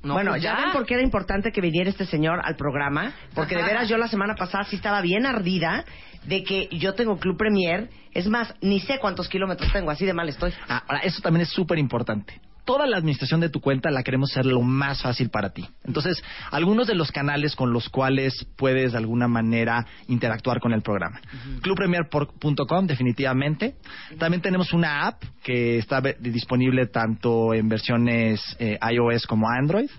No, 0.05 0.13
bueno, 0.13 0.31
pues 0.31 0.43
ya. 0.43 0.55
ya. 0.55 0.65
ven 0.65 0.71
por 0.71 0.85
qué 0.85 0.93
era 0.93 1.03
importante 1.03 1.51
que 1.51 1.61
viniera 1.61 1.89
este 1.89 2.05
señor 2.05 2.39
al 2.43 2.55
programa, 2.55 3.13
porque 3.33 3.55
de 3.55 3.63
veras 3.63 3.89
yo 3.89 3.97
la 3.97 4.07
semana 4.07 4.35
pasada 4.35 4.63
sí 4.65 4.75
estaba 4.75 5.01
bien 5.01 5.25
ardida 5.25 5.83
de 6.25 6.43
que 6.43 6.69
yo 6.71 6.93
tengo 6.93 7.17
Club 7.19 7.37
Premier, 7.37 7.89
es 8.13 8.27
más, 8.27 8.53
ni 8.61 8.79
sé 8.79 8.99
cuántos 8.99 9.27
kilómetros 9.29 9.71
tengo, 9.71 9.91
así 9.91 10.05
de 10.05 10.13
mal 10.13 10.29
estoy. 10.29 10.53
Ah, 10.67 10.83
Ahora, 10.87 11.01
eso 11.01 11.21
también 11.21 11.41
es 11.41 11.49
súper 11.49 11.77
importante. 11.77 12.39
Toda 12.65 12.87
la 12.87 12.97
administración 12.97 13.39
de 13.39 13.49
tu 13.49 13.61
cuenta 13.61 13.91
la 13.91 14.03
queremos 14.03 14.31
hacer 14.31 14.45
lo 14.45 14.61
más 14.61 15.01
fácil 15.01 15.29
para 15.29 15.51
ti. 15.51 15.67
Entonces, 15.83 16.23
algunos 16.51 16.87
de 16.87 16.95
los 16.95 17.11
canales 17.11 17.55
con 17.55 17.71
los 17.71 17.89
cuales 17.89 18.45
puedes 18.55 18.93
de 18.93 18.97
alguna 18.97 19.27
manera 19.27 19.85
interactuar 20.07 20.59
con 20.59 20.73
el 20.73 20.81
programa. 20.81 21.21
Clubpremier.com, 21.61 22.87
definitivamente. 22.87 23.75
También 24.17 24.41
tenemos 24.41 24.73
una 24.73 25.07
app 25.07 25.23
que 25.43 25.77
está 25.77 26.01
disponible 26.19 26.87
tanto 26.87 27.53
en 27.53 27.69
versiones 27.69 28.41
eh, 28.59 28.79
iOS 28.91 29.27
como 29.27 29.47
Android. 29.47 29.89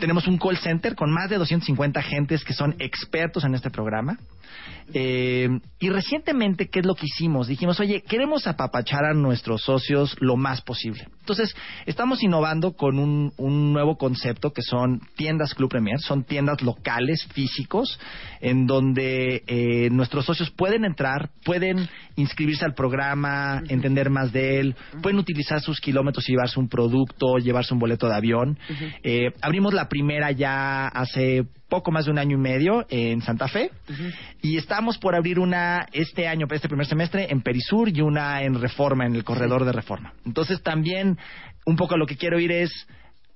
Tenemos 0.00 0.26
un 0.26 0.38
call 0.38 0.56
center 0.56 0.94
con 0.94 1.10
más 1.10 1.28
de 1.28 1.36
250 1.38 2.02
gentes 2.02 2.44
que 2.44 2.52
son 2.52 2.74
expertos 2.78 3.44
en 3.44 3.54
este 3.54 3.70
programa. 3.70 4.16
Eh, 4.94 5.48
y 5.78 5.90
recientemente, 5.90 6.68
¿qué 6.68 6.80
es 6.80 6.86
lo 6.86 6.94
que 6.94 7.06
hicimos? 7.06 7.48
Dijimos, 7.48 7.80
oye, 7.80 8.02
queremos 8.02 8.46
apapachar 8.46 9.04
a 9.04 9.14
nuestros 9.14 9.62
socios 9.62 10.16
lo 10.20 10.36
más 10.36 10.62
posible. 10.62 11.08
Entonces, 11.20 11.54
estamos 11.86 12.22
innovando 12.22 12.72
con 12.72 12.98
un, 12.98 13.32
un 13.36 13.72
nuevo 13.72 13.96
concepto 13.98 14.52
que 14.52 14.62
son 14.62 15.00
tiendas 15.16 15.54
Club 15.54 15.70
Premier, 15.70 15.98
son 16.00 16.24
tiendas 16.24 16.62
locales, 16.62 17.26
físicos, 17.32 17.98
en 18.40 18.66
donde 18.66 19.42
eh, 19.46 19.90
nuestros 19.90 20.24
socios 20.24 20.50
pueden 20.50 20.84
entrar, 20.84 21.30
pueden 21.44 21.88
inscribirse 22.16 22.64
al 22.64 22.74
programa, 22.74 23.62
entender 23.68 24.10
más 24.10 24.32
de 24.32 24.60
él, 24.60 24.76
pueden 25.02 25.18
utilizar 25.18 25.60
sus 25.60 25.80
kilómetros 25.80 26.28
y 26.28 26.32
llevarse 26.32 26.58
un 26.60 26.68
producto, 26.68 27.36
llevarse 27.38 27.74
un 27.74 27.80
boleto 27.80 28.08
de 28.08 28.14
avión. 28.14 28.58
Eh, 29.02 29.32
abrimos 29.40 29.74
la 29.74 29.88
primera 29.88 30.30
ya 30.30 30.86
hace 30.86 31.44
poco 31.68 31.90
más 31.90 32.04
de 32.04 32.10
un 32.12 32.18
año 32.18 32.36
y 32.36 32.40
medio 32.40 32.86
en 32.88 33.22
Santa 33.22 33.48
Fe 33.48 33.70
y 34.40 34.56
estamos 34.56 34.98
por 34.98 35.14
abrir 35.16 35.38
una 35.40 35.86
este 35.92 36.28
año, 36.28 36.46
este 36.50 36.68
primer 36.68 36.86
semestre 36.86 37.26
en 37.30 37.42
Perisur 37.42 37.88
y 37.88 38.00
una 38.00 38.42
en 38.42 38.60
Reforma, 38.60 39.04
en 39.06 39.14
el 39.16 39.24
corredor 39.24 39.64
de 39.64 39.72
Reforma. 39.72 40.12
Entonces 40.24 40.62
también 40.62 41.18
un 41.64 41.76
poco 41.76 41.96
lo 41.96 42.06
que 42.06 42.16
quiero 42.16 42.38
ir 42.38 42.52
es 42.52 42.70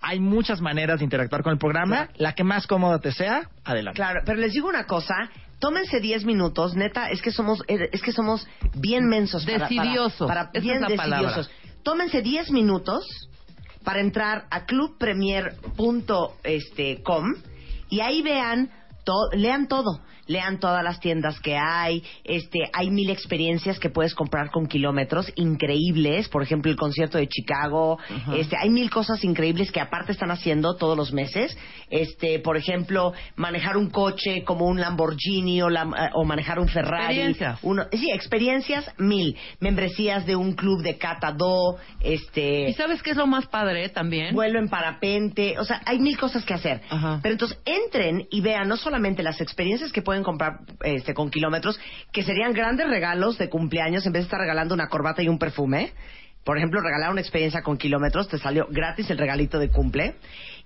hay 0.03 0.19
muchas 0.21 0.61
maneras 0.61 1.01
de 1.01 1.05
interactuar 1.05 1.43
con 1.43 1.53
el 1.53 1.59
programa, 1.59 2.09
la 2.17 2.33
que 2.35 2.43
más 2.45 2.67
cómoda 2.67 3.01
te 3.01 3.13
sea, 3.13 3.51
adelante. 3.65 3.97
Claro, 3.97 4.21
pero 4.25 4.39
les 4.39 4.53
digo 4.55 4.67
una 4.69 4.85
cosa, 4.85 5.15
tómense 5.59 6.01
10 6.01 6.25
minutos, 6.25 6.75
neta, 6.75 7.11
es 7.11 7.21
que 7.21 7.33
somos 7.33 7.63
es 7.69 8.01
que 8.01 8.13
somos 8.13 8.47
bien 8.77 9.07
mensos 9.09 9.45
para- 9.45 9.59
para- 9.59 9.69
Decidiosos. 9.69 10.27
para, 10.29 10.51
Esa 10.55 10.61
bien 10.61 10.77
es 10.77 10.81
la 10.91 10.97
palabra. 10.97 11.29
decidiosos. 11.37 11.53
Tómense 11.83 12.23
10 12.23 12.51
minutos 12.51 13.05
para 13.85 14.01
entrar 14.01 14.47
a 14.51 14.65
clubpremier.com 14.65 16.29
este, 16.45 17.03
y 17.91 18.01
ahí 18.01 18.23
vean 18.23 18.71
to- 19.05 19.31
lean 19.33 19.69
todo. 19.69 20.01
Lean 20.31 20.61
todas 20.61 20.85
las 20.85 21.01
tiendas 21.01 21.41
que 21.41 21.57
hay, 21.57 22.05
este, 22.25 22.59
hay 22.73 22.89
mil 22.91 23.11
experiencias 23.11 23.79
que 23.81 23.91
puedes 23.91 24.15
comprar 24.15 24.51
con 24.51 24.67
kilómetros 24.67 25.33
increíbles, 25.35 26.29
por 26.29 26.43
ejemplo 26.43 26.71
el 26.71 26.77
concierto 26.77 27.19
de 27.19 27.27
Chicago, 27.27 27.99
este, 28.37 28.57
hay 28.57 28.71
mil 28.71 28.91
cosas 28.91 29.25
increíbles 29.25 29.73
que 29.73 29.81
aparte 29.81 30.13
están 30.13 30.31
haciendo 30.31 30.77
todos 30.77 30.97
los 30.97 31.13
meses, 31.13 31.57
este, 31.91 32.39
por 32.39 32.57
ejemplo 32.57 33.13
manejar 33.37 33.77
un 33.77 33.91
coche 33.91 34.45
como 34.45 34.67
un 34.67 34.81
Lamborghini 34.81 35.63
o, 35.63 35.69
lam- 35.69 35.95
eh, 35.99 36.11
o 36.15 36.25
manejar 36.25 36.59
un 36.61 36.69
Ferrari, 36.69 37.15
Experiencias. 37.17 37.59
uno, 37.63 37.85
sí, 37.91 38.11
experiencias 38.13 38.89
mil, 38.99 39.37
membresías 39.59 40.27
de 40.27 40.37
un 40.37 40.53
club 40.53 40.83
de 40.83 40.97
Cata 40.97 41.33
Do, 41.33 41.77
este, 42.01 42.69
¿Y 42.69 42.75
sabes 42.75 43.03
qué 43.03 43.11
es 43.11 43.17
lo 43.17 43.27
más 43.27 43.47
padre 43.47 43.89
también? 43.89 44.35
vuelo 44.35 44.59
en 44.59 44.69
parapente, 44.69 45.59
o 45.59 45.65
sea, 45.65 45.83
hay 45.87 45.99
mil 45.99 46.17
cosas 46.17 46.45
que 46.45 46.55
hacer. 46.55 46.81
Pero 47.23 47.33
entonces 47.33 47.59
entren 47.65 48.27
y 48.31 48.41
vean 48.41 48.69
no 48.69 48.77
solamente 48.77 49.23
las 49.23 49.41
experiencias 49.41 49.91
que 49.93 50.03
pueden 50.03 50.20
comprar 50.23 50.61
este, 50.85 51.15
con 51.15 51.31
kilómetros, 51.31 51.79
que 52.13 52.23
serían 52.23 52.53
grandes 52.53 52.89
regalos 52.89 53.39
de 53.39 53.49
cumpleaños 53.49 54.07
en 54.07 54.13
vez 54.13 54.23
de 54.23 54.27
estar 54.27 54.41
regalando 54.41 54.75
una 54.75 54.89
corbata 54.89 55.23
y 55.23 55.29
un 55.29 55.39
perfume. 55.39 55.93
Por 56.45 56.57
ejemplo, 56.57 56.81
regalar 56.81 57.11
una 57.11 57.21
experiencia 57.21 57.63
con 57.63 57.77
kilómetros, 57.77 58.29
te 58.29 58.39
salió 58.39 58.67
gratis 58.71 59.11
el 59.11 59.19
regalito 59.19 59.59
de 59.59 59.69
cumple. 59.69 60.15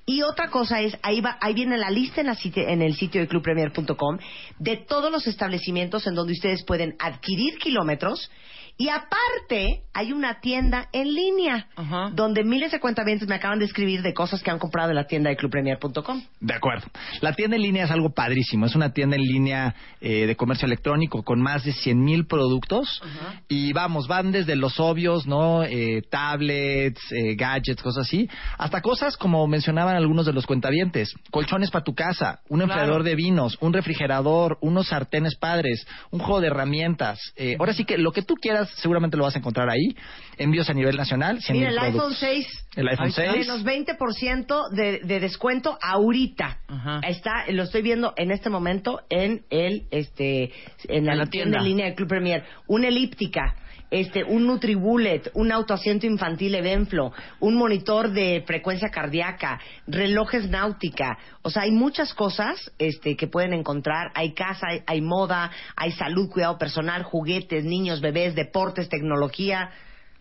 Y 0.06 0.22
otra 0.22 0.48
cosa 0.48 0.81
es, 0.82 0.97
ahí, 1.02 1.20
va, 1.20 1.39
ahí 1.40 1.55
viene 1.55 1.76
la 1.78 1.90
lista 1.90 2.20
en, 2.20 2.28
la 2.28 2.35
sitio- 2.35 2.68
en 2.68 2.82
el 2.82 2.94
sitio 2.94 3.20
de 3.22 3.26
clubpremier.com 3.26 4.18
de 4.59 4.76
todos 4.76 5.10
los 5.10 5.26
establecimientos 5.26 6.06
en 6.06 6.14
donde 6.14 6.35
ustedes 6.35 6.62
pueden 6.64 6.94
adquirir 6.98 7.59
kilómetros 7.59 8.31
Y 8.77 8.89
aparte, 8.89 9.83
hay 9.93 10.13
una 10.13 10.41
tienda 10.41 10.89
en 10.93 11.15
línea 11.15 11.69
donde 12.13 12.43
miles 12.43 12.73
de 12.73 12.81
cuentavientes 12.81 13.29
me 13.29 13.37
acaban 13.37 13.61
de 13.61 13.67
escribir 13.67 14.03
de 14.03 14.13
cosas 14.13 14.43
que 14.43 14.51
han 14.51 14.59
comprado 14.59 14.91
en 14.91 14.97
la 14.97 15.07
tienda 15.07 15.31
de 15.31 15.37
clubpremier.com. 15.37 16.23
De 16.41 16.55
acuerdo. 16.55 16.87
La 17.21 17.35
tienda 17.35 17.57
en 17.57 17.63
línea 17.63 17.85
es 17.85 17.93
algo 17.93 18.11
padrísimo. 18.11 18.67
Es 18.67 18.75
una 18.75 18.93
tienda 18.93 19.15
en 19.15 19.23
línea 19.23 19.75
eh, 20.01 20.27
de 20.27 20.37
comercio 20.37 20.67
electrónico 20.67 21.23
con 21.23 21.41
más 21.41 21.65
de 21.65 21.73
100 21.73 22.03
mil 22.03 22.27
productos. 22.27 23.01
Y 23.49 23.73
vamos, 23.73 24.09
van 24.09 24.33
desde 24.33 24.57
los 24.57 24.81
obvios, 24.81 25.27
¿no? 25.27 25.63
Eh, 25.63 26.03
tablets, 26.11 27.01
eh, 27.13 27.37
gadgets, 27.37 27.81
cosas 27.81 28.07
así, 28.07 28.29
hasta 28.59 28.81
cosas 28.81 29.17
como 29.17 29.47
mencionaban 29.47 29.95
algunos 29.95 30.27
de 30.27 30.33
los 30.33 30.47
cuentavientes. 30.47 31.15
Colchones 31.31 31.71
para 31.71 31.85
tu 31.85 31.95
casa, 31.95 32.41
un 32.49 32.63
enfriador 32.63 33.05
de 33.05 33.15
vinos, 33.15 33.57
un 33.61 33.73
refrigerador, 33.73 34.59
unos 34.61 34.89
sartenes 34.89 35.37
padres, 35.37 35.87
un 36.11 36.19
juego 36.19 36.41
de 36.41 36.49
herramientas. 36.49 37.21
Eh, 37.37 37.57
ahora 37.59 37.73
sí 37.73 37.85
que 37.85 37.99
lo 37.99 38.13
que 38.13 38.23
tú 38.23 38.35
quieras 38.35 38.64
seguramente 38.77 39.16
lo 39.16 39.24
vas 39.24 39.35
a 39.36 39.39
encontrar 39.39 39.69
ahí. 39.70 39.97
Envíos 40.39 40.69
a 40.69 40.74
nivel 40.74 40.97
nacional. 40.97 41.41
100 41.41 41.57
Mira, 41.57 41.70
el 41.70 41.78
iPhone 41.78 41.93
productos. 41.93 42.19
6. 42.19 42.47
El 42.77 42.89
iPhone 42.89 43.12
6. 43.12 43.32
Menos 43.32 43.65
20% 43.65 44.70
de, 44.70 45.01
de 45.05 45.20
descuento 45.20 45.78
ahorita. 45.82 46.59
Está, 47.07 47.45
lo 47.51 47.62
estoy 47.65 47.82
viendo 47.82 48.12
en 48.16 48.31
este 48.31 48.51
momento 48.51 49.01
en 49.11 49.45
el, 49.51 49.85
este, 49.91 50.53
en 50.89 51.07
la, 51.07 51.12
En 51.12 51.19
la 51.19 51.27
tienda 51.27 51.31
tienda. 51.31 51.59
en 51.59 51.65
línea 51.65 51.86
de 51.86 51.95
Club 51.95 52.09
Premier. 52.09 52.45
Una 52.66 52.89
elíptica. 52.89 53.55
Este, 53.90 54.24
un 54.24 54.47
NutriBullet, 54.47 55.31
un 55.35 55.52
autoasiento 55.52 56.06
infantil 56.06 56.55
Evenflo, 56.55 57.12
un 57.40 57.55
monitor 57.55 58.11
de 58.11 58.43
frecuencia 58.47 58.89
cardíaca, 58.90 59.61
relojes 59.86 60.48
náutica. 60.48 61.19
O 61.43 61.51
sea, 61.51 61.62
hay 61.62 61.70
muchas 61.70 62.12
cosas 62.15 62.73
este, 62.78 63.16
que 63.16 63.28
pueden 63.28 63.52
encontrar. 63.52 64.11
Hay 64.15 64.35
casa, 64.35 64.66
hay, 64.69 64.82
hay 64.86 65.01
moda, 65.01 65.51
hay 65.77 65.93
salud, 65.93 66.28
cuidado 66.28 66.59
personal, 66.59 67.05
juguetes, 67.05 67.65
niños, 67.65 68.01
bebés, 68.01 68.35
deportes, 68.35 68.89
tecnología. 68.89 69.70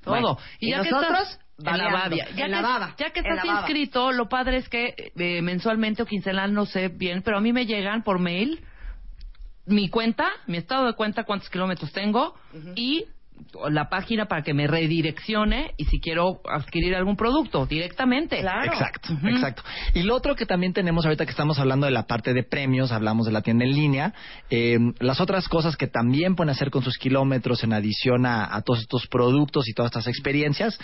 Todo. 0.01 0.13
Bueno, 0.13 0.37
y, 0.59 0.71
nosotros, 0.71 1.39
que 1.57 1.69
estás 1.69 1.77
la. 1.77 2.09
Ya 2.09 2.25
en 2.25 2.35
que, 2.35 2.47
la 2.47 2.61
baba, 2.61 2.95
ya 2.97 3.09
que 3.09 3.21
en 3.21 3.25
estás 3.25 3.45
inscrito, 3.45 4.11
lo 4.11 4.29
padre 4.29 4.57
es 4.57 4.69
que 4.69 4.93
eh, 5.15 5.41
mensualmente 5.41 6.03
o 6.03 6.05
quincenal, 6.05 6.53
no 6.53 6.65
sé 6.65 6.89
bien, 6.89 7.21
pero 7.23 7.37
a 7.37 7.41
mí 7.41 7.53
me 7.53 7.65
llegan 7.65 8.03
por 8.03 8.19
mail 8.19 8.63
mi 9.65 9.89
cuenta, 9.89 10.27
mi 10.47 10.57
estado 10.57 10.85
de 10.85 10.93
cuenta, 10.93 11.23
cuántos 11.23 11.49
kilómetros 11.49 11.91
tengo 11.91 12.35
y 12.75 13.05
la 13.69 13.89
página 13.89 14.25
para 14.25 14.41
que 14.41 14.53
me 14.53 14.67
redireccione 14.67 15.73
y 15.77 15.85
si 15.85 15.99
quiero 15.99 16.41
adquirir 16.49 16.95
algún 16.95 17.15
producto 17.15 17.65
directamente. 17.65 18.39
Exacto, 18.39 19.13
exacto. 19.23 19.63
Y 19.93 20.03
lo 20.03 20.15
otro 20.15 20.35
que 20.35 20.45
también 20.45 20.73
tenemos 20.73 21.05
ahorita 21.05 21.25
que 21.25 21.31
estamos 21.31 21.59
hablando 21.59 21.85
de 21.85 21.91
la 21.91 22.07
parte 22.07 22.33
de 22.33 22.43
premios, 22.43 22.91
hablamos 22.91 23.25
de 23.25 23.31
la 23.31 23.41
tienda 23.41 23.65
en 23.65 23.73
línea, 23.73 24.13
eh, 24.49 24.79
las 24.99 25.21
otras 25.21 25.47
cosas 25.47 25.77
que 25.77 25.87
también 25.87 26.35
pueden 26.35 26.49
hacer 26.49 26.71
con 26.71 26.83
sus 26.83 26.97
kilómetros 26.97 27.63
en 27.63 27.73
adición 27.73 28.25
a, 28.25 28.55
a 28.55 28.61
todos 28.61 28.81
estos 28.81 29.07
productos 29.07 29.67
y 29.67 29.73
todas 29.73 29.91
estas 29.91 30.07
experiencias. 30.07 30.79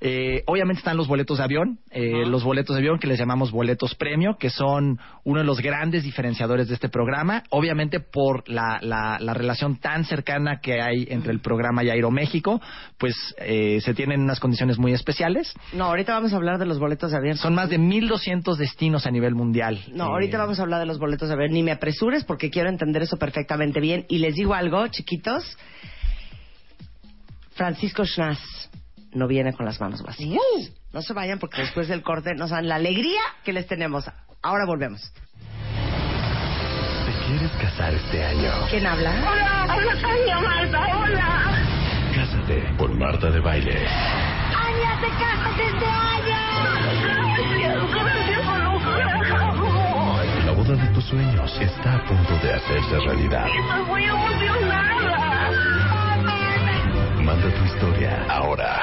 Eh, 0.00 0.42
obviamente 0.46 0.78
están 0.78 0.96
los 0.96 1.08
boletos 1.08 1.38
de 1.38 1.44
avión, 1.44 1.80
eh, 1.90 2.24
los 2.26 2.44
boletos 2.44 2.76
de 2.76 2.80
avión 2.80 2.98
que 2.98 3.06
les 3.08 3.18
llamamos 3.18 3.50
boletos 3.50 3.94
premio, 3.96 4.36
que 4.38 4.48
son 4.50 4.98
uno 5.24 5.40
de 5.40 5.44
los 5.44 5.60
grandes 5.60 6.04
diferenciadores 6.04 6.68
de 6.68 6.74
este 6.74 6.88
programa, 6.88 7.42
obviamente 7.50 7.98
por 8.00 8.48
la, 8.48 8.78
la, 8.80 9.18
la 9.20 9.34
relación 9.34 9.76
tan 9.80 10.04
cercana 10.04 10.60
que 10.60 10.80
hay 10.80 11.06
entre 11.10 11.32
el 11.32 11.40
programa 11.40 11.82
y 11.82 11.90
Aeroméxico, 11.90 12.60
pues 12.96 13.14
eh, 13.38 13.80
se 13.80 13.94
tienen 13.94 14.20
unas 14.20 14.38
condiciones 14.40 14.78
muy 14.78 14.92
especiales. 14.92 15.52
No, 15.72 15.86
ahorita 15.86 16.12
vamos 16.14 16.32
a 16.32 16.36
hablar 16.36 16.58
de 16.58 16.66
los 16.66 16.78
boletos 16.78 17.10
de 17.10 17.16
avión. 17.16 17.36
Son 17.36 17.54
más 17.54 17.68
de 17.68 17.78
1.200 17.78 18.56
destinos 18.56 19.06
a 19.06 19.10
nivel 19.10 19.34
mundial. 19.34 19.82
No, 19.92 20.04
Eh, 20.04 20.08
ahorita 20.08 20.38
vamos 20.38 20.60
a 20.60 20.62
hablar 20.62 20.80
de 20.80 20.86
los 20.86 20.98
boletos 20.98 21.28
de 21.28 21.34
avión. 21.34 21.52
Ni 21.52 21.62
me 21.62 21.72
apresures 21.72 22.24
porque 22.24 22.50
quiero 22.50 22.68
entender 22.68 23.02
eso 23.02 23.16
perfectamente 23.16 23.80
bien. 23.80 24.06
Y 24.08 24.18
les 24.18 24.34
digo 24.34 24.54
algo, 24.54 24.86
chiquitos. 24.88 25.56
Francisco 27.54 28.04
Schnaz 28.04 28.38
no 29.12 29.26
viene 29.26 29.52
con 29.52 29.66
las 29.66 29.80
manos 29.80 30.02
vacías. 30.02 30.40
No 30.92 31.02
se 31.02 31.12
vayan 31.12 31.38
porque 31.38 31.62
después 31.62 31.88
del 31.88 32.02
corte 32.02 32.34
nos 32.34 32.50
dan 32.50 32.68
la 32.68 32.76
alegría 32.76 33.20
que 33.44 33.52
les 33.52 33.66
tenemos. 33.66 34.04
Ahora 34.42 34.64
volvemos. 34.66 35.00
¿Te 37.06 37.12
quieres 37.26 37.50
casar 37.60 37.94
este 37.94 38.24
año? 38.24 38.50
¿Quién 38.70 38.86
habla? 38.86 39.10
Hola, 39.10 39.74
hola, 39.76 40.00
Tania, 40.00 40.40
Marta, 40.40 40.96
hola. 40.96 41.58
Cásate 42.14 42.76
con 42.76 42.98
Marta 42.98 43.30
de 43.30 43.40
Baile. 43.40 43.86
Ania, 43.86 44.98
te 45.00 45.08
casas 45.08 45.58
este 45.58 45.86
año. 45.86 46.08
La 50.46 50.52
boda 50.52 50.74
de 50.74 50.86
tus 50.94 51.04
sueños 51.04 51.58
está 51.60 51.96
a 51.96 52.04
punto 52.04 52.38
de 52.38 52.54
hacerse 52.54 52.98
realidad. 53.00 53.46
Estoy 53.46 53.84
muy 53.84 54.04
emocionada. 54.04 55.17
Manda 57.28 57.50
tu 57.50 57.62
historia 57.62 58.24
ahora 58.26 58.80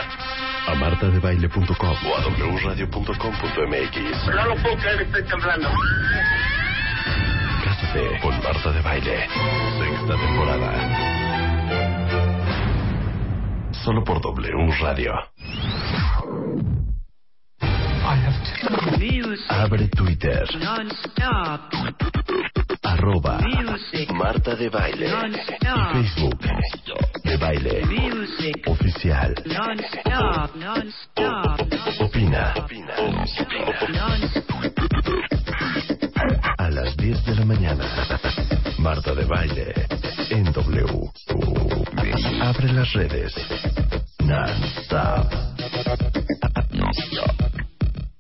a 0.68 0.76
martadebaile.com 0.76 1.66
o 1.66 2.14
a 2.14 2.20
wradio.com.mx. 2.64 4.28
No 4.28 4.46
lo 4.46 4.56
puedo 4.62 4.78
creer, 4.78 5.02
estoy 5.02 5.24
temblando. 5.24 5.68
Cásate 7.64 8.20
con 8.22 8.44
Marta 8.44 8.72
de 8.72 8.82
Baile. 8.82 9.28
Sexta 9.80 10.16
temporada. 10.16 10.72
Solo 13.84 14.04
por 14.04 14.22
W 14.22 14.72
Radio. 14.80 15.16
Abre 19.50 19.88
Twitter. 19.88 20.46
Arroba 22.96 23.40
Marta 24.14 24.56
de 24.56 24.70
Baile. 24.70 25.08
Y 25.08 26.04
Facebook. 26.04 26.40
De 27.26 27.36
Baile. 27.36 27.82
Oficial. 28.68 29.36
Opina. 32.00 32.54
A 36.58 36.70
las 36.70 36.96
10 36.96 37.26
de 37.26 37.36
la 37.36 37.46
mañana. 37.46 37.84
Marta 38.78 39.14
de 39.14 39.26
Baile. 39.26 39.74
En 40.30 40.46
W. 40.54 41.12
Abre 42.42 42.72
las 42.72 42.94
redes. 42.94 43.34
Non-stop. 44.24 45.34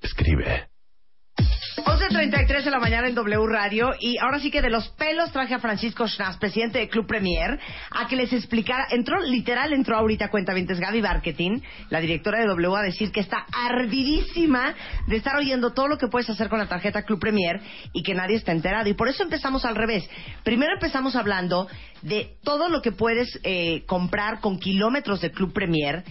Escribe. 0.01 0.74
11.33 2.09 2.63
de 2.63 2.69
la 2.69 2.77
mañana 2.79 3.07
en 3.07 3.15
W 3.15 3.47
Radio 3.47 3.89
y 3.99 4.19
ahora 4.19 4.39
sí 4.39 4.51
que 4.51 4.61
de 4.61 4.69
los 4.69 4.89
pelos 4.89 5.31
traje 5.31 5.55
a 5.55 5.59
Francisco 5.59 6.07
Schnaz, 6.07 6.37
presidente 6.37 6.77
de 6.77 6.87
Club 6.87 7.07
Premier, 7.07 7.59
a 7.89 8.07
que 8.07 8.15
les 8.15 8.31
explicara, 8.31 8.85
entró, 8.91 9.19
literal 9.21 9.73
entró 9.73 9.97
ahorita 9.97 10.29
cuenta 10.29 10.53
Gaby 10.53 11.01
Marketing, 11.01 11.61
la 11.89 11.99
directora 11.99 12.39
de 12.41 12.45
W, 12.45 12.75
a 12.75 12.83
decir 12.83 13.11
que 13.11 13.21
está 13.21 13.47
ardidísima 13.51 14.75
de 15.07 15.15
estar 15.15 15.35
oyendo 15.35 15.73
todo 15.73 15.87
lo 15.87 15.97
que 15.97 16.07
puedes 16.07 16.29
hacer 16.29 16.47
con 16.47 16.59
la 16.59 16.67
tarjeta 16.67 17.01
Club 17.01 17.19
Premier 17.19 17.59
y 17.91 18.03
que 18.03 18.13
nadie 18.13 18.35
está 18.35 18.51
enterado. 18.51 18.87
Y 18.87 18.93
por 18.93 19.07
eso 19.07 19.23
empezamos 19.23 19.65
al 19.65 19.75
revés. 19.75 20.07
Primero 20.43 20.73
empezamos 20.73 21.15
hablando 21.15 21.67
de 22.03 22.35
todo 22.43 22.69
lo 22.69 22.83
que 22.83 22.91
puedes 22.91 23.39
eh, 23.41 23.83
comprar 23.87 24.41
con 24.41 24.59
kilómetros 24.59 25.21
de 25.21 25.31
Club 25.31 25.53
Premier 25.53 26.03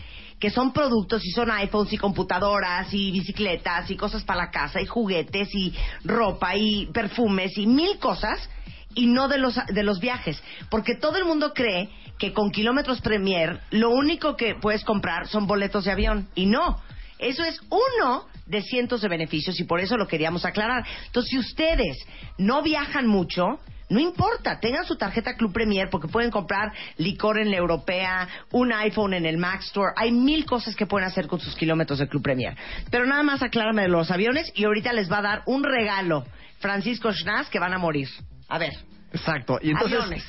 que 0.45 0.51
son 0.51 0.75
productos 0.75 1.25
y 1.25 1.31
son 1.31 1.51
iPhones 1.51 1.95
y 1.95 1.97
computadoras 1.97 2.93
y 2.93 3.11
bicicletas 3.13 3.91
y 3.91 3.97
cosas 3.97 4.25
para 4.25 4.41
la 4.45 4.51
casa 4.51 4.79
y 4.79 4.85
juguetes 4.85 5.49
y 5.55 5.73
ropa 6.05 6.55
y 6.55 6.85
perfumes 6.93 7.57
y 7.57 7.67
mil 7.67 7.99
cosas 7.99 8.47
y 8.95 9.07
no 9.07 9.29
de 9.29 9.39
los 9.39 9.55
de 9.55 9.83
los 9.83 10.01
viajes, 10.01 10.39
porque 10.69 10.97
todo 10.97 11.17
el 11.17 11.25
mundo 11.25 11.55
cree 11.55 11.89
que 12.19 12.35
con 12.35 12.51
kilómetros 12.51 13.01
Premier 13.01 13.63
lo 13.71 13.89
único 13.89 14.37
que 14.37 14.55
puedes 14.55 14.85
comprar 14.85 15.29
son 15.29 15.47
boletos 15.47 15.87
de 15.87 15.93
avión 15.93 16.29
y 16.35 16.45
no. 16.45 16.79
Eso 17.19 17.43
es 17.43 17.59
uno 17.71 18.27
de 18.45 18.61
cientos 18.61 19.01
de 19.01 19.09
beneficios 19.09 19.59
y 19.59 19.65
por 19.65 19.81
eso 19.81 19.97
lo 19.97 20.09
queríamos 20.09 20.45
aclarar. 20.45 20.85
Entonces, 21.07 21.31
si 21.31 21.39
ustedes 21.39 21.97
no 22.37 22.61
viajan 22.63 23.07
mucho, 23.07 23.61
no 23.89 24.01
importa, 24.01 24.59
tengan 24.61 24.85
su 24.85 24.97
tarjeta 24.97 25.37
Club 25.37 25.53
Premier 25.53 25.91
porque 25.91 26.09
pueden 26.09 26.31
comprar 26.31 26.73
licor 26.97 27.39
en 27.39 27.51
la 27.51 27.57
Europea, 27.57 28.29
un 28.53 28.73
iPhone 28.73 29.15
en 29.15 29.27
el 29.27 29.37
Mac 29.37 29.61
Store. 29.61 29.93
Hay 29.97 30.11
mil 30.11 30.47
cosas 30.47 30.75
que 30.75 30.87
pueden 30.87 31.07
hacer 31.07 31.27
con 31.27 31.41
sus 31.41 31.55
kilómetros 31.55 31.99
de 31.99 32.09
Club 32.09 32.23
Premier. 32.23 32.57
Pero 32.91 33.07
nada 33.07 33.23
más 33.23 33.43
aclárame 33.43 33.83
de 33.83 33.89
los 33.89 34.11
aviones 34.11 34.51
y 34.55 34.65
ahorita 34.65 34.93
les 34.93 35.11
va 35.11 35.19
a 35.19 35.23
dar 35.23 35.43
un 35.47 35.65
regalo 35.65 36.25
Francisco 36.61 37.13
Schnaz 37.13 37.51
que 37.51 37.59
van 37.59 37.75
a 37.75 37.79
morir. 37.79 38.09
A 38.49 38.59
ver. 38.59 38.73
Exacto. 39.13 39.59
Y 39.63 39.71
entonces, 39.71 40.01
aviones. 40.01 40.25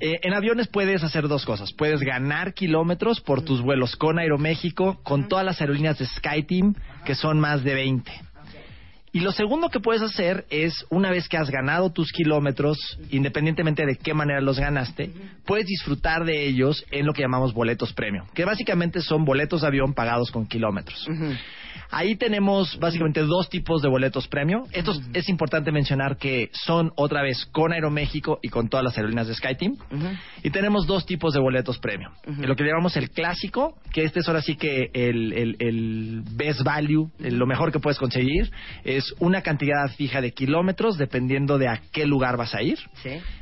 Eh, 0.00 0.18
en 0.22 0.34
aviones 0.34 0.66
puedes 0.66 1.04
hacer 1.04 1.28
dos 1.28 1.44
cosas. 1.44 1.72
Puedes 1.72 2.00
ganar 2.00 2.54
kilómetros 2.54 3.20
por 3.20 3.42
tus 3.42 3.60
vuelos 3.60 3.94
con 3.96 4.18
Aeroméxico, 4.18 5.00
con 5.02 5.28
todas 5.28 5.44
las 5.44 5.60
aerolíneas 5.60 5.98
de 5.98 6.06
SkyTeam, 6.06 6.74
que 7.04 7.14
son 7.14 7.38
más 7.38 7.62
de 7.62 7.74
20. 7.74 8.12
Y 9.14 9.20
lo 9.20 9.30
segundo 9.30 9.68
que 9.68 9.78
puedes 9.78 10.00
hacer 10.00 10.46
es, 10.48 10.86
una 10.88 11.10
vez 11.10 11.28
que 11.28 11.36
has 11.36 11.50
ganado 11.50 11.92
tus 11.92 12.10
kilómetros, 12.12 12.98
independientemente 13.10 13.84
de 13.84 13.96
qué 13.96 14.14
manera 14.14 14.40
los 14.40 14.58
ganaste, 14.58 15.10
puedes 15.44 15.66
disfrutar 15.66 16.24
de 16.24 16.46
ellos 16.46 16.82
en 16.90 17.04
lo 17.04 17.12
que 17.12 17.20
llamamos 17.20 17.52
boletos 17.52 17.92
premio, 17.92 18.24
que 18.32 18.46
básicamente 18.46 19.02
son 19.02 19.26
boletos 19.26 19.60
de 19.60 19.66
avión 19.66 19.92
pagados 19.92 20.30
con 20.30 20.46
kilómetros. 20.46 21.06
Ahí 21.90 22.16
tenemos 22.16 22.78
básicamente 22.78 23.20
dos 23.22 23.48
tipos 23.48 23.82
de 23.82 23.88
boletos 23.88 24.28
premio. 24.28 24.64
Esto 24.72 24.92
es- 24.92 25.00
es 25.12 25.28
importante 25.28 25.72
mencionar 25.72 26.16
que 26.16 26.50
son 26.52 26.92
otra 26.96 27.22
vez 27.22 27.46
con 27.52 27.72
Aeroméxico 27.72 28.38
y 28.42 28.48
con 28.48 28.68
todas 28.68 28.84
las 28.84 28.96
aerolíneas 28.96 29.28
de 29.28 29.34
SkyTeam. 29.34 29.76
Y 30.42 30.50
tenemos 30.50 30.86
dos 30.86 31.06
tipos 31.06 31.34
de 31.34 31.40
boletos 31.40 31.78
premio. 31.78 32.10
Lo 32.26 32.56
que 32.56 32.64
llamamos 32.64 32.96
el 32.96 33.10
clásico, 33.10 33.76
que 33.92 34.04
este 34.04 34.20
es 34.20 34.28
ahora 34.28 34.42
sí 34.42 34.56
que 34.56 34.90
el, 34.92 35.32
el- 35.32 35.56
el 35.58 36.22
best 36.32 36.62
value, 36.62 37.10
el- 37.20 37.36
lo 37.36 37.46
mejor 37.46 37.72
que 37.72 37.78
puedes 37.80 37.98
conseguir, 37.98 38.50
es 38.84 39.14
una 39.18 39.42
cantidad 39.42 39.88
fija 39.96 40.20
de 40.20 40.32
kilómetros 40.32 40.96
dependiendo 40.98 41.58
de 41.58 41.68
a 41.68 41.80
qué 41.92 42.06
lugar 42.06 42.36
vas 42.36 42.54
a 42.54 42.62
ir. 42.62 42.78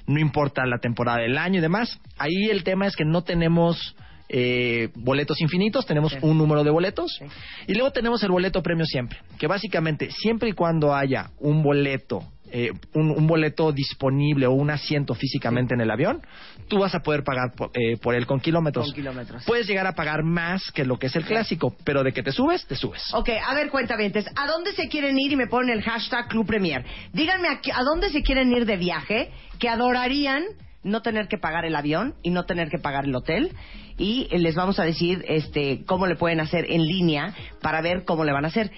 No 0.06 0.18
importa 0.20 0.66
la 0.66 0.78
temporada 0.78 1.18
del 1.18 1.38
año 1.38 1.58
y 1.58 1.62
demás. 1.62 1.98
Ahí 2.18 2.50
el 2.50 2.64
tema 2.64 2.86
es 2.86 2.96
que 2.96 3.04
no 3.04 3.22
tenemos 3.22 3.94
eh, 4.32 4.90
boletos 4.94 5.40
infinitos, 5.40 5.84
tenemos 5.86 6.16
un 6.22 6.38
número 6.38 6.62
de 6.62 6.70
boletos. 6.70 7.20
Y 7.66 7.74
luego 7.74 7.90
tenemos 7.90 8.22
el 8.22 8.30
boleto 8.30 8.62
premio 8.62 8.86
siempre, 8.86 9.18
que 9.38 9.48
básicamente 9.48 10.08
siempre 10.12 10.50
y 10.50 10.52
cuando 10.52 10.94
haya 10.94 11.30
un 11.40 11.64
boleto, 11.64 12.22
eh, 12.52 12.70
un, 12.94 13.10
un 13.10 13.26
boleto 13.26 13.72
disponible 13.72 14.46
o 14.46 14.52
un 14.52 14.70
asiento 14.70 15.14
físicamente 15.14 15.74
en 15.74 15.80
el 15.80 15.90
avión, 15.90 16.22
tú 16.68 16.78
vas 16.78 16.94
a 16.94 17.00
poder 17.00 17.24
pagar 17.24 17.54
por, 17.56 17.72
eh, 17.74 17.96
por 17.96 18.14
él 18.14 18.24
con 18.24 18.38
kilómetros. 18.38 18.86
Con 18.86 18.94
kilómetros. 18.94 19.44
Puedes 19.46 19.66
llegar 19.66 19.88
a 19.88 19.96
pagar 19.96 20.22
más 20.22 20.70
que 20.70 20.84
lo 20.84 20.96
que 20.96 21.08
es 21.08 21.16
el 21.16 21.24
clásico, 21.24 21.74
pero 21.84 22.04
de 22.04 22.12
que 22.12 22.22
te 22.22 22.30
subes, 22.30 22.64
te 22.66 22.76
subes. 22.76 23.02
Ok, 23.14 23.30
a 23.44 23.52
ver, 23.54 23.68
cuentavientes, 23.68 24.26
¿a 24.36 24.46
dónde 24.46 24.72
se 24.74 24.88
quieren 24.88 25.18
ir? 25.18 25.32
Y 25.32 25.36
me 25.36 25.48
ponen 25.48 25.70
el 25.70 25.82
hashtag 25.82 26.28
Club 26.28 26.46
Premier. 26.46 26.84
Díganme 27.12 27.48
a, 27.48 27.60
a 27.74 27.82
dónde 27.82 28.10
se 28.10 28.22
quieren 28.22 28.52
ir 28.52 28.64
de 28.64 28.76
viaje 28.76 29.32
que 29.58 29.68
adorarían 29.68 30.44
no 30.82 31.02
tener 31.02 31.28
que 31.28 31.38
pagar 31.38 31.64
el 31.64 31.76
avión 31.76 32.14
y 32.22 32.30
no 32.30 32.44
tener 32.44 32.68
que 32.68 32.78
pagar 32.78 33.04
el 33.04 33.14
hotel. 33.14 33.52
Y 34.00 34.28
les 34.30 34.54
vamos 34.54 34.78
a 34.78 34.84
decir 34.84 35.22
este, 35.28 35.84
cómo 35.84 36.06
le 36.06 36.16
pueden 36.16 36.40
hacer 36.40 36.64
en 36.70 36.86
línea 36.86 37.34
para 37.60 37.82
ver 37.82 38.04
cómo 38.06 38.24
le 38.24 38.32
van 38.32 38.46
a 38.46 38.48
hacer. 38.48 38.70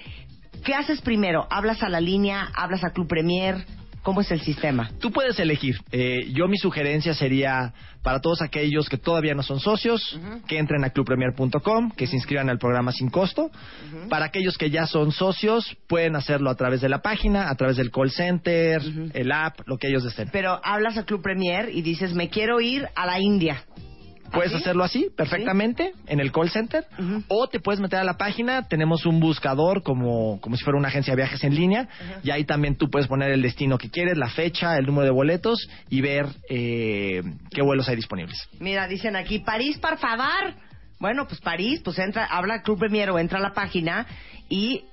¿Qué 0.65 0.75
haces 0.75 0.99
primero? 0.99 1.47
¿Hablas 1.49 1.81
a 1.81 1.87
la 1.87 2.01
línea? 2.01 2.51
¿Hablas 2.53 2.83
a 2.83 2.89
Club 2.89 3.07
Premier? 3.07 3.65
¿Cómo 4.01 4.19
es 4.19 4.29
el 4.31 4.41
sistema? 4.41 4.91
Tú 4.99 5.13
puedes 5.13 5.39
elegir. 5.39 5.77
Eh, 5.93 6.29
yo 6.33 6.49
mi 6.49 6.57
sugerencia 6.57 7.13
sería 7.13 7.73
para 8.01 8.19
todos 8.19 8.41
aquellos 8.41 8.89
que 8.89 8.97
todavía 8.97 9.33
no 9.33 9.43
son 9.43 9.61
socios, 9.61 10.19
que 10.45 10.57
entren 10.57 10.83
a 10.83 10.89
clubpremier.com, 10.89 11.91
que 11.91 12.05
se 12.05 12.17
inscriban 12.17 12.49
al 12.49 12.59
programa 12.59 12.91
sin 12.91 13.09
costo. 13.09 13.49
Para 14.09 14.25
aquellos 14.25 14.57
que 14.57 14.69
ya 14.69 14.87
son 14.87 15.13
socios, 15.13 15.77
pueden 15.87 16.17
hacerlo 16.17 16.49
a 16.49 16.55
través 16.55 16.81
de 16.81 16.89
la 16.89 17.01
página, 17.01 17.49
a 17.49 17.55
través 17.55 17.77
del 17.77 17.91
call 17.91 18.11
center, 18.11 18.81
el 19.13 19.31
app, 19.31 19.61
lo 19.67 19.77
que 19.77 19.87
ellos 19.87 20.03
deseen. 20.03 20.27
Pero 20.33 20.59
hablas 20.65 20.97
a 20.97 21.05
Club 21.05 21.21
Premier 21.21 21.69
y 21.69 21.81
dices, 21.81 22.13
me 22.13 22.27
quiero 22.27 22.59
ir 22.59 22.89
a 22.95 23.05
la 23.05 23.21
India. 23.21 23.63
Puedes 24.33 24.53
hacerlo 24.53 24.83
así, 24.83 25.09
perfectamente, 25.15 25.93
en 26.07 26.19
el 26.19 26.31
call 26.31 26.49
center, 26.49 26.85
o 27.27 27.47
te 27.47 27.59
puedes 27.59 27.79
meter 27.79 27.99
a 27.99 28.03
la 28.03 28.17
página, 28.17 28.67
tenemos 28.67 29.05
un 29.05 29.19
buscador 29.19 29.83
como, 29.83 30.41
como 30.41 30.55
si 30.57 30.63
fuera 30.63 30.77
una 30.77 30.87
agencia 30.87 31.11
de 31.11 31.17
viajes 31.17 31.43
en 31.43 31.55
línea, 31.55 31.87
y 32.23 32.31
ahí 32.31 32.43
también 32.43 32.75
tú 32.75 32.89
puedes 32.89 33.07
poner 33.07 33.31
el 33.31 33.41
destino 33.41 33.77
que 33.77 33.89
quieres, 33.89 34.17
la 34.17 34.29
fecha, 34.29 34.77
el 34.77 34.85
número 34.85 35.05
de 35.05 35.11
boletos, 35.11 35.69
y 35.89 36.01
ver 36.01 36.25
eh, 36.49 37.21
qué 37.51 37.61
vuelos 37.61 37.87
hay 37.89 37.95
disponibles. 37.95 38.49
Mira, 38.59 38.87
dicen 38.87 39.15
aquí, 39.15 39.39
París, 39.39 39.77
por 39.77 39.97
favor. 39.97 40.55
Bueno, 40.99 41.27
pues 41.27 41.41
París, 41.41 41.81
pues 41.83 41.99
entra, 41.99 42.25
habla 42.25 42.61
Club 42.61 42.79
Premier 42.79 43.09
o 43.11 43.19
entra 43.19 43.39
a 43.39 43.41
la 43.41 43.53
página 43.53 44.07
y 44.49 44.85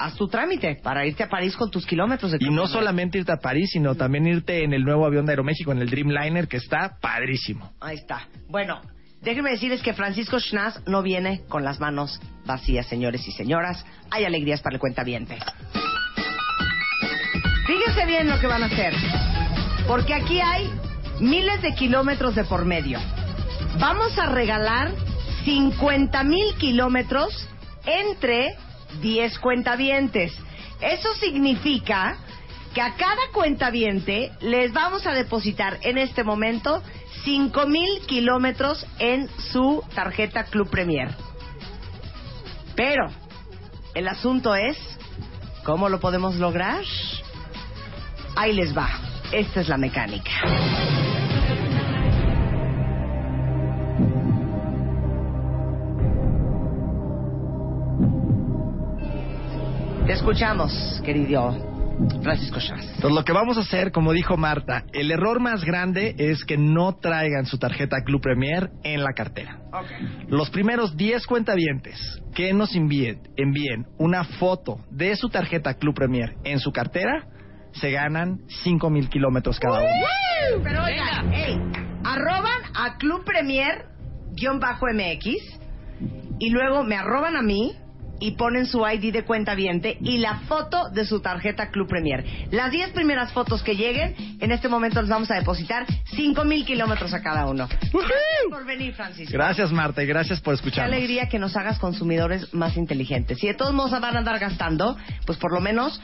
haz 0.00 0.14
tu 0.14 0.28
trámite 0.28 0.76
para 0.82 1.06
irte 1.06 1.22
a 1.22 1.28
París 1.28 1.54
con 1.56 1.70
tus 1.70 1.84
kilómetros 1.84 2.32
de 2.32 2.38
Y 2.40 2.50
no 2.50 2.66
solamente 2.66 3.18
irte 3.18 3.32
a 3.32 3.36
París, 3.36 3.68
sino 3.70 3.94
también 3.94 4.26
irte 4.26 4.64
en 4.64 4.72
el 4.72 4.82
nuevo 4.82 5.04
avión 5.04 5.26
de 5.26 5.32
Aeroméxico, 5.32 5.72
en 5.72 5.78
el 5.78 5.90
Dreamliner, 5.90 6.48
que 6.48 6.56
está 6.56 6.96
padrísimo. 7.00 7.74
Ahí 7.80 7.96
está. 7.96 8.26
Bueno, 8.48 8.80
déjenme 9.20 9.50
decirles 9.50 9.82
que 9.82 9.92
Francisco 9.92 10.40
Schnaz 10.40 10.80
no 10.86 11.02
viene 11.02 11.42
con 11.48 11.64
las 11.64 11.80
manos 11.80 12.18
vacías, 12.46 12.86
señores 12.86 13.28
y 13.28 13.32
señoras. 13.32 13.84
Hay 14.10 14.24
alegrías 14.24 14.62
para 14.62 14.76
el 14.76 14.80
cuentaviente. 14.80 15.38
Fíjense 17.66 18.06
bien 18.06 18.26
lo 18.26 18.40
que 18.40 18.46
van 18.46 18.62
a 18.62 18.66
hacer. 18.66 18.94
Porque 19.86 20.14
aquí 20.14 20.40
hay 20.40 20.70
miles 21.20 21.60
de 21.60 21.74
kilómetros 21.74 22.34
de 22.34 22.44
por 22.44 22.64
medio. 22.64 22.98
Vamos 23.78 24.18
a 24.18 24.26
regalar 24.26 24.92
50 25.44 26.24
mil 26.24 26.54
kilómetros 26.54 27.48
entre 27.84 28.56
10 29.00 29.38
cuentavientes. 29.38 30.32
Eso 30.80 31.14
significa 31.14 32.16
que 32.74 32.80
a 32.80 32.94
cada 32.94 33.30
cuentaviente 33.32 34.32
les 34.40 34.72
vamos 34.72 35.06
a 35.06 35.12
depositar 35.12 35.78
en 35.82 35.98
este 35.98 36.24
momento 36.24 36.82
5 37.24 37.66
mil 37.66 38.00
kilómetros 38.06 38.86
en 38.98 39.28
su 39.52 39.82
tarjeta 39.94 40.44
Club 40.44 40.70
Premier. 40.70 41.14
Pero 42.76 43.08
el 43.94 44.08
asunto 44.08 44.54
es, 44.54 44.78
¿cómo 45.64 45.88
lo 45.88 46.00
podemos 46.00 46.36
lograr? 46.36 46.82
Ahí 48.36 48.52
les 48.52 48.76
va. 48.76 48.88
Esta 49.32 49.60
es 49.60 49.68
la 49.68 49.76
mecánica. 49.76 50.30
Te 60.10 60.16
escuchamos, 60.16 61.00
querido 61.04 61.56
Francisco 62.20 62.58
Chas. 62.58 62.80
Entonces, 62.96 63.12
lo 63.12 63.24
que 63.24 63.30
vamos 63.32 63.56
a 63.58 63.60
hacer, 63.60 63.92
como 63.92 64.12
dijo 64.12 64.36
Marta, 64.36 64.82
el 64.92 65.12
error 65.12 65.38
más 65.38 65.64
grande 65.64 66.16
es 66.18 66.44
que 66.44 66.56
no 66.56 66.96
traigan 66.96 67.46
su 67.46 67.60
tarjeta 67.60 67.98
Club 68.04 68.20
Premier 68.20 68.70
en 68.82 69.04
la 69.04 69.12
cartera. 69.12 69.60
Los 70.26 70.50
primeros 70.50 70.96
10 70.96 71.24
cuentavientes 71.28 72.20
que 72.34 72.52
nos 72.52 72.74
envíen, 72.74 73.20
envíen 73.36 73.86
una 73.98 74.24
foto 74.24 74.80
de 74.90 75.14
su 75.14 75.28
tarjeta 75.28 75.74
Club 75.74 75.94
Premier 75.94 76.34
en 76.42 76.58
su 76.58 76.72
cartera, 76.72 77.28
se 77.70 77.92
ganan 77.92 78.40
5 78.64 78.90
mil 78.90 79.08
kilómetros 79.08 79.60
cada 79.60 79.78
uno. 79.78 80.64
Pero 80.64 80.82
oigan, 80.86 81.32
ey, 81.32 81.56
arroban 82.02 82.62
a 82.74 82.98
Club 82.98 83.24
Premier 83.24 83.84
guion 84.32 84.58
bajo 84.58 84.86
MX 84.92 85.60
y 86.40 86.50
luego 86.50 86.82
me 86.82 86.96
arroban 86.96 87.36
a 87.36 87.42
mí 87.42 87.76
y 88.20 88.32
ponen 88.32 88.66
su 88.66 88.86
ID 88.86 89.12
de 89.12 89.24
cuenta 89.24 89.54
viente 89.54 89.96
y 90.00 90.18
la 90.18 90.40
foto 90.40 90.90
de 90.90 91.04
su 91.04 91.20
tarjeta 91.20 91.70
Club 91.70 91.88
Premier. 91.88 92.24
Las 92.50 92.70
10 92.70 92.90
primeras 92.90 93.32
fotos 93.32 93.62
que 93.62 93.74
lleguen, 93.74 94.14
en 94.40 94.52
este 94.52 94.68
momento 94.68 95.00
les 95.00 95.10
vamos 95.10 95.30
a 95.30 95.34
depositar 95.34 95.86
5 96.14 96.44
mil 96.44 96.64
kilómetros 96.64 97.12
a 97.14 97.22
cada 97.22 97.46
uno. 97.46 97.66
Gracias 97.68 98.10
por 98.50 98.64
venir, 98.66 98.94
Francisco. 98.94 99.32
Gracias, 99.32 99.72
Marta, 99.72 100.02
y 100.02 100.06
gracias 100.06 100.40
por 100.40 100.52
Qué 100.52 100.56
escucharnos. 100.56 100.94
alegría 100.94 101.28
que 101.28 101.38
nos 101.38 101.56
hagas 101.56 101.78
consumidores 101.78 102.52
más 102.54 102.76
inteligentes. 102.76 103.38
Si 103.38 103.46
de 103.46 103.54
todos 103.54 103.72
modos 103.72 103.90
van 104.00 104.16
a 104.16 104.18
andar 104.18 104.38
gastando, 104.38 104.96
pues 105.26 105.38
por 105.38 105.52
lo 105.52 105.60
menos 105.60 106.00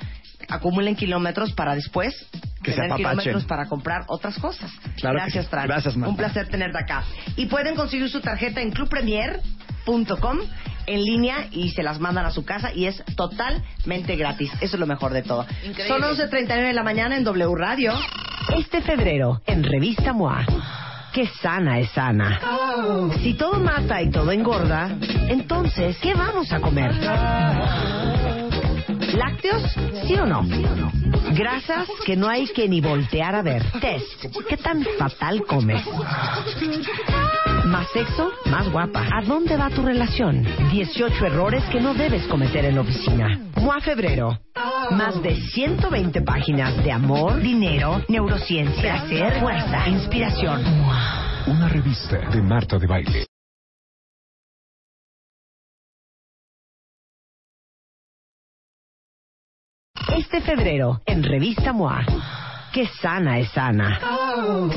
acumulen 0.49 0.97
kilómetros 0.97 1.53
para 1.53 1.75
después 1.75 2.15
Que 2.63 2.73
tener 2.73 2.93
kilómetros 2.97 3.45
para 3.45 3.67
comprar 3.67 4.05
otras 4.09 4.39
cosas. 4.39 4.71
Claro 4.97 5.17
Gracias, 5.19 5.45
sí. 5.45 5.51
Fran. 5.51 5.67
Gracias, 5.67 5.97
Marta. 5.97 6.11
Un 6.11 6.17
placer 6.17 6.49
tenerte 6.49 6.79
acá. 6.79 7.05
Y 7.37 7.47
pueden 7.47 7.75
conseguir 7.75 8.09
su 8.09 8.21
tarjeta 8.21 8.61
en 8.61 8.73
en 10.87 11.03
línea 11.03 11.49
y 11.51 11.71
se 11.71 11.83
las 11.83 12.01
mandan 12.01 12.27
a 12.27 12.31
su 12.31 12.45
casa 12.45 12.73
y 12.73 12.87
es 12.87 13.03
totalmente 13.17 14.17
gratis. 14.17 14.51
Eso 14.61 14.77
es 14.77 14.81
lo 14.81 14.87
mejor 14.87 15.13
de 15.13 15.23
todo. 15.23 15.47
Increíble. 15.65 15.89
Son 15.89 16.03
11.39 16.03 16.67
de 16.67 16.73
la 16.73 16.83
mañana 16.83 17.17
en 17.17 17.25
W 17.25 17.55
Radio. 17.57 17.95
Este 18.57 18.81
febrero, 18.83 19.41
en 19.47 19.65
Revista 19.65 20.13
MOA, 20.13 20.45
qué 21.13 21.27
sana 21.43 21.79
es 21.79 21.91
sana. 21.91 22.41
Si 23.23 23.35
todo 23.35 23.59
mata 23.61 24.03
y 24.03 24.11
todo 24.11 24.31
engorda, 24.31 24.97
entonces, 25.29 25.97
¿qué 25.99 26.15
vamos 26.15 26.53
a 26.53 26.61
comer? 26.61 26.93
¿Lácteos? 29.15 29.63
¿Sí 30.07 30.15
o 30.15 30.27
no? 30.27 30.43
Grasas 31.33 31.89
que 32.05 32.17
no 32.17 32.29
hay 32.29 32.47
que 32.47 32.69
ni 32.69 32.81
voltear 32.81 33.35
a 33.35 33.43
ver. 33.43 33.65
Test. 33.81 34.27
¿Qué 34.49 34.57
tan 34.57 34.85
fatal 34.99 35.43
comes? 35.47 35.83
Más 37.67 37.89
sexo, 37.91 38.31
más 38.49 38.71
guapa. 38.71 39.09
¿A 39.13 39.23
dónde 39.23 39.57
va 39.57 39.69
tu 39.71 39.83
relación? 39.83 40.47
18 40.71 41.27
errores 41.27 41.65
que 41.65 41.81
no 41.81 41.95
debes 41.95 42.25
cometer 42.29 42.65
en 42.65 42.77
la 42.77 42.83
oficina. 42.83 43.41
MOA 43.57 43.81
Febrero. 43.81 44.39
Más 44.93 45.21
de 45.21 45.35
120 45.35 46.23
páginas 46.23 46.77
de 46.85 46.93
amor, 46.93 47.41
dinero, 47.41 48.05
neurociencia, 48.09 49.03
placer, 49.03 49.41
fuerza, 49.41 49.89
inspiración. 49.89 50.63
Una 51.49 51.69
revista 51.69 52.19
de 52.31 52.41
Marta 52.41 52.79
de 52.79 52.87
Baile. 52.87 53.27
Este 60.17 60.41
febrero, 60.41 61.01
en 61.05 61.25
Revista 61.25 61.73
MOA, 61.73 62.05
qué 62.77 62.87
sana 63.01 63.39
es 63.39 63.49
sana. 63.53 63.99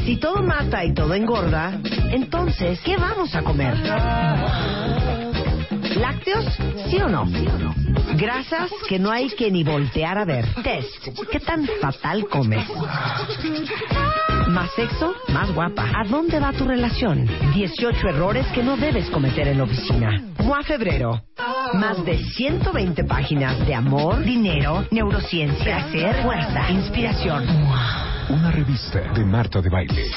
Si 0.06 0.16
todo 0.16 0.42
mata 0.42 0.86
y 0.86 0.94
todo 0.94 1.14
engorda, 1.14 1.78
entonces, 2.12 2.80
¿qué 2.80 2.96
vamos 2.96 3.36
a 3.36 3.42
comer? 3.42 3.76
¿Lácteos? 5.98 6.46
¿Sí 6.90 6.96
o 7.02 7.10
no? 7.10 7.26
Grasas 8.16 8.72
que 8.88 9.00
no 9.00 9.12
hay 9.12 9.28
que 9.28 9.52
ni 9.52 9.66
voltear 9.66 10.18
a 10.18 10.24
ver. 10.24 10.46
Test. 10.64 11.10
¿Qué 11.30 11.42
tan 11.42 11.68
fatal 11.82 12.26
comes? 12.30 12.66
Más 14.60 14.72
sexo, 14.72 15.16
más 15.30 15.54
guapa. 15.54 15.90
¿A 15.96 16.04
dónde 16.04 16.38
va 16.38 16.52
tu 16.52 16.68
relación? 16.68 17.26
18 17.54 18.10
errores 18.10 18.46
que 18.48 18.62
no 18.62 18.76
debes 18.76 19.10
cometer 19.10 19.48
en 19.48 19.60
la 19.60 19.64
oficina. 19.64 20.22
MOA 20.40 20.64
Febrero. 20.64 21.24
Más 21.76 22.04
de 22.04 22.18
120 22.18 23.06
páginas 23.06 23.66
de 23.66 23.74
amor, 23.74 24.22
dinero, 24.22 24.86
neurociencia, 24.92 25.64
placer, 25.64 26.24
fuerza, 26.24 26.72
inspiración. 26.72 27.48
Una 28.28 28.52
revista 28.52 29.00
de 29.14 29.24
Marta 29.24 29.62
de 29.62 29.70
Baile. 29.70 30.12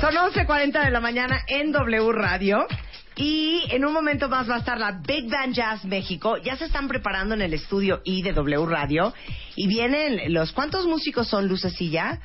Son 0.00 0.14
11.40 0.14 0.84
de 0.84 0.90
la 0.92 1.00
mañana 1.00 1.40
en 1.48 1.72
W 1.72 2.12
Radio. 2.12 2.68
Y 3.16 3.64
en 3.70 3.84
un 3.84 3.92
momento 3.92 4.28
más 4.28 4.48
va 4.48 4.54
a 4.54 4.58
estar 4.58 4.78
la 4.78 4.92
Big 4.92 5.28
Band 5.28 5.54
Jazz 5.54 5.84
México. 5.84 6.36
Ya 6.36 6.56
se 6.56 6.66
están 6.66 6.86
preparando 6.86 7.34
en 7.34 7.42
el 7.42 7.52
estudio 7.52 8.00
I 8.04 8.22
de 8.22 8.32
W 8.32 8.64
Radio. 8.64 9.12
Y 9.56 9.66
vienen 9.66 10.32
los... 10.32 10.52
¿Cuántos 10.52 10.86
músicos 10.86 11.26
son, 11.26 11.48
Lucecilla? 11.48 12.20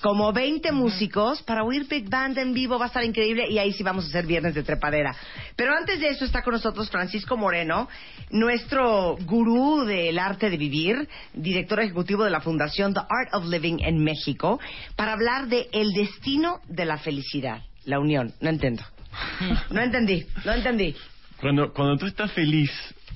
Como 0.00 0.32
20 0.32 0.72
músicos 0.72 1.42
para 1.42 1.64
oír 1.64 1.86
Big 1.88 2.08
Band 2.08 2.38
en 2.38 2.52
vivo. 2.52 2.78
Va 2.78 2.86
a 2.86 2.88
estar 2.88 3.04
increíble. 3.04 3.46
Y 3.48 3.58
ahí 3.58 3.72
sí 3.72 3.82
vamos 3.82 4.04
a 4.04 4.08
hacer 4.08 4.26
viernes 4.26 4.54
de 4.54 4.62
trepadera. 4.62 5.14
Pero 5.56 5.74
antes 5.74 6.00
de 6.00 6.08
eso 6.08 6.24
está 6.24 6.42
con 6.42 6.54
nosotros 6.54 6.90
Francisco 6.90 7.36
Moreno, 7.36 7.88
nuestro 8.30 9.16
gurú 9.24 9.84
del 9.84 10.18
arte 10.18 10.50
de 10.50 10.56
vivir, 10.56 11.08
director 11.32 11.80
ejecutivo 11.80 12.24
de 12.24 12.30
la 12.30 12.40
Fundación 12.40 12.94
The 12.94 13.00
Art 13.00 13.34
of 13.34 13.46
Living 13.46 13.78
en 13.80 14.02
México, 14.02 14.60
para 14.96 15.12
hablar 15.12 15.48
de 15.48 15.68
el 15.72 15.92
destino 15.92 16.60
de 16.68 16.84
la 16.84 16.98
felicidad. 16.98 17.62
La 17.84 17.98
unión. 17.98 18.34
No 18.40 18.50
entiendo. 18.50 18.82
No 19.70 19.80
entendí, 19.80 20.26
no 20.44 20.52
entendí. 20.52 20.94
Cuando, 21.40 21.72
cuando 21.72 21.96
tú 21.96 22.06
estás 22.06 22.32
feliz, 22.32 22.70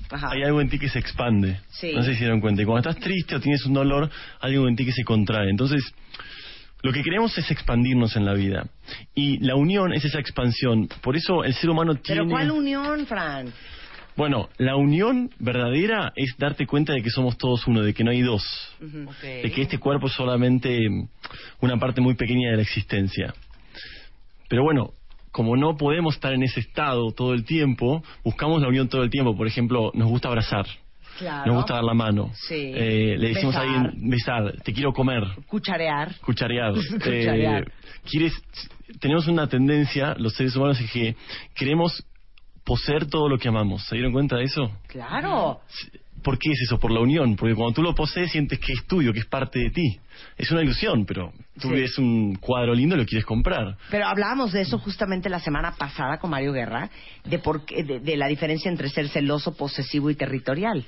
hay 0.09 0.43
algo 0.43 0.61
en 0.61 0.69
ti 0.69 0.79
que 0.79 0.89
se 0.89 0.99
expande. 0.99 1.59
Sí. 1.69 1.91
No 1.93 2.03
sé 2.03 2.11
si 2.11 2.15
se 2.15 2.19
dieron 2.21 2.41
cuenta. 2.41 2.61
Y 2.61 2.65
cuando 2.65 2.89
estás 2.89 3.03
triste 3.03 3.35
o 3.35 3.39
tienes 3.39 3.65
un 3.65 3.73
dolor, 3.73 4.09
hay 4.39 4.53
algo 4.53 4.67
en 4.67 4.75
ti 4.75 4.85
que 4.85 4.91
se 4.91 5.03
contrae. 5.03 5.49
Entonces, 5.49 5.83
lo 6.83 6.91
que 6.91 7.01
queremos 7.01 7.35
es 7.37 7.49
expandirnos 7.49 8.15
en 8.17 8.25
la 8.25 8.33
vida. 8.33 8.67
Y 9.15 9.39
la 9.39 9.55
unión 9.55 9.93
es 9.93 10.03
esa 10.03 10.19
expansión. 10.19 10.89
Por 11.01 11.15
eso 11.15 11.43
el 11.45 11.53
ser 11.53 11.69
humano 11.69 11.95
tiene... 11.95 12.21
¿Pero 12.21 12.31
cuál 12.31 12.51
unión, 12.51 13.05
Fran? 13.05 13.53
Bueno, 14.17 14.49
la 14.57 14.75
unión 14.75 15.31
verdadera 15.39 16.11
es 16.15 16.35
darte 16.37 16.67
cuenta 16.67 16.93
de 16.93 17.01
que 17.01 17.09
somos 17.09 17.37
todos 17.37 17.65
uno, 17.67 17.81
de 17.81 17.93
que 17.93 18.03
no 18.03 18.11
hay 18.11 18.21
dos. 18.21 18.43
De 18.79 19.49
que 19.49 19.61
este 19.61 19.79
cuerpo 19.79 20.07
es 20.07 20.13
solamente 20.13 20.77
una 21.61 21.77
parte 21.77 22.01
muy 22.01 22.15
pequeña 22.15 22.51
de 22.51 22.57
la 22.57 22.61
existencia. 22.63 23.33
Pero 24.49 24.63
bueno, 24.63 24.91
como 25.31 25.55
no 25.55 25.77
podemos 25.77 26.15
estar 26.15 26.33
en 26.33 26.43
ese 26.43 26.59
estado 26.59 27.11
todo 27.13 27.33
el 27.33 27.45
tiempo, 27.45 28.03
buscamos 28.25 28.61
la 28.61 28.67
unión 28.67 28.89
todo 28.89 29.03
el 29.03 29.09
tiempo. 29.09 29.35
Por 29.37 29.47
ejemplo, 29.47 29.89
nos 29.95 30.09
gusta 30.09 30.27
abrazar. 30.27 30.67
Claro. 31.19 31.45
Nos 31.47 31.55
gusta 31.57 31.75
dar 31.75 31.83
la 31.83 31.93
mano. 31.93 32.31
Sí. 32.33 32.55
Eh, 32.75 33.15
le 33.17 33.29
decimos 33.29 33.53
Besar. 33.55 33.67
a 33.67 33.71
alguien, 33.83 34.09
besar, 34.09 34.53
te 34.63 34.73
quiero 34.73 34.91
comer, 34.93 35.23
Cucharear. 35.47 36.15
cucharear. 36.21 36.73
Cucharear. 36.91 37.63
Eh, 37.63 37.71
quieres, 38.09 38.33
tenemos 38.99 39.27
una 39.27 39.47
tendencia, 39.47 40.15
los 40.17 40.33
seres 40.33 40.55
humanos, 40.55 40.79
es 40.81 40.91
que 40.91 41.15
queremos 41.55 42.03
poseer 42.63 43.07
todo 43.07 43.27
lo 43.29 43.37
que 43.37 43.47
amamos. 43.49 43.83
¿Se 43.87 43.95
dieron 43.95 44.13
cuenta 44.13 44.37
de 44.37 44.43
eso? 44.45 44.71
Claro. 44.87 45.59
¿Por 46.23 46.39
qué 46.39 46.51
es 46.51 46.61
eso? 46.61 46.79
Por 46.79 46.91
la 46.91 47.01
unión. 47.01 47.35
Porque 47.35 47.53
cuando 47.53 47.73
tú 47.73 47.81
lo 47.83 47.93
posees 47.93 48.31
sientes 48.31 48.57
que 48.59 48.71
es 48.71 48.87
tuyo, 48.87 49.11
que 49.11 49.19
es 49.19 49.25
parte 49.25 49.59
de 49.59 49.69
ti. 49.71 49.99
Es 50.37 50.49
una 50.51 50.61
ilusión, 50.61 51.05
pero 51.05 51.33
tú 51.59 51.67
Sí. 51.67 51.73
ves 51.73 51.97
un 51.97 52.35
cuadro 52.35 52.73
lindo 52.73 52.95
y 52.95 52.99
lo 52.99 53.05
quieres 53.05 53.25
comprar. 53.25 53.75
Pero 53.91 54.05
hablábamos 54.07 54.53
de 54.53 54.61
eso 54.61 54.79
justamente 54.79 55.27
la 55.29 55.39
semana 55.41 55.73
pasada 55.77 56.19
con 56.19 56.29
Mario 56.29 56.53
Guerra, 56.53 56.89
de, 57.25 57.39
por 57.39 57.65
qué- 57.65 57.83
de, 57.83 57.99
de 57.99 58.15
la 58.15 58.27
diferencia 58.27 58.71
entre 58.71 58.87
ser 58.87 59.09
celoso, 59.09 59.57
posesivo 59.57 60.09
y 60.09 60.15
territorial. 60.15 60.85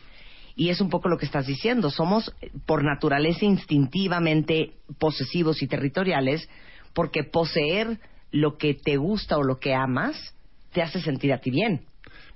Y 0.56 0.70
es 0.70 0.80
un 0.80 0.90
poco 0.90 1.10
lo 1.10 1.18
que 1.18 1.26
estás 1.26 1.48
diciendo. 1.48 1.90
Somos, 1.90 2.34
eh, 2.42 2.52
por 2.66 2.84
naturaleza, 2.84 3.46
instintivamente 3.46 4.74
posesivos 5.00 5.62
y 5.62 5.68
territoriales, 5.68 6.50
porque 6.94 7.24
poseer 7.24 8.00
lo 8.32 8.58
que 8.58 8.74
te 8.74 8.98
gusta 8.98 9.38
o 9.38 9.44
lo 9.44 9.60
que 9.60 9.74
amas 9.74 10.36
te 10.72 10.82
hace 10.82 11.02
sentir 11.02 11.34
a 11.34 11.40
ti 11.40 11.52
bien. 11.52 11.82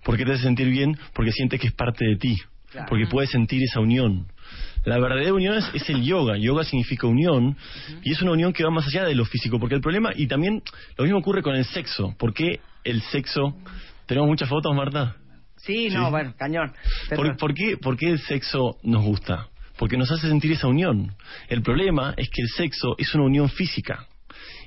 ¿Por 0.03 0.17
qué 0.17 0.25
te 0.25 0.33
hace 0.33 0.43
sentir 0.43 0.69
bien? 0.69 0.97
Porque 1.13 1.31
sientes 1.31 1.59
que 1.59 1.67
es 1.67 1.73
parte 1.73 2.05
de 2.05 2.15
ti. 2.15 2.35
Claro. 2.71 2.87
Porque 2.89 3.07
puedes 3.07 3.31
sentir 3.31 3.63
esa 3.63 3.79
unión. 3.79 4.27
La 4.85 4.99
verdadera 4.99 5.33
unión 5.33 5.57
es, 5.57 5.69
es 5.73 5.89
el 5.89 6.03
yoga. 6.03 6.37
Yoga 6.37 6.63
significa 6.63 7.07
unión. 7.07 7.57
Y 8.03 8.11
es 8.11 8.21
una 8.21 8.31
unión 8.31 8.53
que 8.53 8.63
va 8.63 8.69
más 8.69 8.87
allá 8.87 9.05
de 9.05 9.15
lo 9.15 9.25
físico. 9.25 9.59
Porque 9.59 9.75
el 9.75 9.81
problema, 9.81 10.11
y 10.15 10.27
también 10.27 10.61
lo 10.97 11.03
mismo 11.03 11.19
ocurre 11.19 11.41
con 11.41 11.55
el 11.55 11.65
sexo. 11.65 12.15
¿Por 12.17 12.33
qué 12.33 12.59
el 12.83 13.01
sexo... 13.01 13.55
¿Tenemos 14.05 14.27
muchas 14.27 14.49
fotos, 14.49 14.75
Marta? 14.75 15.17
Sí, 15.63 15.89
no, 15.89 16.09
bueno, 16.09 16.33
cañón. 16.37 16.73
Pero- 17.09 17.21
¿Por, 17.23 17.37
por 17.37 17.53
qué, 17.53 17.77
por 17.77 17.97
qué 17.97 18.09
el 18.11 18.19
sexo 18.19 18.77
nos 18.83 19.03
gusta? 19.03 19.47
Porque 19.77 19.97
nos 19.97 20.11
hace 20.11 20.27
sentir 20.27 20.51
esa 20.51 20.67
unión. 20.67 21.15
El 21.47 21.61
problema 21.61 22.13
es 22.17 22.29
que 22.29 22.41
el 22.41 22.49
sexo 22.49 22.95
es 22.97 23.13
una 23.15 23.25
unión 23.25 23.49
física. 23.49 24.05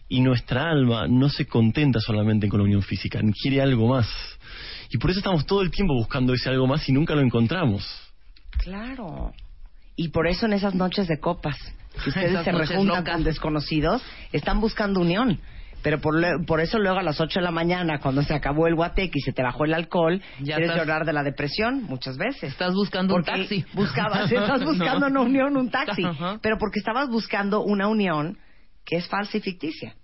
Y 0.08 0.20
nuestra 0.20 0.70
alma 0.70 1.06
no 1.08 1.28
se 1.30 1.46
contenta 1.46 2.00
solamente 2.00 2.48
con 2.48 2.58
la 2.60 2.64
unión 2.64 2.82
física, 2.82 3.20
quiere 3.40 3.62
algo 3.62 3.88
más. 3.88 4.08
Y 4.90 4.98
por 4.98 5.10
eso 5.10 5.20
estamos 5.20 5.46
todo 5.46 5.62
el 5.62 5.70
tiempo 5.70 5.94
buscando 5.94 6.34
ese 6.34 6.50
algo 6.50 6.66
más 6.66 6.86
y 6.88 6.92
nunca 6.92 7.14
lo 7.14 7.22
encontramos. 7.22 7.86
Claro. 8.58 9.32
Y 9.96 10.08
por 10.08 10.26
eso 10.26 10.46
en 10.46 10.52
esas 10.54 10.74
noches 10.74 11.08
de 11.08 11.18
copas, 11.18 11.56
que 12.02 12.08
ustedes 12.10 12.30
Esas 12.32 12.44
se 12.44 12.52
rejuntan 12.52 12.98
locas. 12.98 13.14
con 13.14 13.24
desconocidos, 13.24 14.02
están 14.32 14.60
buscando 14.60 15.00
unión. 15.00 15.40
Pero 15.82 16.00
por, 16.00 16.14
por 16.46 16.60
eso 16.60 16.78
luego 16.78 16.98
a 16.98 17.02
las 17.02 17.20
8 17.20 17.40
de 17.40 17.44
la 17.44 17.50
mañana, 17.50 17.98
cuando 17.98 18.22
se 18.22 18.34
acabó 18.34 18.66
el 18.68 18.74
guateque 18.74 19.18
y 19.18 19.20
se 19.20 19.32
te 19.32 19.42
bajó 19.42 19.64
el 19.64 19.74
alcohol, 19.74 20.20
Ya 20.40 20.54
quieres 20.56 20.70
estás- 20.70 20.76
llorar 20.78 21.04
de 21.04 21.12
la 21.12 21.22
depresión 21.22 21.82
muchas 21.84 22.16
veces. 22.16 22.44
Estás 22.52 22.72
buscando 22.74 23.14
un 23.16 23.24
taxi. 23.24 23.64
Buscabas, 23.74 24.30
estás 24.32 24.64
buscando 24.64 25.06
una 25.08 25.20
unión, 25.20 25.56
un 25.56 25.70
taxi. 25.70 26.02
Pero 26.40 26.56
porque 26.58 26.78
estabas 26.78 27.08
buscando 27.08 27.62
una 27.62 27.88
unión 27.88 28.38
que 28.84 28.96
es 28.96 29.08
falsa 29.08 29.36
y 29.36 29.40
ficticia. 29.40 29.94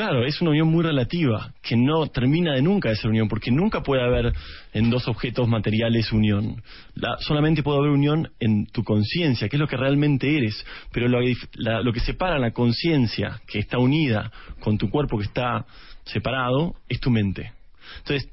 Claro, 0.00 0.24
es 0.24 0.40
una 0.40 0.52
unión 0.52 0.68
muy 0.68 0.82
relativa, 0.82 1.52
que 1.60 1.76
no 1.76 2.06
termina 2.06 2.54
de 2.54 2.62
nunca 2.62 2.94
ser 2.96 3.10
unión, 3.10 3.28
porque 3.28 3.50
nunca 3.50 3.82
puede 3.82 4.02
haber 4.02 4.32
en 4.72 4.88
dos 4.88 5.06
objetos 5.08 5.46
materiales 5.46 6.10
unión. 6.10 6.62
La- 6.94 7.18
solamente 7.18 7.62
puede 7.62 7.80
haber 7.80 7.90
unión 7.90 8.30
en 8.40 8.64
tu 8.64 8.82
conciencia, 8.82 9.50
que 9.50 9.56
es 9.56 9.60
lo 9.60 9.68
que 9.68 9.76
realmente 9.76 10.34
eres. 10.38 10.64
Pero 10.90 11.06
lo, 11.06 11.18
la- 11.52 11.82
lo 11.82 11.92
que 11.92 12.00
separa 12.00 12.38
la 12.38 12.52
conciencia, 12.52 13.42
que 13.46 13.58
está 13.58 13.76
unida, 13.76 14.32
con 14.60 14.78
tu 14.78 14.88
cuerpo 14.88 15.18
que 15.18 15.24
está 15.24 15.66
separado, 16.04 16.76
es 16.88 16.98
tu 16.98 17.10
mente. 17.10 17.52
Entonces, 17.98 18.26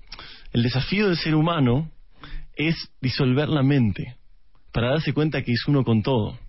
el 0.53 0.63
desafío 0.63 1.07
del 1.07 1.17
ser 1.17 1.35
humano 1.35 1.91
es 2.55 2.77
disolver 3.01 3.49
la 3.49 3.61
mente, 3.61 4.15
para 4.71 4.91
darse 4.91 5.11
cuenta 5.11 5.41
que 5.41 5.51
es 5.51 5.67
uno 5.67 5.83
con 5.83 6.01
todo. 6.01 6.39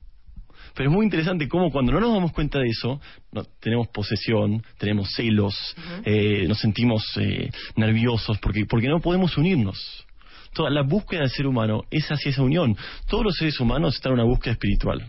Pero 0.78 0.90
es 0.90 0.94
muy 0.94 1.05
interesante 1.06 1.48
cómo 1.48 1.72
cuando 1.72 1.90
no 1.90 1.98
nos 1.98 2.14
damos 2.14 2.30
cuenta 2.30 2.60
de 2.60 2.68
eso, 2.68 3.00
no- 3.32 3.42
tenemos 3.60 3.88
posesión, 3.88 4.62
tenemos 4.78 5.09
celos, 5.12 5.56
eh, 6.05 6.44
nos 6.46 6.60
sentimos 6.60 7.02
eh, 7.20 7.50
nerviosos 7.74 8.38
porque, 8.38 8.64
porque 8.64 8.86
no 8.86 9.00
podemos 9.00 9.36
unirnos. 9.36 9.76
Toda 10.55 10.70
la 10.70 10.82
búsqueda 10.82 11.22
del 11.22 11.30
ser 11.30 11.48
humano 11.48 11.82
es 11.90 12.06
hacia 12.09 12.30
esa 12.30 12.42
unión. 12.44 12.76
Todos 13.09 13.24
los 13.24 13.34
seres 13.36 13.59
humanos 13.59 13.96
están 13.96 14.12
en 14.12 14.20
una 14.20 14.28
búsqueda 14.28 14.52
espiritual. 14.52 15.05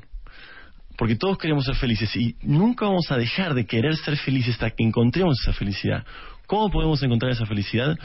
Porque 0.98 1.16
todos 1.16 1.38
queremos 1.38 1.66
ser 1.66 1.76
felices 1.76 2.16
y 2.16 2.36
nunca 2.42 2.86
vamos 2.88 3.12
a 3.12 3.18
dejar 3.18 3.54
de 3.54 3.68
querer 3.68 3.96
ser 3.98 4.18
felices 4.18 4.56
hasta 4.56 4.72
que 4.72 4.84
encontremos 4.84 5.38
esa 5.44 5.54
felicidad. 5.54 6.04
¿Cómo 6.48 6.72
podemos 6.72 7.04
encontrar 7.04 7.32
esa 7.32 7.46
felicidad? 7.46 7.96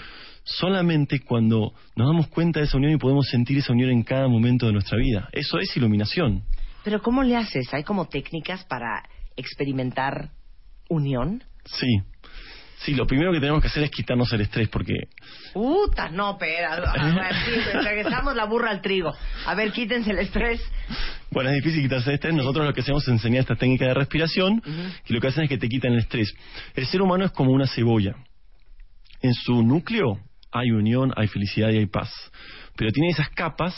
Solamente 0.44 1.20
cuando 1.20 1.72
nos 1.96 2.06
damos 2.08 2.26
cuenta 2.28 2.60
de 2.60 2.66
esa 2.66 2.76
unión 2.76 2.92
y 2.92 2.98
podemos 2.98 3.26
sentir 3.30 3.56
esa 3.56 3.72
unión 3.72 3.88
en 3.88 4.02
cada 4.02 4.28
momento 4.28 4.66
de 4.66 4.72
nuestra 4.74 4.98
vida. 4.98 5.30
Eso 5.32 5.58
es 5.58 5.74
iluminación. 5.78 6.42
Pero 6.84 7.00
¿cómo 7.02 7.22
le 7.22 7.36
haces? 7.36 7.72
¿Hay 7.72 7.82
como 7.82 8.06
técnicas 8.06 8.64
para 8.66 9.02
experimentar 9.36 10.30
unión? 10.88 11.42
Sí. 11.64 12.02
Sí, 12.84 12.94
lo 12.94 13.06
primero 13.06 13.32
que 13.32 13.40
tenemos 13.40 13.62
que 13.62 13.68
hacer 13.68 13.84
es 13.84 13.90
quitarnos 13.90 14.30
el 14.34 14.42
estrés 14.42 14.68
porque 14.68 14.92
Puta, 15.54 16.10
no, 16.10 16.32
espera. 16.32 16.74
A 16.74 17.14
ver, 17.14 17.34
sí, 17.34 17.78
regresamos 17.82 18.36
la 18.36 18.44
burra 18.44 18.70
al 18.70 18.82
trigo. 18.82 19.10
A 19.46 19.54
ver, 19.54 19.72
quítense 19.72 20.10
el 20.10 20.18
estrés. 20.18 20.60
Bueno, 21.30 21.48
es 21.50 21.56
difícil 21.56 21.82
quitarse 21.82 22.10
el 22.10 22.14
estrés. 22.16 22.34
Nosotros 22.34 22.66
lo 22.66 22.74
que 22.74 22.82
hacemos 22.82 23.02
es 23.04 23.08
enseñar 23.08 23.40
esta 23.40 23.54
técnica 23.54 23.86
de 23.86 23.94
respiración 23.94 24.62
y 25.06 25.12
lo 25.14 25.20
que 25.20 25.28
hacen 25.28 25.44
es 25.44 25.48
que 25.48 25.56
te 25.56 25.68
quitan 25.68 25.92
el 25.92 26.00
estrés. 26.00 26.34
El 26.74 26.86
ser 26.86 27.00
humano 27.00 27.24
es 27.24 27.32
como 27.32 27.52
una 27.52 27.66
cebolla. 27.66 28.16
En 29.22 29.32
su 29.32 29.62
núcleo 29.62 30.18
hay 30.52 30.70
unión, 30.70 31.12
hay 31.16 31.28
felicidad 31.28 31.70
y 31.70 31.78
hay 31.78 31.86
paz. 31.86 32.12
Pero 32.76 32.92
tiene 32.92 33.08
esas 33.08 33.30
capas 33.30 33.74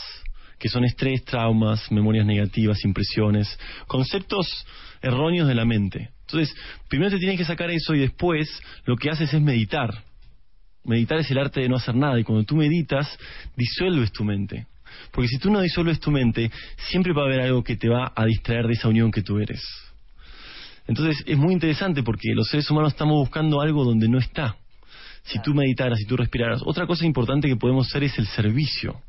que 0.59 0.69
son 0.69 0.83
estrés, 0.83 1.23
traumas, 1.23 1.91
memorias 1.91 2.25
negativas, 2.25 2.83
impresiones, 2.83 3.59
conceptos 3.87 4.65
erróneos 5.01 5.47
de 5.47 5.55
la 5.55 5.65
mente. 5.65 6.09
Entonces, 6.21 6.53
primero 6.89 7.11
te 7.11 7.19
tienes 7.19 7.37
que 7.37 7.45
sacar 7.45 7.69
eso 7.71 7.93
y 7.95 7.99
después 7.99 8.49
lo 8.85 8.95
que 8.95 9.09
haces 9.09 9.33
es 9.33 9.41
meditar. 9.41 10.03
Meditar 10.83 11.19
es 11.19 11.29
el 11.31 11.37
arte 11.37 11.61
de 11.61 11.69
no 11.69 11.75
hacer 11.75 11.95
nada 11.95 12.19
y 12.19 12.23
cuando 12.23 12.43
tú 12.45 12.55
meditas, 12.55 13.17
disuelves 13.55 14.11
tu 14.11 14.23
mente. 14.23 14.67
Porque 15.11 15.27
si 15.27 15.37
tú 15.37 15.51
no 15.51 15.61
disuelves 15.61 15.99
tu 15.99 16.11
mente, 16.11 16.51
siempre 16.89 17.13
va 17.13 17.23
a 17.23 17.25
haber 17.25 17.41
algo 17.41 17.63
que 17.63 17.75
te 17.75 17.89
va 17.89 18.11
a 18.15 18.25
distraer 18.25 18.67
de 18.67 18.73
esa 18.73 18.87
unión 18.87 19.11
que 19.11 19.21
tú 19.21 19.37
eres. 19.39 19.61
Entonces 20.87 21.21
es 21.25 21.37
muy 21.37 21.53
interesante 21.53 22.03
porque 22.03 22.33
los 22.33 22.47
seres 22.47 22.69
humanos 22.71 22.93
estamos 22.93 23.17
buscando 23.17 23.61
algo 23.61 23.83
donde 23.83 24.07
no 24.07 24.17
está. 24.17 24.55
Si 25.23 25.41
tú 25.41 25.53
meditaras, 25.53 25.99
si 25.99 26.05
tú 26.05 26.15
respiraras. 26.15 26.61
Otra 26.65 26.87
cosa 26.87 27.05
importante 27.05 27.49
que 27.49 27.57
podemos 27.57 27.87
hacer 27.87 28.05
es 28.05 28.17
el 28.17 28.27
servicio. 28.27 29.01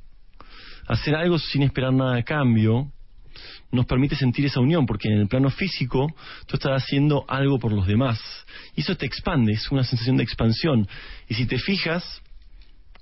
Hacer 0.88 1.14
algo 1.14 1.38
sin 1.38 1.62
esperar 1.62 1.92
nada 1.92 2.16
a 2.16 2.22
cambio 2.22 2.90
nos 3.70 3.86
permite 3.86 4.16
sentir 4.16 4.46
esa 4.46 4.60
unión, 4.60 4.86
porque 4.86 5.08
en 5.08 5.18
el 5.18 5.28
plano 5.28 5.50
físico 5.50 6.06
tú 6.46 6.56
estás 6.56 6.82
haciendo 6.82 7.24
algo 7.28 7.58
por 7.58 7.72
los 7.72 7.86
demás. 7.86 8.18
Y 8.74 8.80
eso 8.80 8.96
te 8.96 9.06
expande, 9.06 9.52
es 9.52 9.70
una 9.70 9.84
sensación 9.84 10.16
de 10.16 10.22
expansión. 10.22 10.88
Y 11.28 11.34
si 11.34 11.46
te 11.46 11.58
fijas, 11.58 12.22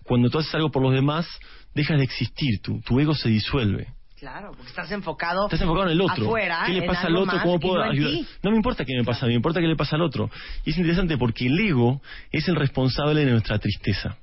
cuando 0.03 0.29
tú 0.29 0.39
haces 0.39 0.55
algo 0.55 0.71
por 0.71 0.83
los 0.83 0.93
demás, 0.93 1.27
dejas 1.75 1.99
de 1.99 2.05
existir, 2.05 2.61
tu, 2.61 2.81
tu 2.81 2.99
ego 2.99 3.15
se 3.15 3.29
disuelve. 3.29 3.89
Claro, 4.19 4.53
porque 4.57 4.71
estás 4.71 4.91
enfocado, 4.93 5.45
Estás 5.45 5.61
enfocado 5.61 5.87
en 5.87 5.93
el 5.93 6.01
otro. 6.01 6.25
afuera, 6.25 6.63
¿Qué 6.67 6.73
le 6.73 6.83
pasa 6.87 7.07
al 7.07 7.17
otro? 7.17 7.39
¿Cómo 7.43 7.61
puedo 7.61 7.85
no 7.85 7.91
ayudar? 7.91 8.13
No 8.43 8.51
me 8.51 8.57
importa 8.57 8.85
qué 8.85 8.95
me 8.97 9.05
pasa 9.05 9.27
a 9.27 9.29
mí, 9.29 9.35
me 9.35 9.37
importa 9.37 9.61
qué 9.61 9.67
le 9.67 9.77
pasa 9.77 9.97
al 9.97 10.03
otro. 10.03 10.31
Y 10.65 10.71
es 10.71 10.79
interesante 10.79 11.19
porque 11.19 11.47
el 11.47 11.59
ego 11.61 12.01
es 12.33 12.49
el 12.49 12.57
responsable 12.57 13.27
de 13.27 13.33
nuestra 13.33 13.59
tristeza. 13.59 14.17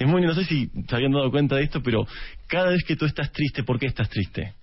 Es 0.00 0.06
muy, 0.06 0.22
no 0.22 0.34
sé 0.34 0.44
si 0.46 0.68
te 0.86 0.96
habían 0.96 1.12
dado 1.12 1.30
cuenta 1.30 1.56
de 1.56 1.64
esto, 1.64 1.82
pero 1.82 2.06
cada 2.46 2.70
vez 2.70 2.82
que 2.84 2.96
tú 2.96 3.04
estás 3.04 3.30
triste, 3.32 3.64
¿por 3.64 3.78
qué 3.78 3.84
estás 3.84 4.08
triste? 4.08 4.54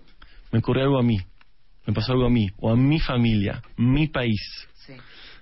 Me 0.51 0.57
ocurre 0.57 0.81
algo 0.81 0.97
a 0.97 1.03
mí, 1.03 1.19
me 1.85 1.93
pasó 1.93 2.13
algo 2.13 2.25
a 2.25 2.29
mí, 2.31 2.49
o 2.57 2.71
a 2.71 2.75
mi 2.75 2.99
familia, 2.99 3.61
mi 3.77 4.07
país. 4.07 4.41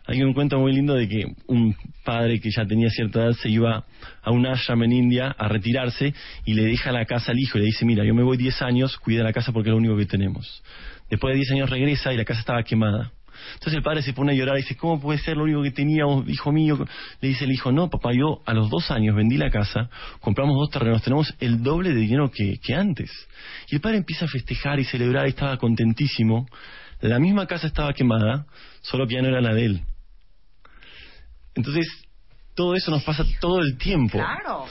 Hay 0.06 0.22
un 0.22 0.34
cuento 0.34 0.60
muy 0.60 0.74
lindo 0.74 0.96
de 0.96 1.08
que 1.08 1.24
un 1.48 1.74
padre 2.04 2.42
que 2.42 2.52
ya 2.52 2.66
tenía 2.66 2.90
cierta 2.90 3.24
edad 3.24 3.32
se 3.42 3.50
iba 3.50 3.86
a 4.22 4.32
un 4.32 4.46
ashram 4.46 4.84
en 4.84 4.92
India 4.92 5.34
a 5.38 5.48
retirarse 5.48 6.14
y 6.44 6.56
le 6.56 6.64
deja 6.64 6.92
la 6.92 7.06
casa 7.06 7.32
al 7.32 7.40
hijo 7.40 7.58
y 7.58 7.62
le 7.62 7.68
dice, 7.68 7.86
mira, 7.86 8.04
yo 8.04 8.14
me 8.14 8.22
voy 8.22 8.36
10 8.36 8.64
años, 8.64 8.98
cuida 8.98 9.24
la 9.24 9.32
casa 9.32 9.54
porque 9.54 9.70
es 9.70 9.72
lo 9.72 9.78
único 9.78 9.96
que 9.96 10.06
tenemos. 10.06 10.62
Después 11.10 11.32
de 11.32 11.38
10 11.38 11.52
años 11.52 11.70
regresa 11.70 12.14
y 12.14 12.18
la 12.18 12.26
casa 12.26 12.42
estaba 12.42 12.62
quemada. 12.64 13.14
Entonces 13.54 13.74
el 13.74 13.84
padre 13.84 14.02
se 14.02 14.14
pone 14.14 14.32
a 14.32 14.36
llorar 14.36 14.58
y 14.58 14.62
dice, 14.62 14.76
¿cómo 14.76 15.00
puede 15.00 15.20
ser 15.20 15.38
lo 15.38 15.44
único 15.44 15.64
que 15.64 15.72
teníamos, 15.72 16.28
hijo 16.30 16.52
mío? 16.52 16.86
Le 17.22 17.30
dice 17.30 17.46
el 17.46 17.52
hijo, 17.52 17.72
no, 17.72 17.90
papá, 17.90 18.12
yo 18.14 18.42
a 18.46 18.54
los 18.54 18.70
dos 18.70 18.92
años 18.92 19.16
vendí 19.16 19.38
la 19.38 19.50
casa, 19.50 19.90
compramos 20.20 20.56
dos 20.56 20.70
terrenos, 20.70 21.02
tenemos 21.02 21.34
el 21.40 21.64
doble 21.64 21.94
de 21.94 22.00
dinero 22.02 22.32
que, 22.32 22.60
que 22.62 22.76
antes. 22.76 23.12
Y 23.70 23.76
el 23.76 23.82
padre 23.82 23.98
empieza 23.98 24.26
a 24.26 24.28
festejar 24.28 24.80
y 24.80 24.84
celebrar 24.84 25.26
y 25.28 25.30
estaba 25.30 25.58
contentísimo. 25.58 26.48
La 27.02 27.20
misma 27.20 27.46
casa 27.46 27.68
estaba 27.68 27.94
quemada, 27.94 28.46
solo 28.82 29.08
que 29.08 29.16
ya 29.16 29.22
no 29.22 29.28
era 29.28 29.42
la 29.42 29.54
de 29.54 29.66
él. 29.66 29.82
Entonces, 31.56 31.88
todo 32.54 32.76
eso 32.76 32.92
nos 32.92 33.04
pasa 33.04 33.24
todo 33.40 33.62
el 33.62 33.78
tiempo. 33.78 34.18
Claro. 34.18 34.66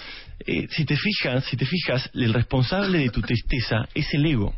Eh, 0.47 0.67
si 0.71 0.85
te 0.85 0.97
fijas, 0.97 1.45
si 1.45 1.57
te 1.57 1.67
fijas, 1.67 2.11
el 2.15 2.33
responsable 2.35 2.99
de 2.99 3.11
tu 3.11 3.21
tristeza 3.21 3.89
es 3.95 4.13
el 4.15 4.27
ego. 4.27 4.55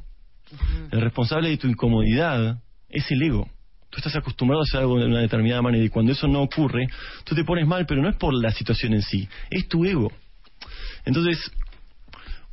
El 0.91 1.01
responsable 1.01 1.51
de 1.51 1.57
tu 1.57 1.67
incomodidad 1.67 2.63
es 2.89 3.11
el 3.11 3.23
ego. 3.23 3.49
Tú 3.91 3.99
estás 3.99 4.17
acostumbrado 4.17 4.63
a 4.63 4.65
hacer 4.65 4.81
algo 4.81 4.99
de 4.99 5.07
una 5.07 5.21
determinada 5.21 5.63
manera 5.63 5.85
y 5.85 5.89
cuando 5.89 6.13
eso 6.13 6.27
no 6.27 6.43
ocurre, 6.43 6.89
tú 7.25 7.35
te 7.35 7.45
pones 7.45 7.67
mal, 7.67 7.87
pero 7.87 8.03
no 8.03 8.09
es 8.09 8.17
por 8.17 8.35
la 8.35 8.51
situación 8.51 8.95
en 8.95 9.03
sí, 9.03 9.29
es 9.51 9.69
tu 9.69 9.85
ego. 9.85 10.13
Entonces, 11.05 11.51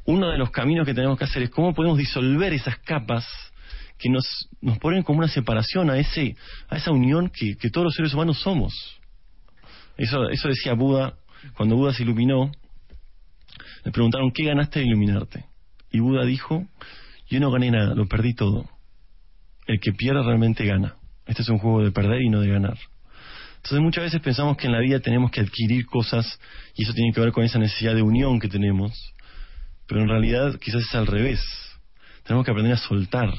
uno 0.06 0.30
de 0.30 0.38
los 0.38 0.52
caminos 0.52 0.86
que 0.86 0.94
tenemos 0.94 1.18
que 1.18 1.26
hacer 1.26 1.44
es 1.44 1.50
cómo 1.50 1.74
podemos 1.74 1.98
disolver 1.98 2.54
esas 2.54 2.78
capas 2.80 3.26
que 3.98 4.10
nos, 4.10 4.26
nos 4.62 4.78
ponen 4.80 5.04
como 5.04 5.20
una 5.20 5.28
separación 5.28 5.90
a 5.90 5.98
ese 5.98 6.36
a 6.68 6.78
esa 6.78 6.92
unión 6.92 7.30
que, 7.30 7.56
que 7.56 7.70
todos 7.70 7.86
los 7.86 7.96
seres 7.96 8.14
humanos 8.14 8.40
somos. 8.40 8.74
Eso, 9.98 10.30
eso 10.30 10.48
decía 10.48 10.74
Buda, 10.74 11.16
cuando 11.56 11.76
Buda 11.76 11.94
se 11.94 12.04
iluminó, 12.04 12.52
le 13.84 13.92
preguntaron, 13.92 14.32
¿qué 14.32 14.46
ganaste 14.46 14.80
de 14.80 14.88
iluminarte? 14.88 15.46
Y 15.92 16.00
Buda 16.00 16.26
dijo, 16.26 16.68
yo 17.30 17.40
no 17.40 17.52
gané 17.52 17.72
nada, 17.72 17.94
lo 17.96 18.08
perdí 18.08 18.34
todo. 18.34 18.70
El 19.68 19.80
que 19.80 19.94
pierde 19.94 20.24
realmente 20.24 20.66
gana. 20.66 20.96
Este 21.26 21.42
es 21.42 21.50
un 21.50 21.58
juego 21.58 21.84
de 21.84 21.92
perder 21.92 22.22
y 22.22 22.30
no 22.30 22.42
de 22.42 22.50
ganar. 22.50 22.78
Entonces 23.58 23.80
muchas 23.80 24.04
veces 24.04 24.22
pensamos 24.22 24.58
que 24.58 24.68
en 24.68 24.74
la 24.74 24.80
vida 24.80 25.00
tenemos 25.00 25.32
que 25.32 25.40
adquirir 25.40 25.86
cosas 25.86 26.40
y 26.76 26.84
eso 26.84 26.94
tiene 26.94 27.14
que 27.14 27.22
ver 27.22 27.32
con 27.32 27.46
esa 27.46 27.60
necesidad 27.60 27.96
de 27.96 28.02
unión 28.02 28.40
que 28.40 28.50
tenemos, 28.50 28.92
pero 29.88 30.02
en 30.02 30.10
realidad 30.10 30.60
quizás 30.60 30.82
es 30.82 30.96
al 30.96 31.08
revés. 31.08 31.40
Tenemos 32.24 32.46
que 32.46 32.52
aprender 32.52 32.74
a 32.74 32.78
soltar 32.78 33.30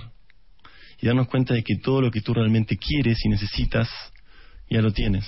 y 0.99 1.07
darnos 1.07 1.29
cuenta 1.29 1.53
de 1.53 1.63
que 1.63 1.77
todo 1.77 2.01
lo 2.01 2.11
que 2.11 2.23
tú 2.23 2.33
realmente 2.33 2.79
quieres 2.79 3.19
y 3.25 3.29
necesitas 3.29 3.91
ya 4.71 4.81
lo 4.81 4.93
tienes. 4.93 5.27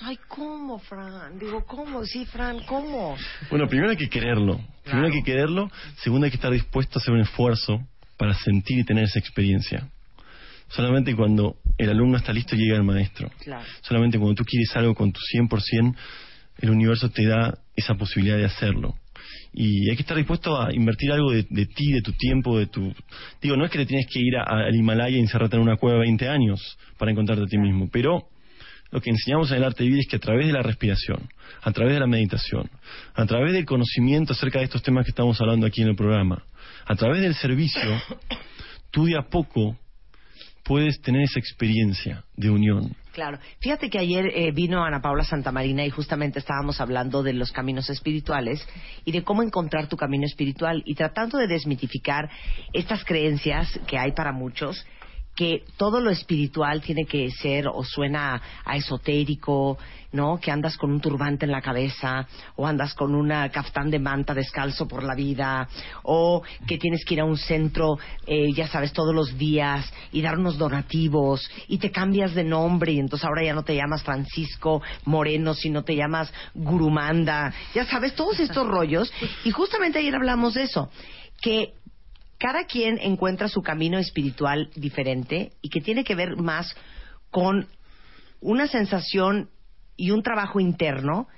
Ay, 0.00 0.18
¿cómo, 0.26 0.78
Fran? 0.78 1.38
Digo, 1.38 1.64
¿cómo? 1.66 2.04
Sí, 2.04 2.26
Fran, 2.26 2.60
¿cómo? 2.64 3.16
Bueno, 3.50 3.68
primero 3.68 3.90
hay 3.90 3.96
que 3.96 4.08
quererlo. 4.08 4.60
Primero 4.82 5.06
hay 5.06 5.12
que 5.12 5.22
quererlo. 5.22 5.70
Segundo 5.98 6.24
hay 6.24 6.30
que 6.30 6.36
estar 6.36 6.50
dispuesto 6.50 6.98
a 6.98 7.02
hacer 7.02 7.14
un 7.14 7.20
esfuerzo 7.20 7.86
para 8.16 8.34
sentir 8.34 8.78
y 8.78 8.84
tener 8.84 9.04
esa 9.04 9.18
experiencia. 9.18 9.88
Solamente 10.74 11.14
cuando 11.14 11.56
el 11.78 11.90
alumno 11.90 12.16
está 12.16 12.32
listo 12.32 12.56
llega 12.56 12.76
el 12.76 12.84
maestro. 12.84 13.30
Claro. 13.40 13.64
Solamente 13.82 14.18
cuando 14.18 14.34
tú 14.34 14.44
quieres 14.44 14.74
algo 14.76 14.94
con 14.94 15.12
tu 15.12 15.20
100%, 15.34 15.94
el 16.58 16.70
universo 16.70 17.10
te 17.10 17.24
da 17.26 17.56
esa 17.76 17.94
posibilidad 17.94 18.36
de 18.36 18.44
hacerlo. 18.44 18.94
Y 19.52 19.88
hay 19.88 19.96
que 19.96 20.02
estar 20.02 20.16
dispuesto 20.16 20.60
a 20.60 20.74
invertir 20.74 21.12
algo 21.12 21.30
de, 21.30 21.46
de 21.48 21.66
ti, 21.66 21.92
de 21.92 22.02
tu 22.02 22.12
tiempo, 22.12 22.58
de 22.58 22.66
tu... 22.66 22.92
Digo, 23.40 23.56
no 23.56 23.64
es 23.64 23.70
que 23.70 23.78
te 23.78 23.86
tienes 23.86 24.06
que 24.12 24.18
ir 24.20 24.36
a- 24.36 24.42
al 24.66 24.74
Himalaya 24.74 25.16
y 25.16 25.20
encerrarte 25.20 25.56
en 25.56 25.62
una 25.62 25.76
cueva 25.76 26.00
20 26.00 26.28
años 26.28 26.76
para 26.98 27.12
encontrarte 27.12 27.44
a 27.44 27.46
ti 27.46 27.56
mismo, 27.58 27.88
pero 27.92 28.28
lo 28.90 29.00
que 29.00 29.10
enseñamos 29.10 29.50
en 29.50 29.58
el 29.58 29.64
arte 29.64 29.82
de 29.84 29.88
vivir 29.90 30.00
es 30.00 30.08
que 30.08 30.16
a 30.16 30.20
través 30.20 30.46
de 30.46 30.52
la 30.52 30.62
respiración, 30.62 31.28
a 31.62 31.70
través 31.72 31.94
de 31.94 32.00
la 32.00 32.06
meditación, 32.06 32.68
a 33.14 33.26
través 33.26 33.52
del 33.52 33.64
conocimiento 33.64 34.32
acerca 34.32 34.58
de 34.58 34.64
estos 34.66 34.82
temas 34.82 35.04
que 35.04 35.10
estamos 35.10 35.40
hablando 35.40 35.66
aquí 35.66 35.82
en 35.82 35.88
el 35.88 35.96
programa, 35.96 36.44
a 36.86 36.94
través 36.96 37.22
del 37.22 37.34
servicio, 37.34 37.80
tú 38.90 39.04
de 39.06 39.16
a 39.16 39.22
poco 39.22 39.76
puedes 40.64 41.00
tener 41.00 41.22
esa 41.22 41.38
experiencia 41.38 42.24
de 42.36 42.50
unión. 42.50 42.96
Claro. 43.12 43.38
Fíjate 43.60 43.90
que 43.90 43.98
ayer 43.98 44.26
eh, 44.34 44.50
vino 44.50 44.82
Ana 44.82 45.00
Paula 45.00 45.24
Santamarina 45.24 45.84
y 45.84 45.90
justamente 45.90 46.40
estábamos 46.40 46.80
hablando 46.80 47.22
de 47.22 47.32
los 47.32 47.52
caminos 47.52 47.88
espirituales 47.90 48.66
y 49.04 49.12
de 49.12 49.22
cómo 49.22 49.42
encontrar 49.42 49.86
tu 49.86 49.96
camino 49.96 50.24
espiritual 50.26 50.82
y 50.84 50.94
tratando 50.94 51.38
de 51.38 51.46
desmitificar 51.46 52.28
estas 52.72 53.04
creencias 53.04 53.78
que 53.86 53.98
hay 53.98 54.12
para 54.12 54.32
muchos 54.32 54.84
que 55.34 55.64
todo 55.76 56.00
lo 56.00 56.10
espiritual 56.10 56.80
tiene 56.80 57.06
que 57.06 57.30
ser 57.30 57.66
o 57.68 57.82
suena 57.84 58.40
a 58.64 58.76
esotérico, 58.76 59.78
¿no? 60.12 60.38
Que 60.38 60.52
andas 60.52 60.76
con 60.76 60.92
un 60.92 61.00
turbante 61.00 61.44
en 61.44 61.50
la 61.50 61.60
cabeza 61.60 62.26
o 62.56 62.66
andas 62.66 62.94
con 62.94 63.14
una 63.14 63.48
caftán 63.50 63.90
de 63.90 63.98
manta 63.98 64.32
descalzo 64.32 64.86
por 64.86 65.02
la 65.02 65.14
vida 65.14 65.68
o 66.04 66.42
que 66.66 66.78
tienes 66.78 67.04
que 67.04 67.14
ir 67.14 67.20
a 67.20 67.24
un 67.24 67.36
centro, 67.36 67.98
eh, 68.26 68.52
ya 68.52 68.68
sabes, 68.68 68.92
todos 68.92 69.14
los 69.14 69.36
días 69.36 69.92
y 70.12 70.22
dar 70.22 70.38
unos 70.38 70.56
donativos 70.56 71.50
y 71.66 71.78
te 71.78 71.90
cambias 71.90 72.34
de 72.34 72.44
nombre 72.44 72.92
y 72.92 73.00
entonces 73.00 73.26
ahora 73.26 73.42
ya 73.42 73.54
no 73.54 73.64
te 73.64 73.74
llamas 73.74 74.04
Francisco 74.04 74.82
Moreno, 75.04 75.54
sino 75.54 75.82
te 75.82 75.96
llamas 75.96 76.32
Gurumanda, 76.54 77.52
ya 77.74 77.84
sabes, 77.84 78.14
todos 78.14 78.38
estos 78.38 78.66
rollos 78.68 79.12
y 79.44 79.50
justamente 79.50 79.98
ayer 79.98 80.14
hablamos 80.14 80.54
de 80.54 80.62
eso, 80.62 80.90
que 81.40 81.74
cada 82.38 82.64
quien 82.64 82.98
encuentra 82.98 83.48
su 83.48 83.62
camino 83.62 83.98
espiritual 83.98 84.70
diferente 84.74 85.52
y 85.62 85.70
que 85.70 85.80
tiene 85.80 86.04
que 86.04 86.14
ver 86.14 86.36
más 86.36 86.74
con 87.30 87.68
una 88.40 88.66
sensación 88.66 89.50
y 89.96 90.10
un 90.10 90.22
trabajo 90.22 90.60
interno 90.60 91.28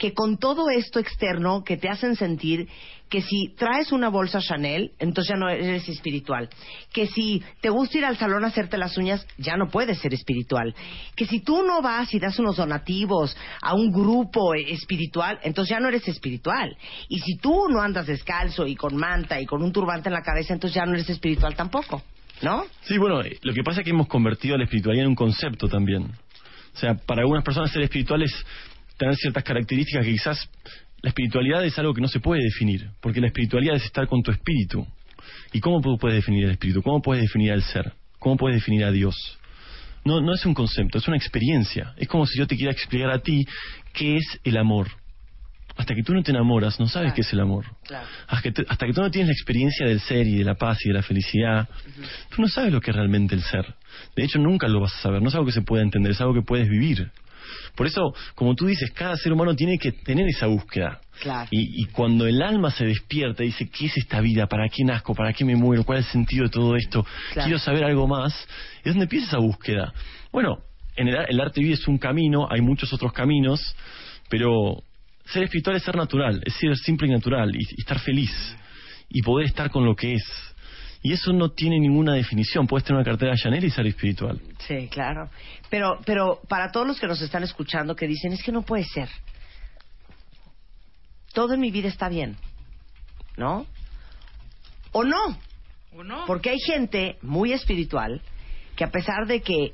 que 0.00 0.14
con 0.14 0.38
todo 0.38 0.70
esto 0.70 0.98
externo 0.98 1.62
que 1.62 1.76
te 1.76 1.90
hacen 1.90 2.16
sentir 2.16 2.68
que 3.10 3.20
si 3.20 3.54
traes 3.54 3.92
una 3.92 4.08
bolsa 4.08 4.40
Chanel, 4.40 4.92
entonces 4.98 5.34
ya 5.34 5.36
no 5.36 5.50
eres 5.50 5.86
espiritual. 5.90 6.48
Que 6.90 7.06
si 7.06 7.42
te 7.60 7.68
gusta 7.68 7.98
ir 7.98 8.06
al 8.06 8.16
salón 8.16 8.44
a 8.44 8.46
hacerte 8.46 8.78
las 8.78 8.96
uñas, 8.96 9.26
ya 9.36 9.58
no 9.58 9.68
puedes 9.68 9.98
ser 9.98 10.14
espiritual. 10.14 10.74
Que 11.14 11.26
si 11.26 11.40
tú 11.40 11.62
no 11.62 11.82
vas 11.82 12.14
y 12.14 12.18
das 12.18 12.38
unos 12.38 12.56
donativos 12.56 13.36
a 13.60 13.74
un 13.74 13.92
grupo 13.92 14.54
espiritual, 14.54 15.38
entonces 15.42 15.76
ya 15.76 15.80
no 15.80 15.88
eres 15.88 16.08
espiritual. 16.08 16.74
Y 17.10 17.18
si 17.18 17.36
tú 17.36 17.68
no 17.68 17.82
andas 17.82 18.06
descalzo 18.06 18.66
y 18.66 18.76
con 18.76 18.96
manta 18.96 19.38
y 19.38 19.44
con 19.44 19.62
un 19.62 19.70
turbante 19.70 20.08
en 20.08 20.14
la 20.14 20.22
cabeza, 20.22 20.54
entonces 20.54 20.76
ya 20.76 20.86
no 20.86 20.94
eres 20.94 21.10
espiritual 21.10 21.54
tampoco. 21.54 22.02
¿No? 22.40 22.64
Sí, 22.84 22.96
bueno, 22.96 23.20
eh, 23.20 23.38
lo 23.42 23.52
que 23.52 23.62
pasa 23.62 23.80
es 23.80 23.84
que 23.84 23.90
hemos 23.90 24.08
convertido 24.08 24.56
la 24.56 24.64
espiritualidad 24.64 25.04
en 25.04 25.10
un 25.10 25.14
concepto 25.14 25.68
también. 25.68 26.10
O 26.74 26.78
sea, 26.78 26.94
para 26.94 27.20
algunas 27.20 27.44
personas 27.44 27.70
ser 27.70 27.82
espiritual 27.82 28.22
es 28.22 28.32
tener 29.00 29.16
ciertas 29.16 29.42
características 29.42 30.04
que 30.04 30.12
quizás 30.12 30.48
la 31.02 31.08
espiritualidad 31.08 31.64
es 31.64 31.78
algo 31.78 31.94
que 31.94 32.02
no 32.02 32.08
se 32.08 32.20
puede 32.20 32.42
definir, 32.42 32.90
porque 33.00 33.20
la 33.20 33.28
espiritualidad 33.28 33.74
es 33.76 33.84
estar 33.84 34.06
con 34.06 34.22
tu 34.22 34.30
espíritu. 34.30 34.86
¿Y 35.52 35.60
cómo 35.60 35.80
tú 35.80 35.96
puedes 35.98 36.16
definir 36.16 36.44
el 36.44 36.50
espíritu? 36.50 36.82
¿Cómo 36.82 37.00
puedes 37.00 37.22
definir 37.22 37.52
al 37.52 37.62
ser? 37.62 37.92
¿Cómo 38.18 38.36
puedes 38.36 38.56
definir 38.60 38.84
a 38.84 38.90
Dios? 38.92 39.16
No, 40.04 40.20
no 40.20 40.34
es 40.34 40.44
un 40.44 40.52
concepto, 40.54 40.98
es 40.98 41.08
una 41.08 41.16
experiencia. 41.16 41.94
Es 41.96 42.08
como 42.08 42.26
si 42.26 42.38
yo 42.38 42.46
te 42.46 42.56
quiera 42.56 42.72
explicar 42.72 43.10
a 43.10 43.18
ti 43.20 43.44
qué 43.94 44.16
es 44.18 44.38
el 44.44 44.56
amor. 44.58 44.88
Hasta 45.76 45.94
que 45.94 46.02
tú 46.02 46.12
no 46.12 46.22
te 46.22 46.30
enamoras, 46.32 46.78
no 46.78 46.86
sabes 46.88 47.14
qué 47.14 47.22
es 47.22 47.32
el 47.32 47.40
amor. 47.40 47.64
Hasta 48.28 48.42
que, 48.42 48.52
te- 48.52 48.66
hasta 48.68 48.86
que 48.86 48.92
tú 48.92 49.00
no 49.00 49.10
tienes 49.10 49.28
la 49.28 49.32
experiencia 49.32 49.86
del 49.86 50.00
ser 50.00 50.26
y 50.26 50.36
de 50.36 50.44
la 50.44 50.54
paz 50.56 50.78
y 50.84 50.88
de 50.88 50.94
la 50.94 51.02
felicidad, 51.02 51.68
tú 52.34 52.42
no 52.42 52.48
sabes 52.48 52.70
lo 52.72 52.80
que 52.82 52.90
es 52.90 52.96
realmente 52.96 53.34
el 53.34 53.42
ser. 53.42 53.64
De 54.14 54.24
hecho, 54.24 54.38
nunca 54.38 54.68
lo 54.68 54.80
vas 54.80 54.94
a 54.94 54.98
saber. 55.00 55.22
No 55.22 55.28
es 55.28 55.34
algo 55.34 55.46
que 55.46 55.52
se 55.52 55.62
pueda 55.62 55.82
entender, 55.82 56.12
es 56.12 56.20
algo 56.20 56.34
que 56.34 56.42
puedes 56.42 56.68
vivir. 56.68 57.10
Por 57.74 57.86
eso, 57.86 58.14
como 58.34 58.54
tú 58.54 58.66
dices, 58.66 58.90
cada 58.92 59.16
ser 59.16 59.32
humano 59.32 59.54
tiene 59.54 59.78
que 59.78 59.92
tener 59.92 60.26
esa 60.28 60.46
búsqueda. 60.46 61.00
Claro. 61.20 61.48
Y, 61.50 61.82
y 61.82 61.86
cuando 61.86 62.26
el 62.26 62.40
alma 62.42 62.70
se 62.70 62.84
despierta 62.86 63.42
y 63.42 63.48
dice, 63.48 63.68
¿qué 63.68 63.86
es 63.86 63.96
esta 63.96 64.20
vida? 64.20 64.46
¿Para 64.46 64.68
qué 64.68 64.84
nazco? 64.84 65.14
¿Para 65.14 65.32
qué 65.32 65.44
me 65.44 65.56
muero? 65.56 65.84
¿Cuál 65.84 65.98
es 65.98 66.06
el 66.06 66.12
sentido 66.12 66.44
de 66.44 66.50
todo 66.50 66.76
esto? 66.76 67.04
Claro. 67.32 67.46
Quiero 67.46 67.58
saber 67.58 67.84
algo 67.84 68.06
más. 68.06 68.34
Es 68.78 68.92
donde 68.92 69.04
empieza 69.04 69.26
esa 69.26 69.38
búsqueda. 69.38 69.92
Bueno, 70.32 70.58
en 70.96 71.08
el, 71.08 71.16
el 71.28 71.40
arte 71.40 71.60
vive 71.60 71.74
es 71.74 71.86
un 71.88 71.98
camino, 71.98 72.46
hay 72.50 72.60
muchos 72.60 72.92
otros 72.92 73.12
caminos, 73.12 73.60
pero 74.28 74.82
ser 75.26 75.44
espiritual 75.44 75.76
es 75.76 75.82
ser 75.82 75.96
natural, 75.96 76.40
es 76.44 76.54
ser 76.54 76.76
simple 76.76 77.08
y 77.08 77.10
natural 77.10 77.54
y, 77.54 77.60
y 77.60 77.80
estar 77.80 77.98
feliz 78.00 78.30
y 79.08 79.22
poder 79.22 79.46
estar 79.46 79.70
con 79.70 79.84
lo 79.84 79.94
que 79.94 80.14
es. 80.14 80.49
Y 81.02 81.12
eso 81.12 81.32
no 81.32 81.50
tiene 81.50 81.78
ninguna 81.78 82.14
definición. 82.14 82.66
Puedes 82.66 82.84
tener 82.84 82.98
una 82.98 83.04
cartera 83.04 83.34
Chanel 83.34 83.64
y 83.64 83.70
ser 83.70 83.86
espiritual. 83.86 84.40
Sí, 84.66 84.88
claro. 84.88 85.30
Pero, 85.70 85.98
pero 86.04 86.40
para 86.48 86.70
todos 86.70 86.86
los 86.86 87.00
que 87.00 87.06
nos 87.06 87.20
están 87.22 87.42
escuchando 87.42 87.96
que 87.96 88.06
dicen, 88.06 88.32
es 88.32 88.42
que 88.42 88.52
no 88.52 88.62
puede 88.62 88.84
ser. 88.84 89.08
Todo 91.32 91.54
en 91.54 91.60
mi 91.60 91.70
vida 91.70 91.88
está 91.88 92.08
bien. 92.08 92.36
¿No? 93.36 93.66
¿O 94.92 95.04
no? 95.04 95.38
¿O 95.96 96.04
no? 96.04 96.24
Porque 96.26 96.50
hay 96.50 96.58
gente 96.58 97.16
muy 97.22 97.52
espiritual 97.52 98.20
que 98.76 98.84
a 98.84 98.90
pesar 98.90 99.26
de 99.26 99.40
que 99.40 99.72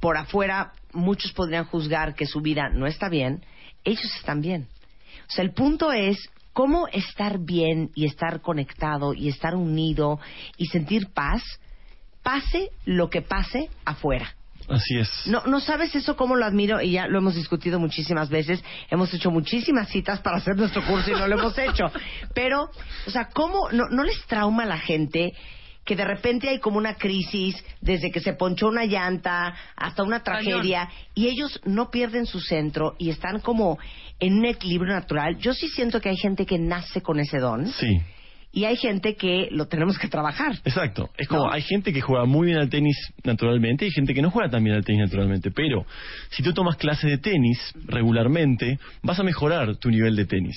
por 0.00 0.16
afuera 0.16 0.72
muchos 0.92 1.32
podrían 1.32 1.64
juzgar 1.64 2.14
que 2.14 2.26
su 2.26 2.40
vida 2.40 2.70
no 2.70 2.86
está 2.86 3.08
bien, 3.08 3.44
ellos 3.84 4.14
están 4.16 4.40
bien. 4.40 4.68
O 5.28 5.30
sea, 5.30 5.44
el 5.44 5.52
punto 5.52 5.92
es 5.92 6.18
cómo 6.52 6.88
estar 6.88 7.38
bien 7.38 7.90
y 7.94 8.06
estar 8.06 8.40
conectado 8.40 9.14
y 9.14 9.28
estar 9.28 9.54
unido 9.54 10.20
y 10.56 10.66
sentir 10.66 11.08
paz, 11.12 11.42
pase 12.22 12.70
lo 12.84 13.10
que 13.10 13.22
pase 13.22 13.68
afuera. 13.84 14.34
Así 14.68 14.96
es. 14.96 15.10
No, 15.26 15.42
no 15.46 15.60
sabes 15.60 15.94
eso 15.94 16.16
cómo 16.16 16.36
lo 16.36 16.44
admiro 16.44 16.80
y 16.80 16.92
ya 16.92 17.06
lo 17.06 17.18
hemos 17.18 17.34
discutido 17.34 17.80
muchísimas 17.80 18.28
veces. 18.28 18.62
Hemos 18.90 19.12
hecho 19.12 19.30
muchísimas 19.30 19.88
citas 19.88 20.20
para 20.20 20.36
hacer 20.36 20.56
nuestro 20.56 20.84
curso 20.86 21.10
y 21.10 21.14
no 21.14 21.26
lo 21.26 21.38
hemos 21.38 21.58
hecho. 21.58 21.90
Pero, 22.34 22.70
o 23.06 23.10
sea, 23.10 23.28
¿cómo 23.28 23.70
no, 23.72 23.88
no 23.90 24.04
les 24.04 24.24
trauma 24.26 24.62
a 24.62 24.66
la 24.66 24.78
gente 24.78 25.32
que 25.84 25.96
de 25.96 26.04
repente 26.04 26.48
hay 26.48 26.58
como 26.60 26.78
una 26.78 26.94
crisis 26.94 27.56
desde 27.80 28.10
que 28.10 28.20
se 28.20 28.34
ponchó 28.34 28.68
una 28.68 28.84
llanta 28.84 29.54
hasta 29.76 30.02
una 30.02 30.22
tragedia 30.22 30.88
y 31.14 31.26
ellos 31.28 31.60
no 31.64 31.90
pierden 31.90 32.26
su 32.26 32.40
centro 32.40 32.94
y 32.98 33.10
están 33.10 33.40
como 33.40 33.78
en 34.20 34.34
un 34.38 34.44
equilibrio 34.46 34.94
natural? 34.94 35.38
Yo 35.38 35.52
sí 35.54 35.68
siento 35.68 36.00
que 36.00 36.08
hay 36.10 36.16
gente 36.16 36.46
que 36.46 36.58
nace 36.58 37.02
con 37.02 37.18
ese 37.18 37.38
don 37.38 37.66
Sí. 37.66 38.00
y 38.52 38.64
hay 38.64 38.76
gente 38.76 39.16
que 39.16 39.48
lo 39.50 39.66
tenemos 39.66 39.98
que 39.98 40.08
trabajar. 40.08 40.52
Exacto. 40.64 41.10
Es 41.16 41.26
como, 41.26 41.50
hay 41.50 41.62
gente 41.62 41.92
que 41.92 42.00
juega 42.00 42.26
muy 42.26 42.46
bien 42.48 42.58
al 42.58 42.68
tenis 42.68 42.96
naturalmente 43.24 43.84
y 43.84 43.88
hay 43.88 43.92
gente 43.92 44.14
que 44.14 44.22
no 44.22 44.30
juega 44.30 44.50
tan 44.50 44.62
bien 44.62 44.76
al 44.76 44.84
tenis 44.84 45.02
naturalmente. 45.02 45.50
Pero 45.50 45.84
si 46.30 46.42
tú 46.42 46.52
tomas 46.52 46.76
clases 46.76 47.10
de 47.10 47.18
tenis 47.18 47.58
regularmente, 47.86 48.78
vas 49.02 49.18
a 49.18 49.22
mejorar 49.24 49.76
tu 49.76 49.90
nivel 49.90 50.14
de 50.14 50.26
tenis. 50.26 50.56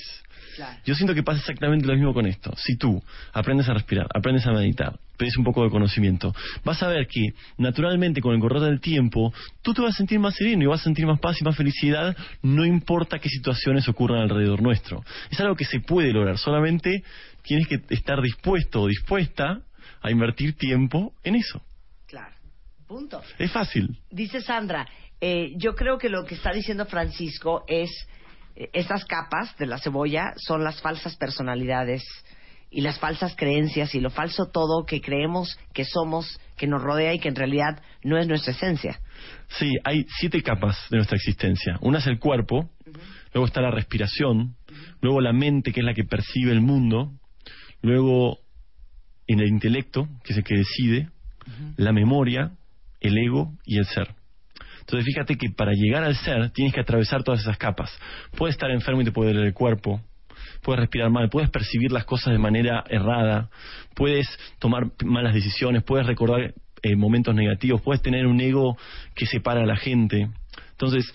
Yo 0.86 0.94
siento 0.94 1.14
que 1.14 1.22
pasa 1.22 1.40
exactamente 1.40 1.86
lo 1.86 1.94
mismo 1.94 2.14
con 2.14 2.26
esto. 2.26 2.50
Si 2.56 2.76
tú 2.78 3.02
aprendes 3.34 3.68
a 3.68 3.74
respirar, 3.74 4.06
aprendes 4.14 4.46
a 4.46 4.52
meditar, 4.52 4.98
pides 5.16 5.36
un 5.36 5.44
poco 5.44 5.64
de 5.64 5.70
conocimiento, 5.70 6.34
vas 6.64 6.82
a 6.82 6.88
ver 6.88 7.06
que 7.06 7.34
naturalmente 7.58 8.20
con 8.20 8.34
el 8.34 8.40
correr 8.40 8.62
del 8.62 8.80
tiempo 8.80 9.32
tú 9.62 9.74
te 9.74 9.82
vas 9.82 9.94
a 9.94 9.98
sentir 9.98 10.18
más 10.18 10.34
sereno 10.34 10.62
y 10.62 10.66
vas 10.66 10.80
a 10.80 10.84
sentir 10.84 11.06
más 11.06 11.20
paz 11.20 11.40
y 11.40 11.44
más 11.44 11.56
felicidad, 11.56 12.16
no 12.42 12.64
importa 12.64 13.18
qué 13.18 13.28
situaciones 13.28 13.88
ocurran 13.88 14.22
alrededor 14.22 14.62
nuestro. 14.62 15.04
Es 15.30 15.40
algo 15.40 15.56
que 15.56 15.64
se 15.64 15.80
puede 15.80 16.12
lograr, 16.12 16.38
solamente 16.38 17.02
tienes 17.42 17.66
que 17.68 17.80
estar 17.90 18.20
dispuesto 18.20 18.82
o 18.82 18.86
dispuesta 18.88 19.60
a 20.02 20.10
invertir 20.10 20.56
tiempo 20.56 21.12
en 21.24 21.36
eso. 21.36 21.62
Claro. 22.06 22.34
Punto. 22.86 23.22
Es 23.38 23.50
fácil. 23.50 23.98
Dice 24.10 24.40
Sandra, 24.40 24.86
eh, 25.20 25.54
yo 25.56 25.74
creo 25.74 25.98
que 25.98 26.08
lo 26.08 26.24
que 26.24 26.34
está 26.34 26.52
diciendo 26.52 26.86
Francisco 26.86 27.64
es, 27.66 27.90
eh, 28.54 28.68
estas 28.72 29.04
capas 29.04 29.56
de 29.56 29.66
la 29.66 29.78
cebolla 29.78 30.34
son 30.36 30.62
las 30.62 30.80
falsas 30.80 31.16
personalidades 31.16 32.04
y 32.70 32.80
las 32.80 32.98
falsas 32.98 33.34
creencias 33.36 33.94
y 33.94 34.00
lo 34.00 34.10
falso 34.10 34.46
todo 34.50 34.84
que 34.84 35.00
creemos 35.00 35.58
que 35.72 35.84
somos, 35.84 36.40
que 36.56 36.66
nos 36.66 36.82
rodea 36.82 37.14
y 37.14 37.18
que 37.18 37.28
en 37.28 37.36
realidad 37.36 37.80
no 38.02 38.18
es 38.18 38.26
nuestra 38.26 38.52
esencia. 38.52 39.00
Sí, 39.48 39.72
hay 39.84 40.04
siete 40.18 40.42
capas 40.42 40.76
de 40.90 40.96
nuestra 40.96 41.16
existencia. 41.16 41.78
Una 41.80 41.98
es 41.98 42.06
el 42.06 42.18
cuerpo, 42.18 42.68
luego 43.32 43.46
está 43.46 43.60
la 43.60 43.70
respiración, 43.70 44.56
luego 45.00 45.20
la 45.20 45.32
mente, 45.32 45.72
que 45.72 45.80
es 45.80 45.86
la 45.86 45.94
que 45.94 46.04
percibe 46.04 46.52
el 46.52 46.60
mundo, 46.60 47.12
luego 47.82 48.38
en 49.26 49.40
el 49.40 49.48
intelecto, 49.48 50.08
que 50.24 50.32
es 50.32 50.38
el 50.38 50.44
que 50.44 50.56
decide, 50.56 51.10
la 51.76 51.92
memoria, 51.92 52.52
el 53.00 53.16
ego 53.18 53.52
y 53.64 53.78
el 53.78 53.86
ser. 53.86 54.14
Entonces 54.80 55.04
fíjate 55.04 55.36
que 55.36 55.50
para 55.50 55.72
llegar 55.72 56.04
al 56.04 56.16
ser 56.16 56.50
tienes 56.50 56.72
que 56.72 56.80
atravesar 56.80 57.24
todas 57.24 57.40
esas 57.40 57.58
capas. 57.58 57.90
Puedes 58.36 58.54
estar 58.54 58.70
enfermo 58.70 59.02
y 59.02 59.04
te 59.04 59.12
puede 59.12 59.32
doler 59.32 59.46
el 59.48 59.54
cuerpo, 59.54 60.00
puedes 60.62 60.80
respirar 60.80 61.10
mal, 61.10 61.28
puedes 61.28 61.50
percibir 61.50 61.92
las 61.92 62.04
cosas 62.04 62.32
de 62.32 62.38
manera 62.38 62.84
errada, 62.88 63.50
puedes 63.94 64.26
tomar 64.58 64.90
malas 65.04 65.34
decisiones, 65.34 65.82
puedes 65.82 66.06
recordar 66.06 66.54
eh, 66.82 66.96
momentos 66.96 67.34
negativos, 67.34 67.82
puedes 67.82 68.02
tener 68.02 68.26
un 68.26 68.40
ego 68.40 68.76
que 69.14 69.26
separa 69.26 69.62
a 69.62 69.66
la 69.66 69.76
gente. 69.76 70.28
Entonces, 70.72 71.12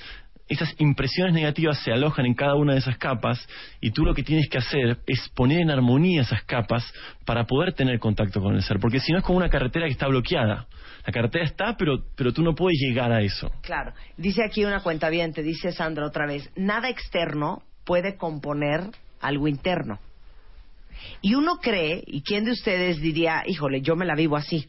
esas 0.52 0.76
impresiones 0.80 1.34
negativas 1.34 1.82
se 1.82 1.94
alojan 1.94 2.26
en 2.26 2.34
cada 2.34 2.56
una 2.56 2.74
de 2.74 2.80
esas 2.80 2.98
capas 2.98 3.48
y 3.80 3.92
tú 3.92 4.04
lo 4.04 4.14
que 4.14 4.22
tienes 4.22 4.50
que 4.50 4.58
hacer 4.58 4.98
es 5.08 5.30
poner 5.30 5.62
en 5.62 5.72
armonía 5.72 6.24
esas 6.24 6.44
capas 6.44 6.84
para 7.26 7.46
poder 7.46 7.72
tener 7.74 8.00
contacto 8.00 8.42
con 8.42 8.56
el 8.56 8.62
ser, 8.62 8.78
porque 8.80 9.00
si 9.00 9.14
no 9.14 9.20
es 9.20 9.24
como 9.24 9.38
una 9.38 9.50
carretera 9.50 9.86
que 9.86 9.94
está 9.94 10.08
bloqueada. 10.08 10.68
La 11.06 11.14
carretera 11.14 11.46
está, 11.46 11.78
pero, 11.78 12.04
pero 12.16 12.34
tú 12.34 12.44
no 12.44 12.54
puedes 12.54 12.78
llegar 12.80 13.14
a 13.14 13.22
eso. 13.22 13.50
Claro. 13.62 13.94
Dice 14.18 14.44
aquí 14.44 14.66
una 14.66 14.82
cuenta 14.82 15.10
bien, 15.10 15.32
te 15.32 15.42
dice 15.42 15.72
Sandra 15.72 16.06
otra 16.06 16.28
vez, 16.28 16.52
nada 16.56 16.90
externo 16.90 17.64
puede 17.86 18.18
componer 18.18 18.92
algo 19.22 19.48
interno. 19.48 20.00
Y 21.22 21.36
uno 21.36 21.58
cree, 21.58 22.04
y 22.06 22.22
quién 22.22 22.46
de 22.46 22.52
ustedes 22.52 23.00
diría, 23.02 23.44
híjole, 23.48 23.82
yo 23.82 23.96
me 23.96 24.06
la 24.06 24.16
vivo 24.16 24.36
así, 24.36 24.68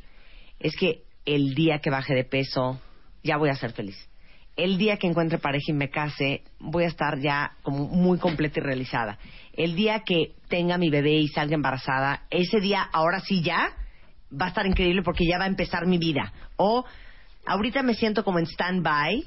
es 0.61 0.74
que 0.77 1.03
el 1.24 1.55
día 1.55 1.81
que 1.81 1.91
baje 1.91 2.15
de 2.15 2.24
peso, 2.24 2.81
ya 3.23 3.37
voy 3.37 3.51
a 3.51 3.55
ser 3.55 3.73
feliz. 3.73 4.09
El 4.57 4.77
día 4.77 4.99
que 4.99 5.07
encuentre 5.07 5.39
pareja 5.39 5.65
y 5.69 5.73
me 5.73 5.89
case, 5.89 6.43
voy 6.59 6.85
a 6.85 6.89
estar 6.89 7.19
ya 7.19 7.53
como 7.62 7.87
muy 7.89 8.19
completa 8.19 8.61
y 8.61 8.62
realizada. 8.62 9.19
El 9.55 9.74
día 9.74 10.01
que 10.01 10.35
tenga 10.49 10.77
mi 10.79 10.91
bebé 10.91 11.15
y 11.15 11.29
salga 11.29 11.55
embarazada, 11.55 12.24
ese 12.31 12.61
día, 12.61 12.83
ahora 12.93 13.20
sí 13.20 13.43
ya, 13.43 13.70
va 14.31 14.47
a 14.47 14.49
estar 14.49 14.66
increíble 14.66 15.03
porque 15.03 15.27
ya 15.27 15.39
va 15.39 15.45
a 15.45 15.49
empezar 15.49 15.87
mi 15.87 15.99
vida. 15.99 16.33
O 16.57 16.85
ahorita 17.47 17.83
me 17.83 17.95
siento 17.95 18.24
como 18.24 18.39
en 18.39 18.47
stand-by, 18.47 19.24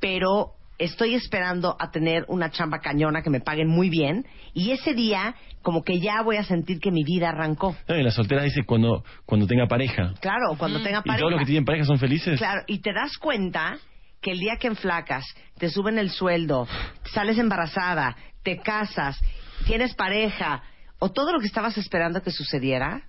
pero 0.00 0.54
estoy 0.78 1.14
esperando 1.14 1.76
a 1.78 1.90
tener 1.90 2.24
una 2.28 2.50
chamba 2.50 2.80
cañona 2.80 3.22
que 3.22 3.30
me 3.30 3.40
paguen 3.40 3.68
muy 3.68 3.88
bien 3.88 4.26
y 4.54 4.72
ese 4.72 4.94
día 4.94 5.34
como 5.62 5.84
que 5.84 6.00
ya 6.00 6.22
voy 6.22 6.36
a 6.36 6.44
sentir 6.44 6.80
que 6.80 6.90
mi 6.90 7.04
vida 7.04 7.28
arrancó. 7.28 7.76
No, 7.88 7.96
y 7.96 8.02
la 8.02 8.10
soltera 8.10 8.42
dice 8.42 8.64
cuando, 8.64 9.04
cuando 9.24 9.46
tenga 9.46 9.66
pareja. 9.66 10.14
Claro, 10.20 10.56
cuando 10.58 10.82
tenga 10.82 11.00
¿Y 11.04 11.08
pareja. 11.08 11.18
todos 11.20 11.32
los 11.32 11.40
que 11.40 11.46
tienen 11.46 11.64
pareja 11.64 11.84
son 11.84 11.98
felices? 11.98 12.38
Claro, 12.38 12.62
y 12.66 12.80
te 12.80 12.92
das 12.92 13.16
cuenta 13.18 13.78
que 14.20 14.32
el 14.32 14.38
día 14.38 14.56
que 14.56 14.68
enflacas, 14.68 15.24
te 15.58 15.68
suben 15.68 15.98
el 15.98 16.10
sueldo, 16.10 16.66
sales 17.12 17.38
embarazada, 17.38 18.16
te 18.42 18.58
casas, 18.58 19.20
tienes 19.66 19.94
pareja, 19.94 20.62
o 20.98 21.10
todo 21.10 21.32
lo 21.32 21.40
que 21.40 21.46
estabas 21.46 21.76
esperando 21.76 22.22
que 22.22 22.30
sucediera, 22.30 23.02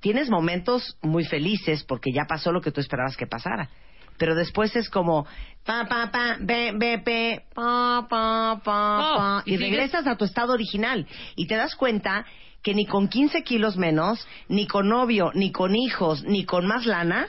tienes 0.00 0.30
momentos 0.30 0.96
muy 1.02 1.24
felices 1.24 1.84
porque 1.84 2.12
ya 2.12 2.24
pasó 2.26 2.52
lo 2.52 2.60
que 2.60 2.72
tú 2.72 2.80
esperabas 2.80 3.16
que 3.16 3.26
pasara. 3.26 3.68
Pero 4.18 4.34
después 4.34 4.74
es 4.76 4.88
como 4.88 5.26
pa 5.64 5.86
pa 5.86 6.10
pa 6.10 6.36
be 6.40 6.72
be 6.72 6.98
pe 6.98 7.42
pa 7.54 8.06
pa 8.08 8.60
pa 8.62 9.14
pa 9.16 9.42
y 9.44 9.56
regresas 9.56 10.06
a 10.06 10.16
tu 10.16 10.24
estado 10.24 10.52
original. 10.52 11.06
Y 11.34 11.46
te 11.46 11.56
das 11.56 11.74
cuenta 11.74 12.24
que 12.62 12.74
ni 12.74 12.86
con 12.86 13.08
15 13.08 13.42
kilos 13.42 13.76
menos, 13.76 14.26
ni 14.48 14.66
con 14.66 14.88
novio, 14.88 15.30
ni 15.34 15.52
con 15.52 15.76
hijos, 15.76 16.24
ni 16.24 16.44
con 16.44 16.66
más 16.66 16.86
lana, 16.86 17.28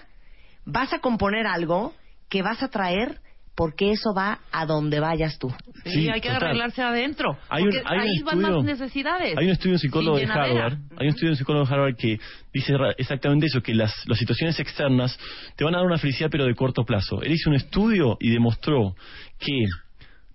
vas 0.65 0.93
a 0.93 0.99
componer 0.99 1.45
algo 1.45 1.93
que 2.29 2.41
vas 2.41 2.63
a 2.63 2.69
traer 2.69 3.21
porque 3.57 3.89
eso 3.91 4.13
va 4.13 4.37
a 4.51 4.67
donde 4.67 4.99
vayas 4.99 5.39
tú. 5.39 5.49
Sí, 5.83 5.89
Sí, 6.03 6.09
hay 6.09 6.21
que 6.21 6.29
total. 6.29 6.43
arreglarse 6.49 6.81
adentro. 6.83 7.37
Hay 7.49 7.63
un- 7.63 7.69
porque 7.71 7.83
hay 7.87 7.97
un 7.97 8.03
ahí 8.03 8.21
van 8.23 8.39
más 8.39 8.63
necesidades. 8.63 9.35
Hay 9.35 9.45
un 9.45 9.51
estudio 9.51 9.71
de 9.71 9.75
un 9.75 9.79
psicólogo 9.79 10.17
de. 10.17 10.25
Harvard, 10.25 10.73
hay 10.95 11.07
un 11.07 11.13
estudio 11.13 11.35
psicólogo 11.35 11.65
de 11.65 11.73
Harvard 11.73 11.95
que 11.95 12.19
dice 12.53 12.73
exactamente 12.99 13.47
eso, 13.47 13.61
que 13.61 13.73
las, 13.73 13.91
las 14.07 14.19
situaciones 14.19 14.59
externas 14.59 15.17
te 15.55 15.63
van 15.63 15.73
a 15.73 15.79
dar 15.79 15.87
una 15.87 15.97
felicidad 15.97 16.29
pero 16.31 16.45
de 16.45 16.53
corto 16.53 16.83
plazo. 16.85 17.23
Él 17.23 17.31
hizo 17.31 17.49
un 17.49 17.55
estudio 17.55 18.15
y 18.19 18.29
demostró 18.29 18.95
que 19.39 19.65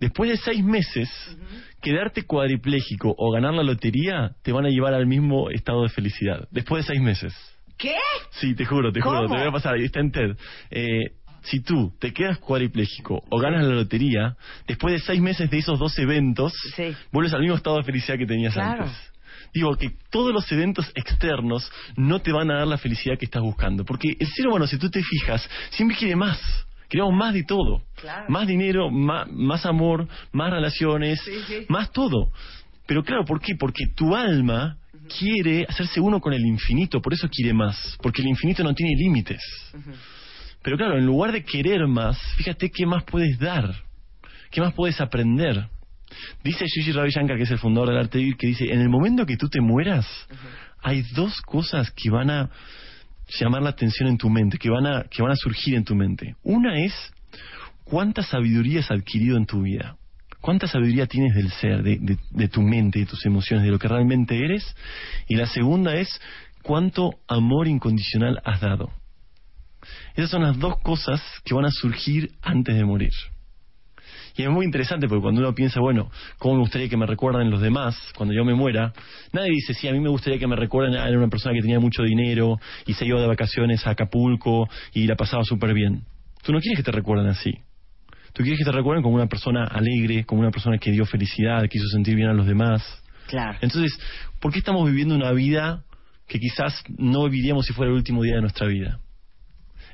después 0.01 0.29
de 0.31 0.37
seis 0.39 0.65
meses, 0.65 1.09
quedarte 1.81 2.25
cuadripléjico 2.25 3.15
o 3.17 3.31
ganar 3.31 3.55
la 3.55 3.63
lotería 3.63 4.33
te 4.43 4.51
van 4.51 4.67
a 4.67 4.69
llevar 4.69 4.95
al 4.95 5.07
mismo 5.07 5.49
estado 5.51 5.85
de 5.85 5.91
felicidad. 5.91 6.49
Después 6.51 6.85
de 6.85 6.93
seis 6.95 7.01
meses. 7.01 7.33
¿Qué? 7.79 7.95
Sí, 8.33 8.55
te 8.55 8.65
juro, 8.65 8.93
te 8.93 9.01
juro, 9.01 9.23
¿Cómo? 9.23 9.35
te 9.35 9.41
voy 9.41 9.49
a 9.49 9.53
pasar, 9.53 9.75
ahí 9.75 9.85
está 9.85 10.01
en 10.01 10.11
TED. 10.13 10.37
Eh, 10.71 11.13
si 11.45 11.61
tú 11.61 11.93
te 11.99 12.13
quedas 12.13 12.39
cuadripléjico 12.39 13.23
o 13.29 13.39
ganas 13.39 13.65
la 13.65 13.75
lotería, 13.75 14.37
después 14.67 14.95
de 14.95 15.01
seis 15.01 15.21
meses 15.21 15.51
de 15.51 15.59
esos 15.59 15.79
dos 15.79 15.99
eventos, 15.99 16.53
vuelves 17.13 17.35
al 17.35 17.41
mismo 17.41 17.57
estado 17.57 17.77
de 17.79 17.83
felicidad 17.85 18.17
que 18.19 18.27
tenías 18.27 18.55
Claro. 18.55 18.85
antes. 18.85 18.97
Digo 19.55 19.77
que 19.77 19.91
todos 20.11 20.33
los 20.33 20.51
eventos 20.51 20.91
externos 20.95 21.71
no 21.97 22.21
te 22.21 22.33
van 22.33 22.51
a 22.51 22.59
dar 22.59 22.67
la 22.67 22.79
felicidad 22.79 23.19
que 23.19 23.27
estás 23.27 23.43
buscando. 23.43 23.85
Porque 23.85 24.09
el 24.19 24.27
ser 24.29 24.47
humano, 24.47 24.67
si 24.67 24.79
tú 24.79 24.89
te 24.89 25.03
fijas, 25.03 25.47
siempre 25.71 25.97
quiere 25.97 26.17
más. 26.17 26.41
Queremos 26.89 27.15
más 27.15 27.35
de 27.35 27.43
todo. 27.45 27.83
Claro. 27.97 28.25
Más 28.29 28.47
dinero, 28.47 28.91
más, 28.91 29.31
más 29.31 29.67
amor, 29.67 30.09
más 30.33 30.51
relaciones, 30.51 31.21
Sí, 31.23 31.33
sí. 31.47 31.67
más 31.69 31.91
todo. 31.93 32.31
Pero 32.87 33.03
claro, 33.03 33.25
¿por 33.25 33.41
qué? 33.41 33.55
Porque 33.59 33.87
tu 33.95 34.15
alma 34.15 34.77
quiere 35.19 35.67
hacerse 35.69 36.01
uno 36.01 36.21
con 36.21 36.33
el 36.33 36.45
infinito, 36.47 37.01
por 37.03 37.13
eso 37.13 37.29
quiere 37.29 37.53
más. 37.53 37.99
Porque 38.03 38.23
el 38.23 38.29
infinito 38.29 38.63
no 38.65 38.73
tiene 38.75 38.93
límites. 38.97 39.41
Pero 40.63 40.77
claro, 40.77 40.97
en 40.99 41.07
lugar 41.07 41.33
de 41.33 41.45
querer 41.45 41.87
más, 41.87 42.19
fíjate 42.37 42.71
qué 42.71 42.87
más 42.87 43.05
puedes 43.05 43.39
dar, 43.39 43.75
qué 44.51 44.61
más 44.61 44.73
puedes 44.75 45.01
aprender. 45.01 45.69
Dice 46.45 46.67
Gigi 46.67 46.93
Ravi 46.93 47.11
Shankar, 47.11 47.37
que 47.37 47.45
es 47.45 47.51
el 47.51 47.59
fundador 47.59 47.89
del 47.89 47.99
arte 47.99 48.19
vivir, 48.19 48.37
que 48.37 48.47
dice, 48.49 48.65
en 48.73 48.81
el 48.81 48.89
momento 48.89 49.25
que 49.27 49.37
tú 49.37 49.49
te 49.49 49.61
mueras, 49.61 50.07
hay 50.83 51.03
dos 51.15 51.41
cosas 51.43 51.91
que 51.91 52.11
van 52.11 52.31
a 52.31 52.51
llamar 53.41 53.63
la 53.63 53.71
atención 53.71 54.09
en 54.09 54.19
tu 54.19 54.29
mente, 54.29 54.59
que 54.59 54.69
van 54.71 54.87
a, 54.87 55.05
que 55.05 55.23
van 55.23 55.33
a 55.33 55.37
surgir 55.37 55.75
en 55.75 55.85
tu 55.85 55.95
mente. 55.95 56.37
Una 56.43 56.79
es 56.85 56.93
cuánta 57.85 58.23
sabiduría 58.23 58.81
has 58.81 58.91
adquirido 58.91 59.37
en 59.37 59.47
tu 59.47 59.63
vida. 59.63 59.97
¿Cuánta 60.41 60.67
sabiduría 60.67 61.07
tienes 61.07 61.35
del 61.37 61.51
ser, 61.53 61.83
de, 61.83 61.99
de- 62.01 62.19
de 62.31 62.49
tu 62.49 62.63
mente, 62.63 62.99
de 62.99 63.07
tus 63.07 63.25
emociones, 63.27 63.65
de 63.65 63.71
lo 63.71 63.79
que 63.79 63.87
realmente 63.89 64.37
eres? 64.37 64.77
Y 65.29 65.37
la 65.37 65.47
segunda 65.47 65.95
es 65.95 66.21
cuánto 66.63 67.11
amor 67.29 67.69
incondicional 67.69 68.41
has 68.45 68.61
dado. 68.61 68.91
Esas 70.15 70.31
son 70.31 70.43
las 70.43 70.59
dos 70.59 70.79
cosas 70.83 71.23
que 71.45 71.55
van 71.55 71.65
a 71.65 71.71
surgir 71.71 72.33
antes 72.43 72.75
de 72.75 72.85
morir. 72.85 73.13
Y 74.37 74.43
es 74.43 74.49
muy 74.49 74.65
interesante 74.65 75.09
porque 75.09 75.23
cuando 75.23 75.41
uno 75.41 75.55
piensa, 75.55 75.81
bueno, 75.81 76.11
¿cómo 76.39 76.55
me 76.55 76.61
gustaría 76.61 76.89
que 76.89 76.97
me 76.97 77.07
recuerden 77.07 77.51
los 77.51 77.61
demás 77.61 77.97
cuando 78.17 78.35
yo 78.35 78.45
me 78.45 78.55
muera? 78.55 78.93
Nadie 79.33 79.51
dice, 79.51 79.75
sí, 79.75 79.89
a 79.89 79.93
mí 79.93 80.01
me 80.01 80.09
gustaría 80.09 80.39
que 80.39 80.47
me 80.47 80.57
recuerden, 80.57 80.95
era 80.95 81.19
una 81.19 81.29
persona 81.29 81.55
que 81.55 81.61
tenía 81.61 81.81
mucho 81.81 82.03
dinero 82.03 82.59
y 82.87 82.95
se 82.95 83.05
iba 83.05 83.21
de 83.21 83.27
vacaciones 83.27 83.87
a 83.87 83.91
Acapulco 83.91 84.69
y 84.95 85.07
la 85.07 85.17
pasaba 85.17 85.45
súper 85.45 85.75
bien. 85.75 86.05
Tú 86.43 86.53
no 86.53 86.61
quieres 86.61 86.79
que 86.79 86.83
te 86.83 86.93
recuerden 86.93 87.29
así. 87.29 87.53
Tú 88.33 88.43
quieres 88.43 88.59
que 88.59 88.65
te 88.65 88.73
recuerden 88.73 89.03
como 89.03 89.17
una 89.17 89.27
persona 89.27 89.65
alegre, 89.65 90.25
como 90.25 90.41
una 90.41 90.51
persona 90.51 90.79
que 90.79 90.91
dio 90.91 91.05
felicidad, 91.05 91.69
que 91.69 91.77
hizo 91.77 91.87
sentir 91.89 92.17
bien 92.17 92.29
a 92.29 92.33
los 92.33 92.47
demás. 92.47 92.83
Claro. 93.27 93.59
Entonces, 93.61 93.99
¿por 94.41 94.53
qué 94.53 94.61
estamos 94.61 94.89
viviendo 94.89 95.15
una 95.15 95.33
vida 95.33 95.85
que 96.27 96.39
quizás 96.39 96.83
no 96.97 97.25
viviríamos 97.25 97.67
si 97.67 97.75
fuera 97.75 97.91
el 97.91 97.97
último 97.97 98.23
día 98.23 98.37
de 98.37 98.41
nuestra 98.41 98.67
vida? 98.67 98.99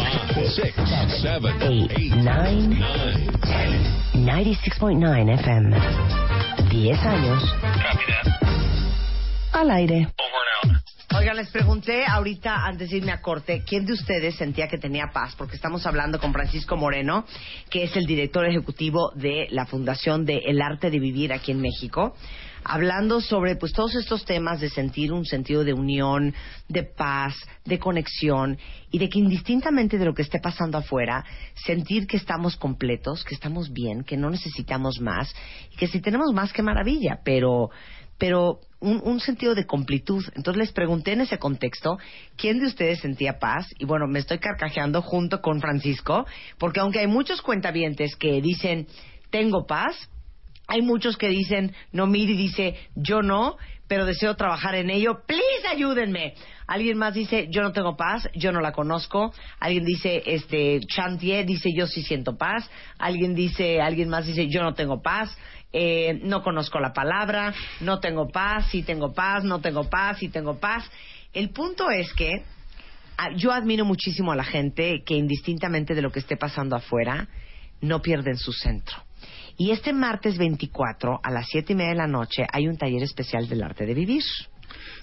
six, 0.55 0.73
seven, 1.21 1.53
eight, 1.61 2.11
nine, 2.23 2.75
ten. 3.43 3.83
96.9 4.25 5.29
FM. 5.39 5.75
10 6.69 6.99
años. 7.05 7.43
Al 9.53 9.71
aire. 9.71 10.07
Oigan, 11.17 11.35
les 11.35 11.49
pregunté 11.49 12.05
ahorita, 12.05 12.65
antes 12.65 12.89
de 12.89 12.97
irme 12.97 13.11
a 13.11 13.21
corte, 13.21 13.63
¿quién 13.65 13.85
de 13.85 13.93
ustedes 13.93 14.35
sentía 14.35 14.67
que 14.67 14.77
tenía 14.77 15.11
paz? 15.13 15.35
Porque 15.37 15.55
estamos 15.55 15.85
hablando 15.85 16.19
con 16.19 16.31
Francisco 16.31 16.77
Moreno, 16.77 17.25
que 17.69 17.83
es 17.83 17.95
el 17.97 18.05
director 18.05 18.45
ejecutivo 18.45 19.11
de 19.15 19.47
la 19.51 19.65
Fundación 19.65 20.25
de 20.25 20.37
El 20.45 20.61
Arte 20.61 20.89
de 20.89 20.99
Vivir 20.99 21.33
aquí 21.33 21.51
en 21.51 21.59
México, 21.59 22.15
hablando 22.63 23.21
sobre 23.21 23.55
pues 23.55 23.73
todos 23.73 23.95
estos 23.95 24.25
temas 24.25 24.59
de 24.59 24.69
sentir 24.69 25.11
un 25.11 25.25
sentido 25.25 25.63
de 25.63 25.73
unión, 25.73 26.33
de 26.67 26.83
paz, 26.83 27.35
de 27.65 27.79
conexión 27.79 28.57
y 28.91 28.99
de 28.99 29.09
que 29.09 29.19
indistintamente 29.19 29.97
de 29.97 30.05
lo 30.05 30.13
que 30.13 30.21
esté 30.21 30.39
pasando 30.39 30.77
afuera, 30.77 31.25
sentir 31.65 32.07
que 32.07 32.17
estamos 32.17 32.57
completos, 32.57 33.23
que 33.23 33.35
estamos 33.35 33.71
bien, 33.71 34.03
que 34.03 34.17
no 34.17 34.29
necesitamos 34.29 34.99
más 34.99 35.33
y 35.71 35.75
que 35.77 35.87
si 35.87 36.01
tenemos 36.01 36.33
más, 36.33 36.53
qué 36.53 36.61
maravilla, 36.61 37.19
pero 37.23 37.69
pero 38.17 38.59
un, 38.79 39.01
un 39.03 39.19
sentido 39.19 39.55
de 39.55 39.65
completud. 39.65 40.23
Entonces 40.35 40.59
les 40.59 40.71
pregunté 40.71 41.13
en 41.13 41.21
ese 41.21 41.39
contexto 41.39 41.97
quién 42.37 42.59
de 42.59 42.67
ustedes 42.67 42.99
sentía 42.99 43.39
paz 43.39 43.65
y 43.79 43.85
bueno, 43.85 44.05
me 44.07 44.19
estoy 44.19 44.37
carcajeando 44.37 45.01
junto 45.01 45.41
con 45.41 45.59
Francisco, 45.59 46.27
porque 46.59 46.81
aunque 46.81 46.99
hay 46.99 47.07
muchos 47.07 47.41
cuentavientes 47.41 48.15
que 48.15 48.39
dicen 48.39 48.85
tengo 49.31 49.65
paz, 49.65 49.95
hay 50.67 50.81
muchos 50.81 51.17
que 51.17 51.27
dicen, 51.27 51.73
no, 51.91 52.07
Miri 52.07 52.35
dice, 52.35 52.75
yo 52.95 53.21
no, 53.21 53.57
pero 53.87 54.05
deseo 54.05 54.35
trabajar 54.35 54.75
en 54.75 54.89
ello, 54.89 55.23
please 55.25 55.67
ayúdenme. 55.69 56.33
Alguien 56.65 56.97
más 56.97 57.13
dice, 57.13 57.47
yo 57.49 57.61
no 57.61 57.73
tengo 57.73 57.97
paz, 57.97 58.29
yo 58.33 58.53
no 58.53 58.61
la 58.61 58.71
conozco. 58.71 59.33
Alguien 59.59 59.83
dice, 59.83 60.23
este, 60.25 60.79
Chantier 60.87 61.45
dice, 61.45 61.71
yo 61.75 61.87
sí 61.87 62.01
siento 62.01 62.37
paz. 62.37 62.69
Alguien 62.97 63.35
dice, 63.35 63.81
alguien 63.81 64.07
más 64.07 64.25
dice, 64.25 64.47
yo 64.47 64.63
no 64.63 64.73
tengo 64.73 65.01
paz. 65.01 65.37
Eh, 65.73 66.21
no 66.23 66.41
conozco 66.43 66.79
la 66.79 66.93
palabra, 66.93 67.53
no 67.81 67.99
tengo 67.99 68.29
paz, 68.29 68.67
sí 68.71 68.83
tengo 68.83 69.13
paz, 69.13 69.43
no 69.43 69.59
tengo 69.59 69.89
paz, 69.89 70.19
sí 70.19 70.29
tengo 70.29 70.57
paz. 70.59 70.89
El 71.33 71.49
punto 71.49 71.89
es 71.89 72.13
que 72.13 72.43
ah, 73.17 73.29
yo 73.35 73.51
admiro 73.51 73.83
muchísimo 73.83 74.31
a 74.31 74.37
la 74.37 74.43
gente 74.45 75.03
que 75.05 75.15
indistintamente 75.15 75.95
de 75.95 76.01
lo 76.01 76.11
que 76.11 76.19
esté 76.19 76.37
pasando 76.37 76.77
afuera, 76.77 77.27
no 77.81 78.01
pierden 78.01 78.37
su 78.37 78.53
centro. 78.53 78.97
Y 79.57 79.71
este 79.71 79.93
martes 79.93 80.37
24 80.37 81.19
a 81.23 81.31
las 81.31 81.47
siete 81.47 81.73
y 81.73 81.75
media 81.75 81.91
de 81.91 81.97
la 81.97 82.07
noche 82.07 82.45
hay 82.51 82.67
un 82.67 82.77
taller 82.77 83.03
especial 83.03 83.47
del 83.47 83.63
arte 83.63 83.85
de 83.85 83.93
vivir. 83.93 84.23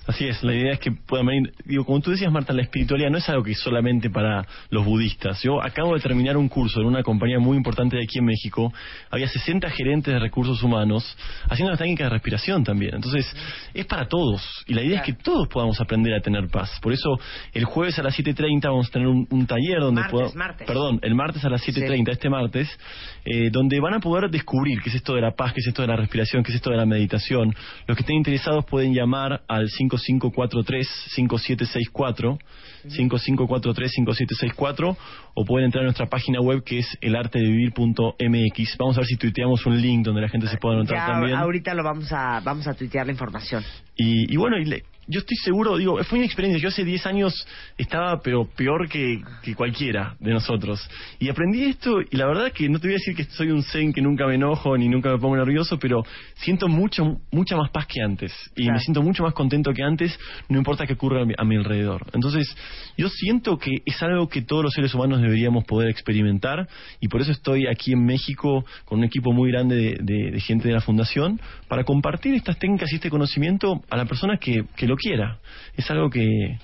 Así 0.09 0.27
es, 0.27 0.43
la 0.43 0.55
idea 0.55 0.73
es 0.73 0.81
que 0.81 0.91
puedan 0.91 1.27
venir. 1.27 1.53
Digo, 1.67 1.85
como 1.85 2.01
tú 2.01 2.11
decías, 2.11 2.33
Marta, 2.33 2.55
la 2.55 2.63
espiritualidad 2.63 3.11
no 3.11 3.19
es 3.19 3.29
algo 3.29 3.43
que 3.45 3.51
es 3.53 3.61
solamente 3.61 4.09
para 4.09 4.47
los 4.71 4.83
budistas. 4.87 5.43
Yo 5.43 5.63
acabo 5.63 5.93
de 5.95 6.01
terminar 6.01 6.39
un 6.39 6.49
curso 6.49 6.81
en 6.81 6.87
una 6.87 7.03
compañía 7.03 7.39
muy 7.39 7.59
importante 7.59 7.97
de 7.97 8.05
aquí 8.05 8.19
en 8.19 8.25
México. 8.25 8.73
Había 9.11 9.29
60 9.29 9.69
gerentes 9.69 10.15
de 10.15 10.19
recursos 10.19 10.63
humanos 10.63 11.05
haciendo 11.51 11.73
las 11.73 11.79
técnicas 11.79 12.07
de 12.07 12.11
respiración 12.11 12.65
también. 12.65 12.95
Entonces, 12.95 13.31
es 13.75 13.85
para 13.85 14.09
todos. 14.09 14.43
Y 14.67 14.73
la 14.73 14.83
idea 14.83 15.01
es 15.01 15.05
que 15.05 15.13
todos 15.13 15.47
podamos 15.49 15.79
aprender 15.79 16.15
a 16.15 16.21
tener 16.23 16.49
paz. 16.49 16.71
Por 16.81 16.95
eso, 16.95 17.11
el 17.53 17.67
jueves 17.67 17.99
a 17.99 18.03
las 18.03 18.19
7.30 18.19 18.63
vamos 18.65 18.89
a 18.89 18.91
tener 18.91 19.09
un, 19.09 19.27
un 19.29 19.47
taller 19.47 19.81
donde 19.81 20.01
Martes, 20.01 20.13
podamos- 20.13 20.35
martes. 20.37 20.67
Perdón, 20.67 21.01
el 21.03 21.15
martes 21.15 21.45
a 21.45 21.51
las 21.51 21.61
7.30, 21.63 22.13
este 22.13 22.31
martes, 22.31 22.67
eh, 23.27 23.51
donde 23.53 23.79
van 23.79 23.93
a 23.93 24.01
poder 24.01 24.31
descubrir 24.31 24.81
qué 24.83 24.89
es 24.89 24.95
esto 24.95 25.15
de 25.15 25.21
la 25.21 25.33
paz, 25.33 25.53
qué 25.53 25.61
es 25.61 25.67
esto 25.67 25.83
de 25.83 25.89
la 25.89 25.97
respiración, 25.97 26.43
qué 26.43 26.51
es 26.53 26.57
esto 26.57 26.71
de 26.71 26.79
la 26.79 26.87
meditación. 26.87 27.55
Los 27.87 27.95
que 27.95 28.05
estén 28.05 28.17
interesados 28.17 28.65
pueden 28.65 28.95
llamar 28.95 29.43
al 29.49 29.69
5543-5764, 29.99 32.39
5543-5764, 32.87 34.97
o 35.35 35.45
pueden 35.45 35.67
entrar 35.67 35.83
a 35.83 35.87
nuestra 35.87 36.07
página 36.07 36.41
web 36.41 36.63
que 36.65 36.79
es 36.79 36.99
elartedevivir.mx. 37.01 38.77
Vamos 38.79 38.97
a 38.97 39.01
ver 39.01 39.07
si 39.07 39.17
tuiteamos 39.17 39.65
un 39.67 39.81
link 39.81 40.05
donde 40.05 40.21
la 40.23 40.29
gente 40.29 40.47
se 40.49 40.57
pueda 40.59 40.77
anotar 40.77 40.97
Ya 40.97 41.07
también. 41.07 41.37
ahorita 41.37 41.75
lo 41.75 41.83
vamos 41.83 42.13
a 42.13 42.41
vamos 42.41 42.67
a 42.67 42.75
tuitear 42.75 43.07
la 43.07 43.13
información. 43.13 43.63
Y, 43.97 44.33
y 44.33 44.37
bueno, 44.37 44.59
y 44.59 44.65
le- 44.65 44.85
yo 45.11 45.21
estoy 45.21 45.39
seguro, 45.43 45.79
digo, 45.79 45.97
fue 46.05 46.19
una 46.19 46.27
experiencia. 46.27 46.63
Yo 46.63 46.69
hace 46.69 46.85
10 46.85 47.07
años 47.07 47.33
estaba, 47.79 48.21
pero 48.21 48.45
peor 48.45 48.91
que, 48.91 49.23
que 49.43 49.55
cualquiera 49.55 50.15
de 50.21 50.33
nosotros. 50.33 50.87
Y 51.19 51.31
aprendí 51.31 51.65
esto, 51.65 52.03
y 52.03 52.15
la 52.15 52.27
verdad 52.27 52.53
que 52.53 52.69
no 52.69 52.79
te 52.79 52.89
voy 52.89 52.93
a 52.95 52.99
decir 52.99 53.17
que 53.17 53.25
soy 53.25 53.51
un 53.51 53.63
zen 53.63 53.95
que 53.95 54.03
nunca 54.03 54.27
me 54.27 54.35
enojo 54.35 54.77
ni 54.77 54.87
nunca 54.87 55.11
me 55.11 55.17
pongo 55.19 55.35
nervioso, 55.37 55.79
pero 55.79 56.03
siento 56.35 56.69
mucho, 56.69 57.05
mucha 57.33 57.57
más 57.57 57.71
paz 57.71 57.87
que 57.87 58.03
antes. 58.03 58.35
Y 58.55 58.65
Claro. 58.65 58.75
me 58.75 58.81
siento 58.81 59.03
mucho 59.03 59.23
más 59.23 59.33
contento 59.33 59.73
que 59.73 59.83
antes, 59.83 60.15
no 60.51 60.59
importa 60.59 60.87
qué 60.87 60.93
ocurra 60.93 61.23
a 61.23 61.25
mi, 61.25 61.33
a 61.39 61.45
mi 61.45 61.57
alrededor. 61.57 62.05
Entonces, 62.13 62.55
yo 62.97 63.09
siento 63.09 63.59
que 63.59 63.71
es 63.85 64.03
algo 64.03 64.29
que 64.29 64.43
todos 64.43 64.63
los 64.65 64.73
seres 64.73 64.95
humanos 64.95 65.21
deberíamos 65.21 65.65
poder 65.65 65.89
experimentar, 65.91 66.69
y 67.01 67.09
por 67.09 67.21
eso 67.21 67.33
estoy 67.33 67.67
aquí 67.67 67.93
en 67.93 68.05
México 68.05 68.65
con 68.85 68.99
un 68.99 69.05
equipo 69.05 69.33
muy 69.33 69.51
grande 69.51 69.77
de, 69.77 69.99
de- 70.01 70.31
de 70.33 70.41
gente 70.41 70.69
de 70.69 70.75
la 70.75 70.81
Fundación, 70.81 71.41
para 71.69 71.85
compartir 71.85 72.35
estas 72.35 72.59
técnicas 72.59 72.93
y 72.93 72.97
este 72.97 73.11
conocimiento 73.11 73.83
a 73.91 73.97
la 73.97 74.05
persona 74.05 74.39
que, 74.39 74.65
que 74.77 74.87
lo 74.87 74.97
quiera. 74.97 75.39
Es 75.77 75.91
algo 75.91 76.11
que 76.11 76.59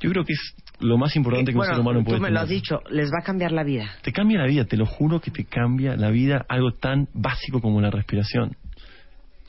yo 0.00 0.10
creo 0.10 0.24
que 0.24 0.32
es 0.34 0.54
lo 0.80 0.98
más 0.98 1.16
importante 1.16 1.52
que 1.52 1.58
un 1.58 1.64
ser 1.64 1.80
humano 1.80 2.00
tú 2.00 2.04
puede 2.04 2.20
me 2.20 2.26
tener. 2.26 2.34
lo 2.34 2.40
has 2.40 2.48
dicho, 2.50 2.80
les 2.90 3.06
va 3.08 3.20
a 3.22 3.24
cambiar 3.24 3.52
la 3.52 3.64
vida. 3.64 3.88
Te 4.02 4.12
cambia 4.12 4.38
la 4.38 4.46
vida, 4.46 4.64
te 4.66 4.76
lo 4.76 4.84
juro 4.84 5.20
que 5.20 5.30
te 5.30 5.44
cambia 5.44 5.96
la 5.96 6.10
vida 6.10 6.44
algo 6.48 6.72
tan 6.72 7.08
básico 7.14 7.60
como 7.62 7.80
la 7.80 7.90
respiración. 7.90 8.54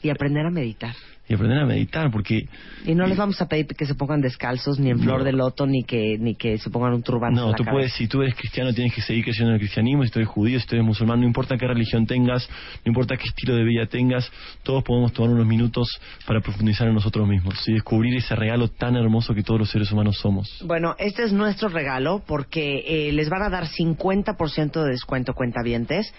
Y 0.01 0.09
aprender 0.09 0.45
a 0.45 0.49
meditar. 0.51 0.93
Y 1.29 1.33
aprender 1.33 1.59
a 1.59 1.65
meditar, 1.65 2.09
porque 2.11 2.47
Y 2.85 2.95
no 2.95 3.05
les 3.05 3.17
vamos 3.17 3.41
a 3.41 3.47
pedir 3.47 3.67
que 3.67 3.85
se 3.85 3.95
pongan 3.95 4.21
descalzos 4.21 4.79
ni 4.79 4.89
en 4.91 4.99
flor 4.99 5.19
No. 5.19 5.23
de 5.25 5.31
loto 5.33 5.65
ni 5.67 5.83
que 5.83 6.17
ni 6.17 6.35
que 6.35 6.57
se 6.57 6.69
pongan 6.69 6.93
un 6.93 7.03
turbante 7.03 7.39
en 7.39 7.45
No, 7.45 7.51
la 7.51 7.57
tú 7.57 7.63
cabeza. 7.63 7.71
puedes, 7.75 7.93
si 7.93 8.07
tú 8.07 8.21
eres 8.21 8.33
cristiano, 8.35 8.73
tienes 8.73 8.93
que 8.93 9.01
seguir 9.01 9.23
creciendo 9.25 9.49
en 9.51 9.55
el 9.55 9.59
cristianismo. 9.59 10.03
Si 10.03 10.09
tú 10.11 10.19
eres 10.19 10.29
judío, 10.29 10.59
si 10.59 10.65
tú 10.67 10.75
eres 10.75 10.85
musulmán, 10.85 11.19
no 11.19 11.27
importa 11.27 11.57
qué 11.57 11.67
religión 11.67 12.05
tengas, 12.07 12.47
no 12.85 12.89
importa 12.89 13.17
qué 13.17 13.25
estilo 13.27 13.55
de 13.55 13.63
vida 13.63 13.85
tengas, 13.87 14.31
todos 14.63 14.83
podemos 14.83 15.11
tomar 15.13 15.31
unos 15.31 15.45
minutos 15.45 15.99
para 16.25 16.39
profundizar 16.41 16.87
en 16.87 16.93
nosotros 16.93 17.27
mismos 17.27 17.55
y 17.67 17.73
descubrir 17.73 18.15
ese 18.15 18.35
regalo 18.35 18.69
tan 18.69 18.95
hermoso 18.95 19.33
que 19.35 19.43
todos 19.43 19.59
los 19.59 19.69
seres 19.69 19.91
humanos 19.91 20.17
somos. 20.17 20.63
Bueno, 20.65 20.95
este 20.97 21.23
es 21.23 21.33
nuestro 21.33 21.67
regalo 21.69 22.23
porque 22.25 22.83
eh, 22.87 23.11
les 23.11 23.29
van 23.29 23.41
a 23.43 23.49
dar 23.49 23.65
50% 23.67 24.83
de 24.83 24.89
descuento 24.91 25.33
cuentavientes 25.33 26.13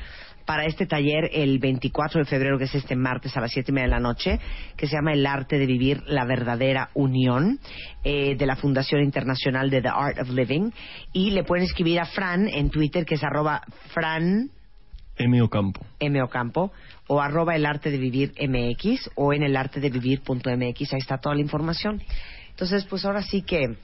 para 0.49 0.65
este 0.65 0.87
taller 0.87 1.29
el 1.35 1.59
24 1.59 2.21
de 2.21 2.25
febrero, 2.25 2.57
que 2.57 2.65
es 2.65 2.75
este 2.75 2.97
martes 2.97 3.37
a 3.37 3.41
las 3.43 3.53
7 3.53 3.71
y 3.71 3.75
media 3.75 3.89
de 3.89 3.91
la 3.91 4.01
noche, 4.01 4.41
que 4.79 4.87
se 4.87 4.97
llama 4.97 5.13
El 5.13 5.27
arte 5.27 5.59
de 5.59 5.67
vivir 5.67 6.03
la 6.07 6.25
verdadera 6.25 6.89
unión, 6.95 7.61
eh, 8.03 8.35
de 8.35 8.47
la 8.47 8.57
Fundación 8.57 9.03
Internacional 9.03 9.69
de 9.69 9.83
The 9.83 9.89
Art 9.89 10.19
of 10.23 10.31
Living. 10.31 10.71
Y 11.13 11.33
le 11.33 11.45
pueden 11.45 11.67
escribir 11.67 12.01
a 12.01 12.07
Fran 12.07 12.49
en 12.49 12.71
Twitter, 12.71 13.05
que 13.05 13.17
es 13.17 13.25
arroba 13.25 13.61
Fran 13.93 14.49
M. 15.19 15.43
Ocampo. 15.43 15.85
M. 16.01 16.23
Ocampo, 16.23 16.73
o 17.09 17.21
arroba 17.21 17.55
el 17.55 17.67
arte 17.67 17.91
de 17.91 17.99
vivir 17.99 18.33
MX, 18.41 19.11
o 19.17 19.35
en 19.35 19.43
el 19.43 19.55
arte 19.55 19.81
de 19.81 19.91
vivir.mx, 19.91 20.47
ahí 20.95 20.99
está 20.99 21.19
toda 21.19 21.35
la 21.35 21.43
información. 21.43 22.01
Entonces, 22.49 22.87
pues 22.87 23.05
ahora 23.05 23.21
sí 23.21 23.43
que 23.43 23.77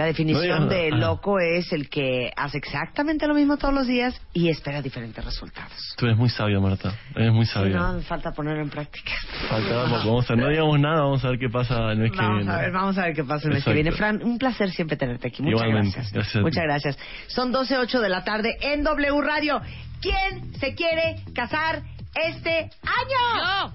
la 0.00 0.06
definición 0.06 0.60
No 0.64 0.66
de 0.66 0.90
loco 0.92 1.38
es 1.40 1.72
el 1.74 1.90
que 1.90 2.32
hace 2.34 2.56
exactamente 2.58 3.26
lo 3.28 3.34
mismo 3.34 3.58
todos 3.58 3.74
los 3.74 3.86
días 3.86 4.18
y 4.32 4.48
espera 4.48 4.80
diferentes 4.80 5.22
resultados. 5.22 5.94
Tú 5.98 6.06
eres 6.06 6.16
muy 6.16 6.30
sabia, 6.30 6.58
Marta. 6.58 6.94
Eres 7.14 7.32
muy 7.32 7.44
Sí, 7.44 7.52
sabia. 7.52 7.76
no, 7.76 7.92
me 7.94 8.02
falta 8.02 8.32
ponerlo 8.32 8.62
en 8.62 8.70
práctica. 8.70 9.12
Falta, 9.48 9.74
vamos, 9.74 10.04
vamos 10.06 10.30
a 10.30 10.36
no 10.36 10.48
digamos 10.48 10.80
nada, 10.80 11.02
vamos 11.02 11.22
a 11.24 11.28
ver 11.28 11.38
qué 11.38 11.48
pasa 11.50 11.92
el 11.92 11.98
mes 11.98 12.12
que 12.12 12.16
Vamos 12.16 12.36
viene. 12.38 12.52
a 12.52 12.56
ver, 12.56 12.72
vamos 12.72 12.96
a 12.98 13.02
ver 13.02 13.14
qué 13.14 13.24
pasa 13.24 13.48
el 13.48 13.54
mes 13.54 13.64
que 13.64 13.72
viene. 13.74 13.92
Fran, 13.92 14.22
un 14.22 14.38
placer 14.38 14.70
siempre 14.70 14.96
tenerte 14.96 15.28
aquí. 15.28 15.42
Muchas 15.42 15.60
Igualmente, 15.60 15.94
gracias. 15.96 16.12
gracias. 16.14 16.42
Muchas 16.42 16.64
gracias. 16.64 16.98
Son 17.26 17.52
12.08 17.52 18.00
de 18.00 18.08
la 18.08 18.24
tarde 18.24 18.56
en 18.62 18.82
W 18.82 19.20
Radio. 19.20 19.60
¿Quién 20.00 20.54
se 20.58 20.74
quiere 20.74 21.16
casar 21.34 21.82
este 22.14 22.70
año? 22.82 23.74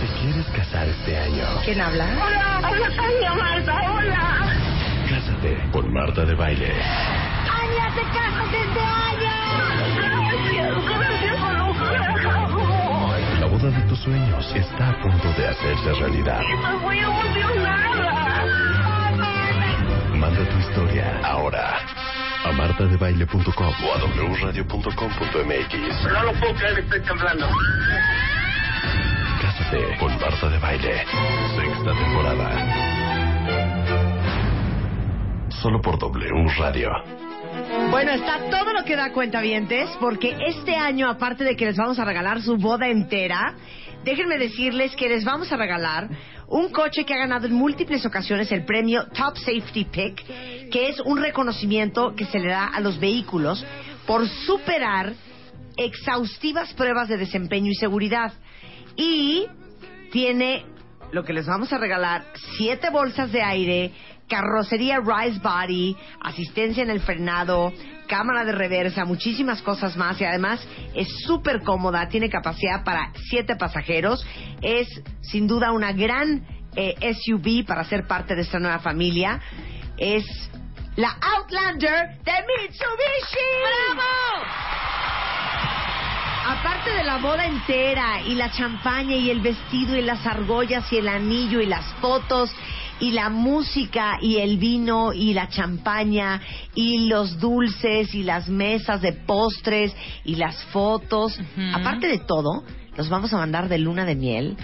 ¿Te 0.00 0.20
quieres 0.20 0.46
casar 0.54 0.86
este 0.88 1.16
año? 1.16 1.44
¿Quién 1.64 1.80
habla? 1.80 2.04
Hola, 2.04 2.68
hola 2.70 2.96
Tania, 2.96 3.32
Marta, 3.34 3.92
hola. 3.92 4.57
Con 5.70 5.92
Marta 5.92 6.24
de 6.24 6.34
Baile. 6.34 6.72
Casas 7.98 8.46
este 8.52 8.80
año. 8.80 9.30
Gracias, 9.96 10.74
gracias, 10.88 11.40
La 13.40 13.46
boda 13.46 13.70
de 13.70 13.82
tus 13.88 13.98
sueños 14.00 14.54
está 14.54 14.90
a 14.90 15.00
punto 15.00 15.32
de 15.32 15.48
hacerse 15.48 15.94
realidad. 15.94 16.40
Estoy 16.40 16.78
muy 16.78 16.98
emocionada. 16.98 18.44
Manda 20.14 20.48
tu 20.48 20.58
historia 20.58 21.20
ahora 21.22 21.78
a 22.44 22.52
martadebaile.com 22.52 23.74
o 23.84 23.92
a 23.92 23.98
wradio.com.mx. 24.42 25.72
No 26.12 26.22
lo 26.22 26.32
puedo 26.34 26.54
creer, 26.54 26.78
estoy 26.78 27.00
temblando. 27.00 27.48
Cásate 29.42 29.98
con 29.98 30.20
Marta 30.20 30.48
de 30.48 30.58
Baile. 30.58 31.04
Sexta 31.56 31.92
temporada. 31.94 32.87
Solo 35.62 35.80
por 35.80 35.98
W 35.98 36.46
Radio. 36.56 36.90
Bueno, 37.90 38.12
está 38.12 38.48
todo 38.48 38.72
lo 38.72 38.84
que 38.84 38.94
da 38.94 39.12
cuentavientes, 39.12 39.90
porque 39.98 40.36
este 40.46 40.76
año, 40.76 41.08
aparte 41.08 41.42
de 41.42 41.56
que 41.56 41.64
les 41.64 41.76
vamos 41.76 41.98
a 41.98 42.04
regalar 42.04 42.40
su 42.42 42.56
boda 42.56 42.86
entera, 42.86 43.56
déjenme 44.04 44.38
decirles 44.38 44.94
que 44.94 45.08
les 45.08 45.24
vamos 45.24 45.50
a 45.50 45.56
regalar 45.56 46.10
un 46.46 46.70
coche 46.70 47.04
que 47.04 47.12
ha 47.12 47.18
ganado 47.18 47.46
en 47.46 47.54
múltiples 47.54 48.06
ocasiones 48.06 48.52
el 48.52 48.64
premio 48.64 49.06
Top 49.08 49.36
Safety 49.36 49.84
Pick, 49.84 50.70
que 50.70 50.90
es 50.90 51.00
un 51.00 51.18
reconocimiento 51.18 52.14
que 52.14 52.26
se 52.26 52.38
le 52.38 52.50
da 52.50 52.66
a 52.66 52.80
los 52.80 53.00
vehículos 53.00 53.66
por 54.06 54.28
superar 54.28 55.12
exhaustivas 55.76 56.72
pruebas 56.74 57.08
de 57.08 57.16
desempeño 57.16 57.70
y 57.72 57.74
seguridad. 57.74 58.32
Y 58.96 59.46
tiene 60.12 60.64
lo 61.10 61.24
que 61.24 61.32
les 61.32 61.46
vamos 61.46 61.72
a 61.72 61.78
regalar, 61.78 62.26
siete 62.56 62.90
bolsas 62.90 63.32
de 63.32 63.42
aire, 63.42 63.92
carrocería 64.28 65.00
Rise 65.00 65.40
Body, 65.40 65.96
asistencia 66.20 66.82
en 66.82 66.90
el 66.90 67.00
frenado, 67.00 67.72
cámara 68.06 68.44
de 68.44 68.52
reversa, 68.52 69.04
muchísimas 69.04 69.62
cosas 69.62 69.96
más. 69.96 70.20
Y 70.20 70.24
además 70.24 70.66
es 70.94 71.08
súper 71.24 71.62
cómoda, 71.62 72.08
tiene 72.08 72.28
capacidad 72.28 72.84
para 72.84 73.12
siete 73.28 73.56
pasajeros, 73.56 74.24
es 74.62 74.88
sin 75.22 75.46
duda 75.46 75.72
una 75.72 75.92
gran 75.92 76.46
eh, 76.76 77.14
SUV 77.14 77.64
para 77.66 77.84
ser 77.84 78.06
parte 78.06 78.34
de 78.34 78.42
esta 78.42 78.58
nueva 78.58 78.78
familia, 78.78 79.40
es 79.96 80.24
la 80.96 81.16
Outlander 81.36 82.18
de 82.24 82.32
Mitsubishi. 82.32 83.48
Aparte 86.46 86.90
de 86.90 87.04
la 87.04 87.18
boda 87.18 87.44
entera 87.44 88.22
y 88.22 88.34
la 88.34 88.50
champaña 88.50 89.14
y 89.14 89.30
el 89.30 89.40
vestido 89.40 89.96
y 89.96 90.02
las 90.02 90.26
argollas 90.26 90.90
y 90.92 90.96
el 90.96 91.06
anillo 91.06 91.60
y 91.60 91.66
las 91.66 91.84
fotos 92.00 92.50
y 93.00 93.12
la 93.12 93.30
música 93.30 94.18
y 94.20 94.36
el 94.38 94.58
vino 94.58 95.12
y 95.12 95.34
la 95.34 95.48
champaña 95.48 96.40
y 96.74 97.08
los 97.08 97.38
dulces 97.38 98.14
y 98.14 98.22
las 98.22 98.48
mesas 98.48 99.00
de 99.00 99.12
postres 99.12 99.94
y 100.24 100.36
las 100.36 100.64
fotos, 100.66 101.38
aparte 101.72 102.08
de 102.08 102.18
todo, 102.18 102.64
los 102.96 103.08
vamos 103.08 103.32
a 103.32 103.36
mandar 103.36 103.68
de 103.68 103.78
luna 103.78 104.04
de 104.04 104.14
miel. 104.14 104.56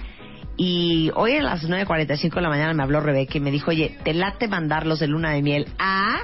Y 0.56 1.11
hoy 1.16 1.36
a 1.36 1.43
las 1.43 1.69
9.45 1.69 2.35
de 2.35 2.40
la 2.40 2.48
mañana 2.48 2.74
me 2.74 2.82
habló 2.82 3.01
Rebeca 3.01 3.39
y 3.39 3.40
me 3.40 3.51
dijo, 3.51 3.70
oye, 3.70 3.97
¿te 4.05 4.15
late 4.15 4.47
mandarlos 4.48 5.01
de 5.01 5.09
luna 5.09 5.32
de 5.32 5.43
miel 5.43 5.69
a...? 5.78 6.19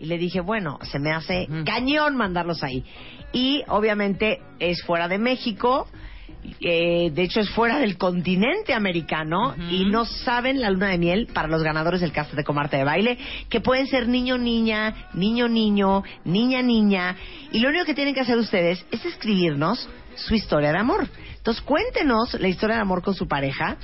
Y 0.00 0.06
le 0.06 0.16
dije, 0.16 0.40
bueno, 0.40 0.78
se 0.82 1.00
me 1.00 1.10
hace 1.10 1.48
cañón 1.64 2.16
mandarlos 2.16 2.62
ahí. 2.62 2.84
Y 3.32 3.64
obviamente 3.66 4.40
es 4.60 4.82
fuera 4.84 5.08
de 5.08 5.18
México, 5.18 5.88
eh, 6.60 7.10
de 7.12 7.22
hecho 7.22 7.40
es 7.40 7.50
fuera 7.50 7.78
del 7.78 7.98
continente 7.98 8.74
americano 8.74 9.54
y 9.70 9.84
no 9.86 10.04
saben 10.04 10.60
la 10.60 10.70
luna 10.70 10.88
de 10.88 10.98
miel 10.98 11.28
para 11.32 11.48
los 11.48 11.62
ganadores 11.62 12.00
del 12.00 12.12
cast 12.12 12.32
de 12.32 12.44
Comarte 12.44 12.76
de 12.76 12.84
Baile, 12.84 13.18
que 13.48 13.60
pueden 13.60 13.86
ser 13.86 14.08
niño, 14.08 14.38
niña, 14.38 15.08
niño, 15.14 15.48
niño, 15.48 16.02
niña, 16.24 16.62
niña. 16.62 17.16
Y 17.52 17.60
lo 17.60 17.68
único 17.68 17.84
que 17.84 17.94
tienen 17.94 18.14
que 18.14 18.20
hacer 18.20 18.38
ustedes 18.38 18.84
es 18.90 19.04
escribirnos 19.04 19.88
su 20.14 20.34
historia 20.34 20.72
de 20.72 20.78
amor. 20.78 21.08
Entonces 21.36 21.62
cuéntenos 21.62 22.34
la 22.34 22.48
historia 22.48 22.76
de 22.76 22.82
amor 22.82 23.02
con 23.02 23.14
su 23.14 23.26
pareja 23.26 23.76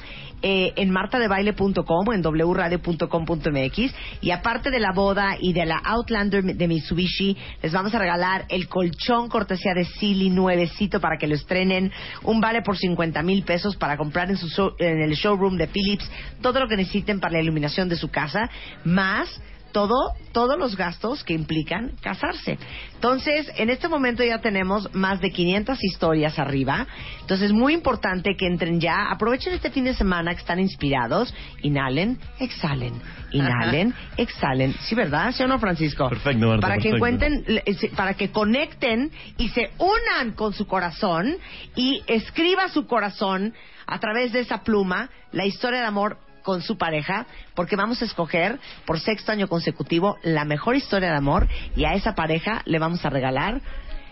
eh, 0.46 0.74
en 0.76 0.90
martadebaile.com 0.90 2.06
o 2.06 2.12
en 2.12 2.22
wradio.com.mx 2.22 3.94
y 4.20 4.30
aparte 4.30 4.70
de 4.70 4.78
la 4.78 4.92
boda 4.92 5.38
y 5.40 5.54
de 5.54 5.64
la 5.64 5.78
Outlander 5.78 6.44
de 6.44 6.68
Mitsubishi 6.68 7.34
les 7.62 7.72
vamos 7.72 7.94
a 7.94 7.98
regalar 7.98 8.44
el 8.50 8.68
colchón 8.68 9.30
cortesía 9.30 9.72
de 9.72 9.86
Silly 9.86 10.28
nuevecito 10.28 11.00
para 11.00 11.16
que 11.16 11.26
lo 11.26 11.34
estrenen. 11.34 11.90
Un 12.24 12.42
vale 12.42 12.60
por 12.60 12.76
50 12.76 13.22
mil 13.22 13.42
pesos 13.44 13.74
para 13.76 13.96
comprar 13.96 14.28
en, 14.28 14.36
su 14.36 14.48
show- 14.48 14.74
en 14.78 15.00
el 15.00 15.14
showroom 15.14 15.56
de 15.56 15.66
Philips 15.68 16.10
todo 16.42 16.60
lo 16.60 16.68
que 16.68 16.76
necesiten 16.76 17.20
para 17.20 17.32
la 17.32 17.40
iluminación 17.40 17.88
de 17.88 17.96
su 17.96 18.10
casa 18.10 18.50
más 18.84 19.40
todo, 19.74 20.12
todos 20.32 20.56
los 20.56 20.76
gastos 20.76 21.24
que 21.24 21.34
implican 21.34 21.92
casarse. 22.01 22.56
Entonces, 22.94 23.51
en 23.56 23.68
este 23.70 23.88
momento 23.88 24.22
ya 24.22 24.38
tenemos 24.40 24.88
más 24.94 25.20
de 25.20 25.30
500 25.32 25.82
historias 25.82 26.38
arriba. 26.38 26.86
Entonces, 27.20 27.46
es 27.46 27.52
muy 27.52 27.74
importante 27.74 28.36
que 28.38 28.46
entren 28.46 28.80
ya. 28.80 29.10
Aprovechen 29.10 29.52
este 29.52 29.70
fin 29.70 29.82
de 29.84 29.92
semana 29.94 30.32
que 30.32 30.40
están 30.40 30.60
inspirados. 30.60 31.34
Inhalen, 31.62 32.18
exhalen. 32.38 32.94
Inhalen, 33.32 33.92
exhalen. 34.16 34.74
Sí, 34.82 34.94
¿verdad? 34.94 35.32
¿Sí 35.32 35.42
o 35.42 35.48
no, 35.48 35.59
Francisco? 35.59 36.09
Perfecto, 36.09 36.46
Marta, 36.46 36.60
Para 36.60 36.76
que 36.76 36.90
perfecto. 36.90 36.96
encuentren, 36.96 37.44
le- 37.48 37.74
se- 37.74 37.88
para 37.88 38.14
que 38.14 38.30
conecten 38.30 39.10
y 39.38 39.48
se 39.48 39.70
unan 39.78 40.32
con 40.36 40.52
su 40.55 40.66
corazón 40.68 41.36
y 41.74 42.01
escriba 42.06 42.68
su 42.68 42.86
corazón 42.86 43.52
a 43.86 43.98
través 43.98 44.32
de 44.32 44.40
esa 44.40 44.62
pluma 44.62 45.10
la 45.32 45.44
historia 45.44 45.80
de 45.80 45.86
amor 45.86 46.16
con 46.44 46.62
su 46.62 46.78
pareja, 46.78 47.26
porque 47.56 47.74
vamos 47.74 48.00
a 48.02 48.04
escoger 48.04 48.60
por 48.86 49.00
sexto 49.00 49.32
año 49.32 49.48
consecutivo 49.48 50.18
la 50.22 50.44
mejor 50.44 50.76
historia 50.76 51.10
de 51.10 51.16
amor 51.16 51.48
y 51.74 51.84
a 51.84 51.94
esa 51.94 52.14
pareja 52.14 52.62
le 52.66 52.78
vamos 52.78 53.04
a 53.04 53.10
regalar 53.10 53.60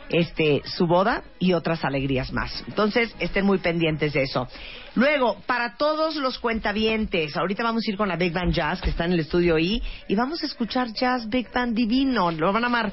este 0.09 0.62
su 0.64 0.86
boda 0.86 1.22
y 1.38 1.52
otras 1.52 1.84
alegrías 1.84 2.32
más. 2.32 2.64
Entonces, 2.66 3.14
estén 3.18 3.46
muy 3.46 3.59
pendientes 3.59 4.12
de 4.12 4.22
eso. 4.22 4.48
Luego, 4.94 5.40
para 5.46 5.76
todos 5.76 6.16
los 6.16 6.38
cuentavientes, 6.38 7.36
ahorita 7.36 7.62
vamos 7.62 7.84
a 7.86 7.90
ir 7.90 7.96
con 7.96 8.09
la 8.09 8.16
Big 8.16 8.32
Band 8.32 8.52
Jazz 8.52 8.80
que 8.80 8.90
está 8.90 9.04
en 9.04 9.12
el 9.12 9.20
estudio 9.20 9.59
I 9.59 9.82
y 10.09 10.14
vamos 10.14 10.42
a 10.42 10.46
escuchar 10.46 10.92
jazz 10.92 11.28
Big 11.28 11.50
Band 11.52 11.74
divino, 11.74 12.30
lo 12.30 12.52
van 12.52 12.64
a 12.64 12.66
amar. 12.66 12.92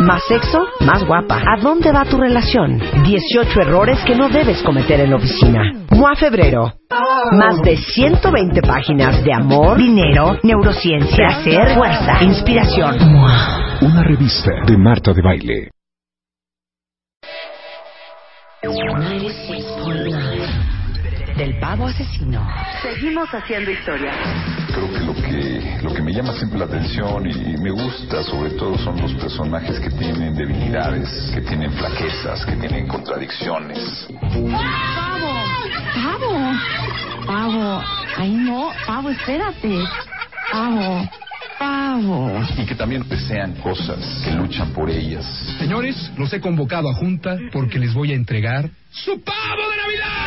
Más 0.00 0.22
sexo, 0.26 0.58
más 0.80 1.04
guapa. 1.04 1.36
¿A 1.36 1.60
dónde 1.60 1.92
va 1.92 2.04
tu 2.04 2.16
relación? 2.18 2.80
18 3.04 3.60
errores 3.60 3.98
que 4.06 4.14
no 4.14 4.28
debes 4.28 4.62
cometer 4.62 5.00
en 5.00 5.10
la 5.10 5.16
oficina. 5.16 5.72
MOA 5.90 6.14
Febrero. 6.16 6.74
Más 7.32 7.60
de 7.62 7.76
120 7.76 8.62
páginas 8.62 9.24
de 9.24 9.32
amor, 9.32 9.76
dinero, 9.78 10.38
neurociencia, 10.42 11.16
placer, 11.16 11.74
fuerza, 11.74 12.22
inspiración. 12.22 13.12
MOA. 13.12 13.78
Una 13.82 14.02
revista 14.02 14.50
de 14.66 14.76
Marta 14.76 15.12
de 15.12 15.22
Baile. 15.22 15.70
Del 21.36 21.58
pavo 21.58 21.86
asesino. 21.88 22.46
Seguimos 22.80 23.28
haciendo 23.34 23.70
historia. 23.70 24.12
Creo 24.68 24.92
que 24.92 25.00
lo 25.00 25.14
que 25.14 25.78
lo 25.82 25.92
que 25.92 26.00
me 26.00 26.12
llama 26.12 26.32
siempre 26.32 26.58
la 26.58 26.66
atención 26.66 27.28
y 27.28 27.56
me 27.60 27.70
gusta 27.70 28.22
sobre 28.22 28.50
todo 28.50 28.78
son 28.78 29.00
los 29.00 29.12
personajes 29.14 29.80
que 29.80 29.90
tienen 29.90 30.34
debilidades, 30.34 31.32
que 31.34 31.40
tienen 31.42 31.72
flaquezas, 31.72 32.46
que 32.46 32.56
tienen 32.56 32.86
contradicciones. 32.86 34.06
¡Pavo! 34.22 35.34
¡Pavo! 35.94 36.52
¡Pavo! 37.26 37.82
¡Ay, 38.16 38.30
no! 38.30 38.70
¡Pavo, 38.86 39.10
espérate! 39.10 39.84
¡Pavo! 40.52 41.08
¡Pavo! 41.58 42.40
Y 42.56 42.64
que 42.64 42.74
también 42.74 43.06
desean 43.08 43.54
cosas, 43.56 44.22
que 44.24 44.30
luchan 44.32 44.72
por 44.72 44.88
ellas. 44.88 45.26
Señores, 45.58 46.12
los 46.16 46.32
he 46.32 46.40
convocado 46.40 46.88
a 46.88 46.94
junta 46.94 47.36
porque 47.52 47.78
les 47.78 47.92
voy 47.92 48.12
a 48.12 48.14
entregar 48.14 48.70
su 48.90 49.20
pavo 49.20 49.70
de 49.70 49.76
Navidad. 49.76 50.23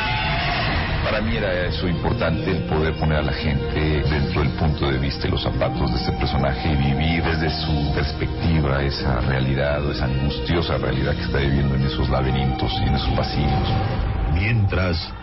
Para 1.08 1.22
mí 1.22 1.38
era 1.38 1.68
eso 1.68 1.88
importante, 1.88 2.52
el 2.52 2.64
poder 2.64 2.94
poner 2.96 3.20
a 3.20 3.22
la 3.22 3.32
gente 3.32 3.80
dentro 3.80 4.42
del 4.42 4.52
punto 4.52 4.92
de 4.92 4.98
vista 4.98 5.26
y 5.26 5.32
los 5.32 5.42
zapatos 5.42 5.90
de 5.90 6.00
este 6.00 6.12
personaje 6.12 6.70
y 6.70 6.76
vivir 6.76 7.24
desde 7.24 7.50
su 7.50 7.94
perspectiva 7.96 8.84
esa 8.84 9.22
realidad 9.22 9.86
o 9.86 9.94
esa 9.94 10.04
angustiosa 10.04 10.78
realidad 10.78 11.16
que 11.16 11.22
está 11.22 11.38
viviendo 11.38 11.76
en 11.76 11.84
esos 11.84 12.10
laberintos 12.10 12.74
y 12.74 12.90
en 12.90 12.96
esos 12.96 13.10
pasillos. 13.16 13.70
Mientras, 14.34 15.14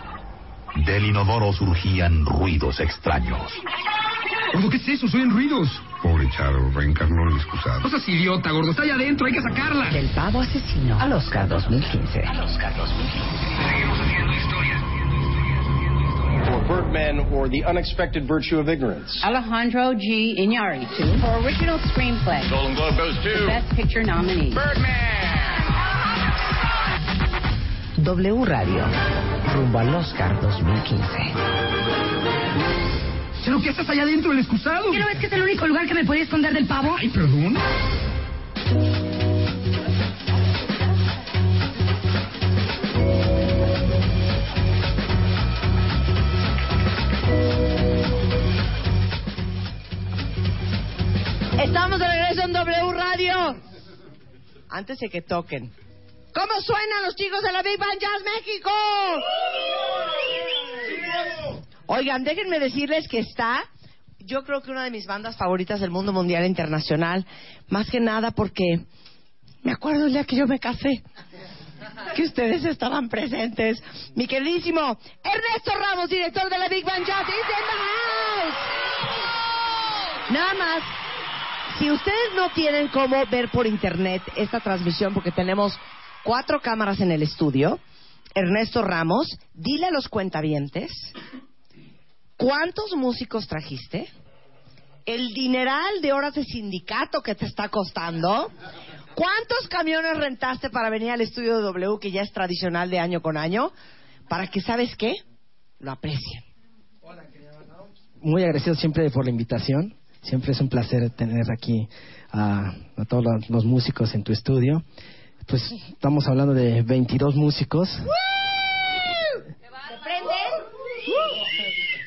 del 0.87 1.05
inodoro 1.05 1.53
surgían 1.53 2.25
ruidos 2.25 2.79
extraños. 2.79 3.53
Gordo, 4.53 4.69
¿qué 4.71 4.77
es 4.77 4.87
eso? 4.87 5.07
Soy 5.07 5.21
en 5.21 5.29
ruidos. 5.29 5.69
Pobre 6.01 6.27
Charo, 6.31 6.71
reencarnó 6.71 7.29
el 7.29 7.35
excusado. 7.35 7.81
No 7.81 7.89
seas 7.89 8.09
idiota, 8.09 8.49
gordo. 8.49 8.71
Está 8.71 8.81
allá 8.81 8.95
adentro, 8.95 9.27
hay 9.27 9.33
que 9.33 9.41
sacarla. 9.41 9.91
Del 9.91 10.09
pavo 10.09 10.41
asesino 10.41 10.99
al 10.99 11.13
Oscar 11.13 11.47
2015. 11.47 12.23
For 13.85 13.94
Birdman 16.67 17.31
or 17.31 17.47
The 17.49 17.63
Unexpected 17.63 18.27
Virtue 18.27 18.59
of 18.59 18.67
Ignorance. 18.69 19.21
Alejandro 19.23 19.93
G. 19.93 20.35
Iñárritu 20.37 21.21
for 21.21 21.37
original 21.45 21.79
screenplay. 21.93 22.49
Golden 22.49 22.75
Globe 22.75 22.97
goes 22.97 23.15
to 23.23 23.45
Best 23.47 23.69
Picture 23.75 24.03
nominee. 24.03 24.53
W 28.03 28.45
Radio. 28.45 28.83
Rumbo 29.53 29.79
al 29.79 29.95
Oscar 29.95 30.39
2015. 30.41 31.05
¿Pero 33.45 33.61
qué 33.61 33.69
estás 33.69 33.89
allá 33.89 34.03
adentro 34.03 34.31
del 34.31 34.39
excusado? 34.39 34.91
¿Qué 34.91 34.99
no 34.99 35.07
ves 35.07 35.19
que 35.19 35.27
es 35.27 35.33
el 35.33 35.43
único 35.43 35.67
lugar 35.67 35.87
que 35.87 35.93
me 35.93 36.03
podía 36.03 36.23
esconder 36.23 36.53
del 36.53 36.65
pavo? 36.65 36.95
Ay, 36.99 37.09
perdón. 37.09 37.55
Estamos 51.57 51.99
de 51.99 52.07
regreso 52.07 52.41
en 52.43 52.53
W 52.53 52.91
Radio. 52.93 53.55
Antes 54.69 54.99
de 54.99 55.09
que 55.09 55.21
toquen. 55.21 55.71
¿Cómo 56.33 56.61
suenan 56.61 57.03
los 57.05 57.15
chicos 57.15 57.41
de 57.41 57.51
la 57.51 57.61
Big 57.61 57.79
Band 57.79 57.99
Jazz 57.99 58.23
México? 58.25 58.69
Oigan, 61.87 62.23
déjenme 62.25 62.59
decirles 62.59 63.07
que 63.07 63.19
está, 63.19 63.63
yo 64.19 64.43
creo 64.43 64.61
que 64.61 64.71
una 64.71 64.83
de 64.83 64.91
mis 64.91 65.05
bandas 65.05 65.37
favoritas 65.37 65.79
del 65.79 65.91
mundo 65.91 66.11
mundial 66.11 66.43
e 66.43 66.47
internacional, 66.47 67.25
más 67.69 67.89
que 67.89 68.01
nada 68.01 68.31
porque 68.31 68.81
me 69.63 69.71
acuerdo 69.71 70.07
el 70.07 70.13
día 70.13 70.25
que 70.25 70.35
yo 70.35 70.47
me 70.47 70.59
casé, 70.59 71.03
que 72.15 72.23
ustedes 72.23 72.65
estaban 72.65 73.07
presentes. 73.07 73.81
Mi 74.15 74.27
queridísimo 74.27 74.99
Ernesto 75.23 75.71
Ramos, 75.73 76.09
director 76.09 76.49
de 76.49 76.57
la 76.57 76.67
Big 76.67 76.83
Band 76.83 77.05
Jazz, 77.05 77.27
is 77.27 77.33
in 77.33 77.45
the 77.47 77.77
house. 77.77 78.55
Nada 80.31 80.53
más, 80.55 80.83
si 81.79 81.91
ustedes 81.91 82.33
no 82.35 82.49
tienen 82.51 82.87
cómo 82.87 83.25
ver 83.27 83.49
por 83.51 83.67
internet 83.67 84.21
esta 84.35 84.59
transmisión, 84.59 85.13
porque 85.13 85.31
tenemos 85.31 85.77
cuatro 86.23 86.61
cámaras 86.61 86.99
en 86.99 87.11
el 87.11 87.21
estudio, 87.21 87.79
Ernesto 88.33 88.81
Ramos, 88.81 89.27
dile 89.53 89.87
a 89.87 89.91
los 89.91 90.07
cuentavientes 90.07 90.91
cuántos 92.37 92.93
músicos 92.95 93.47
trajiste, 93.47 94.09
el 95.05 95.33
dineral 95.33 96.01
de 96.01 96.13
horas 96.13 96.33
de 96.33 96.43
sindicato 96.43 97.21
que 97.21 97.35
te 97.35 97.45
está 97.45 97.69
costando, 97.69 98.51
cuántos 99.13 99.67
camiones 99.69 100.17
rentaste 100.17 100.69
para 100.69 100.89
venir 100.89 101.11
al 101.11 101.21
estudio 101.21 101.57
de 101.57 101.63
W, 101.63 101.99
que 101.99 102.11
ya 102.11 102.21
es 102.21 102.31
tradicional 102.31 102.89
de 102.89 102.99
año 102.99 103.21
con 103.21 103.37
año, 103.37 103.71
para 104.27 104.47
que, 104.47 104.61
¿sabes 104.61 104.95
qué? 104.95 105.13
Lo 105.79 105.91
aprecien. 105.91 106.43
muy 108.21 108.41
agradecido 108.41 108.75
siempre 108.75 109.09
por 109.11 109.25
la 109.25 109.29
invitación. 109.29 109.93
Siempre 110.25 110.51
es 110.51 110.61
un 110.61 110.69
placer 110.69 111.09
tener 111.11 111.43
aquí 111.51 111.87
a, 112.31 112.73
a 112.97 113.05
todos 113.07 113.23
los, 113.23 113.49
los 113.49 113.65
músicos 113.65 114.13
en 114.15 114.23
tu 114.23 114.31
estudio. 114.33 114.83
Pues 115.47 115.61
estamos 115.89 116.27
hablando 116.27 116.53
de 116.53 116.81
22 116.81 117.35
músicos. 117.35 117.89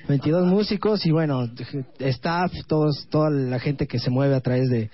22 0.09 0.47
músicos 0.47 1.05
y 1.07 1.11
bueno, 1.11 1.45
staff, 1.99 2.51
todos, 2.67 3.07
toda 3.11 3.31
la 3.31 3.59
gente 3.59 3.87
que 3.87 3.99
se 3.99 4.09
mueve 4.11 4.35
a 4.35 4.41
través 4.41 4.69
de, 4.71 4.91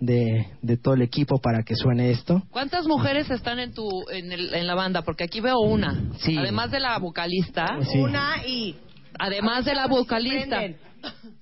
de, 0.00 0.46
de 0.60 0.76
todo 0.76 0.94
el 0.94 1.02
equipo 1.02 1.38
para 1.38 1.62
que 1.62 1.76
suene 1.76 2.10
esto. 2.10 2.42
¿Cuántas 2.50 2.86
mujeres 2.86 3.30
están 3.30 3.60
en 3.60 3.72
tu 3.72 3.88
en, 4.10 4.32
el- 4.32 4.52
en 4.54 4.66
la 4.66 4.74
banda? 4.74 5.02
Porque 5.02 5.22
aquí 5.24 5.40
veo 5.40 5.60
una. 5.60 6.10
Sí. 6.18 6.36
Además 6.36 6.72
de 6.72 6.80
la 6.80 6.98
vocalista. 6.98 7.78
Sí. 7.90 7.98
Una 7.98 8.44
y... 8.46 8.76
Además 9.18 9.64
de 9.64 9.74
la 9.74 9.86
vocalista. 9.86 10.60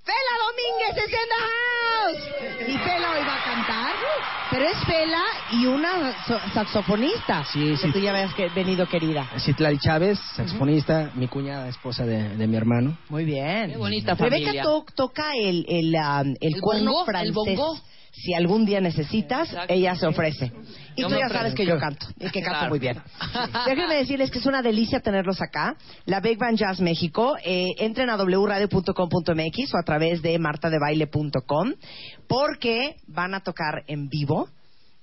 Fela 0.04 0.32
Domínguez 0.46 0.96
es 1.04 1.10
in 1.12 1.28
the 1.32 1.40
house. 1.44 2.68
Y 2.68 2.78
Fela 2.78 3.10
hoy 3.12 3.24
va 3.26 3.34
a 3.34 3.44
cantar, 3.44 3.92
pero 4.50 4.66
es 4.68 4.76
Fela 4.84 5.22
y 5.52 5.66
una 5.66 6.24
so- 6.26 6.40
saxofonista. 6.52 7.44
Sí, 7.52 7.76
sí. 7.76 7.86
Que 7.86 7.92
tú 7.92 7.98
ya 8.00 8.10
habías 8.10 8.34
que- 8.34 8.48
venido, 8.50 8.86
querida. 8.86 9.26
Citlali 9.38 9.78
Chávez, 9.78 10.18
saxofonista, 10.36 11.10
mi 11.14 11.28
cuñada, 11.28 11.68
esposa 11.68 12.04
de, 12.04 12.36
de 12.36 12.46
mi 12.46 12.56
hermano. 12.56 12.96
Muy 13.08 13.24
bien. 13.24 13.70
Qué 13.72 13.76
bonita 13.76 14.14
Rebeca 14.14 14.36
familia. 14.44 14.62
to- 14.62 14.84
toca 14.94 15.32
el, 15.34 15.64
el, 15.68 15.94
um, 15.94 16.34
el, 16.40 16.54
El 16.54 16.60
cuerno 16.60 16.90
bongo, 16.92 17.00
el 17.02 17.06
francés. 17.06 17.34
bongo. 17.34 17.80
Si 18.14 18.32
algún 18.32 18.64
día 18.64 18.80
necesitas, 18.80 19.54
ella 19.68 19.94
se 19.96 20.06
ofrece. 20.06 20.52
Y 20.96 21.02
Yo 21.02 21.08
tú 21.08 21.14
ya 21.18 21.28
sabes 21.28 21.54
que 21.54 21.66
yo 21.66 21.78
canto, 21.78 22.06
y 22.16 22.30
que 22.30 22.40
canto 22.40 22.50
Claro. 22.50 22.68
muy 22.70 22.78
bien. 22.78 22.98
Déjenme 23.66 23.96
decirles 23.96 24.30
que 24.30 24.38
es 24.38 24.46
una 24.46 24.62
delicia 24.62 25.00
tenerlos 25.00 25.42
acá. 25.42 25.76
La 26.06 26.20
Big 26.20 26.38
Band 26.38 26.56
Jazz 26.56 26.80
México. 26.80 27.36
Eh, 27.44 27.72
entren 27.78 28.08
a 28.10 28.16
wradio.com.mx 28.16 29.74
o 29.74 29.78
a 29.78 29.82
través 29.82 30.22
de 30.22 30.38
martadebaile.com 30.38 31.72
porque 32.28 32.96
van 33.08 33.34
a 33.34 33.40
tocar 33.40 33.82
en 33.88 34.08
vivo 34.08 34.48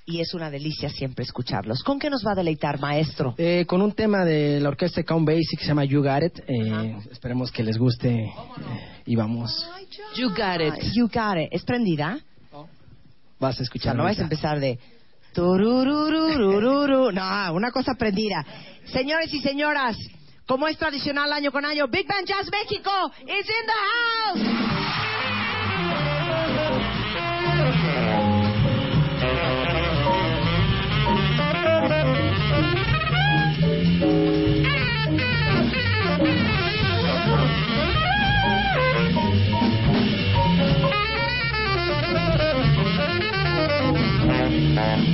y 0.05 0.19
es 0.21 0.33
una 0.33 0.49
delicia 0.49 0.89
siempre 0.89 1.23
escucharlos. 1.23 1.83
¿Con 1.83 1.99
qué 1.99 2.09
nos 2.09 2.25
va 2.25 2.31
a 2.31 2.35
deleitar, 2.35 2.79
maestro? 2.79 3.35
Eh, 3.37 3.65
con 3.67 3.81
un 3.81 3.91
tema 3.91 4.25
de 4.25 4.59
la 4.59 4.69
orquesta 4.69 5.03
Count 5.03 5.27
Basie 5.27 5.57
que 5.57 5.63
se 5.63 5.67
llama 5.67 5.83
You 5.85 6.01
Got 6.01 6.23
It. 6.23 6.39
Eh, 6.47 6.97
esperemos 7.11 7.51
que 7.51 7.63
les 7.63 7.77
guste 7.77 8.09
eh, 8.25 8.31
y 9.05 9.15
vamos. 9.15 9.69
You 10.15 10.29
got 10.29 10.61
it. 10.61 10.73
You 10.93 11.07
got 11.07 11.37
it. 11.37 11.49
¿Es 11.51 11.63
prendida? 11.63 12.17
Vas 13.41 13.59
a 13.59 13.63
escuchar. 13.63 13.95
no 13.95 14.03
vais 14.03 14.19
a 14.19 14.21
empezar 14.21 14.59
de... 14.59 14.77
No, 15.35 15.53
una 17.53 17.71
cosa 17.71 17.93
aprendida. 17.93 18.45
Señores 18.85 19.33
y 19.33 19.41
señoras, 19.41 19.97
como 20.45 20.67
es 20.67 20.77
tradicional 20.77 21.33
año 21.33 21.51
con 21.51 21.65
año, 21.65 21.87
Big 21.87 22.07
Band 22.07 22.27
Jazz 22.27 22.51
México 22.51 22.91
is 23.21 23.49
in 23.49 23.65
the 23.65 23.73
house. 23.87 24.61
man. 44.81 45.10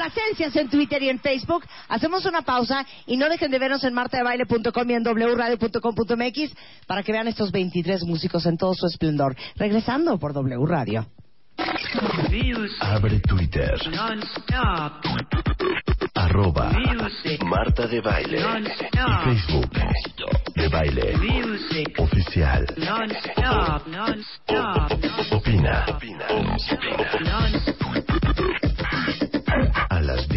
Complacencias 0.00 0.56
en 0.56 0.70
Twitter 0.70 1.02
y 1.02 1.10
en 1.10 1.18
Facebook. 1.18 1.64
Hacemos 1.88 2.24
una 2.24 2.42
pausa 2.42 2.86
y 3.06 3.16
no 3.18 3.28
dejen 3.28 3.50
de 3.50 3.58
vernos 3.58 3.84
en 3.84 3.92
martadebaile.com 3.92 4.90
y 4.90 4.94
en 4.94 5.02
wradio.com.mx 5.02 6.56
para 6.86 7.02
que 7.02 7.12
vean 7.12 7.28
estos 7.28 7.52
23 7.52 8.04
músicos 8.04 8.46
en 8.46 8.56
todo 8.56 8.72
su 8.74 8.86
esplendor. 8.86 9.36
Regresando 9.56 10.18
por 10.18 10.32
W 10.32 10.64
Radio. 10.66 11.06
Abre 12.80 13.20
Twitter. 13.20 13.74
Arroba 16.14 16.72
Marta 17.44 17.86
de 17.86 18.00
Baile. 18.00 18.38
Y 18.38 19.24
Facebook. 19.24 19.70
De 20.54 20.68
Baile. 20.68 21.14
Oficial. 21.98 22.66
Opina. 25.30 25.84
A 26.28 27.50
las 27.50 27.79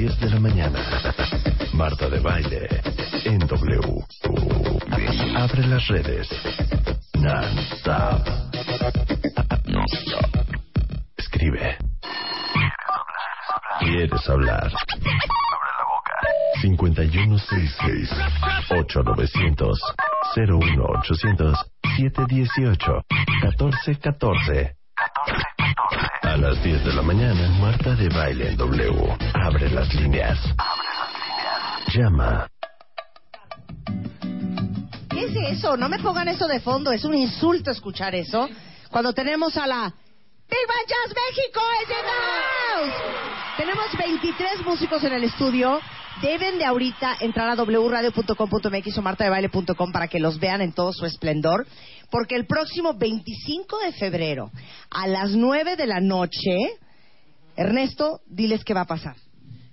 10 0.04 0.20
de 0.20 0.30
la 0.32 0.40
mañana. 0.42 0.80
Marta 1.72 2.10
de 2.10 2.20
Baile. 2.20 2.68
En 3.24 3.40
W. 3.40 3.80
Abre 5.38 5.66
las 5.66 5.88
redes. 5.88 6.28
Non-stop. 7.14 8.28
Non-stop. 9.66 10.26
Escribe. 11.16 11.78
¿Quieres 13.80 14.30
hablar? 14.30 14.74
5166 16.62 18.10
8900 18.70 19.80
01800 20.36 21.66
718 21.96 23.06
1414 23.42 24.60
A 24.62 24.83
las 26.44 26.62
10 26.62 26.84
de 26.84 26.94
la 26.94 27.02
mañana, 27.02 27.48
Marta 27.62 27.96
de 27.96 28.10
Baile 28.10 28.50
en 28.50 28.58
W. 28.58 29.18
Abre 29.34 29.70
las 29.70 29.94
líneas. 29.94 30.38
Llama. 31.94 32.50
¿Qué 35.10 35.24
es 35.24 35.58
eso? 35.58 35.78
No 35.78 35.88
me 35.88 36.00
pongan 36.00 36.28
eso 36.28 36.46
de 36.46 36.60
fondo. 36.60 36.92
Es 36.92 37.06
un 37.06 37.16
insulto 37.16 37.72
escuchar 37.72 38.14
eso. 38.14 38.50
Cuando 38.92 39.14
tenemos 39.14 39.56
a 39.56 39.66
la 39.66 39.84
Band 39.84 40.86
Jazz 40.86 41.16
México 41.16 41.62
es 41.82 41.88
house. 42.12 42.94
Tenemos 43.56 43.86
23 43.98 44.66
músicos 44.66 45.02
en 45.06 45.14
el 45.14 45.24
estudio. 45.24 45.80
Deben 46.22 46.58
de 46.58 46.66
ahorita 46.66 47.18
entrar 47.22 47.50
a 47.50 47.64
wradio.com.mx 47.64 48.98
o 48.98 49.02
martadebaile.com 49.02 49.92
para 49.92 50.08
que 50.08 50.20
los 50.20 50.40
vean 50.40 50.62
en 50.62 50.72
todo 50.72 50.94
su 50.94 51.06
esplendor. 51.06 51.66
Porque 52.12 52.36
el 52.36 52.46
próximo 52.46 52.94
25 52.94 53.80
de 53.80 53.92
febrero, 53.94 54.52
a 54.92 55.08
las 55.08 55.32
9 55.32 55.76
de 55.76 55.88
la 55.88 56.00
noche, 56.00 56.56
Ernesto, 57.56 58.22
diles 58.28 58.64
qué 58.64 58.74
va 58.74 58.82
a 58.82 58.86
pasar. 58.86 59.16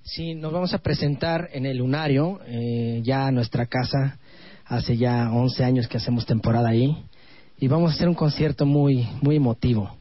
Sí, 0.03 0.35
nos 0.35 0.53
vamos 0.53 0.73
a 0.73 0.79
presentar 0.79 1.51
en 1.53 1.67
el 1.67 1.77
Lunario, 1.77 2.41
eh, 2.47 3.01
ya 3.05 3.31
nuestra 3.31 3.67
casa, 3.67 4.19
hace 4.65 4.97
ya 4.97 5.31
11 5.31 5.65
años 5.65 5.89
que 5.89 5.99
hacemos 5.99 6.25
temporada 6.25 6.71
ahí, 6.71 6.97
y 7.59 7.69
vamos 7.69 7.93
a 7.93 7.95
hacer 7.95 8.09
un 8.09 8.15
concierto 8.15 8.65
muy, 8.65 9.07
muy 9.21 9.37
emotivo, 9.37 9.97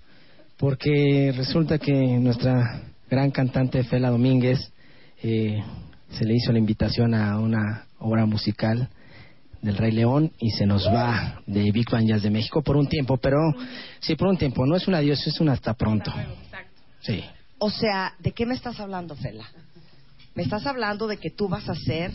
porque 0.57 1.33
resulta 1.35 1.77
que 1.77 1.91
nuestra 1.91 2.83
gran 3.09 3.29
cantante 3.31 3.83
Fela 3.83 4.09
Domínguez 4.09 4.71
eh, 5.21 5.61
se 6.11 6.25
le 6.25 6.35
hizo 6.35 6.51
la 6.51 6.59
invitación 6.59 7.13
a 7.13 7.39
una 7.39 7.85
obra 7.99 8.25
musical 8.25 8.89
del 9.61 9.77
Rey 9.77 9.91
León 9.91 10.31
y 10.39 10.51
se 10.51 10.65
nos 10.65 10.87
va 10.87 11.41
de 11.45 11.71
Big 11.71 11.89
Band 11.89 12.07
Jazz 12.07 12.23
de 12.23 12.29
México 12.29 12.61
por 12.61 12.77
un 12.77 12.87
tiempo, 12.87 13.17
pero 13.17 13.37
sí, 13.99 14.15
por 14.15 14.27
un 14.29 14.37
tiempo, 14.37 14.65
no 14.65 14.75
es 14.75 14.87
un 14.87 14.95
adiós, 14.95 15.25
es 15.27 15.39
un 15.39 15.49
hasta 15.49 15.73
pronto. 15.73 16.13
Sí. 17.01 17.23
O 17.57 17.69
sea, 17.69 18.13
¿de 18.19 18.31
qué 18.31 18.45
me 18.45 18.53
estás 18.53 18.79
hablando, 18.79 19.15
Fela? 19.15 19.45
Me 20.35 20.43
estás 20.43 20.65
hablando 20.65 21.07
de 21.07 21.17
que 21.17 21.29
tú 21.29 21.49
vas 21.49 21.67
a 21.67 21.75
ser 21.75 22.11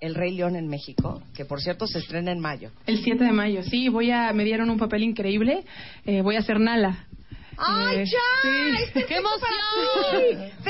el 0.00 0.14
Rey 0.14 0.32
León 0.34 0.56
en 0.56 0.68
México, 0.68 1.22
que 1.34 1.44
por 1.44 1.60
cierto 1.60 1.86
se 1.86 1.98
estrena 2.00 2.32
en 2.32 2.40
mayo. 2.40 2.70
El 2.86 3.02
7 3.02 3.22
de 3.24 3.32
mayo, 3.32 3.62
sí, 3.62 3.88
voy 3.88 4.10
a, 4.10 4.32
me 4.32 4.44
dieron 4.44 4.70
un 4.70 4.78
papel 4.78 5.02
increíble, 5.04 5.64
eh, 6.04 6.22
voy 6.22 6.36
a 6.36 6.42
ser 6.42 6.58
Nala. 6.60 7.06
¡Ay, 7.56 7.98
Eh, 7.98 8.04
ya! 8.06 8.18
sí. 8.42 8.98
¡Es 8.98 9.06
¡Qué 9.06 9.16
emoción! 9.16 10.48
ti! 10.64 10.68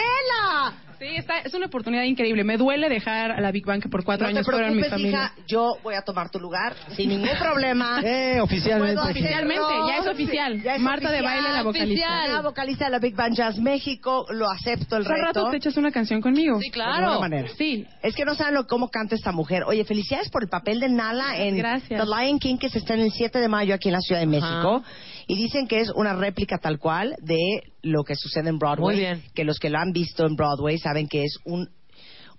Sí, 0.99 1.07
está, 1.16 1.39
es 1.39 1.55
una 1.55 1.66
oportunidad 1.66 2.03
increíble. 2.03 2.43
Me 2.45 2.57
duele 2.57 2.89
dejar 2.89 3.31
a 3.31 3.41
la 3.41 3.51
Big 3.53 3.65
Bang 3.65 3.81
que 3.81 3.89
por 3.89 4.05
cuatro 4.05 4.27
No 4.27 4.31
años 4.31 4.45
fueron 4.45 4.75
mi 4.75 4.81
preocupes, 4.81 4.91
familia. 4.91 5.11
hija, 5.11 5.33
yo 5.47 5.77
voy 5.83 5.95
a 5.95 6.03
tomar 6.03 6.29
tu 6.31 6.41
lugar 6.41 6.75
sin 6.97 7.09
ningún 7.11 7.29
problema. 7.39 8.01
Eh, 8.09 8.41
oficialmente. 8.41 9.01
Oficialmente, 9.01 9.62
ya 9.89 9.99
es 9.99 10.07
oficial. 10.07 10.62
Ya 10.62 10.75
es 10.77 10.81
Marta 10.81 11.11
de 11.12 11.23
Baile, 11.23 11.53
la 11.53 11.62
vocalista. 11.62 11.85
oficial. 12.09 12.33
La 12.33 12.41
vocalista 12.41 12.85
de 12.87 12.91
la 12.91 12.99
Big 12.99 13.15
Band 13.15 13.37
Jazz 13.37 13.59
México, 13.59 14.27
lo 14.31 14.49
acepto 14.51 14.97
el 14.97 15.03
Al 15.07 15.09
reto. 15.09 15.25
rato 15.27 15.51
te 15.51 15.57
echas 15.59 15.77
una 15.77 15.91
canción 15.91 16.20
conmigo. 16.20 16.59
Sí, 16.61 16.70
claro. 16.70 16.91
De 16.93 17.05
alguna 17.07 17.20
manera. 17.20 17.49
Sí. 17.57 17.87
Es 18.03 18.15
que 18.15 18.25
no 18.25 18.35
saben 18.35 18.55
lo, 18.55 18.66
cómo 18.66 18.89
canta 18.89 19.15
esta 19.15 19.31
mujer. 19.33 19.65
Oye, 19.66 19.85
felicidades 19.85 20.31
por 20.31 20.43
el 20.43 20.49
papel 20.49 20.81
de 20.81 20.89
Nala 20.89 21.37
en 21.39 21.57
Gracias. 21.59 22.01
The 22.01 22.07
Lion 22.07 22.39
King 22.39 22.57
que 22.59 22.69
se 22.70 22.79
está 22.79 22.95
en 22.95 23.01
el 23.01 23.12
7 23.12 23.39
de 23.39 23.49
mayo 23.49 23.75
aquí 23.75 23.89
en 23.89 23.95
la 23.95 24.01
Ciudad 24.01 24.20
de 24.20 24.27
México. 24.27 24.83
Y 25.29 25.37
dicen 25.37 25.69
que 25.69 25.79
es 25.81 25.91
una 25.95 26.15
réplica 26.15 26.59
tal 26.59 26.79
cual 26.79 27.15
de 27.21 27.39
lo 27.83 28.03
que 28.03 28.17
sucede 28.17 28.49
en 28.49 28.59
Broadway. 28.59 28.97
Muy 28.97 29.05
bien. 29.05 29.23
Que 29.35 29.45
los 29.45 29.59
que 29.61 29.71
lo 29.71 29.79
han 29.79 29.93
visto 29.93 30.27
en 30.27 30.35
Broadway 30.35 30.79
saben 30.79 31.07
que 31.07 31.23
es 31.23 31.39
un 31.45 31.69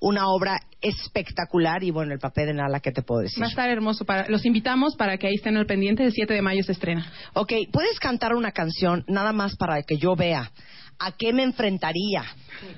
una 0.01 0.27
obra 0.29 0.59
espectacular 0.81 1.83
y 1.83 1.91
bueno, 1.91 2.13
el 2.13 2.19
papel 2.19 2.47
de 2.47 2.53
Nala, 2.53 2.79
¿qué 2.79 2.91
te 2.91 3.01
puedo 3.01 3.21
decir? 3.21 3.41
Va 3.41 3.47
a 3.47 3.49
estar 3.49 3.69
hermoso. 3.69 4.05
Para, 4.05 4.29
los 4.29 4.45
invitamos 4.45 4.95
para 4.95 5.17
que 5.17 5.27
ahí 5.27 5.35
estén 5.35 5.57
al 5.57 5.65
pendiente. 5.65 6.03
El 6.03 6.13
7 6.13 6.33
de 6.33 6.41
mayo 6.41 6.63
se 6.63 6.71
estrena. 6.71 7.11
Ok, 7.33 7.51
¿puedes 7.71 7.99
cantar 7.99 8.33
una 8.33 8.51
canción 8.51 9.03
nada 9.07 9.33
más 9.33 9.55
para 9.57 9.81
que 9.83 9.97
yo 9.97 10.15
vea 10.15 10.51
a 10.99 11.11
qué 11.13 11.33
me 11.33 11.43
enfrentaría 11.43 12.23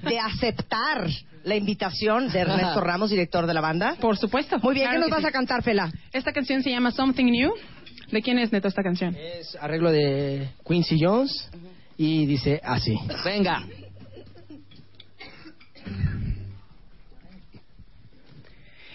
de 0.03 0.19
aceptar 0.19 1.07
la 1.43 1.55
invitación 1.55 2.31
de 2.31 2.39
Ernesto 2.39 2.81
Ramos, 2.81 3.11
director 3.11 3.45
de 3.45 3.53
la 3.53 3.61
banda? 3.61 3.95
Por 4.01 4.17
supuesto. 4.17 4.57
Muy 4.59 4.73
bien, 4.73 4.87
Claro 4.87 4.95
¿qué 4.95 4.99
nos 5.01 5.07
que 5.09 5.13
vas 5.13 5.21
sí. 5.21 5.27
a 5.27 5.31
cantar, 5.31 5.63
Fela? 5.63 5.91
Esta 6.11 6.33
canción 6.33 6.63
se 6.63 6.71
llama 6.71 6.89
Something 6.91 7.25
New. 7.25 7.53
¿De 8.11 8.21
quién 8.21 8.37
es, 8.39 8.51
Neto, 8.51 8.67
esta 8.67 8.83
canción? 8.83 9.15
Es 9.15 9.55
arreglo 9.55 9.89
de 9.89 10.49
Quincy 10.67 10.97
Jones 10.99 11.49
y 11.97 12.25
dice 12.25 12.59
así. 12.61 12.93
Venga. 13.23 13.65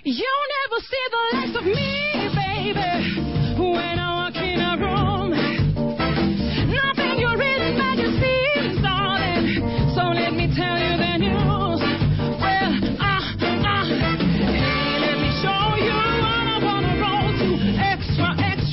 You 0.04 0.32
never 0.54 0.80
see 0.82 1.08
the 1.10 1.18
likes 1.32 1.56
of 1.56 1.64
me, 1.64 2.28
baby, 2.36 3.58
when 3.58 3.98
I 3.98 4.08
walk 4.14 4.36
in 4.36 4.60
a 4.60 4.76
room. 4.76 5.30
Nothing 6.70 7.18
you 7.18 7.28
really 7.36 7.72
majesty, 7.72 8.82
darling. 8.82 9.94
So 9.96 10.02
let 10.12 10.32
me 10.34 10.45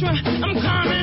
Extra, 0.06 0.32
I'm 0.44 0.62
coming 0.62 1.03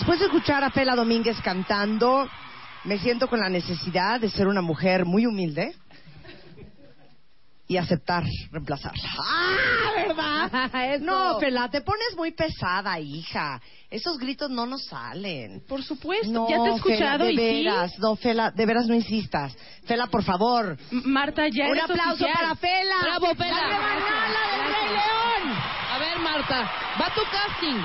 Después 0.00 0.18
de 0.18 0.24
escuchar 0.26 0.64
a 0.64 0.70
Fela 0.70 0.96
Domínguez 0.96 1.36
cantando, 1.42 2.26
me 2.84 2.96
siento 2.98 3.28
con 3.28 3.38
la 3.38 3.50
necesidad 3.50 4.18
de 4.18 4.30
ser 4.30 4.46
una 4.48 4.62
mujer 4.62 5.04
muy 5.04 5.26
humilde 5.26 5.74
y 7.68 7.76
aceptar 7.76 8.24
reemplazarla. 8.50 9.02
¡Ah, 9.18 9.90
verdad! 9.94 10.98
No, 11.02 11.38
Fela, 11.38 11.68
te 11.70 11.82
pones 11.82 12.16
muy 12.16 12.30
pesada, 12.32 12.98
hija. 12.98 13.60
Esos 13.90 14.16
gritos 14.18 14.48
no 14.50 14.64
nos 14.64 14.86
salen. 14.86 15.62
Por 15.68 15.82
supuesto, 15.84 16.30
No, 16.32 16.48
ya 16.48 16.56
te 16.64 16.70
he 16.70 16.74
escuchado 16.76 17.18
Fela, 17.18 17.24
de 17.26 17.32
y 17.32 17.36
sí. 17.36 17.42
veras, 17.64 17.98
no, 17.98 18.16
Fela, 18.16 18.50
de 18.52 18.64
veras 18.66 18.86
no 18.86 18.94
insistas. 18.94 19.54
Fela, 19.84 20.06
por 20.06 20.24
favor. 20.24 20.78
M- 20.90 21.02
Marta, 21.04 21.42
ya 21.52 21.64
Un 21.66 21.72
eres 21.76 21.84
aplauso 21.84 22.24
oficial. 22.24 22.32
para 22.34 22.54
Fela. 22.56 22.94
¡Bravo, 23.02 23.34
Fela! 23.34 23.50
¡La 23.54 23.68
rebanada 23.68 24.50
del. 24.50 24.74
Rey 24.74 24.88
León! 24.94 25.58
A 25.92 25.98
ver, 25.98 26.18
Marta, 26.20 26.70
va 26.98 27.14
tu 27.14 27.20
casting. 27.30 27.80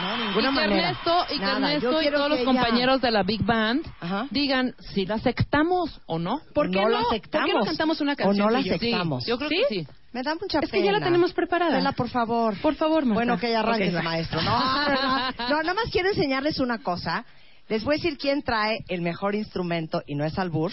No, 0.00 0.14
Y 0.16 0.26
ninguna 0.26 0.48
que 0.48 0.54
manera. 0.54 0.88
Ernesto, 0.90 1.24
y 1.30 1.38
que 1.38 1.44
Nada, 1.44 1.56
Ernesto 1.72 1.88
y 1.88 1.90
todos 1.92 2.02
que 2.02 2.10
los 2.10 2.38
ella- 2.38 2.44
compañeros 2.44 3.00
de 3.00 3.10
la 3.10 3.22
Big 3.22 3.42
Band 3.44 3.86
digan 4.30 4.74
si 4.92 5.06
la 5.06 5.14
aceptamos 5.16 6.00
o 6.06 6.18
no. 6.18 6.40
¿Por 6.52 6.70
qué 6.70 6.76
no, 6.80 6.82
no? 6.82 6.88
la 6.88 6.98
¿Por 7.02 7.10
qué 7.10 7.16
aceptamos? 7.18 7.54
no 7.54 7.64
cantamos 7.64 8.00
una 8.00 8.12
¿O 8.12 8.16
canción 8.16 8.46
no 8.46 8.50
la 8.50 8.60
y 8.60 8.70
aceptamos? 8.70 9.24
Sí, 9.24 9.30
yo 9.30 9.38
creo 9.38 9.48
¿Sí? 9.50 9.56
que 9.68 9.74
sí. 9.82 9.88
Me 10.12 10.22
da 10.22 10.34
mucha 10.34 10.60
Es 10.60 10.70
que 10.70 10.78
ya 10.82 10.92
la 10.92 10.98
pena. 10.98 11.06
tenemos 11.06 11.32
preparada. 11.32 11.76
Fela, 11.76 11.92
por 11.92 12.08
favor. 12.08 12.56
Por 12.60 12.74
favor, 12.76 13.04
Marta. 13.04 13.14
Bueno, 13.14 13.38
que 13.38 13.50
ya 13.50 13.60
arranque 13.60 13.82
Ok, 13.84 13.88
ese 13.88 13.96
va. 13.96 14.02
maestro. 14.02 14.40
No, 14.42 14.84
¿verdad? 14.86 15.34
no, 15.50 15.62
nada 15.62 15.74
más 15.74 15.90
quiero 15.90 16.08
enseñarles 16.10 16.58
una 16.60 16.78
cosa. 16.78 17.24
Les 17.68 17.82
voy 17.82 17.94
a 17.94 17.96
decir 17.96 18.16
quién 18.18 18.42
trae 18.42 18.78
el 18.88 19.00
mejor 19.02 19.34
instrumento, 19.34 20.02
y 20.06 20.14
no 20.14 20.24
es 20.24 20.38
albur, 20.38 20.70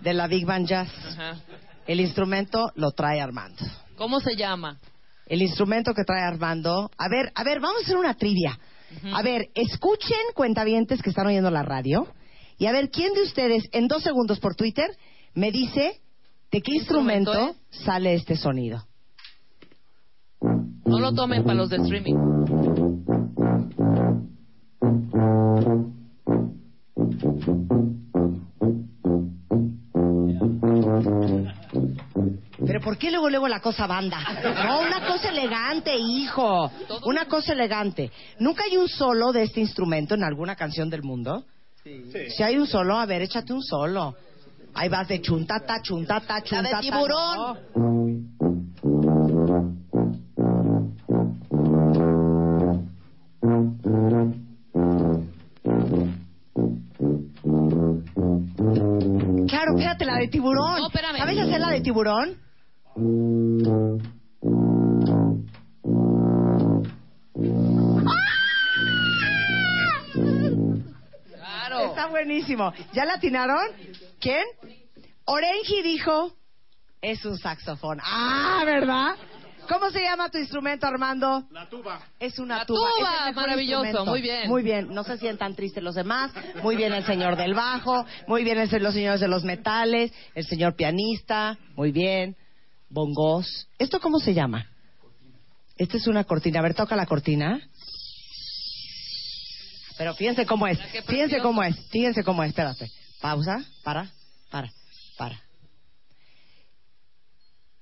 de 0.00 0.14
la 0.14 0.26
Big 0.26 0.46
Band 0.46 0.66
Jazz. 0.66 0.88
Ajá. 1.12 1.36
El 1.86 2.00
instrumento 2.00 2.70
lo 2.74 2.90
trae 2.92 3.20
Armando. 3.20 3.64
¿Cómo 3.96 4.20
se 4.20 4.34
llama? 4.36 4.78
El 5.28 5.42
instrumento 5.42 5.94
que 5.94 6.04
trae 6.04 6.22
Armando. 6.22 6.90
A 6.96 7.08
ver, 7.08 7.30
a 7.34 7.44
ver, 7.44 7.60
vamos 7.60 7.82
a 7.82 7.84
hacer 7.84 7.96
una 7.96 8.14
trivia. 8.14 8.58
A 9.12 9.22
ver, 9.22 9.50
escuchen 9.54 10.18
cuentavientes 10.34 11.02
que 11.02 11.10
están 11.10 11.26
oyendo 11.26 11.50
la 11.50 11.62
radio. 11.62 12.06
Y 12.56 12.66
a 12.66 12.72
ver, 12.72 12.90
¿quién 12.90 13.12
de 13.12 13.22
ustedes, 13.22 13.64
en 13.72 13.86
dos 13.86 14.02
segundos 14.02 14.40
por 14.40 14.54
Twitter, 14.54 14.90
me 15.34 15.52
dice 15.52 16.00
de 16.50 16.62
qué 16.62 16.74
instrumento, 16.74 17.30
instrumento 17.32 17.60
sale 17.70 18.14
este 18.14 18.36
sonido? 18.36 18.84
No 20.40 20.98
lo 20.98 21.12
tomen 21.14 21.44
para 21.44 21.54
los 21.54 21.68
de 21.68 21.76
streaming. 21.76 22.77
¿Por 32.88 32.96
qué 32.96 33.10
luego 33.10 33.28
luego 33.28 33.48
la 33.48 33.60
cosa 33.60 33.86
banda? 33.86 34.18
No, 34.64 34.80
una 34.80 35.06
cosa 35.06 35.28
elegante, 35.28 35.94
hijo. 35.94 36.72
Una 37.04 37.26
cosa 37.26 37.52
elegante. 37.52 38.10
¿Nunca 38.38 38.64
hay 38.64 38.78
un 38.78 38.88
solo 38.88 39.30
de 39.30 39.42
este 39.42 39.60
instrumento 39.60 40.14
en 40.14 40.24
alguna 40.24 40.56
canción 40.56 40.88
del 40.88 41.02
mundo? 41.02 41.44
Si 41.84 42.42
hay 42.42 42.56
un 42.56 42.66
solo, 42.66 42.96
a 42.96 43.04
ver, 43.04 43.20
échate 43.20 43.52
un 43.52 43.62
solo. 43.62 44.16
Ahí 44.72 44.88
vas 44.88 45.06
de 45.06 45.20
chuntata, 45.20 45.82
chuntata, 45.82 46.42
chuntata. 46.42 46.80
tiburón. 46.80 47.58
no. 47.74 47.98
Claro, 59.46 59.72
espérate, 59.76 60.06
la 60.06 60.16
de 60.16 60.28
tiburón. 60.28 60.78
No, 60.78 60.86
espérame. 60.86 61.18
¿Sabes 61.18 61.38
hacer 61.38 61.60
la 61.60 61.68
de 61.68 61.82
tiburón? 61.82 62.47
Claro. 71.34 71.80
Está 71.90 72.06
buenísimo. 72.06 72.72
¿Ya 72.92 73.04
la 73.04 73.14
atinaron? 73.14 73.66
¿Quién? 74.20 74.44
Orenji 75.24 75.82
dijo, 75.82 76.32
es 77.02 77.24
un 77.24 77.38
saxofón. 77.38 77.98
Ah, 78.02 78.62
¿verdad? 78.64 79.14
¿Cómo 79.68 79.90
se 79.90 80.00
llama 80.00 80.30
tu 80.30 80.38
instrumento, 80.38 80.86
Armando? 80.86 81.44
La 81.50 81.68
tuba. 81.68 82.00
Es 82.18 82.38
una 82.38 82.58
La 82.58 82.64
tuba. 82.66 82.78
tuba, 82.96 83.10
Es 83.12 83.18
el 83.20 83.26
mejor 83.26 83.42
maravilloso, 83.42 83.84
instrumento. 83.84 84.10
muy 84.10 84.22
bien. 84.22 84.48
Muy 84.48 84.62
bien, 84.62 84.88
no 84.94 85.04
se 85.04 85.18
sientan 85.18 85.54
tristes 85.54 85.82
los 85.82 85.94
demás. 85.94 86.32
Muy 86.62 86.74
bien 86.76 86.94
el 86.94 87.04
señor 87.04 87.36
del 87.36 87.52
bajo, 87.52 88.06
muy 88.26 88.44
bien 88.44 88.58
el- 88.58 88.82
los 88.82 88.94
señores 88.94 89.20
de 89.20 89.28
los 89.28 89.44
metales, 89.44 90.10
el 90.34 90.46
señor 90.46 90.74
pianista, 90.74 91.58
muy 91.76 91.92
bien. 91.92 92.34
Bongos. 92.90 93.68
¿Esto 93.78 94.00
cómo 94.00 94.18
se 94.18 94.34
llama? 94.34 94.66
Esta 95.76 95.96
es 95.96 96.06
una 96.06 96.24
cortina. 96.24 96.58
A 96.58 96.62
ver, 96.62 96.74
toca 96.74 96.96
la 96.96 97.06
cortina. 97.06 97.60
Pero 99.96 100.14
fíjense 100.14 100.46
cómo 100.46 100.66
es. 100.66 100.78
Fíjense 101.06 101.40
cómo 101.40 101.62
es. 101.62 101.76
Fíjense 101.90 102.24
cómo 102.24 102.42
es. 102.42 102.50
Espérate. 102.50 102.90
Pausa. 103.20 103.64
Para. 103.82 104.10
Para. 104.50 104.72
Para. 105.16 105.40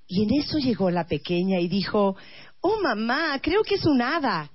Y 0.09 0.23
en 0.23 0.41
eso 0.41 0.59
llegó 0.59 0.91
la 0.91 1.07
pequeña 1.07 1.59
y 1.59 1.69
dijo, 1.69 2.17
oh 2.61 2.81
mamá, 2.81 3.39
creo 3.43 3.63
que 3.63 3.75
es 3.75 3.85
un 3.85 4.01
hada. 4.01 4.51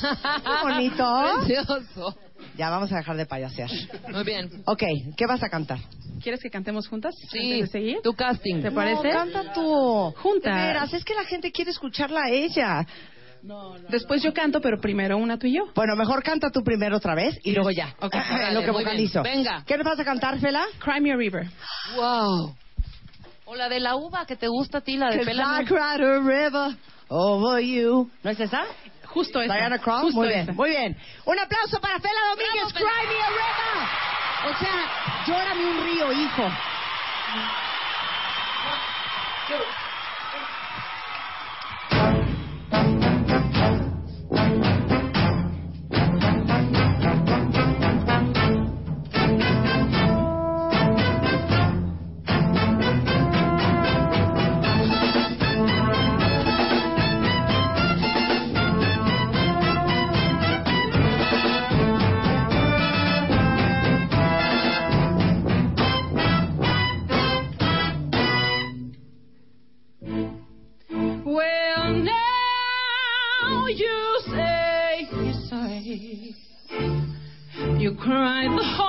Qué 0.44 0.62
bonito. 0.62 1.04
Precioso. 1.46 2.16
Ya 2.58 2.70
vamos 2.70 2.92
a 2.92 2.96
dejar 2.96 3.16
de 3.16 3.24
payasear. 3.24 3.70
Muy 4.10 4.24
bien. 4.24 4.50
Ok, 4.66 4.82
¿qué 5.16 5.26
vas 5.26 5.42
a 5.44 5.48
cantar? 5.48 5.78
¿Quieres 6.20 6.42
que 6.42 6.50
cantemos 6.50 6.88
juntas? 6.88 7.14
Sí, 7.30 7.38
Antes 7.38 7.60
de 7.60 7.66
seguir? 7.68 7.98
tu 8.02 8.12
casting. 8.14 8.60
¿Te 8.60 8.72
parece? 8.72 9.08
No, 9.08 9.14
canta 9.14 9.52
tú. 9.52 10.12
Juntas. 10.16 10.56
De 10.56 10.66
veras, 10.66 10.92
es 10.92 11.04
que 11.04 11.14
la 11.14 11.24
gente 11.24 11.52
quiere 11.52 11.70
escucharla 11.70 12.24
a 12.24 12.30
ella. 12.30 12.84
Después 13.88 14.20
yo 14.24 14.34
canto, 14.34 14.60
pero 14.60 14.80
primero 14.80 15.16
una 15.16 15.38
tú 15.38 15.46
y 15.46 15.54
yo. 15.54 15.66
Bueno, 15.76 15.94
mejor 15.94 16.24
canta 16.24 16.50
tú 16.50 16.64
primero 16.64 16.96
otra 16.96 17.14
vez 17.14 17.38
y 17.44 17.52
luego 17.52 17.70
ya. 17.70 17.94
Ok, 18.00 18.14
en 18.16 18.54
lo 18.54 18.62
que 18.62 18.72
vocalizo. 18.72 19.22
Venga. 19.22 19.62
¿Qué 19.64 19.76
nos 19.76 19.86
vas 19.86 20.00
a 20.00 20.04
cantar, 20.04 20.40
Fela? 20.40 20.64
Cry 20.80 21.00
Me 21.00 21.12
a 21.12 21.16
River. 21.16 21.46
Wow. 21.94 22.56
O 23.44 23.54
la 23.54 23.68
de 23.68 23.78
la 23.78 23.94
uva 23.94 24.26
que 24.26 24.34
te 24.34 24.48
gusta 24.48 24.78
a 24.78 24.80
ti, 24.80 24.96
la 24.96 25.10
de 25.10 25.24
Pela. 25.24 25.62
I 25.62 25.64
cried 25.64 26.02
a 26.04 26.18
river 26.18 26.76
over 27.08 27.62
you. 27.64 28.10
¿No 28.24 28.30
es 28.30 28.40
esa? 28.40 28.64
Justo 29.08 29.40
esa. 29.42 29.54
Diana 29.54 29.78
Krall, 29.78 30.02
Justo 30.02 30.18
muy 30.20 30.28
bien, 30.28 30.40
esa. 30.40 30.52
muy 30.52 30.70
bien. 30.70 30.96
Un 31.24 31.38
aplauso 31.38 31.80
para 31.80 31.98
Fela 31.98 32.20
Domínguez, 32.30 32.72
Bravo, 32.72 32.88
Cry. 32.90 33.08
Me 33.08 33.22
a 33.22 33.28
River. 33.28 34.54
O 34.54 34.58
sea, 34.58 35.24
llórame 35.26 35.66
un 35.66 35.84
río, 35.84 36.12
hijo. 36.12 36.50
Cried 78.08 78.50
the 78.56 78.87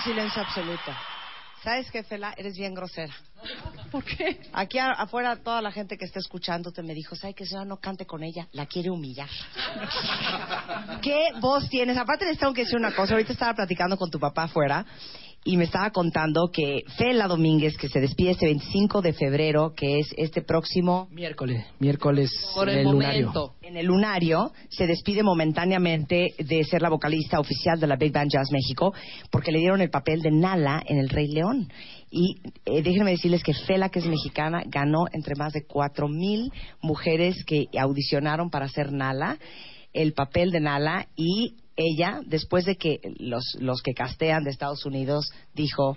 un 0.00 0.04
silencio 0.04 0.40
absoluto. 0.42 0.92
¿Sabes 1.62 1.90
qué, 1.90 2.02
Fela? 2.02 2.32
Eres 2.38 2.56
bien 2.56 2.72
grosera. 2.72 3.12
¿Por 3.90 4.02
qué? 4.02 4.40
Aquí 4.54 4.78
a- 4.78 4.92
afuera 4.92 5.36
toda 5.36 5.60
la 5.60 5.70
gente 5.70 5.98
que 5.98 6.06
está 6.06 6.18
escuchándote 6.18 6.82
me 6.82 6.94
dijo, 6.94 7.14
¿sabe 7.16 7.34
qué 7.34 7.44
señora 7.44 7.66
no 7.66 7.76
cante 7.76 8.06
con 8.06 8.22
ella? 8.22 8.48
La 8.52 8.64
quiere 8.64 8.88
humillar. 8.88 9.28
¿Qué 11.02 11.28
voz 11.40 11.68
tienes? 11.68 11.98
Aparte 11.98 12.24
les 12.24 12.38
tengo 12.38 12.54
que 12.54 12.62
decir 12.62 12.78
una 12.78 12.94
cosa. 12.94 13.12
Ahorita 13.12 13.32
estaba 13.34 13.52
platicando 13.54 13.98
con 13.98 14.10
tu 14.10 14.18
papá 14.18 14.44
afuera 14.44 14.86
y 15.42 15.56
me 15.56 15.64
estaba 15.64 15.90
contando 15.90 16.50
que 16.52 16.84
Fela 16.98 17.26
Domínguez, 17.26 17.76
que 17.78 17.88
se 17.88 18.00
despide 18.00 18.32
este 18.32 18.46
25 18.46 19.00
de 19.00 19.14
febrero, 19.14 19.72
que 19.74 19.98
es 20.00 20.08
este 20.18 20.42
próximo... 20.42 21.08
Miércoles, 21.10 21.64
miércoles 21.78 22.30
Por 22.54 22.68
en 22.68 22.78
el 22.80 22.84
lunario. 22.84 23.28
momento. 23.28 23.54
En 23.62 23.76
el 23.78 23.86
lunario 23.86 24.52
se 24.68 24.86
despide 24.86 25.22
momentáneamente 25.22 26.34
de 26.38 26.64
ser 26.64 26.82
la 26.82 26.90
vocalista 26.90 27.40
oficial 27.40 27.80
de 27.80 27.86
la 27.86 27.96
Big 27.96 28.12
Band 28.12 28.30
Jazz 28.30 28.52
México 28.52 28.92
porque 29.30 29.50
le 29.50 29.60
dieron 29.60 29.80
el 29.80 29.88
papel 29.88 30.20
de 30.20 30.30
Nala 30.30 30.82
en 30.86 30.98
El 30.98 31.08
Rey 31.08 31.28
León. 31.28 31.72
Y 32.10 32.36
eh, 32.66 32.82
déjenme 32.82 33.12
decirles 33.12 33.42
que 33.42 33.54
Fela, 33.54 33.88
que 33.88 34.00
es 34.00 34.06
mexicana, 34.06 34.62
ganó 34.66 35.06
entre 35.12 35.36
más 35.36 35.54
de 35.54 35.64
cuatro 35.66 36.06
mil 36.08 36.52
mujeres 36.82 37.44
que 37.46 37.66
audicionaron 37.78 38.50
para 38.50 38.68
ser 38.68 38.92
Nala 38.92 39.38
el 39.92 40.12
papel 40.12 40.50
de 40.50 40.60
Nala 40.60 41.08
y 41.16 41.56
ella, 41.80 42.20
después 42.26 42.64
de 42.64 42.76
que 42.76 43.00
los, 43.18 43.56
los 43.60 43.82
que 43.82 43.92
castean 43.94 44.44
de 44.44 44.50
Estados 44.50 44.84
Unidos, 44.86 45.30
dijo, 45.54 45.96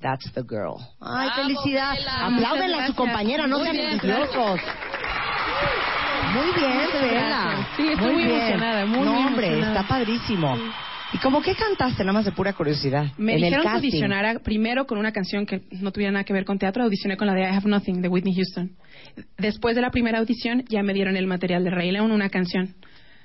That's 0.00 0.30
the 0.34 0.42
girl. 0.42 0.76
Ay, 1.00 1.28
Bravo, 1.28 1.42
felicidad. 1.42 1.94
Fela. 1.96 2.26
Apláudenle 2.26 2.76
a 2.76 2.86
su 2.88 2.94
compañera, 2.94 3.46
no 3.46 3.62
sean 3.62 3.76
Muy 3.76 3.84
envidiosos. 3.86 4.60
Muy 6.34 6.52
bien, 6.56 6.78
gracias. 6.92 7.66
Sí, 7.76 7.88
estoy 7.88 8.12
muy 8.12 8.24
bien. 8.24 8.36
emocionada, 8.36 8.86
muy, 8.86 9.00
no, 9.00 9.12
muy 9.14 9.24
hombre, 9.24 9.46
emocionada. 9.46 9.80
está 9.80 9.88
padrísimo. 9.88 10.56
¿Y 11.12 11.18
cómo 11.18 11.40
qué 11.42 11.54
cantaste, 11.54 12.02
nada 12.02 12.12
más 12.12 12.24
de 12.24 12.32
pura 12.32 12.52
curiosidad? 12.54 13.06
Me 13.18 13.34
en 13.34 13.38
el 13.38 13.44
dijeron 13.44 13.62
que 13.62 13.68
audicionara 13.70 14.38
primero 14.40 14.84
con 14.84 14.98
una 14.98 15.12
canción 15.12 15.46
que 15.46 15.62
no 15.80 15.92
tuviera 15.92 16.10
nada 16.12 16.24
que 16.24 16.32
ver 16.32 16.44
con 16.44 16.58
teatro, 16.58 16.82
audicioné 16.82 17.16
con 17.16 17.28
la 17.28 17.34
de 17.34 17.42
I 17.42 17.54
Have 17.54 17.68
Nothing 17.68 18.02
de 18.02 18.08
Whitney 18.08 18.34
Houston. 18.34 18.72
Después 19.38 19.76
de 19.76 19.82
la 19.82 19.90
primera 19.90 20.18
audición 20.18 20.64
ya 20.68 20.82
me 20.82 20.92
dieron 20.92 21.14
el 21.16 21.28
material 21.28 21.62
de 21.62 21.70
Rey 21.70 21.92
León, 21.92 22.10
una 22.10 22.30
canción. 22.30 22.74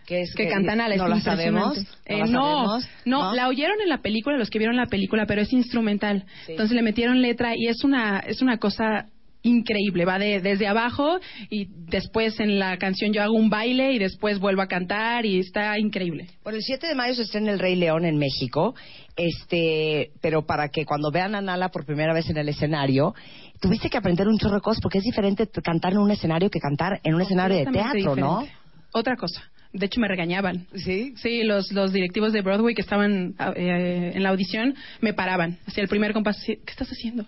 Que, 0.10 0.22
es, 0.22 0.34
que 0.34 0.48
canta 0.50 0.76
Nala, 0.76 0.96
¿No 0.96 1.04
es 1.04 1.10
la 1.10 1.18
impresionante. 1.18 1.84
sabemos? 1.84 1.98
Eh, 2.06 2.18
¿No 2.18 2.26
la 2.26 2.26
no, 2.26 2.42
sabemos? 2.42 2.90
no, 3.06 3.24
¿No? 3.26 3.34
la 3.36 3.48
oyeron 3.48 3.80
en 3.80 3.90
la 3.90 4.00
película, 4.00 4.38
los 4.38 4.50
que 4.50 4.58
vieron 4.58 4.76
la 4.76 4.88
película, 4.88 5.28
pero 5.28 5.42
es 5.42 5.54
instrumental. 5.54 6.26
Sí. 6.48 6.54
Entonces 6.54 6.76
le 6.76 6.82
metieron 6.82 7.22
letra 7.22 7.54
y 7.56 7.68
es 7.68 7.84
una, 7.84 8.18
es 8.20 8.42
una 8.42 8.58
cosa 8.58 9.06
increíble, 9.42 10.06
va 10.06 10.20
de, 10.20 10.42
desde 10.42 10.68
abajo 10.68 11.20
y 11.50 11.68
después 11.70 12.40
en 12.40 12.60
la 12.60 12.78
canción 12.78 13.14
yo 13.14 13.22
hago 13.22 13.34
un 13.34 13.50
baile 13.50 13.94
y 13.94 14.00
después 14.00 14.40
vuelvo 14.40 14.62
a 14.62 14.68
cantar 14.68 15.26
y 15.26 15.40
está 15.40 15.78
increíble. 15.80 16.28
Bueno, 16.44 16.58
el 16.58 16.64
7 16.64 16.88
de 16.88 16.96
mayo 16.96 17.14
se 17.14 17.22
estrena 17.22 17.52
El 17.52 17.60
Rey 17.60 17.76
León 17.76 18.06
en 18.06 18.18
México, 18.18 18.76
este, 19.16 20.12
pero 20.22 20.46
para 20.46 20.70
que 20.70 20.86
cuando 20.86 21.12
vean 21.12 21.36
a 21.36 21.42
Nala 21.42 21.70
por 21.70 21.86
primera 21.86 22.14
vez 22.14 22.30
en 22.30 22.38
el 22.38 22.50
escenario, 22.50 23.14
tuviste 23.62 23.90
que 23.90 23.98
aprender 23.98 24.28
un 24.28 24.38
chorro 24.38 24.56
de 24.56 24.62
cosas, 24.62 24.82
porque 24.82 24.98
es 24.98 25.04
diferente 25.04 25.48
cantar 25.64 25.94
en 25.94 26.00
un 26.00 26.12
escenario 26.12 26.50
que 26.50 26.60
cantar 26.60 27.00
en 27.04 27.16
un 27.16 27.22
escenario 27.22 27.58
de 27.58 27.66
teatro, 27.66 28.16
¿no? 28.16 28.46
Otra 28.92 29.16
cosa. 29.16 29.44
De 29.74 29.86
hecho, 29.86 30.00
me 30.02 30.08
regañaban. 30.08 30.66
¿Sí? 30.76 31.14
Sí, 31.18 31.44
los, 31.44 31.72
los 31.72 31.94
directivos 31.94 32.34
de 32.34 32.42
Broadway 32.42 32.74
que 32.74 32.82
estaban 32.82 33.36
eh, 33.56 34.12
en 34.16 34.24
la 34.24 34.30
audición 34.30 34.76
me 35.02 35.14
paraban. 35.14 35.58
Hacia 35.68 35.82
el 35.84 35.88
primer 35.88 36.14
compás, 36.14 36.38
sí, 36.38 36.58
¿qué 36.66 36.72
estás 36.72 36.88
haciendo? 36.90 37.26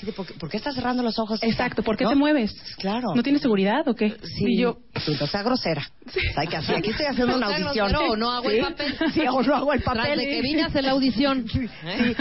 Sí, 0.00 0.06
por, 0.12 0.24
qué- 0.26 0.34
por 0.34 0.48
qué 0.48 0.56
estás 0.58 0.74
cerrando 0.76 1.02
los 1.02 1.18
ojos? 1.18 1.42
Exacto, 1.42 1.82
¿por 1.82 1.96
qué 1.96 2.04
¿No? 2.04 2.10
te 2.10 2.16
mueves? 2.16 2.52
Claro. 2.78 3.08
¿No 3.16 3.22
tienes 3.22 3.42
seguridad 3.42 3.86
o 3.88 3.94
qué? 3.94 4.10
Sí, 4.22 4.44
Y 4.46 4.58
yo, 4.60 4.78
Tú 5.04 5.12
no 5.20 5.26
seas 5.26 5.44
grosera. 5.44 5.82
Hay 6.36 6.46
que 6.46 6.56
hacer- 6.56 6.76
aquí 6.76 6.90
estoy 6.90 7.06
haciendo 7.06 7.36
una 7.36 7.48
sea 7.48 7.56
audición. 7.66 7.94
o 7.96 8.16
no 8.16 8.30
hago 8.30 8.48
el 8.48 8.56
¿Sí? 8.56 8.62
papel. 8.62 8.94
Sí, 9.12 9.20
o 9.28 9.42
no 9.42 9.54
hago 9.56 9.72
el 9.72 9.82
papel. 9.82 10.02
Tras 10.04 10.16
de 10.16 10.28
que 10.28 10.40
vine 10.40 10.62
a 10.62 10.66
hacer 10.66 10.84
la 10.84 10.92
audición. 10.92 11.46
Sí, 11.48 11.68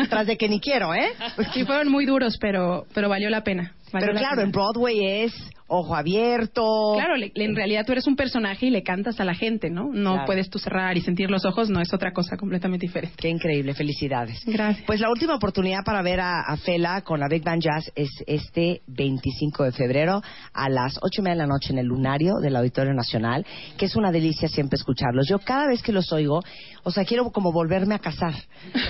tras 0.09 0.25
de 0.27 0.37
que 0.37 0.49
ni 0.49 0.59
quiero, 0.59 0.93
¿eh? 0.95 1.11
sí, 1.53 1.63
fueron 1.63 1.89
muy 1.89 2.05
duros, 2.05 2.37
pero, 2.41 2.87
pero 2.93 3.07
valió 3.07 3.29
la 3.29 3.43
pena. 3.43 3.73
Valió 3.93 4.07
Pero 4.07 4.13
la 4.13 4.19
claro, 4.19 4.35
pena. 4.37 4.45
en 4.45 4.51
Broadway 4.51 5.05
es 5.23 5.33
ojo 5.73 5.95
abierto. 5.95 6.93
Claro, 6.95 7.15
le- 7.15 7.31
en 7.35 7.55
realidad 7.55 7.85
tú 7.85 7.93
eres 7.93 8.05
un 8.07 8.15
personaje 8.17 8.65
y 8.65 8.69
le 8.69 8.83
cantas 8.83 9.19
a 9.19 9.25
la 9.25 9.33
gente, 9.33 9.69
¿no? 9.69 9.89
No 9.93 10.11
Claro. 10.13 10.25
puedes 10.25 10.49
tú 10.49 10.59
cerrar 10.59 10.97
y 10.97 11.01
sentir 11.01 11.31
los 11.31 11.45
ojos, 11.45 11.69
no 11.69 11.79
es 11.81 11.93
otra 11.93 12.11
cosa 12.11 12.35
completamente 12.35 12.85
diferente. 12.85 13.15
Qué 13.17 13.29
increíble, 13.29 13.73
felicidades. 13.73 14.41
Gracias. 14.45 14.85
Pues 14.85 14.99
la 14.99 15.09
última 15.09 15.35
oportunidad 15.35 15.83
para 15.85 16.01
ver 16.01 16.19
a, 16.19 16.41
a 16.41 16.57
Fela 16.57 17.01
con 17.01 17.19
la 17.21 17.27
Big 17.29 17.43
Band 17.43 17.61
Jazz 17.61 17.91
es 17.95 18.09
este 18.27 18.81
25 18.87 19.63
de 19.63 19.71
febrero 19.71 20.21
a 20.53 20.69
las 20.69 20.97
ocho 21.01 21.21
y 21.21 21.23
media 21.23 21.35
de 21.35 21.47
la 21.47 21.47
noche 21.47 21.71
en 21.71 21.79
el 21.79 21.85
Lunario 21.85 22.35
del 22.41 22.55
Auditorio 22.57 22.93
Nacional, 22.93 23.45
que 23.77 23.85
es 23.85 23.95
una 23.95 24.11
delicia 24.11 24.47
siempre 24.49 24.75
escucharlos. 24.75 25.27
Yo 25.29 25.39
cada 25.39 25.67
vez 25.67 25.81
que 25.81 25.93
los 25.93 26.11
oigo, 26.11 26.41
o 26.83 26.91
sea, 26.91 27.05
quiero 27.05 27.31
como 27.31 27.51
volverme 27.53 27.95
a 27.95 27.99
casar. 27.99 28.33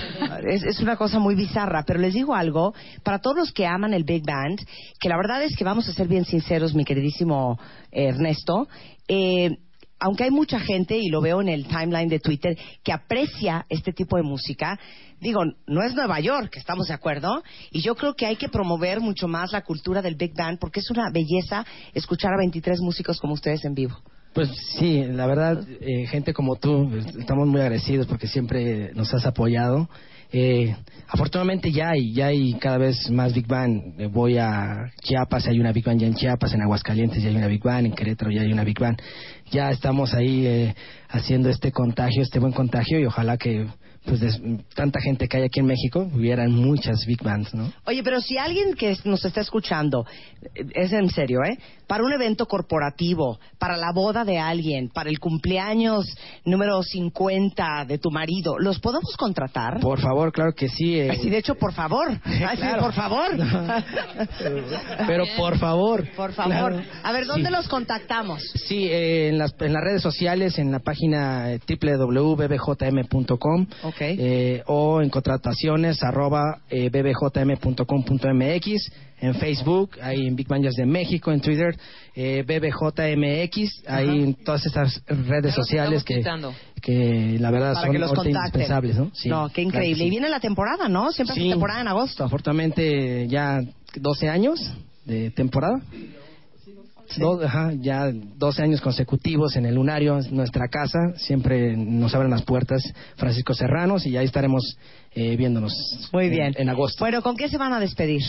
Es, 0.48 0.62
es 0.64 0.80
una 0.80 0.96
cosa 0.96 1.18
muy 1.18 1.34
bizarra, 1.34 1.84
pero 1.86 2.00
les 2.00 2.14
digo 2.14 2.34
algo, 2.34 2.74
para 3.02 3.18
todos 3.18 3.36
los 3.36 3.52
que 3.52 3.66
aman 3.66 3.92
el 3.94 4.04
Big 4.04 4.24
Band, 4.24 4.60
que 4.98 5.08
la 5.08 5.16
verdad 5.16 5.42
es 5.42 5.54
que 5.56 5.62
vamos 5.64 5.88
a 5.88 5.92
ser 5.92 6.08
bien 6.08 6.24
sinceros, 6.24 6.71
mi 6.74 6.84
queridísimo 6.84 7.58
Ernesto, 7.90 8.68
eh, 9.08 9.50
aunque 10.02 10.24
hay 10.24 10.30
mucha 10.30 10.58
gente, 10.58 10.98
y 10.98 11.08
lo 11.08 11.20
veo 11.20 11.40
en 11.40 11.48
el 11.48 11.66
timeline 11.66 12.08
de 12.08 12.18
Twitter, 12.18 12.58
que 12.82 12.92
aprecia 12.92 13.64
este 13.68 13.92
tipo 13.92 14.16
de 14.16 14.24
música, 14.24 14.78
digo, 15.20 15.42
no 15.66 15.82
es 15.84 15.94
Nueva 15.94 16.18
York, 16.18 16.56
estamos 16.56 16.88
de 16.88 16.94
acuerdo, 16.94 17.42
y 17.70 17.82
yo 17.82 17.94
creo 17.94 18.14
que 18.14 18.26
hay 18.26 18.34
que 18.34 18.48
promover 18.48 19.00
mucho 19.00 19.28
más 19.28 19.52
la 19.52 19.62
cultura 19.62 20.02
del 20.02 20.16
Big 20.16 20.34
Band, 20.36 20.58
porque 20.58 20.80
es 20.80 20.90
una 20.90 21.08
belleza 21.10 21.64
escuchar 21.94 22.32
a 22.34 22.38
23 22.38 22.80
músicos 22.80 23.20
como 23.20 23.34
ustedes 23.34 23.64
en 23.64 23.74
vivo. 23.74 23.96
Pues 24.32 24.50
sí, 24.78 25.04
la 25.04 25.26
verdad, 25.26 25.64
eh, 25.68 26.06
gente 26.08 26.32
como 26.32 26.56
tú, 26.56 26.90
estamos 27.18 27.46
muy 27.46 27.60
agradecidos 27.60 28.06
porque 28.06 28.26
siempre 28.26 28.92
nos 28.94 29.12
has 29.14 29.26
apoyado. 29.26 29.88
Eh, 30.32 30.74
afortunadamente 31.08 31.70
ya 31.70 31.90
hay, 31.90 32.14
ya 32.14 32.26
hay 32.26 32.54
cada 32.54 32.78
vez 32.78 33.10
más 33.10 33.34
Big 33.34 33.46
Band. 33.46 34.00
Eh, 34.00 34.06
voy 34.06 34.38
a 34.38 34.90
Chiapas, 35.02 35.46
hay 35.46 35.60
una 35.60 35.72
Big 35.72 35.84
Band 35.84 36.00
ya 36.00 36.06
en 36.06 36.14
Chiapas, 36.14 36.54
en 36.54 36.62
Aguascalientes 36.62 37.22
ya 37.22 37.28
hay 37.28 37.36
una 37.36 37.48
Big 37.48 37.62
Band, 37.62 37.86
en 37.86 37.92
Querétaro 37.92 38.30
ya 38.30 38.40
hay 38.40 38.52
una 38.52 38.64
Big 38.64 38.78
Band. 38.78 39.00
Ya 39.50 39.70
estamos 39.70 40.14
ahí 40.14 40.46
eh, 40.46 40.74
haciendo 41.08 41.50
este 41.50 41.70
contagio, 41.70 42.22
este 42.22 42.38
buen 42.38 42.52
contagio 42.52 42.98
y 42.98 43.04
ojalá 43.04 43.36
que 43.36 43.66
pues 44.04 44.20
des- 44.20 44.40
tanta 44.74 45.00
gente 45.00 45.28
que 45.28 45.36
hay 45.36 45.44
aquí 45.44 45.60
en 45.60 45.66
México 45.66 46.08
hubieran 46.14 46.50
muchas 46.52 47.04
Big 47.06 47.22
Bands, 47.22 47.54
¿no? 47.54 47.72
Oye, 47.86 48.02
pero 48.02 48.20
si 48.20 48.36
alguien 48.38 48.74
que 48.74 48.96
nos 49.04 49.24
está 49.24 49.40
escuchando, 49.40 50.04
es 50.74 50.92
en 50.92 51.08
serio, 51.10 51.40
¿eh? 51.44 51.58
Para 51.86 52.04
un 52.04 52.12
evento 52.12 52.46
corporativo, 52.46 53.38
para 53.58 53.76
la 53.76 53.92
boda 53.92 54.24
de 54.24 54.38
alguien, 54.38 54.88
para 54.88 55.10
el 55.10 55.18
cumpleaños 55.18 56.06
número 56.44 56.82
50 56.82 57.84
de 57.86 57.98
tu 57.98 58.10
marido, 58.10 58.58
¿los 58.58 58.78
podemos 58.80 59.14
contratar? 59.16 59.78
Por 59.80 60.00
favor, 60.00 60.32
claro 60.32 60.52
que 60.56 60.68
sí. 60.68 60.98
eh, 60.98 61.10
Así, 61.10 61.28
de 61.30 61.38
hecho, 61.38 61.54
por 61.54 61.72
favor. 61.72 62.08
Así, 62.24 62.56
Claro. 62.56 62.82
por 62.82 62.92
favor. 62.94 63.30
pero 65.06 65.24
por 65.36 65.58
favor. 65.58 66.08
Por 66.16 66.32
favor. 66.32 66.72
Claro. 66.72 66.82
A 67.02 67.12
ver, 67.12 67.26
¿dónde 67.26 67.48
Sí. 67.48 67.54
los 67.54 67.68
contactamos? 67.68 68.42
Sí, 68.66 68.86
eh, 68.88 69.28
en, 69.28 69.38
las, 69.38 69.54
en 69.60 69.72
las 69.72 69.82
redes 69.82 70.02
sociales, 70.02 70.58
en 70.58 70.72
la 70.72 70.78
página 70.80 71.52
eh, 71.52 71.58
www.bbjm.com 73.98 74.16
eh, 74.18 74.62
o 74.66 75.02
en 75.02 75.10
contrataciones 75.10 76.02
arroba 76.02 76.60
eh, 76.70 76.90
bbjm.com.mx, 76.90 78.92
en 79.20 79.34
Facebook, 79.36 79.90
ahí 80.02 80.26
en 80.26 80.34
Big 80.34 80.48
Bang 80.48 80.62
Jazz 80.62 80.74
de 80.74 80.86
México, 80.86 81.30
en 81.30 81.40
Twitter, 81.40 81.76
eh, 82.14 82.42
bbjmx, 82.46 83.84
ahí 83.86 84.22
en 84.22 84.34
todas 84.34 84.66
estas 84.66 85.02
redes 85.06 85.54
sociales 85.54 86.02
que, 86.02 86.22
que 86.80 87.36
la 87.38 87.50
verdad 87.50 87.74
Para 87.74 87.86
son 87.86 87.92
que 87.92 87.98
los 88.00 88.26
indispensables, 88.26 88.96
¿no? 88.96 89.10
Sí, 89.14 89.28
no, 89.28 89.48
qué 89.48 89.52
claro 89.52 89.52
que 89.54 89.62
increíble. 89.62 90.02
sí. 90.02 90.06
Y 90.06 90.10
viene 90.10 90.28
la 90.28 90.40
temporada, 90.40 90.88
¿no? 90.88 91.12
Siempre 91.12 91.36
Sí. 91.36 91.46
es 91.46 91.50
temporada 91.52 91.80
en 91.80 91.88
agosto. 91.88 92.24
Afortunadamente 92.24 93.28
ya 93.28 93.60
12 93.94 94.28
años 94.28 94.58
de 95.04 95.30
temporada. 95.30 95.80
Do- 97.20 97.44
ajá, 97.44 97.72
ya 97.78 98.10
12 98.12 98.62
años 98.62 98.80
consecutivos 98.80 99.56
en 99.56 99.66
el 99.66 99.74
Lunario, 99.74 100.18
es 100.18 100.30
nuestra 100.32 100.68
casa, 100.68 100.98
siempre 101.16 101.76
nos 101.76 102.14
abren 102.14 102.30
las 102.30 102.42
puertas 102.42 102.82
Francisco 103.16 103.54
Serranos 103.54 104.06
y 104.06 104.16
ahí 104.16 104.24
estaremos 104.26 104.76
eh, 105.14 105.36
viéndonos. 105.36 105.72
Muy 106.12 106.26
en- 106.26 106.30
bien. 106.30 106.54
En, 106.56 106.68
agosto. 106.68 106.98
Bueno, 107.04 107.22
¿con 107.22 107.36
qué 107.36 107.48
se 107.48 107.58
van 107.58 107.72
a 107.72 107.80
despedir? 107.80 108.22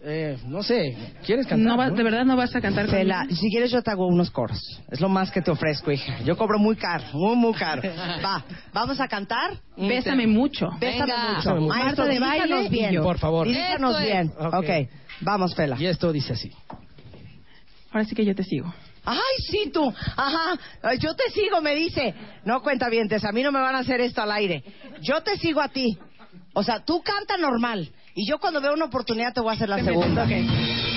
Eh, 0.00 0.38
no 0.46 0.62
sé, 0.62 0.96
¿quieres 1.26 1.44
cantar? 1.46 1.66
No 1.66 1.76
va- 1.76 1.88
no? 1.88 1.96
¿De 1.96 2.04
verdad 2.04 2.24
no 2.24 2.36
vas 2.36 2.54
a 2.54 2.60
cantar 2.60 2.86
Fela, 2.88 3.26
si 3.30 3.50
quieres 3.50 3.72
yo 3.72 3.82
te 3.82 3.90
hago 3.90 4.06
unos 4.06 4.30
coros. 4.30 4.80
Es 4.92 5.00
lo 5.00 5.08
más 5.08 5.32
que 5.32 5.42
te 5.42 5.50
ofrezco, 5.50 5.90
hija. 5.90 6.20
Yo 6.24 6.36
cobro 6.36 6.56
muy 6.56 6.76
caro, 6.76 7.02
muy, 7.14 7.34
muy 7.34 7.52
caro. 7.54 7.82
Va, 8.24 8.44
¿vamos 8.72 9.00
a 9.00 9.08
cantar? 9.08 9.58
Bésame 9.76 10.28
mucho. 10.28 10.68
Bésame 10.80 11.00
Venga. 11.12 11.28
mucho. 11.34 11.36
Bésame. 11.54 11.60
Maestro, 11.66 12.04
Marta 12.04 12.04
de 12.06 12.18
baile 12.20 12.68
bien. 12.68 13.02
Por 13.02 13.18
favor. 13.18 13.48
Es. 13.48 13.56
bien. 14.04 14.30
Ok. 14.38 14.54
ok, 14.54 14.70
vamos, 15.22 15.54
Fela. 15.56 15.76
Y 15.80 15.86
esto 15.86 16.12
dice 16.12 16.34
así. 16.34 16.52
Ahora 17.90 18.04
sí 18.04 18.14
que 18.14 18.24
yo 18.24 18.34
te 18.34 18.44
sigo. 18.44 18.72
Ay, 19.04 19.42
sí, 19.50 19.70
tú. 19.72 19.92
Ajá. 20.16 20.58
Yo 20.98 21.14
te 21.14 21.30
sigo, 21.30 21.60
me 21.62 21.74
dice. 21.74 22.14
No, 22.44 22.62
cuenta 22.62 22.88
bien, 22.90 23.08
a 23.10 23.32
mí 23.32 23.42
no 23.42 23.52
me 23.52 23.60
van 23.60 23.74
a 23.74 23.78
hacer 23.78 24.00
esto 24.00 24.20
al 24.20 24.32
aire. 24.32 24.62
Yo 25.00 25.22
te 25.22 25.38
sigo 25.38 25.60
a 25.60 25.68
ti. 25.68 25.98
O 26.52 26.62
sea, 26.62 26.84
tú 26.84 27.02
canta 27.02 27.38
normal. 27.38 27.90
Y 28.14 28.28
yo 28.28 28.38
cuando 28.38 28.60
veo 28.60 28.74
una 28.74 28.86
oportunidad 28.86 29.32
te 29.32 29.40
voy 29.40 29.50
a 29.50 29.54
hacer 29.54 29.68
la 29.68 29.82
segunda. 29.82 30.26
fuera 30.26 30.87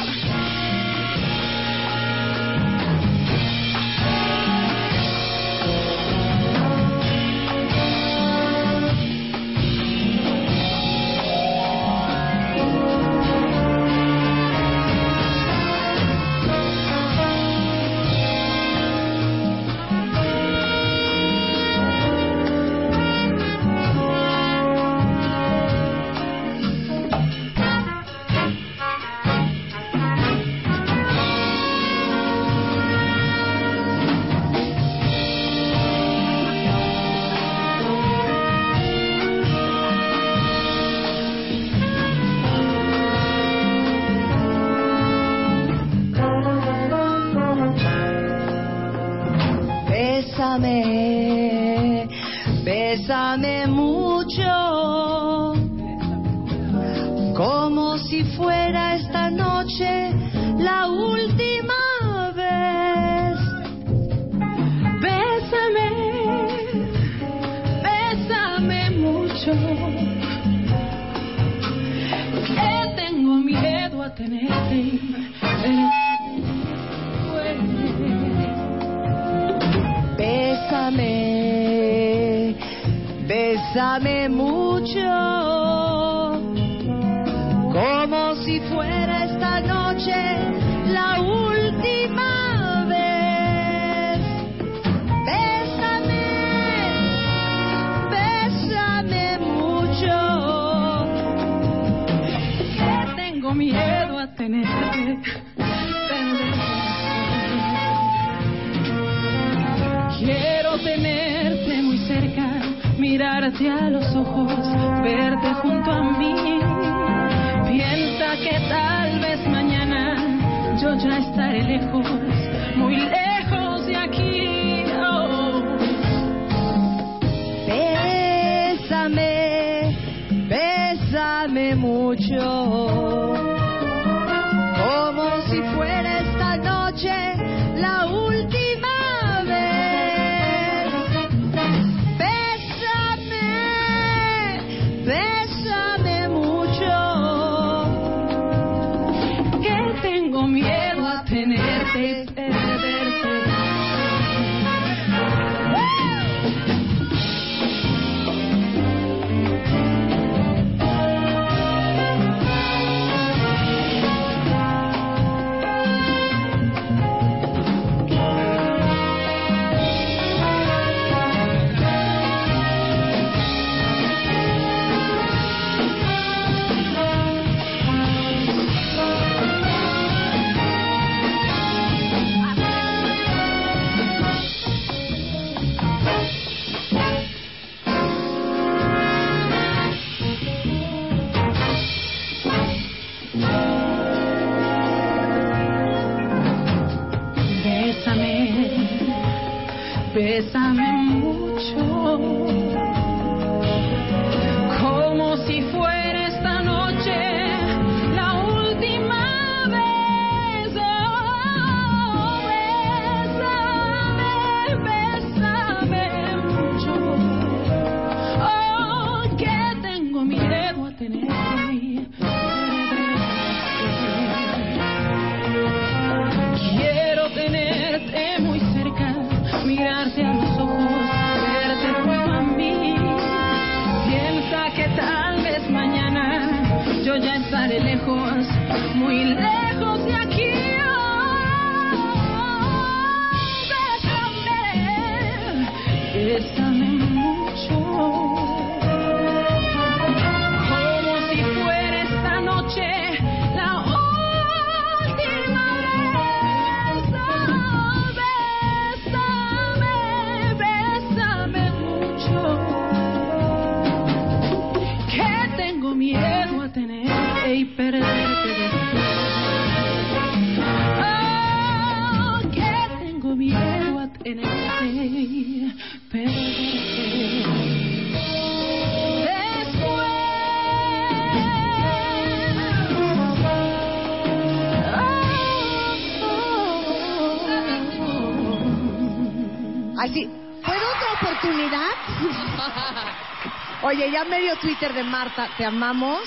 ya 294.23 294.29
medio 294.29 294.55
Twitter 294.57 294.93
de 294.93 295.03
Marta, 295.03 295.49
te 295.57 295.65
amamos. 295.65 296.19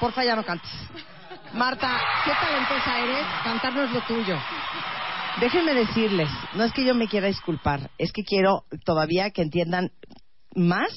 Porfa, 0.00 0.24
ya 0.24 0.36
no 0.36 0.44
cantes. 0.44 0.70
Marta, 1.54 1.98
qué 2.24 2.30
talentosa 2.32 2.98
eres, 3.00 3.26
cantarnos 3.42 3.90
lo 3.92 4.00
tuyo. 4.02 4.36
Déjenme 5.40 5.74
decirles, 5.74 6.28
no 6.54 6.64
es 6.64 6.72
que 6.72 6.84
yo 6.84 6.94
me 6.94 7.08
quiera 7.08 7.28
disculpar, 7.28 7.90
es 7.98 8.12
que 8.12 8.22
quiero 8.22 8.64
todavía 8.84 9.30
que 9.30 9.42
entiendan 9.42 9.90
más 10.54 10.90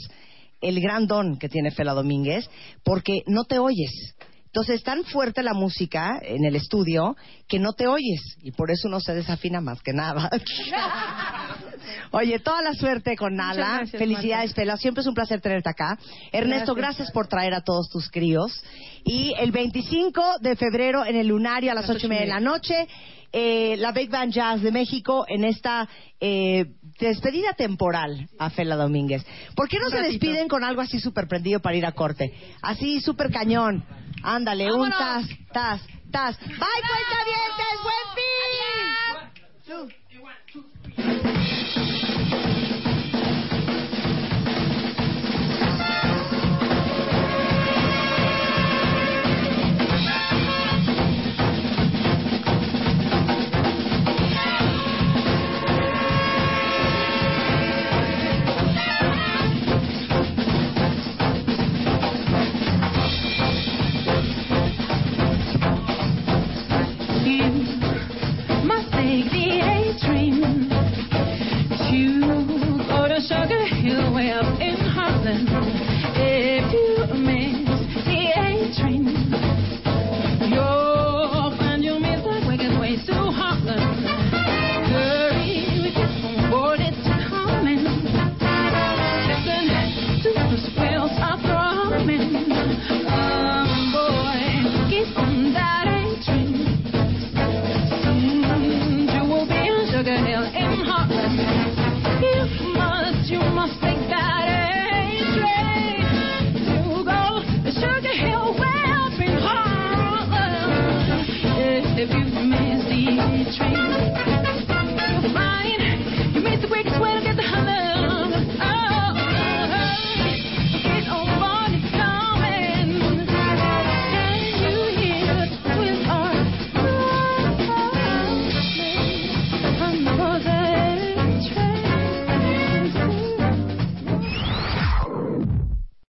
el 0.62 0.82
gran 0.82 1.08
don 1.08 1.38
que 1.38 1.50
tiene 1.50 1.72
Fela 1.72 1.94
Domínguez, 1.94 2.50
porque 2.84 3.24
no 3.28 3.44
te 3.46 3.60
oyes. 3.60 4.16
Entonces 4.46 4.76
es 4.76 4.84
tan 4.84 5.04
fuerte 5.06 5.44
la 5.44 5.54
música 5.54 6.20
en 6.22 6.44
el 6.44 6.56
estudio 6.56 7.16
que 7.48 7.60
no 7.60 7.74
te 7.74 7.88
oyes 7.88 8.20
y 8.42 8.52
por 8.52 8.70
eso 8.70 8.90
uno 8.90 9.00
se 9.00 9.14
desafina 9.14 9.62
más 9.62 9.82
que 9.82 9.94
nada. 9.94 10.30
Oye, 12.12 12.40
toda 12.40 12.62
la 12.62 12.74
suerte 12.74 13.16
con 13.16 13.36
Nala. 13.36 13.78
gracias, 13.78 14.00
Felicidades. 14.00 14.54
Fela. 14.54 14.78
Siempre 14.78 15.02
es 15.02 15.08
un 15.08 15.14
placer 15.14 15.42
tenerte 15.42 15.70
acá. 15.70 15.98
Ernesto, 16.32 16.74
gracias. 16.76 16.98
Gracias. 16.98 17.12
por 17.12 17.28
traer 17.28 17.54
a 17.54 17.62
todos 17.62 17.90
tus 17.90 18.10
críos. 18.10 18.64
Y 19.04 19.34
el 19.40 19.52
25 19.52 20.40
de 20.42 20.56
febrero 20.56 21.06
en 21.06 21.16
el 21.16 21.28
Lunario 21.28 21.72
a 21.72 21.76
las 21.76 21.90
ocho 21.90 22.06
y 22.06 22.10
media 22.10 22.22
de 22.22 22.28
la 22.28 22.40
noche, 22.40 22.88
eh, 23.34 23.76
la 23.78 23.92
Big 23.92 24.10
Band 24.10 24.34
Jazz 24.34 24.62
de 24.62 24.72
México 24.72 25.26
en 25.28 25.46
esta 25.46 25.88
eh, 26.20 26.66
despedida 27.00 27.54
temporal 27.54 28.30
a 28.38 28.50
Fela 28.50 28.76
Domínguez. 28.76 29.26
¿Por 29.56 29.70
qué 29.70 29.80
no 29.80 29.90
se 29.90 30.02
despiden 30.02 30.48
con 30.48 30.64
algo 30.64 30.82
así 30.82 31.00
súper 31.00 31.28
prendido 31.28 31.62
para 31.62 31.78
ir 31.78 31.86
a 31.86 31.94
corte? 31.94 32.34
Así, 32.62 33.00
súper 33.00 33.32
cañón. 33.32 33.86
Ándale, 34.24 34.72
un 34.72 34.90
tas, 34.90 35.26
tas, 35.54 35.82
tas. 36.12 36.38
¡Bye, 36.40 36.58
cuentavientes! 36.58 37.72
¡Buen 37.84 38.06
fin! 39.90 40.01
darling, 75.24 75.48
if 76.16 76.74
you 76.74 77.16
make 77.24 77.51